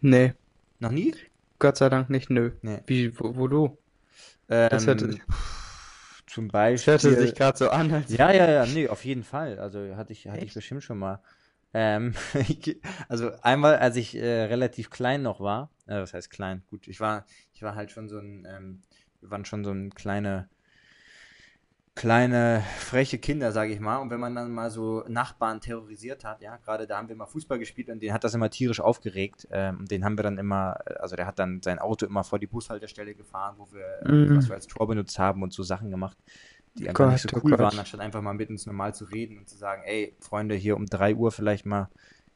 Nee, 0.00 0.34
Noch 0.78 0.90
nie? 0.92 1.14
Gott 1.58 1.76
sei 1.76 1.88
Dank 1.88 2.10
nicht, 2.10 2.30
nö. 2.30 2.52
Nee. 2.62 2.82
Wie, 2.86 3.18
wo, 3.18 3.36
wo 3.36 3.48
du? 3.48 3.78
Ähm, 4.48 4.68
Das 4.70 4.86
hörte, 4.86 5.18
zum 6.34 6.48
Beispiel. 6.48 6.92
hörte 6.94 7.20
sich 7.20 7.34
gerade 7.34 7.56
so 7.56 7.70
an, 7.70 7.92
als 7.92 8.10
Ja, 8.16 8.32
ja, 8.32 8.50
ja, 8.50 8.66
nee, 8.66 8.88
auf 8.88 9.04
jeden 9.04 9.22
Fall. 9.22 9.58
Also 9.60 9.96
hatte 9.96 10.12
ich, 10.12 10.26
hatte 10.26 10.44
ich 10.44 10.52
bestimmt 10.52 10.82
schon 10.82 10.98
mal. 10.98 11.22
Ähm, 11.72 12.14
also 13.08 13.30
einmal, 13.42 13.76
als 13.76 13.96
ich 13.96 14.16
äh, 14.16 14.42
relativ 14.44 14.90
klein 14.90 15.22
noch 15.22 15.40
war, 15.40 15.70
äh, 15.86 16.00
was 16.00 16.12
heißt 16.12 16.30
klein? 16.30 16.62
Gut, 16.66 16.88
ich 16.88 16.98
war, 16.98 17.24
ich 17.52 17.62
war 17.62 17.76
halt 17.76 17.92
schon 17.92 18.08
so 18.08 18.18
ein, 18.18 18.46
ähm, 18.48 18.82
wir 19.20 19.30
waren 19.30 19.44
schon 19.44 19.64
so 19.64 19.70
ein 19.70 19.94
kleine, 19.94 20.48
kleine 21.94 22.62
freche 22.78 23.18
Kinder, 23.18 23.52
sage 23.52 23.72
ich 23.72 23.80
mal. 23.80 23.98
Und 23.98 24.10
wenn 24.10 24.20
man 24.20 24.34
dann 24.34 24.50
mal 24.52 24.70
so 24.70 25.04
Nachbarn 25.08 25.60
terrorisiert 25.60 26.24
hat, 26.24 26.42
ja, 26.42 26.56
gerade 26.56 26.86
da 26.86 26.98
haben 26.98 27.08
wir 27.08 27.16
mal 27.16 27.26
Fußball 27.26 27.58
gespielt 27.58 27.88
und 27.88 28.00
den 28.02 28.12
hat 28.12 28.24
das 28.24 28.34
immer 28.34 28.50
tierisch 28.50 28.80
aufgeregt. 28.80 29.46
Ähm, 29.50 29.78
und 29.80 29.90
den 29.90 30.04
haben 30.04 30.18
wir 30.18 30.22
dann 30.24 30.38
immer, 30.38 30.76
äh, 30.86 30.94
also 30.94 31.14
der 31.16 31.26
hat 31.26 31.38
dann 31.38 31.60
sein 31.62 31.78
Auto 31.78 32.06
immer 32.06 32.24
vor 32.24 32.38
die 32.38 32.46
Bushaltestelle 32.48 33.14
gefahren, 33.14 33.54
wo 33.58 33.68
wir, 33.72 33.84
äh, 34.04 34.12
Mhm. 34.12 34.36
was 34.36 34.48
wir 34.48 34.54
als 34.56 34.66
Tor 34.66 34.86
benutzt 34.88 35.18
haben 35.18 35.42
und 35.42 35.52
so 35.52 35.62
Sachen 35.62 35.90
gemacht, 35.90 36.16
die 36.78 36.88
einfach 36.88 37.10
nicht 37.10 37.22
so 37.22 37.28
Gott, 37.28 37.42
oh 37.42 37.46
cool 37.46 37.50
Gott. 37.52 37.60
waren, 37.60 37.78
anstatt 37.78 38.00
einfach 38.00 38.20
mal 38.22 38.34
mit 38.34 38.50
uns 38.50 38.66
normal 38.66 38.94
zu 38.94 39.04
reden 39.04 39.38
und 39.38 39.48
zu 39.48 39.56
sagen, 39.56 39.82
ey, 39.86 40.16
Freunde, 40.20 40.56
hier 40.56 40.76
um 40.76 40.86
3 40.86 41.14
Uhr 41.14 41.30
vielleicht 41.30 41.64
mal 41.66 41.88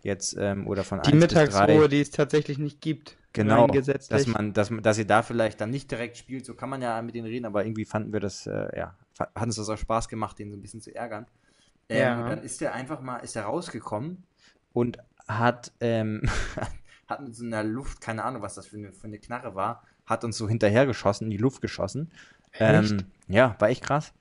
jetzt 0.04 0.36
ähm, 0.38 0.68
oder 0.68 0.84
von 0.84 1.02
die 1.02 1.12
1 1.12 1.26
bis 1.26 1.34
3. 1.34 1.46
Mittagsruhe, 1.66 1.88
die 1.88 2.00
es 2.00 2.10
tatsächlich 2.10 2.58
nicht 2.58 2.80
gibt. 2.80 3.16
Genau, 3.32 3.64
rein 3.64 3.72
gesetzlich. 3.72 4.08
dass 4.08 4.26
man, 4.28 4.52
dass, 4.52 4.70
man- 4.70 4.82
dass 4.82 4.98
ihr 4.98 5.06
da 5.06 5.22
vielleicht 5.22 5.60
dann 5.60 5.70
nicht 5.70 5.90
direkt 5.90 6.16
spielt, 6.16 6.46
so 6.46 6.54
kann 6.54 6.70
man 6.70 6.80
ja 6.80 7.02
mit 7.02 7.14
denen 7.14 7.26
reden, 7.26 7.44
aber 7.46 7.64
irgendwie 7.64 7.84
fanden 7.84 8.12
wir 8.12 8.20
das, 8.20 8.46
äh, 8.46 8.68
ja, 8.76 8.96
hat 9.18 9.42
uns 9.42 9.56
das 9.56 9.68
auch 9.68 9.78
Spaß 9.78 10.08
gemacht, 10.08 10.38
den 10.38 10.50
so 10.50 10.56
ein 10.56 10.62
bisschen 10.62 10.80
zu 10.80 10.94
ärgern. 10.94 11.26
Ähm, 11.88 11.98
Ja. 11.98 12.22
Und 12.22 12.30
dann 12.30 12.42
ist 12.42 12.60
der 12.60 12.74
einfach 12.74 13.00
mal, 13.00 13.18
ist 13.18 13.36
er 13.36 13.44
rausgekommen 13.44 14.24
und 14.72 14.98
hat, 15.26 15.72
ähm, 15.80 16.22
hat 17.08 17.22
mit 17.22 17.34
so 17.34 17.44
einer 17.44 17.64
Luft, 17.64 18.00
keine 18.00 18.24
Ahnung, 18.24 18.42
was 18.42 18.54
das 18.54 18.66
für 18.66 18.76
eine, 18.76 18.92
für 18.92 19.06
eine 19.06 19.18
Knarre 19.18 19.54
war, 19.54 19.82
hat 20.06 20.24
uns 20.24 20.36
so 20.36 20.48
hinterhergeschossen, 20.48 21.26
in 21.26 21.30
die 21.30 21.36
Luft 21.36 21.60
geschossen. 21.60 22.10
Ähm, 22.54 23.06
ja, 23.28 23.56
war 23.58 23.68
echt 23.68 23.84
krass. 23.84 24.12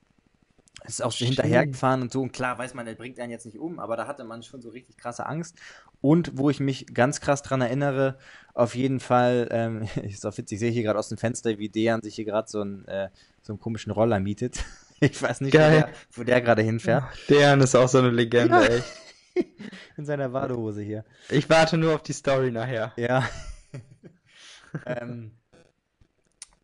Ist 0.85 1.03
auch 1.03 1.11
so 1.11 1.25
hinterhergefahren 1.25 2.01
und 2.01 2.11
so. 2.11 2.21
Und 2.21 2.33
klar 2.33 2.57
weiß 2.57 2.73
man, 2.73 2.85
der 2.85 2.95
bringt 2.95 3.19
einen 3.19 3.31
jetzt 3.31 3.45
nicht 3.45 3.57
um, 3.57 3.79
aber 3.79 3.97
da 3.97 4.07
hatte 4.07 4.23
man 4.23 4.43
schon 4.43 4.61
so 4.61 4.69
richtig 4.69 4.97
krasse 4.97 5.25
Angst. 5.25 5.57
Und 6.01 6.37
wo 6.37 6.49
ich 6.49 6.59
mich 6.59 6.93
ganz 6.93 7.19
krass 7.19 7.41
dran 7.41 7.61
erinnere, 7.61 8.19
auf 8.53 8.75
jeden 8.75 8.99
Fall, 8.99 9.47
ähm, 9.51 9.87
ist 10.03 10.25
auch 10.25 10.37
witzig, 10.37 10.57
ich 10.57 10.59
sehe 10.59 10.71
hier 10.71 10.83
gerade 10.83 10.99
aus 10.99 11.09
dem 11.09 11.17
Fenster, 11.17 11.57
wie 11.57 11.69
Dejan 11.69 12.01
sich 12.03 12.15
hier 12.15 12.25
gerade 12.25 12.47
so, 12.47 12.61
einen, 12.61 12.85
äh, 12.85 13.09
so 13.41 13.53
einen 13.53 13.59
komischen 13.59 13.91
Roller 13.91 14.19
mietet. 14.19 14.63
Ich 14.99 15.21
weiß 15.21 15.41
nicht, 15.41 15.53
wo 15.53 15.57
der, 15.57 15.89
wo 16.13 16.23
der 16.23 16.41
gerade 16.41 16.61
hinfährt. 16.63 17.03
Der 17.29 17.55
ist 17.57 17.75
auch 17.75 17.87
so 17.87 17.99
eine 17.99 18.09
Legende, 18.09 18.55
Ja. 18.55 18.63
echt. 18.65 18.93
In 19.97 20.05
seiner 20.05 20.29
Badehose 20.29 20.81
hier. 20.81 21.05
Ich 21.29 21.49
warte 21.49 21.77
nur 21.77 21.93
auf 21.95 22.01
die 22.03 22.13
Story 22.13 22.51
nachher. 22.51 22.93
Ja. 22.97 23.27
ähm, 24.85 25.31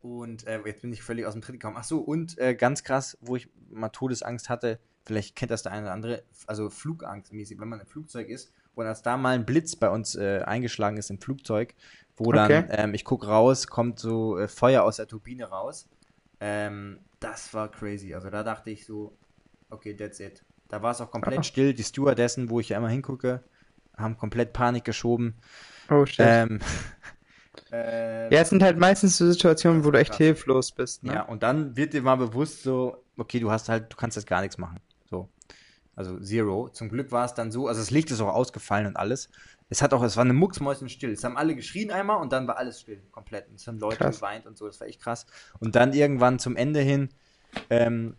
und 0.01 0.45
äh, 0.47 0.59
jetzt 0.65 0.81
bin 0.81 0.91
ich 0.91 1.03
völlig 1.03 1.25
aus 1.25 1.33
dem 1.33 1.41
Tritt 1.41 1.59
gekommen. 1.59 1.77
Ach 1.79 1.83
so, 1.83 1.99
und 1.99 2.37
äh, 2.39 2.55
ganz 2.55 2.83
krass, 2.83 3.17
wo 3.21 3.35
ich 3.35 3.49
mal 3.69 3.89
Todesangst 3.89 4.49
hatte, 4.49 4.79
vielleicht 5.05 5.35
kennt 5.35 5.51
das 5.51 5.63
der 5.63 5.71
eine 5.71 5.83
oder 5.85 5.93
andere, 5.93 6.23
also 6.47 6.69
Flugangstmäßig, 6.69 7.59
wenn 7.59 7.69
man 7.69 7.79
im 7.79 7.85
Flugzeug 7.87 8.29
ist 8.29 8.51
und 8.75 8.85
als 8.85 9.01
da 9.01 9.17
mal 9.17 9.35
ein 9.35 9.45
Blitz 9.45 9.75
bei 9.75 9.89
uns 9.89 10.15
äh, 10.15 10.41
eingeschlagen 10.45 10.97
ist 10.97 11.09
im 11.09 11.19
Flugzeug, 11.21 11.75
wo 12.17 12.31
dann, 12.31 12.51
Okay. 12.51 12.65
ähm, 12.71 12.93
ich 12.93 13.05
guck 13.05 13.25
raus, 13.27 13.67
kommt 13.67 13.99
so 13.99 14.37
äh, 14.37 14.47
Feuer 14.47 14.83
aus 14.83 14.97
der 14.97 15.07
Turbine 15.07 15.45
raus. 15.45 15.87
Ähm, 16.45 16.99
das 17.21 17.53
war 17.53 17.71
crazy. 17.71 18.13
Also 18.13 18.29
da 18.29 18.43
dachte 18.43 18.69
ich 18.69 18.85
so, 18.85 19.17
okay, 19.69 19.95
that's 19.95 20.19
it. 20.19 20.43
Da 20.67 20.81
war 20.81 20.91
es 20.91 20.99
auch 20.99 21.09
komplett 21.09 21.39
Ah. 21.39 21.43
still. 21.43 21.73
Die 21.73 21.83
Stewardessen, 21.83 22.49
wo 22.49 22.59
ich 22.59 22.69
ja 22.69 22.77
immer 22.77 22.89
hingucke, 22.89 23.41
haben 23.95 24.17
komplett 24.17 24.51
Panik 24.51 24.83
geschoben. 24.83 25.35
Oh 25.89 26.05
shit. 26.05 26.19
Ähm, 26.19 26.59
äh, 27.71 28.33
ja, 28.33 28.41
es 28.41 28.49
sind 28.49 28.61
halt 28.61 28.77
meistens 28.77 29.17
so 29.17 29.31
Situationen, 29.31 29.85
wo 29.85 29.91
du 29.91 29.99
echt 29.99 30.11
Krass. 30.11 30.17
hilflos 30.17 30.73
bist, 30.73 31.03
ne? 31.03 31.13
ja, 31.13 31.21
und 31.23 31.43
dann 31.43 31.77
wird 31.77 31.93
dir 31.93 32.01
mal 32.01 32.15
bewusst 32.17 32.63
so, 32.63 33.05
okay, 33.15 33.39
du 33.39 33.49
hast 33.49 33.69
halt, 33.69 33.93
du 33.93 33.95
kannst 33.95 34.17
jetzt 34.17 34.27
gar 34.27 34.41
nichts 34.41 34.57
machen. 34.57 34.81
So. 35.09 35.29
Also 35.95 36.19
Zero. 36.19 36.69
Zum 36.69 36.89
Glück 36.89 37.11
war 37.11 37.23
es 37.25 37.35
dann 37.35 37.51
so, 37.51 37.67
also 37.67 37.79
das 37.79 37.91
Licht 37.91 38.11
ist 38.11 38.19
auch 38.19 38.33
ausgefallen 38.33 38.87
und 38.87 38.97
alles. 38.97 39.29
Es 39.73 39.81
hat 39.81 39.91
auch, 39.91 40.03
es 40.03 40.15
war 40.17 40.23
eine 40.23 40.33
Mucksmäuschen 40.33 40.87
still. 40.87 41.09
Es 41.13 41.23
haben 41.23 41.35
alle 41.35 41.55
geschrien 41.55 41.89
einmal 41.89 42.21
und 42.21 42.31
dann 42.31 42.47
war 42.47 42.57
alles 42.57 42.79
still, 42.81 43.01
komplett. 43.09 43.49
Und 43.49 43.55
es 43.55 43.65
haben 43.65 43.79
Leute 43.79 43.97
Krass. 43.97 44.17
geweint 44.17 44.45
und 44.45 44.55
so, 44.55 44.67
das 44.67 44.79
war 44.79 44.85
echt 44.85 45.01
krass. 45.01 45.25
Und 45.59 45.75
dann 45.75 45.93
irgendwann 45.93 46.37
zum 46.37 46.55
Ende 46.55 46.79
hin 46.79 47.09
ähm, 47.71 48.15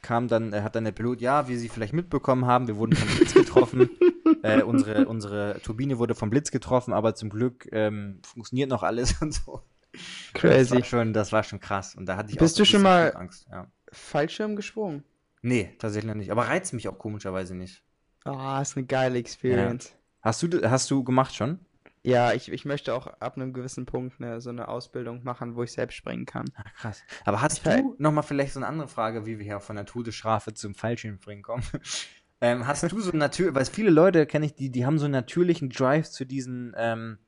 kam 0.00 0.26
dann, 0.26 0.54
äh, 0.54 0.62
hat 0.62 0.74
dann 0.74 0.84
der 0.84 0.92
Pilot, 0.92 1.20
ja, 1.20 1.48
wie 1.48 1.56
Sie 1.58 1.68
vielleicht 1.68 1.92
mitbekommen 1.92 2.46
haben, 2.46 2.66
wir 2.66 2.76
wurden 2.76 2.96
vom 2.96 3.14
Blitz 3.14 3.34
getroffen. 3.34 3.90
äh, 4.42 4.62
unsere, 4.62 5.06
unsere 5.06 5.60
Turbine 5.62 5.98
wurde 5.98 6.14
vom 6.14 6.30
Blitz 6.30 6.50
getroffen, 6.50 6.94
aber 6.94 7.14
zum 7.14 7.28
Glück 7.28 7.68
ähm, 7.72 8.20
funktioniert 8.24 8.70
noch 8.70 8.82
alles 8.82 9.14
und 9.20 9.34
so. 9.34 9.60
Das 9.92 10.02
Crazy. 10.32 10.74
war 10.76 10.84
schon, 10.84 11.12
das 11.12 11.30
war 11.32 11.42
schon 11.42 11.60
krass. 11.60 11.94
Und 11.94 12.06
da 12.06 12.16
hatte 12.16 12.30
ich 12.30 12.38
Bist 12.38 12.54
auch 12.54 12.58
so 12.58 12.62
du 12.64 12.70
schon 12.70 12.80
mal- 12.82 13.10
Flugangst. 13.10 13.46
Ja. 13.50 13.66
Fallschirm 13.92 14.56
gesprungen. 14.56 15.04
Nee, 15.42 15.74
tatsächlich 15.78 16.08
noch 16.08 16.16
nicht. 16.16 16.30
Aber 16.30 16.48
reizt 16.48 16.72
mich 16.72 16.88
auch 16.88 16.98
komischerweise 16.98 17.54
nicht. 17.54 17.82
Ah, 18.24 18.62
ist 18.62 18.78
eine 18.78 18.86
geile 18.86 19.18
Experience. 19.18 19.92
Hast 20.26 20.42
du, 20.42 20.68
hast 20.68 20.90
du 20.90 21.04
gemacht 21.04 21.36
schon? 21.36 21.60
Ja, 22.02 22.32
ich, 22.32 22.50
ich 22.50 22.64
möchte 22.64 22.92
auch 22.94 23.06
ab 23.06 23.36
einem 23.36 23.52
gewissen 23.52 23.86
Punkt 23.86 24.20
eine, 24.20 24.40
so 24.40 24.50
eine 24.50 24.66
Ausbildung 24.66 25.22
machen, 25.22 25.54
wo 25.54 25.62
ich 25.62 25.70
selbst 25.70 25.94
springen 25.94 26.26
kann. 26.26 26.46
Ah, 26.56 26.64
krass. 26.76 27.04
Aber 27.24 27.42
hast 27.42 27.58
Ich 27.58 27.62
du 27.62 27.94
nochmal 27.98 28.24
vielleicht 28.24 28.52
so 28.52 28.58
eine 28.58 28.66
andere 28.66 28.88
Frage, 28.88 29.24
wie 29.24 29.38
wir 29.38 29.44
hier 29.44 29.60
von 29.60 29.76
der 29.76 29.86
Todesstrafe 29.86 30.52
zum 30.52 30.74
Fallschirmspringen 30.74 31.44
kommen? 31.44 31.62
ähm, 32.40 32.66
hast 32.66 32.82
du 32.82 33.00
so 33.00 33.12
natürlich, 33.12 33.54
weil 33.54 33.66
viele 33.66 33.90
Leute 33.90 34.26
kenne 34.26 34.46
ich, 34.46 34.54
die, 34.56 34.70
die 34.70 34.84
haben 34.84 34.98
so 34.98 35.04
einen 35.04 35.12
natürlichen 35.12 35.70
Drive 35.70 36.10
zu 36.10 36.24
diesen, 36.24 36.74
ähm, 36.76 37.18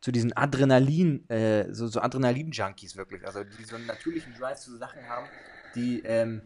zu 0.00 0.10
diesen 0.10 0.36
Adrenalin, 0.36 1.30
äh, 1.30 1.72
so, 1.72 1.86
so 1.86 2.00
Adrenalin-Junkies 2.00 2.96
wirklich. 2.96 3.24
Also 3.24 3.44
die 3.44 3.62
so 3.62 3.76
einen 3.76 3.86
natürlichen 3.86 4.34
Drive 4.34 4.58
zu 4.58 4.76
Sachen 4.76 5.08
haben, 5.08 5.28
die, 5.76 6.02
ähm, 6.02 6.42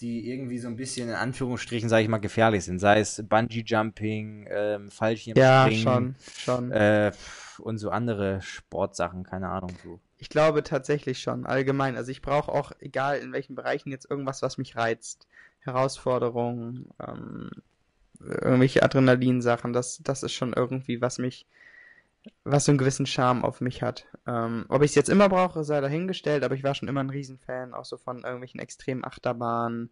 die 0.00 0.30
irgendwie 0.30 0.58
so 0.58 0.68
ein 0.68 0.76
bisschen 0.76 1.08
in 1.08 1.14
Anführungsstrichen, 1.14 1.88
sage 1.88 2.02
ich 2.02 2.08
mal, 2.08 2.18
gefährlich 2.18 2.64
sind. 2.64 2.78
Sei 2.78 3.00
es 3.00 3.22
Bungee-Jumping, 3.26 4.46
ähm, 4.50 4.84
Ja, 4.84 4.90
Fallschirmspringen, 4.90 5.82
schon, 5.82 6.14
schon. 6.36 6.72
äh, 6.72 7.12
und 7.58 7.78
so 7.78 7.90
andere 7.90 8.42
Sportsachen, 8.42 9.24
keine 9.24 9.48
Ahnung. 9.48 9.70
So. 9.82 9.98
Ich 10.18 10.28
glaube 10.28 10.62
tatsächlich 10.62 11.20
schon, 11.20 11.46
allgemein. 11.46 11.96
Also 11.96 12.10
ich 12.10 12.22
brauche 12.22 12.52
auch, 12.52 12.72
egal 12.80 13.18
in 13.18 13.32
welchen 13.32 13.54
Bereichen, 13.54 13.90
jetzt 13.90 14.10
irgendwas, 14.10 14.42
was 14.42 14.58
mich 14.58 14.76
reizt. 14.76 15.26
Herausforderungen, 15.60 16.86
ähm, 17.06 17.50
irgendwelche 18.20 18.82
Adrenalinsachen, 18.82 19.72
das, 19.72 20.00
das 20.02 20.22
ist 20.22 20.32
schon 20.32 20.52
irgendwie, 20.52 21.00
was 21.00 21.18
mich, 21.18 21.46
was 22.44 22.64
so 22.64 22.72
einen 22.72 22.78
gewissen 22.78 23.06
Charme 23.06 23.44
auf 23.44 23.60
mich 23.60 23.82
hat. 23.82 24.06
Ähm, 24.26 24.66
ob 24.68 24.82
ich 24.82 24.90
es 24.90 24.94
jetzt 24.94 25.08
immer 25.08 25.28
brauche, 25.28 25.64
sei 25.64 25.80
dahingestellt, 25.80 26.44
aber 26.44 26.54
ich 26.54 26.62
war 26.64 26.74
schon 26.74 26.88
immer 26.88 27.02
ein 27.02 27.10
Riesenfan, 27.10 27.74
auch 27.74 27.84
so 27.84 27.96
von 27.96 28.24
irgendwelchen 28.24 28.60
extremen 28.60 29.04
Achterbahnen, 29.04 29.90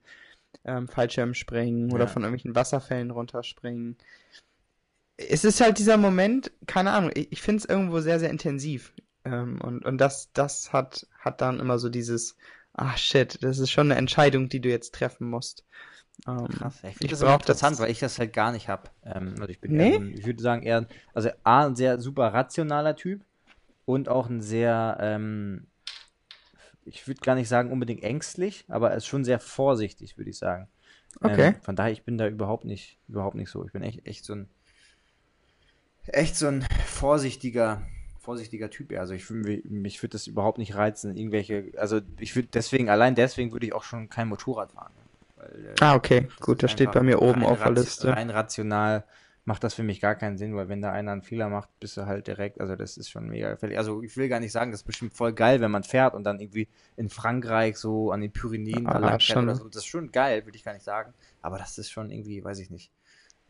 ähm, 0.65 0.89
Fallschirmspringen 0.89 1.93
oder 1.93 2.05
Ja. 2.05 2.07
von 2.07 2.23
irgendwelchen 2.23 2.55
Wasserfällen 2.55 3.11
runterspringen. 3.11 3.97
Es 5.17 5.45
ist 5.45 5.61
halt 5.61 5.79
dieser 5.79 5.97
Moment, 5.97 6.51
keine 6.67 6.93
Ahnung, 6.93 7.11
ich, 7.15 7.31
ich 7.33 7.43
finde 7.43 7.59
es 7.59 7.65
irgendwo 7.65 8.01
sehr, 8.01 8.19
sehr 8.19 8.31
intensiv. 8.31 8.93
Ähm, 9.25 9.61
und 9.61 9.85
und 9.85 9.99
das, 9.99 10.33
das 10.33 10.73
hat, 10.73 11.07
hat 11.19 11.41
dann 11.41 11.61
immer 11.61 11.79
so 11.79 11.89
dieses, 11.89 12.37
ah 12.73 12.97
shit, 12.97 13.43
das 13.43 13.59
ist 13.59 13.71
schon 13.71 13.91
eine 13.91 13.99
Entscheidung, 13.99 14.49
die 14.49 14.61
du 14.61 14.69
jetzt 14.69 14.95
treffen 14.95 15.29
musst. 15.31 15.65
Ähm, 16.27 16.47
Krass, 16.49 16.81
ich 16.85 16.97
finde 16.97 17.09
das 17.09 17.21
brauch 17.21 17.35
interessant, 17.35 17.75
das- 17.75 17.81
weil 17.81 17.91
ich 17.91 17.99
das 18.01 18.19
halt 18.19 18.33
gar 18.33 18.53
nicht 18.53 18.69
habe. 18.69 18.91
Ähm, 19.05 19.35
also 19.39 19.49
ich 19.49 19.61
bin 19.61 19.73
Nee? 19.73 19.97
eher, 19.97 20.19
ich 20.19 20.25
würde 20.27 20.43
sagen 20.43 20.63
eher, 20.63 20.87
also 21.13 21.31
A, 21.43 21.67
ein 21.67 21.77
sehr 21.77 21.99
super 22.01 22.33
rationaler 22.33 22.97
Typ 22.97 23.23
und 23.85 24.09
auch 24.09 24.29
ein 24.29 24.41
sehr, 24.41 24.97
ähm, 25.01 25.67
ich 26.85 27.07
würde 27.07 27.21
gar 27.21 27.35
nicht 27.35 27.49
sagen 27.49 27.73
unbedingt 27.73 28.03
ängstlich, 28.03 28.65
aber 28.69 28.91
er 28.91 28.97
ist 28.97 29.07
schon 29.07 29.25
sehr 29.25 29.41
vorsichtig, 29.41 30.17
würde 30.17 30.31
ich 30.31 30.39
sagen. 30.39 30.69
Okay. 31.21 31.49
Ähm, 31.55 31.63
von 31.63 31.77
daher, 31.77 31.93
ich 31.93 32.03
bin 32.05 32.19
da 32.19 32.27
überhaupt 32.29 32.65
nicht, 32.65 32.99
überhaupt 33.09 33.37
nicht 33.37 33.51
so. 33.51 33.65
Ich 33.65 33.73
bin 33.73 33.83
echt, 33.83 34.07
echt 34.07 34.25
so 34.25 34.35
ein, 34.35 34.49
echt 36.07 36.37
so 36.37 36.47
ein 36.49 36.67
vorsichtiger, 36.87 37.83
vorsichtiger 38.21 38.71
Typ. 38.71 38.93
Also 38.99 39.15
ich 39.15 39.29
mich 39.31 40.03
würde 40.03 40.13
das 40.13 40.27
überhaupt 40.27 40.59
nicht 40.59 40.75
reizen, 40.75 41.17
irgendwelche, 41.17 41.73
also 41.77 42.01
ich 42.19 42.35
würde 42.37 42.49
deswegen, 42.53 42.89
allein 42.89 43.15
deswegen 43.15 43.53
würde 43.53 43.67
ich 43.67 43.73
auch 43.73 43.85
schon 43.85 44.09
kein 44.09 44.29
Motorrad 44.29 44.73
fahren. 44.73 44.93
Weil, 45.53 45.67
äh, 45.67 45.75
Ah, 45.81 45.95
okay, 45.95 46.29
das 46.29 46.41
gut, 46.47 46.63
das 46.63 46.73
steht 46.73 46.93
bei 46.93 47.03
mir 47.03 47.21
oben 47.23 47.45
auf 47.45 47.63
der 47.63 47.73
Liste. 47.73 48.09
Rein 48.09 48.31
rational 48.31 49.05
macht 49.47 49.63
das 49.63 49.75
für 49.75 49.83
mich 49.83 50.01
gar 50.01 50.15
keinen 50.15 50.39
Sinn, 50.39 50.57
weil 50.57 50.69
wenn 50.71 50.81
da 50.81 50.91
einer 50.91 51.13
einen 51.13 51.23
Fehler 51.23 51.51
macht, 51.51 51.69
bist 51.79 51.99
du 51.99 52.07
halt 52.07 52.27
direkt, 52.27 52.61
also 52.61 52.77
das 52.77 52.97
ist 52.97 53.11
schon 53.11 53.29
mega 53.29 53.51
gefährlich. 53.51 53.77
Also 53.77 54.03
ich 54.03 54.17
will 54.17 54.29
gar 54.29 54.41
nicht 54.41 54.53
sagen, 54.53 54.71
das 54.71 54.81
ist 54.81 54.87
bestimmt 54.87 55.13
voll 55.15 55.35
geil, 55.35 55.61
wenn 55.61 55.71
man 55.71 55.83
fährt 55.85 56.15
und 56.15 56.25
dann 56.25 56.41
irgendwie 56.41 56.69
in 56.97 57.11
Frankreich 57.11 57.77
so 57.77 58.11
an 58.11 58.23
den 58.23 58.33
Pyrenäen 58.33 58.87
Ah, 58.87 58.99
lang 58.99 59.21
fährt 59.21 59.43
oder 59.43 59.55
so. 59.55 59.65
Das 59.69 59.83
ist 59.83 59.87
schon 59.87 60.11
geil, 60.13 60.47
würde 60.47 60.57
ich 60.57 60.65
gar 60.65 60.73
nicht 60.73 60.85
sagen. 60.85 61.13
Aber 61.43 61.59
das 61.59 61.77
ist 61.77 61.91
schon 61.91 62.11
irgendwie, 62.11 62.43
weiß 62.43 62.59
ich 62.59 62.71
nicht. 62.71 62.91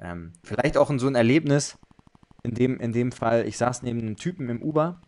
Ähm, 0.01 0.33
vielleicht 0.43 0.77
auch 0.77 0.91
in 0.91 0.99
so 0.99 1.07
ein 1.07 1.15
Erlebnis, 1.15 1.79
in 2.43 2.55
dem, 2.55 2.81
in 2.81 2.93
dem 2.93 3.13
Fall, 3.13 3.47
ich 3.47 3.57
saß 3.57 3.83
neben 3.83 4.01
einem 4.01 4.17
Typen 4.17 4.49
im 4.49 4.63
Uber, 4.63 5.01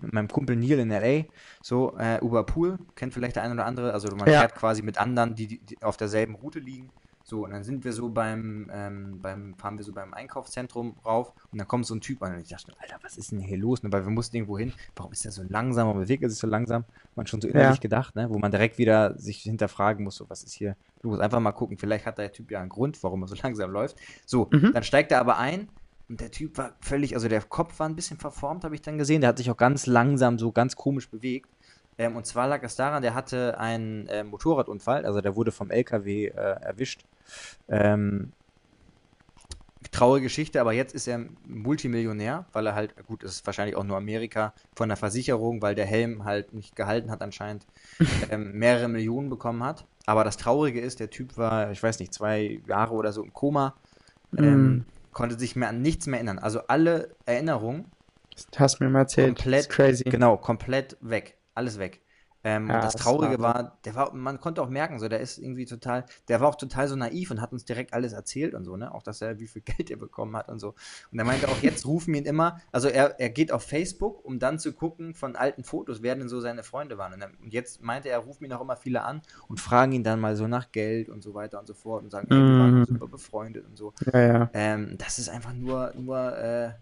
mit 0.00 0.12
meinem 0.12 0.28
Kumpel 0.28 0.56
Neil 0.56 0.78
in 0.78 0.90
L.A., 0.90 1.24
so, 1.62 1.96
äh, 1.98 2.20
Uber 2.22 2.44
Pool, 2.44 2.78
kennt 2.94 3.14
vielleicht 3.14 3.36
der 3.36 3.42
eine 3.42 3.54
oder 3.54 3.66
andere, 3.66 3.92
also 3.92 4.08
man 4.14 4.28
Ja. 4.28 4.40
fährt 4.40 4.54
quasi 4.54 4.82
mit 4.82 4.98
anderen, 4.98 5.34
die, 5.34 5.46
die, 5.46 5.64
die 5.64 5.82
auf 5.82 5.96
derselben 5.96 6.34
Route 6.34 6.58
liegen, 6.60 6.92
so, 7.24 7.44
und 7.44 7.50
dann 7.50 7.62
sind 7.62 7.84
wir 7.84 7.92
so 7.92 8.08
beim, 8.08 8.70
ähm, 8.72 9.20
beim, 9.20 9.54
fahren 9.58 9.76
wir 9.76 9.84
so 9.84 9.92
beim 9.92 10.14
Einkaufszentrum 10.14 10.98
rauf 11.04 11.34
und 11.52 11.58
dann 11.58 11.68
kommt 11.68 11.84
so 11.84 11.94
ein 11.94 12.00
Typ 12.00 12.22
an 12.22 12.32
und 12.34 12.40
ich 12.40 12.48
dachte, 12.48 12.72
Alter, 12.78 12.96
was 13.02 13.18
ist 13.18 13.32
denn 13.32 13.40
hier 13.40 13.58
los? 13.58 13.82
Ne? 13.82 13.92
Weil 13.92 14.04
wir 14.06 14.10
mussten 14.10 14.36
irgendwo 14.36 14.56
hin, 14.58 14.72
warum 14.96 15.12
ist 15.12 15.26
der 15.26 15.32
so 15.32 15.42
langsam, 15.46 15.88
warum 15.88 16.00
bewegt 16.00 16.22
er 16.22 16.30
sich 16.30 16.38
so 16.38 16.46
langsam? 16.46 16.86
Man 17.16 17.26
schon 17.26 17.42
so 17.42 17.48
innerlich 17.48 17.76
Ja. 17.76 17.80
gedacht, 17.80 18.14
ne? 18.16 18.30
Wo 18.30 18.38
man 18.38 18.50
direkt 18.50 18.78
wieder 18.78 19.18
sich 19.18 19.42
hinterfragen 19.42 20.04
muss, 20.04 20.16
so, 20.16 20.30
was 20.30 20.42
ist 20.42 20.54
hier 20.54 20.78
los? 21.02 21.18
Einfach 21.20 21.40
mal 21.40 21.52
gucken, 21.52 21.76
vielleicht 21.76 22.06
hat 22.06 22.16
der 22.16 22.32
Typ 22.32 22.50
ja 22.50 22.60
einen 22.60 22.70
Grund, 22.70 23.02
warum 23.02 23.22
er 23.22 23.28
so 23.28 23.34
langsam 23.42 23.70
läuft. 23.72 23.98
So, 24.24 24.48
Mhm. 24.50 24.72
dann 24.72 24.82
steigt 24.82 25.12
er 25.12 25.20
aber 25.20 25.36
ein 25.36 25.68
und 26.08 26.20
der 26.20 26.30
Typ 26.30 26.56
war 26.56 26.74
völlig, 26.80 27.14
also 27.14 27.28
der 27.28 27.42
Kopf 27.42 27.78
war 27.78 27.88
ein 27.88 27.96
bisschen 27.96 28.18
verformt, 28.18 28.64
habe 28.64 28.74
ich 28.74 28.82
dann 28.82 28.98
gesehen. 28.98 29.20
Der 29.20 29.28
hat 29.28 29.38
sich 29.38 29.50
auch 29.50 29.56
ganz 29.56 29.86
langsam, 29.86 30.38
so 30.38 30.52
ganz 30.52 30.74
komisch 30.74 31.08
bewegt. 31.10 31.50
Ähm, 31.98 32.16
und 32.16 32.26
zwar 32.26 32.48
lag 32.48 32.62
es 32.62 32.76
daran, 32.76 33.02
der 33.02 33.14
hatte 33.14 33.58
einen 33.58 34.06
äh, 34.06 34.24
Motorradunfall, 34.24 35.04
also 35.04 35.20
der 35.20 35.36
wurde 35.36 35.52
vom 35.52 35.70
LKW 35.70 36.26
äh, 36.26 36.30
erwischt. 36.30 37.04
Ähm, 37.68 38.32
traurige 39.90 40.24
Geschichte, 40.24 40.60
aber 40.60 40.72
jetzt 40.72 40.94
ist 40.94 41.08
er 41.08 41.26
Multimillionär, 41.44 42.46
weil 42.52 42.66
er 42.66 42.74
halt, 42.74 42.94
gut, 43.06 43.22
es 43.22 43.32
ist 43.32 43.46
wahrscheinlich 43.46 43.76
auch 43.76 43.84
nur 43.84 43.96
Amerika, 43.96 44.54
von 44.76 44.88
der 44.88 44.96
Versicherung, 44.96 45.60
weil 45.60 45.74
der 45.74 45.86
Helm 45.86 46.24
halt 46.24 46.54
nicht 46.54 46.76
gehalten 46.76 47.10
hat 47.10 47.20
anscheinend, 47.20 47.66
ähm, 48.30 48.52
mehrere 48.52 48.88
Millionen 48.88 49.28
bekommen 49.28 49.62
hat. 49.62 49.84
Aber 50.06 50.24
das 50.24 50.36
Traurige 50.36 50.80
ist, 50.80 51.00
der 51.00 51.10
Typ 51.10 51.36
war, 51.36 51.70
ich 51.70 51.82
weiß 51.82 51.98
nicht, 51.98 52.14
zwei 52.14 52.60
Jahre 52.66 52.94
oder 52.94 53.12
so 53.12 53.22
im 53.22 53.32
Koma, 53.32 53.74
ähm, 54.36 54.76
Mm. 54.76 54.84
Konnte 55.18 55.36
sich 55.38 55.56
mehr 55.56 55.68
an 55.68 55.82
nichts 55.82 56.06
mehr 56.06 56.18
erinnern. 56.20 56.38
Also 56.38 56.60
alle 56.68 57.16
Erinnerungen 57.26 57.90
Das 58.34 58.46
hast 58.60 58.78
du 58.78 58.84
mir 58.84 58.90
mal 58.90 59.00
erzählt. 59.00 59.34
komplett, 59.36 59.54
Das 59.64 59.66
ist 59.66 59.76
crazy. 59.76 60.04
genau, 60.04 60.36
komplett 60.36 60.96
weg. 61.00 61.36
Alles 61.54 61.78
weg. 61.80 62.00
Ähm, 62.44 62.68
Ja, 62.68 62.74
und 62.74 62.84
das 62.84 62.94
Traurige 62.96 63.40
Wahnsinn. 63.40 63.42
war, 63.42 63.78
der 63.84 63.94
war, 63.96 64.14
man 64.14 64.40
konnte 64.40 64.62
auch 64.62 64.68
merken, 64.68 64.98
so, 65.00 65.08
der 65.08 65.20
ist 65.20 65.38
irgendwie 65.38 65.66
total, 65.66 66.04
der 66.28 66.40
war 66.40 66.48
auch 66.48 66.54
total 66.54 66.86
so 66.88 66.94
naiv 66.96 67.30
und 67.32 67.40
hat 67.40 67.52
uns 67.52 67.64
direkt 67.64 67.92
alles 67.92 68.12
erzählt 68.12 68.54
und 68.54 68.64
so, 68.64 68.76
ne? 68.76 68.94
Auch, 68.94 69.02
dass 69.02 69.20
er, 69.22 69.40
wie 69.40 69.48
viel 69.48 69.62
Geld 69.66 69.90
er 69.90 69.96
bekommen 69.96 70.36
hat 70.36 70.48
und 70.48 70.58
so. 70.60 70.74
Und 71.10 71.18
er 71.18 71.24
meinte 71.24 71.48
auch, 71.48 71.58
jetzt 71.62 71.84
rufen 71.86 72.14
ihn 72.14 72.24
immer, 72.24 72.60
also 72.72 72.88
er, 72.88 73.18
er 73.18 73.30
geht 73.30 73.50
auf 73.52 73.64
Facebook, 73.64 74.24
um 74.24 74.38
dann 74.38 74.58
zu 74.58 74.72
gucken 74.72 75.14
von 75.14 75.36
alten 75.36 75.64
Fotos, 75.64 76.02
wer 76.02 76.14
denn 76.14 76.28
so 76.28 76.40
seine 76.40 76.62
Freunde 76.62 76.96
waren. 76.98 77.12
Und, 77.14 77.20
er, 77.22 77.30
und 77.42 77.52
jetzt 77.52 77.82
meinte 77.82 78.08
er, 78.08 78.18
rufen 78.20 78.44
ihn 78.44 78.52
auch 78.52 78.60
immer 78.60 78.76
viele 78.76 79.02
an 79.02 79.22
und 79.48 79.60
fragen 79.60 79.92
ihn 79.92 80.04
dann 80.04 80.20
mal 80.20 80.36
so 80.36 80.46
nach 80.46 80.70
Geld 80.72 81.08
und 81.08 81.22
so 81.22 81.34
weiter 81.34 81.58
und 81.58 81.66
so 81.66 81.74
fort 81.74 82.04
und 82.04 82.10
sagen, 82.10 82.28
ey, 82.30 82.46
wir 82.46 82.56
waren 82.56 82.78
Mhm. 82.78 82.84
super 82.84 83.08
befreundet 83.08 83.66
und 83.66 83.76
so. 83.76 83.94
Ja, 84.12 84.20
ja. 84.20 84.50
Ähm, 84.52 84.96
das 84.98 85.18
ist 85.18 85.28
einfach 85.28 85.52
nur, 85.52 85.92
nur, 85.96 86.36
äh, 86.38 86.72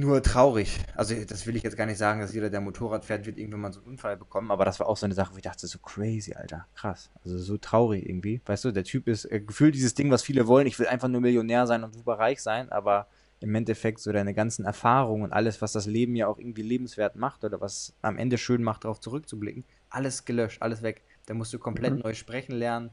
nur 0.00 0.22
traurig. 0.22 0.78
Also, 0.94 1.14
das 1.24 1.46
will 1.46 1.56
ich 1.56 1.62
jetzt 1.62 1.76
gar 1.76 1.86
nicht 1.86 1.98
sagen, 1.98 2.20
dass 2.20 2.32
jeder, 2.34 2.50
der 2.50 2.60
Motorrad 2.60 3.04
fährt, 3.04 3.26
wird 3.26 3.38
irgendwann 3.38 3.60
mal 3.60 3.72
so 3.72 3.80
einen 3.80 3.88
Unfall 3.90 4.16
bekommen, 4.16 4.50
aber 4.50 4.64
das 4.64 4.80
war 4.80 4.88
auch 4.88 4.96
so 4.96 5.06
eine 5.06 5.14
Sache, 5.14 5.32
wo 5.32 5.36
ich 5.36 5.42
dachte, 5.42 5.66
so 5.66 5.78
crazy, 5.78 6.34
Alter, 6.34 6.66
krass. 6.74 7.10
Also, 7.24 7.38
so 7.38 7.56
traurig 7.58 8.08
irgendwie. 8.08 8.40
Weißt 8.46 8.64
du, 8.64 8.72
der 8.72 8.84
Typ 8.84 9.06
ist 9.08 9.24
äh, 9.26 9.40
gefühlt 9.40 9.74
dieses 9.74 9.94
Ding, 9.94 10.10
was 10.10 10.22
viele 10.22 10.46
wollen, 10.46 10.66
ich 10.66 10.78
will 10.78 10.86
einfach 10.88 11.08
nur 11.08 11.20
Millionär 11.20 11.66
sein 11.66 11.84
und 11.84 11.94
super 11.94 12.18
reich 12.18 12.42
sein, 12.42 12.70
aber 12.72 13.06
im 13.40 13.54
Endeffekt 13.54 14.00
so 14.00 14.12
deine 14.12 14.34
ganzen 14.34 14.64
Erfahrungen 14.66 15.24
und 15.24 15.32
alles, 15.32 15.62
was 15.62 15.72
das 15.72 15.86
Leben 15.86 16.14
ja 16.16 16.26
auch 16.26 16.38
irgendwie 16.38 16.62
lebenswert 16.62 17.16
macht 17.16 17.42
oder 17.44 17.60
was 17.60 17.94
am 18.02 18.18
Ende 18.18 18.36
schön 18.38 18.62
macht, 18.62 18.84
darauf 18.84 19.00
zurückzublicken, 19.00 19.64
alles 19.88 20.24
gelöscht, 20.24 20.60
alles 20.62 20.82
weg. 20.82 21.02
Da 21.26 21.34
musst 21.34 21.52
du 21.52 21.58
komplett 21.58 21.94
Mhm. 21.94 22.00
neu 22.02 22.14
sprechen 22.14 22.52
lernen, 22.56 22.90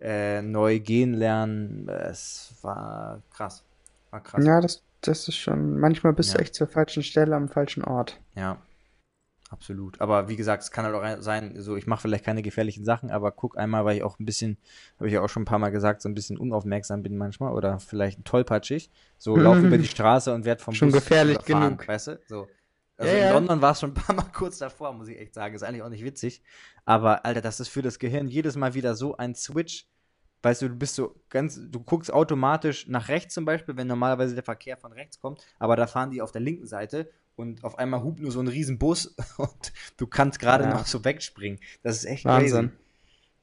äh, 0.00 0.40
neu 0.42 0.78
gehen 0.80 1.12
lernen. 1.14 1.88
Es 1.88 2.54
war 2.62 3.22
krass. 3.30 3.64
War 4.10 4.22
krass. 4.22 4.44
Ja, 4.44 4.60
das, 4.60 4.82
das 5.02 5.28
ist 5.28 5.36
schon. 5.36 5.78
Manchmal 5.78 6.12
bist 6.12 6.32
du 6.34 6.38
Ja. 6.38 6.42
echt 6.42 6.54
zur 6.54 6.66
falschen 6.66 7.02
Stelle 7.02 7.34
am 7.36 7.48
falschen 7.48 7.84
Ort. 7.84 8.20
Ja, 8.34 8.60
absolut. 9.50 10.00
Aber 10.00 10.28
wie 10.28 10.36
gesagt, 10.36 10.62
es 10.62 10.70
kann 10.70 10.84
halt 10.84 10.94
auch 10.94 11.02
ein- 11.02 11.22
sein, 11.22 11.54
so 11.60 11.76
ich 11.76 11.86
mache 11.86 12.02
vielleicht 12.02 12.24
keine 12.24 12.42
gefährlichen 12.42 12.84
Sachen, 12.84 13.10
aber 13.10 13.32
guck 13.32 13.58
einmal, 13.58 13.84
weil 13.84 13.96
ich 13.96 14.02
auch 14.02 14.18
ein 14.18 14.24
bisschen, 14.26 14.58
habe 14.98 15.08
ich 15.08 15.14
ja 15.14 15.20
auch 15.22 15.28
schon 15.28 15.42
ein 15.42 15.46
paar 15.46 15.58
Mal 15.58 15.70
gesagt, 15.70 16.02
so 16.02 16.08
ein 16.08 16.14
bisschen 16.14 16.38
unaufmerksam 16.38 17.02
bin 17.02 17.16
manchmal 17.16 17.52
oder 17.52 17.78
vielleicht 17.80 18.24
tollpatschig. 18.24 18.90
So 19.18 19.36
lauf 19.36 19.56
über 19.62 19.78
die 19.78 19.86
Straße 19.88 20.32
und 20.32 20.44
werd 20.44 20.60
vom 20.60 20.74
Schon 20.74 20.90
Bus 20.90 21.00
gefährlich 21.02 21.36
überfahren, 21.38 21.76
genug. 21.76 21.88
weißt 21.88 22.06
du? 22.08 22.20
So. 22.28 22.48
Also 22.96 23.16
Ja, 23.16 23.28
in. 23.28 23.32
London 23.34 23.62
war 23.62 23.72
es 23.72 23.80
schon 23.80 23.90
ein 23.90 23.94
paar 23.94 24.14
Mal 24.14 24.26
kurz 24.34 24.58
davor, 24.58 24.92
muss 24.92 25.08
ich 25.08 25.18
echt 25.18 25.34
sagen. 25.34 25.54
Ist 25.54 25.62
eigentlich 25.62 25.82
auch 25.82 25.88
nicht 25.88 26.04
witzig. 26.04 26.42
Aber 26.84 27.24
Alter, 27.24 27.40
das 27.40 27.58
ist 27.58 27.68
für 27.68 27.82
das 27.82 27.98
Gehirn 27.98 28.28
jedes 28.28 28.56
Mal 28.56 28.74
wieder 28.74 28.94
so 28.94 29.16
ein 29.16 29.34
Switch. 29.34 29.86
Weißt 30.42 30.62
du, 30.62 30.68
du 30.68 30.74
bist 30.76 30.94
so 30.94 31.14
ganz, 31.28 31.60
du 31.70 31.80
guckst 31.80 32.10
automatisch 32.12 32.86
nach 32.88 33.08
rechts 33.08 33.34
zum 33.34 33.44
Beispiel, 33.44 33.76
wenn 33.76 33.86
normalerweise 33.86 34.34
der 34.34 34.44
Verkehr 34.44 34.76
von 34.78 34.92
rechts 34.92 35.20
kommt, 35.20 35.44
aber 35.58 35.76
da 35.76 35.86
fahren 35.86 36.10
die 36.10 36.22
auf 36.22 36.32
der 36.32 36.40
linken 36.40 36.66
Seite 36.66 37.10
und 37.36 37.62
auf 37.62 37.78
einmal 37.78 38.02
hupt 38.02 38.20
nur 38.20 38.30
so 38.32 38.40
ein 38.40 38.48
riesen 38.48 38.78
Bus 38.78 39.14
und 39.36 39.72
du 39.98 40.06
kannst 40.06 40.38
gerade 40.38 40.64
Ja. 40.64 40.70
noch 40.70 40.86
so 40.86 41.04
wegspringen. 41.04 41.60
Das 41.82 41.96
ist 41.96 42.04
echt 42.06 42.24
Wahnsinn. 42.24 42.68
crazy. 42.68 42.78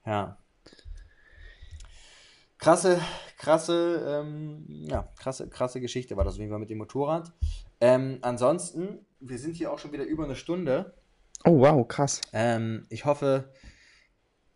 Ja. 0.07 0.37
Krasse, 2.57 2.99
krasse, 3.37 4.03
ähm, 4.25 4.65
ja, 4.67 5.07
krasse, 5.19 5.47
krasse 5.47 5.79
Geschichte 5.79 6.17
war 6.17 6.23
das 6.23 6.33
auf 6.33 6.39
jeden 6.39 6.49
Fall 6.49 6.59
mit 6.59 6.71
dem 6.71 6.79
Motorrad. 6.79 7.31
Ähm, 7.79 8.17
ansonsten, 8.23 9.05
wir 9.19 9.37
sind 9.37 9.55
hier 9.55 9.71
auch 9.71 9.77
schon 9.77 9.91
wieder 9.91 10.05
über 10.05 10.23
eine 10.23 10.35
Stunde. 10.35 10.95
Oh, 11.45 11.59
wow, 11.59 11.87
krass. 11.87 12.19
Ähm, 12.33 12.87
ich 12.89 13.05
hoffe, 13.05 13.53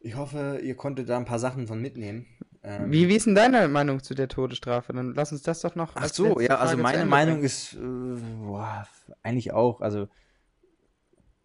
ich 0.02 0.16
hoffe, 0.16 0.60
ihr 0.64 0.76
konntet 0.76 1.10
da 1.10 1.18
ein 1.18 1.26
paar 1.26 1.40
Sachen 1.40 1.68
von 1.68 1.82
mitnehmen. 1.82 2.26
Ähm, 2.64 2.92
Wie, 2.92 3.08
wie 3.08 3.16
ist 3.16 3.26
denn 3.26 3.36
deine 3.36 3.68
Meinung 3.68 4.04
zu 4.04 4.14
der 4.14 4.28
Todesstrafe? 4.28 4.94
Dann 4.94 5.14
lass 5.16 5.32
uns 5.32 5.42
das 5.44 5.62
doch 5.62 5.76
noch. 5.76 5.96
Ach 5.96 6.08
so, 6.10 6.40
ja, 6.40 6.58
also 6.58 6.78
Frage 6.78 6.84
meine 6.84 7.06
Meinung 7.06 7.44
ist, 7.44 7.74
äh, 7.74 7.78
boah, 7.80 8.88
eigentlich 9.24 9.52
auch, 9.52 9.82
also, 9.82 10.08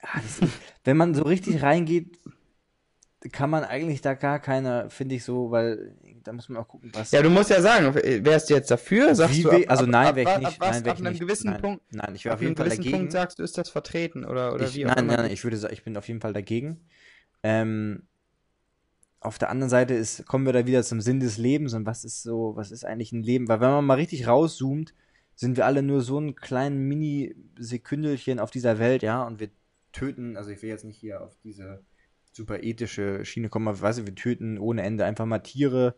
ja, 0.02 0.20
ist, 0.24 0.42
wenn 0.84 0.96
man 0.96 1.14
so 1.14 1.22
richtig 1.22 1.62
reingeht, 1.62 2.18
kann 3.32 3.50
man 3.50 3.64
eigentlich 3.64 4.02
da 4.02 4.14
gar 4.14 4.38
keine, 4.38 4.88
finde 4.90 5.14
ich 5.16 5.24
so, 5.24 5.50
weil 5.50 5.96
da 6.22 6.32
muss 6.32 6.48
man 6.48 6.62
auch 6.62 6.68
gucken, 6.68 6.90
was. 6.92 7.10
Ja, 7.10 7.22
du 7.22 7.30
musst 7.30 7.50
ja 7.50 7.60
sagen, 7.60 7.94
wärst 7.94 8.50
du 8.50 8.54
jetzt 8.54 8.70
dafür? 8.70 9.14
Sagst 9.14 9.42
du, 9.42 9.50
we- 9.50 9.68
also 9.68 9.86
nein, 9.86 10.08
ab, 10.08 10.16
wäre 10.16 10.22
ich 10.22 10.36
ab, 10.36 10.40
nicht. 10.40 10.60
ab, 10.60 10.68
was, 10.68 10.76
nein, 10.76 10.84
wär 10.84 10.92
ab 10.92 10.98
ich 10.98 11.02
einem 11.04 11.12
nicht. 11.12 11.20
gewissen 11.20 11.50
nein, 11.50 11.60
Punkt, 11.60 11.82
Nein, 11.92 12.14
ich 12.14 12.24
wäre 12.24 12.34
ab 12.34 12.38
auf 12.38 12.42
jeden 12.42 12.56
Fall 12.56 12.68
dagegen. 12.68 12.96
Punkt 12.98 13.12
sagst 13.12 13.38
du, 13.38 13.42
ist 13.42 13.58
das 13.58 13.70
vertreten 13.70 14.24
oder, 14.24 14.54
oder 14.54 14.68
ich, 14.68 14.74
wie 14.76 14.84
nein, 14.84 15.04
immer. 15.04 15.16
nein, 15.16 15.30
ich 15.30 15.42
würde 15.44 15.56
sagen, 15.56 15.72
ich 15.72 15.82
bin 15.82 15.96
auf 15.96 16.06
jeden 16.08 16.20
Fall 16.20 16.34
dagegen. 16.34 16.84
Ähm, 17.42 18.02
auf 19.26 19.38
der 19.38 19.50
anderen 19.50 19.70
Seite 19.70 19.94
ist, 19.94 20.26
kommen 20.26 20.46
wir 20.46 20.52
da 20.52 20.66
wieder 20.66 20.82
zum 20.82 21.00
Sinn 21.00 21.20
des 21.20 21.36
Lebens 21.36 21.74
und 21.74 21.84
was 21.86 22.04
ist 22.04 22.22
so, 22.22 22.56
was 22.56 22.70
ist 22.70 22.84
eigentlich 22.84 23.12
ein 23.12 23.22
Leben? 23.22 23.48
Weil 23.48 23.60
wenn 23.60 23.70
man 23.70 23.84
mal 23.84 23.94
richtig 23.94 24.26
rauszoomt, 24.26 24.94
sind 25.34 25.56
wir 25.56 25.66
alle 25.66 25.82
nur 25.82 26.00
so 26.00 26.18
ein 26.18 26.34
kleinen 26.34 26.88
Mini-Sekündelchen 26.88 28.40
auf 28.40 28.50
dieser 28.50 28.78
Welt, 28.78 29.02
ja, 29.02 29.22
und 29.22 29.40
wir 29.40 29.50
töten, 29.92 30.36
also 30.36 30.50
ich 30.50 30.62
will 30.62 30.70
jetzt 30.70 30.84
nicht 30.84 30.98
hier 30.98 31.22
auf 31.22 31.36
diese 31.44 31.84
super 32.32 32.62
ethische 32.62 33.24
Schiene 33.24 33.48
kommen, 33.48 33.68
aber 33.68 33.80
weißt 33.80 34.00
du, 34.00 34.06
wir 34.06 34.14
töten 34.14 34.58
ohne 34.58 34.82
Ende 34.82 35.04
einfach 35.04 35.26
mal 35.26 35.40
Tiere, 35.40 35.96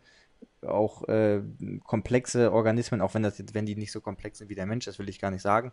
auch 0.67 1.09
äh, 1.09 1.41
komplexe 1.85 2.53
Organismen, 2.53 3.01
auch 3.01 3.15
wenn 3.15 3.23
das 3.23 3.43
wenn 3.53 3.67
die 3.67 3.77
nicht 3.77 3.93
so 3.93 4.01
komplex 4.01 4.39
sind 4.39 4.49
wie 4.49 4.55
der 4.55 4.67
Mensch, 4.67 4.85
das 4.85 4.99
will 4.99 5.09
ich 5.09 5.21
gar 5.21 5.31
nicht 5.31 5.43
sagen. 5.43 5.73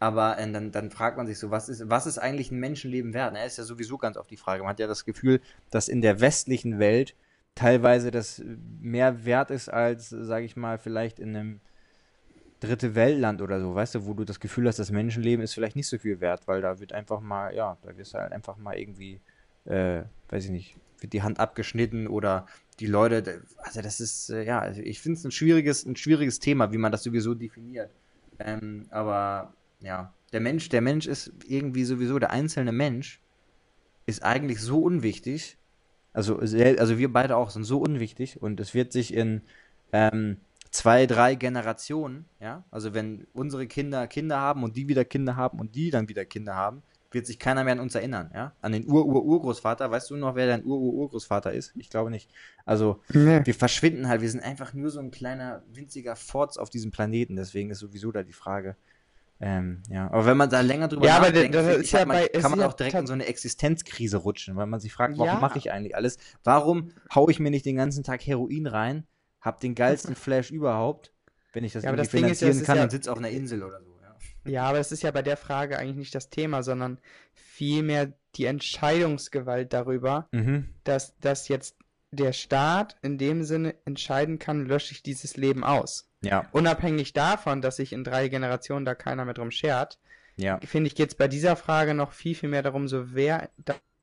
Aber 0.00 0.38
äh, 0.38 0.50
dann, 0.50 0.72
dann 0.72 0.90
fragt 0.90 1.16
man 1.16 1.26
sich 1.26 1.38
so, 1.38 1.50
was 1.50 1.68
ist, 1.68 1.88
was 1.88 2.06
ist 2.06 2.18
eigentlich 2.18 2.50
ein 2.50 2.58
Menschenleben 2.58 3.14
wert? 3.14 3.32
Na, 3.34 3.44
ist 3.44 3.58
ja 3.58 3.64
sowieso 3.64 3.98
ganz 3.98 4.16
oft 4.16 4.30
die 4.30 4.36
Frage. 4.36 4.62
Man 4.62 4.70
hat 4.70 4.80
ja 4.80 4.86
das 4.86 5.04
Gefühl, 5.04 5.40
dass 5.70 5.88
in 5.88 6.02
der 6.02 6.20
westlichen 6.20 6.78
Welt 6.78 7.14
teilweise 7.54 8.10
das 8.10 8.42
mehr 8.80 9.24
wert 9.24 9.50
ist 9.50 9.68
als, 9.68 10.10
sage 10.10 10.44
ich 10.44 10.56
mal, 10.56 10.78
vielleicht 10.78 11.20
in 11.20 11.36
einem 11.36 11.60
dritte 12.60 12.94
Weltland 12.94 13.42
oder 13.42 13.60
so, 13.60 13.74
weißt 13.74 13.96
du, 13.96 14.06
wo 14.06 14.14
du 14.14 14.24
das 14.24 14.40
Gefühl 14.40 14.66
hast, 14.66 14.78
das 14.78 14.90
Menschenleben 14.90 15.44
ist 15.44 15.54
vielleicht 15.54 15.76
nicht 15.76 15.88
so 15.88 15.98
viel 15.98 16.20
wert, 16.20 16.46
weil 16.46 16.60
da 16.60 16.80
wird 16.80 16.92
einfach 16.92 17.20
mal, 17.20 17.54
ja, 17.54 17.76
da 17.82 17.96
wirst 17.96 18.14
du 18.14 18.18
halt 18.18 18.32
einfach 18.32 18.56
mal 18.56 18.76
irgendwie, 18.76 19.20
äh, 19.66 20.02
weiß 20.28 20.46
ich 20.46 20.50
nicht, 20.50 20.76
wird 21.04 21.12
die 21.12 21.22
Hand 21.22 21.38
abgeschnitten 21.38 22.08
oder 22.08 22.46
die 22.80 22.86
Leute, 22.86 23.42
also 23.58 23.80
das 23.82 24.00
ist, 24.00 24.30
äh, 24.30 24.44
ja, 24.44 24.58
also 24.58 24.80
ich 24.80 25.00
finde 25.00 25.18
es 25.18 25.24
ein 25.24 25.30
schwieriges, 25.30 25.84
ein 25.84 25.96
schwieriges 25.96 26.40
Thema, 26.40 26.72
wie 26.72 26.78
man 26.78 26.90
das 26.90 27.04
sowieso 27.04 27.34
definiert. 27.34 27.90
Ähm, 28.40 28.86
aber 28.90 29.54
ja, 29.80 30.12
der 30.32 30.40
Mensch, 30.40 30.68
der 30.70 30.80
Mensch 30.80 31.06
ist 31.06 31.32
irgendwie 31.46 31.84
sowieso, 31.84 32.18
der 32.18 32.30
einzelne 32.30 32.72
Mensch 32.72 33.20
ist 34.06 34.24
eigentlich 34.24 34.60
so 34.60 34.80
unwichtig. 34.80 35.56
Also, 36.12 36.38
also 36.38 36.98
wir 36.98 37.12
beide 37.12 37.36
auch 37.36 37.50
sind 37.50 37.64
so 37.64 37.78
unwichtig 37.78 38.42
und 38.42 38.58
es 38.58 38.74
wird 38.74 38.92
sich 38.92 39.14
in 39.14 39.42
ähm, 39.92 40.38
zwei, 40.70 41.06
drei 41.06 41.34
Generationen, 41.34 42.24
ja, 42.40 42.64
also 42.70 42.94
wenn 42.94 43.26
unsere 43.32 43.66
Kinder 43.66 44.06
Kinder 44.08 44.40
haben 44.40 44.64
und 44.64 44.76
die 44.76 44.88
wieder 44.88 45.04
Kinder 45.04 45.36
haben 45.36 45.60
und 45.60 45.74
die 45.74 45.90
dann 45.90 46.08
wieder 46.08 46.24
Kinder 46.24 46.54
haben, 46.54 46.82
wird 47.14 47.26
sich 47.26 47.38
keiner 47.38 47.64
mehr 47.64 47.72
an 47.74 47.80
uns 47.80 47.94
erinnern, 47.94 48.30
ja? 48.34 48.52
An 48.60 48.72
den 48.72 48.86
Ur-Ur-Urgroßvater. 48.90 49.90
Weißt 49.90 50.10
du 50.10 50.16
noch, 50.16 50.34
wer 50.34 50.46
dein 50.46 50.64
Ur-Ur-Urgroßvater 50.64 51.52
ist? 51.52 51.72
Ich 51.76 51.88
glaube 51.90 52.10
nicht. 52.10 52.30
Also, 52.64 53.00
Nee. 53.12 53.40
wir 53.44 53.54
verschwinden 53.54 54.08
halt. 54.08 54.20
Wir 54.20 54.30
sind 54.30 54.42
einfach 54.42 54.74
nur 54.74 54.90
so 54.90 55.00
ein 55.00 55.10
kleiner, 55.10 55.62
winziger 55.72 56.16
Forts 56.16 56.58
auf 56.58 56.68
diesem 56.70 56.90
Planeten. 56.90 57.36
Deswegen 57.36 57.70
ist 57.70 57.78
sowieso 57.78 58.12
da 58.12 58.22
die 58.22 58.32
Frage. 58.32 58.76
Ähm, 59.40 59.82
ja, 59.90 60.06
aber 60.10 60.26
wenn 60.26 60.36
man 60.36 60.48
da 60.48 60.60
länger 60.60 60.86
drüber 60.88 61.06
Ja, 61.06 61.16
aber 61.16 61.26
nachdenkt, 61.26 61.54
das 61.56 61.66
finde 61.66 61.82
ist 61.82 61.90
ja 61.92 62.06
man, 62.06 62.16
bei- 62.18 62.28
kann 62.40 62.50
man 62.52 62.62
auch 62.62 62.72
direkt 62.72 62.94
in 62.94 63.06
so 63.06 63.12
eine 63.12 63.26
Existenzkrise 63.26 64.16
rutschen, 64.18 64.54
weil 64.56 64.66
man 64.66 64.78
sich 64.80 64.92
fragt, 64.92 65.18
warum 65.18 65.34
Ja. 65.34 65.40
mache 65.40 65.58
ich 65.58 65.72
eigentlich 65.72 65.96
alles? 65.96 66.18
Warum 66.44 66.90
haue 67.14 67.30
ich 67.32 67.40
mir 67.40 67.50
nicht 67.50 67.66
den 67.66 67.76
ganzen 67.76 68.04
Tag 68.04 68.24
Heroin 68.24 68.66
rein, 68.68 69.06
hab 69.40 69.60
den 69.60 69.74
geilsten 69.74 70.14
Flash 70.16 70.50
überhaupt, 70.52 71.12
wenn 71.52 71.64
ich 71.64 71.72
das 71.72 71.82
Ja, 71.82 71.90
aber 71.90 71.98
irgendwie 71.98 72.20
das 72.20 72.20
Ding 72.22 72.30
ist 72.30 72.40
ja, 72.40 72.46
finanzieren 72.48 72.66
kann 72.76 72.84
und 72.84 72.90
sitze 72.90 73.10
auf 73.12 73.18
einer 73.18 73.28
Insel 73.30 73.62
oder 73.64 73.80
so. 73.80 73.93
Ja. 74.44 74.64
Aber 74.64 74.78
das 74.78 74.92
ist 74.92 75.02
ja 75.02 75.10
bei 75.10 75.22
der 75.22 75.36
Frage 75.36 75.78
eigentlich 75.78 75.96
nicht 75.96 76.14
das 76.14 76.30
Thema, 76.30 76.62
sondern 76.62 76.98
vielmehr 77.34 78.12
die 78.36 78.46
Entscheidungsgewalt 78.46 79.72
darüber, 79.72 80.28
Mhm. 80.32 80.68
dass, 80.84 81.16
dass 81.18 81.48
jetzt 81.48 81.76
der 82.10 82.32
Staat 82.32 82.96
in 83.02 83.18
dem 83.18 83.42
Sinne 83.42 83.74
entscheiden 83.84 84.38
kann, 84.38 84.66
lösche 84.66 84.92
ich 84.92 85.02
dieses 85.02 85.36
Leben 85.36 85.64
aus. 85.64 86.08
Ja, 86.22 86.48
Unabhängig 86.52 87.12
davon, 87.12 87.60
dass 87.60 87.76
sich 87.76 87.92
in 87.92 88.04
drei 88.04 88.28
Generationen 88.28 88.84
da 88.84 88.94
keiner 88.94 89.24
mehr 89.24 89.34
drum 89.34 89.50
schert, 89.50 89.98
ja. 90.36 90.58
finde 90.64 90.88
ich, 90.88 90.94
geht 90.94 91.10
es 91.10 91.14
bei 91.16 91.28
dieser 91.28 91.56
Frage 91.56 91.94
noch 91.94 92.12
viel, 92.12 92.34
viel 92.34 92.48
mehr 92.48 92.62
darum, 92.62 92.88
so 92.88 93.14
wer 93.14 93.50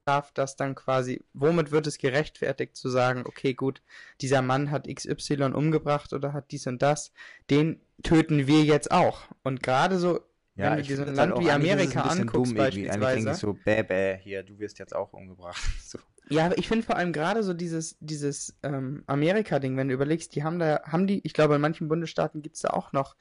darf 0.05 0.31
das 0.33 0.55
dann 0.55 0.75
quasi, 0.75 1.23
womit 1.33 1.71
wird 1.71 1.87
es 1.87 1.97
gerechtfertigt 1.97 2.75
zu 2.75 2.89
sagen, 2.89 3.23
okay, 3.25 3.53
gut, 3.53 3.81
dieser 4.19 4.41
Mann 4.41 4.71
hat 4.71 4.87
XY 4.87 5.53
umgebracht 5.53 6.13
oder 6.13 6.33
hat 6.33 6.51
dies 6.51 6.67
und 6.67 6.81
das, 6.81 7.11
den 7.49 7.79
töten 8.03 8.47
wir 8.47 8.63
jetzt 8.63 8.91
auch. 8.91 9.21
Und 9.43 9.61
gerade 9.63 9.97
so, 9.99 10.19
Ja, 10.55 10.71
wenn 10.71 10.75
du 10.75 10.81
ich 10.81 10.87
dir 10.87 10.97
so 10.97 11.01
ein 11.03 11.07
halt 11.09 11.17
Land 11.17 11.39
wie 11.39 11.51
Amerika 11.51 12.01
anguckst 12.01 12.55
beispielsweise. 12.55 13.33
so, 13.33 13.53
bäh, 13.53 13.83
bäh, 13.83 14.17
hier, 14.17 14.43
du 14.43 14.59
wirst 14.59 14.79
jetzt 14.79 14.95
auch 14.95 15.13
umgebracht. 15.13 15.61
So. 15.81 15.99
Ja, 16.29 16.45
aber 16.45 16.57
ich 16.57 16.67
finde 16.67 16.85
vor 16.85 16.95
allem 16.95 17.11
gerade 17.11 17.43
so 17.43 17.53
dieses, 17.53 17.97
dieses 17.99 18.57
ähm, 18.63 19.03
Amerika-Ding, 19.07 19.75
wenn 19.75 19.89
du 19.89 19.93
überlegst, 19.93 20.33
die 20.35 20.43
haben 20.43 20.59
da, 20.59 20.81
haben 20.85 21.05
die, 21.07 21.19
ich 21.25 21.33
glaube, 21.33 21.55
in 21.55 21.61
manchen 21.61 21.89
Bundesstaaten 21.89 22.41
gibt 22.41 22.55
es 22.55 22.61
da 22.61 22.69
auch 22.69 22.93
noch 22.93 23.15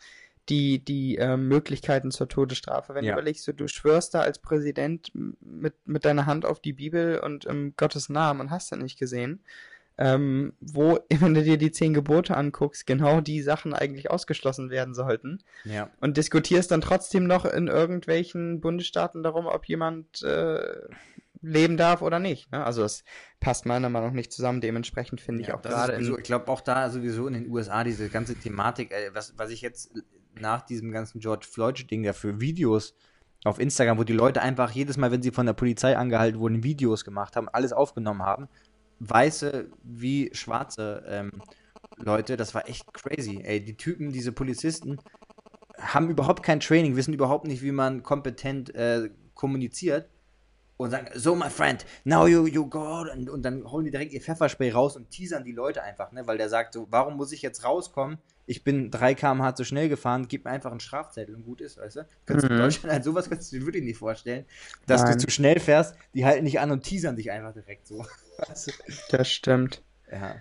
die, 0.49 0.85
die 0.85 1.16
ähm, 1.16 1.49
Möglichkeiten 1.49 2.11
zur 2.11 2.28
Todesstrafe. 2.28 2.95
Wenn 2.95 3.05
Ja. 3.05 3.12
du 3.12 3.20
überlegst, 3.20 3.45
so, 3.45 3.53
du 3.53 3.66
schwörst 3.68 4.14
da 4.14 4.20
als 4.20 4.39
Präsident 4.39 5.11
mit, 5.14 5.74
mit 5.87 6.05
deiner 6.05 6.26
Hand 6.26 6.45
auf 6.45 6.61
die 6.61 6.72
Bibel 6.72 7.18
und 7.18 7.45
im 7.47 7.74
Gottes 7.76 8.09
Namen 8.09 8.41
und 8.41 8.51
hast 8.51 8.70
du 8.70 8.76
nicht 8.76 8.99
gesehen, 8.99 9.43
ähm, 10.01 10.55
wo, 10.61 10.99
wenn 11.21 11.35
du 11.35 11.43
dir 11.45 11.59
die 11.59 11.71
zehn 11.71 11.95
Gebote 11.95 12.37
anguckst, 12.37 12.87
genau 12.87 13.21
die 13.21 13.43
Sachen 13.43 13.75
eigentlich 13.75 14.11
ausgeschlossen 14.11 14.71
werden 14.71 14.95
sollten 14.95 15.43
Ja. 15.65 15.91
und 16.01 16.17
diskutierst 16.17 16.71
dann 16.71 16.81
trotzdem 16.81 17.27
noch 17.27 17.45
in 17.45 17.69
irgendwelchen 17.69 18.61
Bundesstaaten 18.61 19.23
darum, 19.23 19.47
ob 19.47 19.67
jemand 19.67 20.23
äh, 20.23 20.63
leben 21.43 21.77
darf 21.77 22.03
oder 22.03 22.19
nicht. 22.19 22.51
Ne? 22.51 22.65
Also 22.65 22.83
es 22.83 23.05
passt 23.39 23.67
meiner 23.67 23.89
Meinung 23.89 24.09
nach 24.09 24.15
nicht 24.15 24.33
zusammen. 24.33 24.61
Dementsprechend 24.61 25.21
finde 25.21 25.43
ich 25.43 25.49
Ja, 25.49 25.57
auch 25.57 25.63
das 25.63 25.73
gerade 25.73 25.95
sowieso, 25.95 26.19
ich 26.19 26.25
glaube 26.25 26.49
auch 26.49 26.61
da 26.63 26.91
sowieso 26.91 27.27
in 27.27 27.35
den 27.35 27.49
USA 27.49 27.85
diese 27.85 28.09
ganze 28.09 28.35
Thematik, 28.35 28.93
ey, 28.93 29.11
was, 29.15 29.35
was 29.39 29.51
ich 29.51 29.61
jetzt 29.61 29.93
nach 30.39 30.63
diesem 30.63 30.91
ganzen 30.93 31.21
George 31.21 31.47
Floyd-Ding 31.51 32.03
da 32.03 32.13
für 32.15 32.41
Videos 32.41 32.95
auf 33.45 33.59
Instagram, 33.59 33.99
wo 33.99 34.05
die 34.05 34.13
Leute 34.13 34.43
einfach 34.43 34.71
jedes 34.71 34.97
Mal, 34.97 35.11
wenn 35.13 35.23
sie 35.23 35.31
von 35.31 35.47
der 35.47 35.55
Polizei 35.55 35.97
angehalten 35.97 36.39
wurden, 36.41 36.63
Videos 36.63 37.05
gemacht 37.05 37.37
haben, 37.37 37.49
alles 37.49 37.73
aufgenommen 37.73 38.23
haben, 38.23 38.49
weiße 39.01 39.71
wie 39.83 40.31
schwarze 40.35 41.03
ähm, 41.07 41.31
Leute, 41.97 42.37
das 42.37 42.55
war 42.55 42.69
echt 42.69 42.93
crazy. 42.95 43.43
Ey, 43.45 43.63
die 43.65 43.77
Typen, 43.77 44.13
diese 44.13 44.33
Polizisten, 44.33 44.99
haben 45.79 46.11
überhaupt 46.11 46.43
kein 46.43 46.61
Training, 46.61 46.97
wissen 46.97 47.15
überhaupt 47.15 47.47
nicht, 47.47 47.63
wie 47.63 47.73
man 47.73 48.03
kompetent 48.03 48.75
äh, 48.75 49.11
kommuniziert 49.35 50.09
und 50.77 50.91
sagen, 50.91 51.09
so 51.15 51.35
my 51.35 51.51
friend, 51.51 51.85
now 52.05 52.27
you, 52.27 52.47
you 52.47 52.67
go 52.67 52.87
out 52.87 53.09
und, 53.13 53.29
und 53.29 53.43
dann 53.43 53.71
holen 53.71 53.85
die 53.85 53.91
direkt 53.91 54.13
ihr 54.13 54.21
Pfefferspray 54.21 54.71
raus 54.71 54.97
und 54.97 55.11
teasern 55.11 55.45
die 55.45 55.53
Leute 55.53 55.83
einfach, 55.83 56.13
ne, 56.13 56.27
weil 56.27 56.39
der 56.39 56.49
sagt 56.49 56.75
so, 56.75 56.87
warum 56.91 57.17
muss 57.17 57.33
ich 57.33 57.43
jetzt 57.43 57.65
rauskommen? 57.65 58.19
Ich 58.47 58.65
bin 58.65 58.91
3 58.91 59.15
km/h 59.15 59.55
zu 59.55 59.65
schnell 59.65 59.89
gefahren, 59.89 60.27
gib 60.27 60.45
mir 60.45 60.51
einfach 60.51 60.71
einen 60.71 60.81
Strafzettel 60.81 61.35
und 61.37 61.45
gut 61.45 61.61
ist, 61.61 61.79
weißt 61.79 61.97
du? 61.97 62.07
Kannst 62.27 62.45
du 62.45 62.49
in 62.49 62.57
Mhm. 62.57 62.59
Deutschland 62.59 62.93
halt 62.93 63.05
sowas 63.05 63.29
kannst 63.29 63.53
du 63.53 63.59
dir 63.59 63.67
wirklich 63.67 63.85
nicht 63.85 63.99
vorstellen, 63.99 64.45
dass 64.87 65.03
Nein. 65.03 65.13
du 65.19 65.19
zu 65.27 65.31
schnell 65.31 65.61
fährst, 65.61 65.95
die 66.15 66.25
halten 66.25 66.47
dich 66.47 66.59
an 66.59 66.71
und 66.71 66.83
teasern 66.83 67.15
dich 67.15 67.31
einfach 67.31 67.53
direkt 67.53 67.87
so. 67.87 68.05
Weißt 68.49 68.68
du? 68.88 69.16
das 69.16 69.30
stimmt. 69.30 69.82
Ja. 70.11 70.36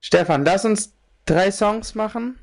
Stefan, 0.00 0.44
lass 0.44 0.64
uns 0.64 0.92
drei 1.24 1.50
Songs 1.50 1.94
machen. 1.94 2.38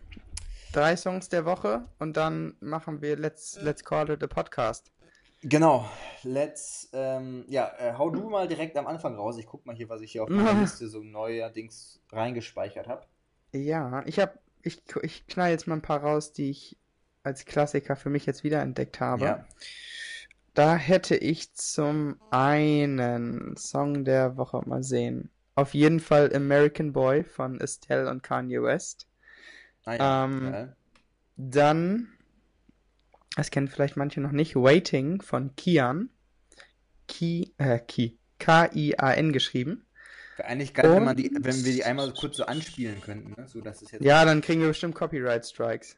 Drei 0.71 0.95
Songs 0.95 1.29
der 1.29 1.45
Woche 1.45 1.85
und 1.99 2.17
dann 2.17 2.55
machen 2.59 3.01
wir 3.01 3.15
Let's, 3.15 3.59
let's 3.61 3.83
Call 3.83 4.09
It 4.09 4.23
a 4.23 4.27
Podcast. 4.27 4.91
Genau, 5.43 5.89
let's, 6.23 6.89
ähm, 6.93 7.43
ja, 7.47 7.71
äh, 7.77 7.93
hau 7.97 8.09
du 8.09 8.29
mal 8.29 8.47
direkt 8.47 8.77
am 8.77 8.87
Anfang 8.87 9.15
raus. 9.15 9.37
Ich 9.37 9.45
guck 9.45 9.65
mal 9.65 9.75
hier, 9.75 9.89
was 9.89 10.01
ich 10.01 10.13
hier 10.13 10.23
auf 10.23 10.29
meiner 10.29 10.53
Liste 10.61 10.87
so 10.87 11.03
neuerdings 11.03 12.01
reingespeichert 12.11 12.87
habe. 12.87 13.05
Ja, 13.51 14.03
ich 14.05 14.19
habe, 14.19 14.39
ich, 14.61 14.81
ich 15.01 15.27
knall 15.27 15.51
jetzt 15.51 15.67
mal 15.67 15.75
ein 15.75 15.81
paar 15.81 16.01
raus, 16.01 16.31
die 16.31 16.49
ich 16.49 16.77
als 17.23 17.45
Klassiker 17.45 17.95
für 17.95 18.09
mich 18.09 18.25
jetzt 18.25 18.43
wiederentdeckt 18.43 18.99
habe. 18.99 19.25
Ja. 19.25 19.45
Da 20.53 20.75
hätte 20.75 21.15
ich 21.15 21.53
zum 21.55 22.17
einen 22.29 23.55
Song 23.57 24.05
der 24.05 24.37
Woche 24.37 24.61
mal 24.65 24.83
sehen. 24.83 25.29
Auf 25.55 25.73
jeden 25.73 25.99
Fall 25.99 26.35
American 26.35 26.93
Boy 26.93 27.23
von 27.23 27.59
Estelle 27.59 28.09
und 28.09 28.21
Kanye 28.23 28.61
West. 28.61 29.07
Ah, 29.85 29.95
ja. 29.95 30.25
Ähm, 30.25 30.51
geil. 30.51 30.75
Dann, 31.37 32.09
das 33.35 33.49
kennen 33.49 33.67
vielleicht 33.67 33.97
manche 33.97 34.21
noch 34.21 34.31
nicht, 34.31 34.55
Waiting 34.55 35.21
von 35.21 35.55
Kian. 35.55 36.09
Ki, 37.07 37.53
äh, 37.57 37.79
Ki, 37.79 38.17
K-I-A-N 38.39 39.33
geschrieben. 39.33 39.85
Wäre 40.37 40.47
eigentlich 40.47 40.73
geil, 40.73 40.91
wenn, 40.91 41.03
man 41.03 41.15
die, 41.17 41.29
Und- 41.29 41.45
wenn 41.45 41.65
wir 41.65 41.73
die 41.73 41.83
einmal 41.83 42.11
kurz 42.13 42.37
so 42.37 42.45
anspielen 42.45 43.01
könnten, 43.01 43.39
ne? 43.39 43.47
So, 43.47 43.61
dass 43.61 43.81
es 43.81 43.91
jetzt. 43.91 44.03
Ja, 44.03 44.23
dann 44.25 44.41
kriegen 44.41 44.61
wir 44.61 44.67
bestimmt 44.69 44.95
Copyright 44.95 45.45
Strikes. 45.45 45.97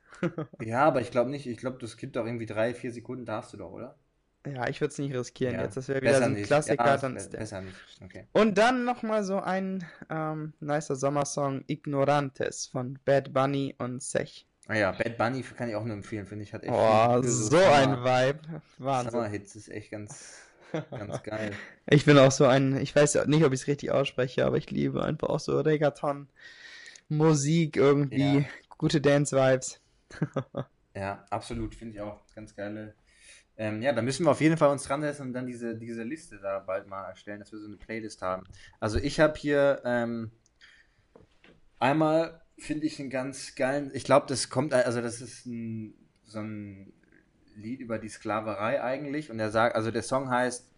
Ja, 0.62 0.86
aber 0.86 1.01
ich 1.01 1.12
glaube 1.12 1.30
nicht. 1.30 1.45
Ich 1.45 1.58
glaube, 1.58 1.78
das 1.80 1.95
gibt 1.97 2.16
doch 2.16 2.26
irgendwie 2.26 2.45
drei, 2.45 2.74
vier 2.74 2.91
Sekunden, 2.91 3.26
darfst 3.26 3.53
du 3.53 3.58
doch, 3.58 3.72
oder? 3.72 3.97
Ja, 4.53 4.67
ich 4.67 4.81
würde 4.81 4.91
es 4.91 4.97
nicht 4.99 5.13
riskieren 5.15 5.55
Ja. 5.55 5.63
jetzt. 5.63 5.77
Das 5.77 5.87
wäre 5.87 6.01
wieder 6.01 6.17
so 6.17 6.23
ein 6.23 6.33
nicht. 6.33 6.45
Klassiker. 6.45 6.85
Ja, 6.85 6.97
dann 6.97 7.13
besser 7.15 7.61
nicht. 7.61 7.75
Okay. 8.03 8.27
Und 8.33 8.57
dann 8.57 8.83
nochmal 8.85 9.23
so 9.23 9.39
ein 9.39 9.83
ähm, 10.09 10.53
nicer 10.59 10.95
Sommersong 10.95 11.63
Ignorantes 11.67 12.67
von 12.67 12.99
Bad 13.05 13.33
Bunny 13.33 13.75
und 13.77 14.03
Sech. 14.03 14.47
Ah 14.67 14.75
ja, 14.75 14.91
Bad 14.91 15.17
Bunny 15.17 15.41
kann 15.43 15.69
ich 15.69 15.75
auch 15.75 15.83
nur 15.85 15.95
empfehlen, 15.95 16.25
finde 16.25 16.43
ich. 16.43 16.53
Hat 16.53 16.63
echt 16.63 16.73
Oh, 16.73 17.21
so 17.23 17.57
ein 17.57 18.03
Vibe. 18.03 18.61
Wahnsinn. 18.79 19.11
Summer-Hits 19.11 19.55
ist 19.55 19.69
echt 19.69 19.91
ganz, 19.91 20.39
ganz 20.91 21.21
geil. 21.23 21.51
Ich 21.87 22.03
bin 22.05 22.17
auch 22.17 22.31
so 22.31 22.45
ein, 22.45 22.75
ich 22.81 22.95
weiß 22.95 23.25
nicht, 23.27 23.43
ob 23.43 23.53
ich 23.53 23.61
es 23.61 23.67
richtig 23.67 23.91
ausspreche, 23.91 24.43
aber 24.45 24.57
ich 24.57 24.71
liebe 24.71 25.03
einfach 25.03 25.29
auch 25.29 25.39
so 25.39 25.59
Reggaeton, 25.59 26.27
Musik 27.09 27.77
irgendwie, 27.77 28.39
Ja. 28.39 28.45
gute 28.77 29.01
Dance-Vibes. 29.01 29.79
Ja, 30.97 31.25
absolut, 31.29 31.75
finde 31.75 31.95
ich 31.95 31.99
auch. 32.01 32.21
Ganz 32.33 32.55
geile. 32.55 32.95
Ähm, 33.58 33.82
ja, 33.82 33.93
da 33.93 34.01
müssen 34.01 34.26
wir 34.26 34.32
auf 34.32 34.41
jeden 34.41 34.58
Fall 34.58 34.70
uns 34.70 34.84
dran 34.84 35.01
setzen 35.01 35.28
und 35.28 35.34
dann 35.34 35.47
diese, 35.47 35.76
diese 35.78 36.03
Liste 36.03 36.39
da 36.41 36.60
bald 36.60 36.88
mal 36.88 37.06
erstellen, 37.08 37.39
dass 37.39 37.51
wir 37.53 37.60
so 37.60 37.68
eine 37.68 37.78
Playlist 37.78 38.22
haben. 38.22 38.43
Also 38.82 38.97
ich 38.99 39.20
habe 39.22 39.38
hier 39.38 39.82
ähm, 39.86 40.32
einmal, 41.80 42.41
finde 42.58 42.86
ich, 42.86 42.99
einen 42.99 43.10
ganz 43.10 43.56
geilen, 43.56 43.91
ich 43.93 44.03
glaube, 44.03 44.26
das 44.28 44.49
kommt, 44.49 44.74
also 44.74 45.01
das 45.01 45.22
ist 45.22 45.45
ein, 45.45 45.93
so 46.26 46.39
ein 46.39 46.91
Lied 47.56 47.80
über 47.80 47.97
die 47.99 48.10
Sklaverei 48.10 48.84
eigentlich 48.84 49.32
und 49.32 49.39
er 49.39 49.51
sagt, 49.51 49.76
also 49.76 49.89
der 49.91 50.01
Song 50.03 50.30
heißt 50.30 50.70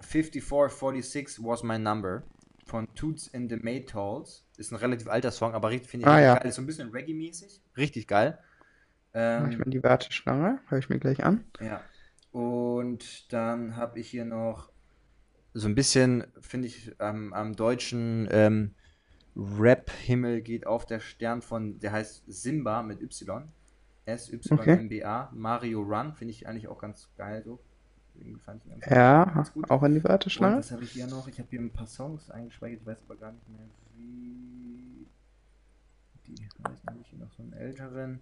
5446 0.00 1.44
was 1.44 1.62
my 1.62 1.78
number 1.78 2.22
von 2.66 2.92
Toots 2.96 3.32
and 3.32 3.48
the 3.50 3.56
Maytals. 3.56 4.44
Ist 4.56 4.72
ein 4.72 4.76
relativ 4.76 5.06
alter 5.08 5.30
Song, 5.30 5.54
aber 5.54 5.70
richtig, 5.70 5.90
finde 5.90 6.06
ich, 6.06 6.12
Ah, 6.12 6.20
ja. 6.20 6.34
geil. 6.34 6.48
Ist 6.48 6.56
so 6.56 6.62
ein 6.62 6.66
bisschen 6.66 6.90
Reggae-mäßig. 6.90 7.60
Richtig 7.76 8.08
geil. 8.08 8.38
Ähm, 9.14 9.42
Mach 9.44 9.50
ich 9.52 9.58
mal 9.58 9.64
in 9.66 9.70
die 9.70 9.82
Warteschlange, 9.84 10.58
höre 10.68 10.78
ich 10.78 10.88
mir 10.88 10.98
gleich 10.98 11.22
an. 11.24 11.44
ja. 11.60 11.80
Und 12.36 13.32
dann 13.32 13.76
habe 13.76 13.98
ich 13.98 14.10
hier 14.10 14.26
noch 14.26 14.70
so 15.54 15.68
ein 15.68 15.74
bisschen, 15.74 16.26
finde 16.38 16.68
ich, 16.68 16.94
am, 17.00 17.32
am 17.32 17.56
deutschen 17.56 18.28
ähm, 18.30 18.74
Rap-Himmel 19.34 20.42
geht 20.42 20.66
auf 20.66 20.84
der 20.84 21.00
Stern 21.00 21.40
von, 21.40 21.78
der 21.78 21.92
heißt 21.92 22.24
Simba 22.26 22.82
mit 22.82 23.00
Y. 23.00 23.48
S-Y-M-B-A. 24.04 25.30
Mario 25.32 25.80
Run, 25.80 26.12
finde 26.12 26.32
ich 26.32 26.46
eigentlich 26.46 26.68
auch 26.68 26.78
ganz 26.78 27.08
geil 27.16 27.42
so. 27.42 27.58
Ich 28.20 28.44
ganz 28.44 28.62
Ja, 28.86 29.24
ganz 29.24 29.54
gut. 29.54 29.70
auch 29.70 29.82
in 29.84 29.94
die 29.94 30.04
Warteschlange. 30.04 30.58
was 30.58 30.70
habe 30.72 30.84
ich 30.84 30.92
hier 30.92 31.06
noch? 31.06 31.28
Ich 31.28 31.38
habe 31.38 31.48
hier 31.48 31.60
ein 31.60 31.70
paar 31.70 31.86
Songs 31.86 32.30
eingespeichert, 32.30 32.80
ich 32.82 32.86
weiß 32.86 32.98
aber 33.06 33.16
gar 33.16 33.32
nicht 33.32 33.48
mehr 33.48 33.66
wie. 33.96 35.06
Die 36.26 36.34
heißen 36.68 36.84
nämlich 36.90 37.08
hier 37.08 37.18
noch 37.18 37.32
so 37.32 37.42
einen 37.42 37.54
älteren. 37.54 38.20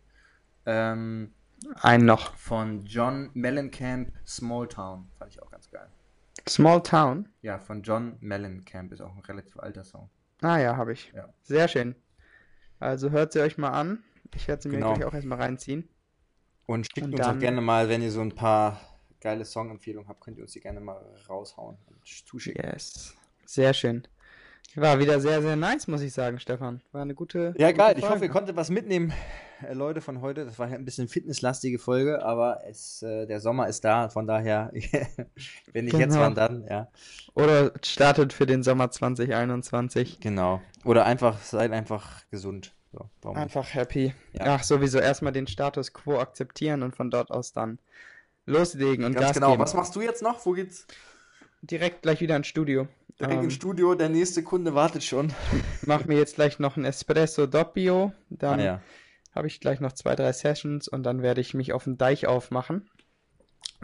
Ähm, 0.66 1.32
Ein 1.80 2.04
noch. 2.04 2.34
von 2.36 2.84
John 2.84 3.30
Mellencamp, 3.34 4.12
Small 4.26 4.68
Town. 4.68 5.08
Fand 5.18 5.32
ich 5.32 5.42
auch 5.42 5.50
ganz 5.50 5.70
geil. 5.70 5.88
Small 6.48 6.82
Town. 6.82 7.28
Ja, 7.42 7.58
von 7.58 7.82
John 7.82 8.16
Mellencamp 8.20 8.92
ist 8.92 9.00
auch 9.00 9.14
ein 9.14 9.22
relativ 9.22 9.58
alter 9.58 9.84
Song. 9.84 10.10
Ah 10.42 10.58
ja, 10.58 10.76
habe 10.76 10.92
ich. 10.92 11.10
Ja. 11.14 11.28
Sehr 11.42 11.68
schön. 11.68 11.94
Also 12.80 13.10
hört 13.10 13.32
sie 13.32 13.40
euch 13.40 13.56
mal 13.56 13.70
an. 13.70 14.02
Ich 14.34 14.46
werde 14.48 14.62
sie 14.62 14.68
mir 14.68 14.76
Genau. 14.76 14.94
gleich 14.94 15.06
auch 15.06 15.14
erstmal 15.14 15.40
reinziehen. 15.40 15.88
Und 16.66 16.86
schickt 16.86 17.06
Und 17.06 17.14
uns 17.14 17.26
auch 17.26 17.38
gerne 17.38 17.60
mal, 17.60 17.88
wenn 17.88 18.02
ihr 18.02 18.10
so 18.10 18.20
ein 18.20 18.34
paar 18.34 18.80
geile 19.20 19.44
Songempfehlungen 19.44 20.08
habt, 20.08 20.20
könnt 20.20 20.36
ihr 20.38 20.42
uns 20.44 20.52
die 20.52 20.60
gerne 20.60 20.80
mal 20.80 21.00
raushauen 21.28 21.78
und 21.86 22.04
zuschicken. 22.06 22.62
Yes. 22.64 23.14
Sehr 23.46 23.72
schön. 23.74 24.06
War 24.76 24.98
wieder 24.98 25.20
sehr, 25.20 25.40
sehr 25.40 25.56
nice, 25.56 25.86
muss 25.86 26.00
ich 26.02 26.12
sagen, 26.12 26.40
Stefan. 26.40 26.80
War 26.92 27.02
eine 27.02 27.14
gute. 27.14 27.54
Ja, 27.56 27.68
gute 27.68 27.78
geil. 27.78 27.94
Ich 27.98 28.08
hoffe, 28.08 28.24
ihr 28.24 28.30
konntet 28.30 28.56
was 28.56 28.70
mitnehmen, 28.70 29.12
äh, 29.62 29.72
Leute, 29.72 30.00
von 30.00 30.20
heute. 30.20 30.44
Das 30.44 30.58
war 30.58 30.68
ja 30.68 30.74
ein 30.74 30.84
bisschen 30.84 31.06
fitnesslastige 31.06 31.78
Folge, 31.78 32.24
aber 32.24 32.60
es, 32.68 33.02
äh, 33.02 33.26
der 33.26 33.40
Sommer 33.40 33.68
ist 33.68 33.84
da. 33.84 34.08
Von 34.08 34.26
daher, 34.26 34.72
wenn 35.72 35.84
nicht 35.84 35.94
jetzt, 35.96 36.14
Genau. 36.14 36.20
wann 36.20 36.34
dann? 36.34 36.64
Ja, 36.68 36.88
Oder 37.34 37.72
startet 37.84 38.32
für 38.32 38.46
den 38.46 38.62
Sommer 38.64 38.90
2021. 38.90 40.18
genau. 40.20 40.60
Oder 40.84 41.04
einfach, 41.06 41.40
seid 41.40 41.70
einfach 41.72 42.22
gesund. 42.30 42.72
So, 42.92 43.08
warum 43.22 43.36
nicht? 43.36 43.44
Einfach 43.44 43.74
happy. 43.74 44.14
Ja. 44.32 44.56
Ach, 44.56 44.62
sowieso 44.64 44.98
erstmal 44.98 45.32
den 45.32 45.46
Status 45.46 45.92
quo 45.92 46.18
akzeptieren 46.18 46.82
und 46.82 46.94
von 46.96 47.10
dort 47.10 47.30
aus 47.30 47.52
dann 47.52 47.78
loslegen 48.46 49.04
und 49.04 49.14
Ganz 49.14 49.26
Gas 49.28 49.34
genau. 49.34 49.50
geben. 49.52 49.62
Was 49.62 49.74
machst 49.74 49.96
du 49.96 50.00
jetzt 50.00 50.22
noch? 50.22 50.44
Wo 50.44 50.52
geht's? 50.52 50.86
Direkt 51.70 52.02
gleich 52.02 52.20
wieder 52.20 52.36
ins 52.36 52.46
Studio. 52.46 52.88
Direkt 53.18 53.38
Ähm, 53.38 53.44
ins 53.44 53.54
Studio. 53.54 53.94
Der 53.94 54.08
nächste 54.10 54.42
Kunde 54.42 54.74
wartet 54.74 55.02
schon. 55.02 55.32
mach 55.86 56.04
mir 56.04 56.18
jetzt 56.18 56.34
gleich 56.34 56.58
noch 56.58 56.76
ein 56.76 56.84
Espresso 56.84 57.46
Doppio. 57.46 58.12
Dann 58.28 58.60
Ah, 58.60 58.64
ja. 58.64 58.82
habe 59.34 59.46
ich 59.46 59.60
gleich 59.60 59.80
noch 59.80 59.92
zwei, 59.92 60.14
drei 60.14 60.32
Sessions 60.32 60.88
und 60.88 61.04
dann 61.04 61.22
werde 61.22 61.40
ich 61.40 61.54
mich 61.54 61.72
auf 61.72 61.84
den 61.84 61.96
Deich 61.96 62.26
aufmachen. 62.26 62.90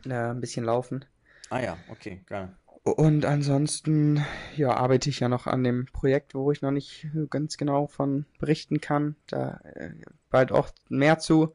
Äh, 0.04 0.12
ein 0.12 0.40
bisschen 0.40 0.64
laufen. 0.64 1.04
Ah 1.48 1.60
ja, 1.60 1.78
okay, 1.88 2.22
geil. 2.26 2.54
Und 2.82 3.24
ansonsten, 3.24 4.24
ja, 4.56 4.74
arbeite 4.74 5.10
ich 5.10 5.20
ja 5.20 5.28
noch 5.28 5.46
an 5.46 5.64
dem 5.64 5.86
Projekt, 5.86 6.34
wo 6.34 6.50
ich 6.52 6.62
noch 6.62 6.70
nicht 6.70 7.06
ganz 7.30 7.56
genau 7.56 7.86
von 7.86 8.26
berichten 8.38 8.80
kann. 8.80 9.16
Da 9.26 9.60
äh, 9.74 9.90
bald 10.30 10.52
auch 10.52 10.70
mehr 10.88 11.18
zu. 11.18 11.52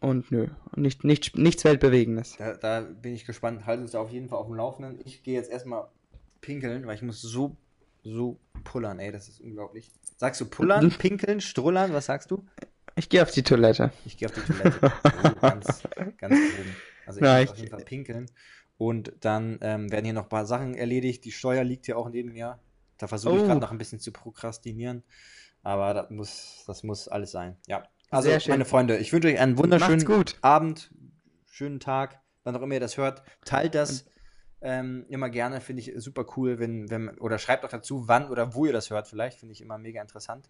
Und 0.00 0.30
nö, 0.30 0.48
nicht, 0.74 1.04
nicht, 1.04 1.36
nichts 1.36 1.64
Weltbewegendes. 1.64 2.36
Da, 2.38 2.54
da 2.54 2.80
bin 2.80 3.14
ich 3.14 3.24
gespannt. 3.24 3.64
Haltet 3.66 3.82
uns 3.82 3.92
da 3.92 4.00
auf 4.00 4.10
jeden 4.10 4.28
Fall 4.28 4.38
auf 4.38 4.46
dem 4.46 4.54
Laufenden. 4.56 5.00
Ich 5.04 5.22
gehe 5.22 5.34
jetzt 5.34 5.50
erstmal 5.50 5.88
pinkeln, 6.40 6.86
weil 6.86 6.94
ich 6.96 7.02
muss 7.02 7.20
so, 7.22 7.56
so 8.02 8.38
pullern, 8.64 8.98
ey, 8.98 9.10
das 9.12 9.28
ist 9.28 9.40
unglaublich. 9.40 9.90
Sagst 10.16 10.40
du 10.40 10.46
pullern, 10.46 10.90
pinkeln, 10.98 11.40
strullern, 11.40 11.92
was 11.92 12.06
sagst 12.06 12.30
du? 12.30 12.44
Ich 12.94 13.08
gehe 13.08 13.22
auf 13.22 13.30
die 13.30 13.42
Toilette. 13.42 13.90
Ich 14.04 14.16
gehe 14.16 14.28
auf 14.28 14.34
die 14.34 14.40
Toilette. 14.52 14.92
Oh, 15.24 15.30
ganz, 15.40 15.82
ganz 16.18 16.34
oben. 16.34 16.76
Also 17.06 17.20
ich 17.20 17.26
Ja, 17.26 17.34
muss 17.34 17.44
ich- 17.44 17.50
auf 17.50 17.58
jeden 17.58 17.70
Fall 17.70 17.84
pinkeln. 17.84 18.26
Und 18.78 19.12
dann 19.20 19.58
ähm, 19.62 19.90
werden 19.90 20.04
hier 20.04 20.12
noch 20.14 20.24
ein 20.24 20.28
paar 20.28 20.44
Sachen 20.46 20.74
erledigt. 20.74 21.24
Die 21.24 21.32
Steuer 21.32 21.64
liegt 21.64 21.86
hier 21.86 21.96
auch 21.96 22.10
neben 22.10 22.32
mir. 22.32 22.58
Da 22.98 23.06
versuche 23.06 23.36
ich 23.36 23.42
Oh. 23.42 23.46
gerade 23.46 23.60
noch 23.60 23.70
ein 23.72 23.78
bisschen 23.78 24.00
zu 24.00 24.12
prokrastinieren. 24.12 25.02
Aber 25.62 25.94
das 25.94 26.10
muss, 26.10 26.64
das 26.66 26.82
muss 26.82 27.08
alles 27.08 27.30
sein. 27.30 27.56
Ja. 27.66 27.84
Also, 28.10 28.30
meine 28.48 28.64
Freunde, 28.64 28.98
ich 28.98 29.12
wünsche 29.12 29.28
euch 29.28 29.38
einen 29.38 29.58
wunderschönen. 29.58 30.04
Abend, 30.42 30.90
schönen 31.46 31.80
Tag, 31.80 32.20
wann 32.44 32.56
auch 32.56 32.62
immer 32.62 32.74
ihr 32.74 32.80
das 32.80 32.96
hört. 32.96 33.22
Teilt 33.44 33.74
das 33.74 34.06
ähm, 34.60 35.04
immer 35.08 35.30
gerne, 35.30 35.60
finde 35.60 35.82
ich 35.82 35.92
super 35.96 36.24
cool, 36.36 36.58
wenn, 36.58 36.90
wenn, 36.90 37.10
oder 37.18 37.38
schreibt 37.38 37.64
auch 37.64 37.68
dazu, 37.68 38.08
wann 38.08 38.28
oder 38.28 38.54
wo 38.54 38.66
ihr 38.66 38.72
das 38.72 38.90
hört, 38.90 39.06
vielleicht, 39.06 39.38
finde 39.38 39.52
ich 39.52 39.60
immer 39.60 39.78
mega 39.78 40.00
interessant. 40.00 40.48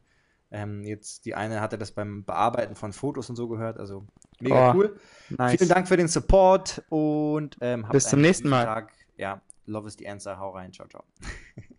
Ähm, 0.51 0.85
jetzt, 0.85 1.25
die 1.25 1.35
eine 1.35 1.61
hatte 1.61 1.77
das 1.77 1.91
beim 1.91 2.25
Bearbeiten 2.25 2.77
von 2.77 2.93
Fotos 2.93 3.29
und 3.29 3.37
so 3.37 3.49
gehört, 3.49 3.79
also 3.79 4.07
mega 4.41 4.71
Oh, 4.71 4.75
cool. 4.75 5.01
Nice. 5.31 5.59
Vielen 5.59 5.69
Dank 5.69 5.89
für 5.89 5.97
den 5.97 6.09
Support 6.09 6.85
und 6.89 7.57
ähm, 7.61 7.85
Bis 7.91 8.09
zum 8.09 8.21
nächsten 8.21 8.49
Mal. 8.49 8.65
Tag. 8.65 8.93
Ja, 9.17 9.43
love 9.67 9.89
is 9.89 9.97
the 9.99 10.09
answer, 10.09 10.39
hau 10.39 10.51
rein, 10.51 10.73
ciao, 10.73 10.87
ciao. 10.89 11.05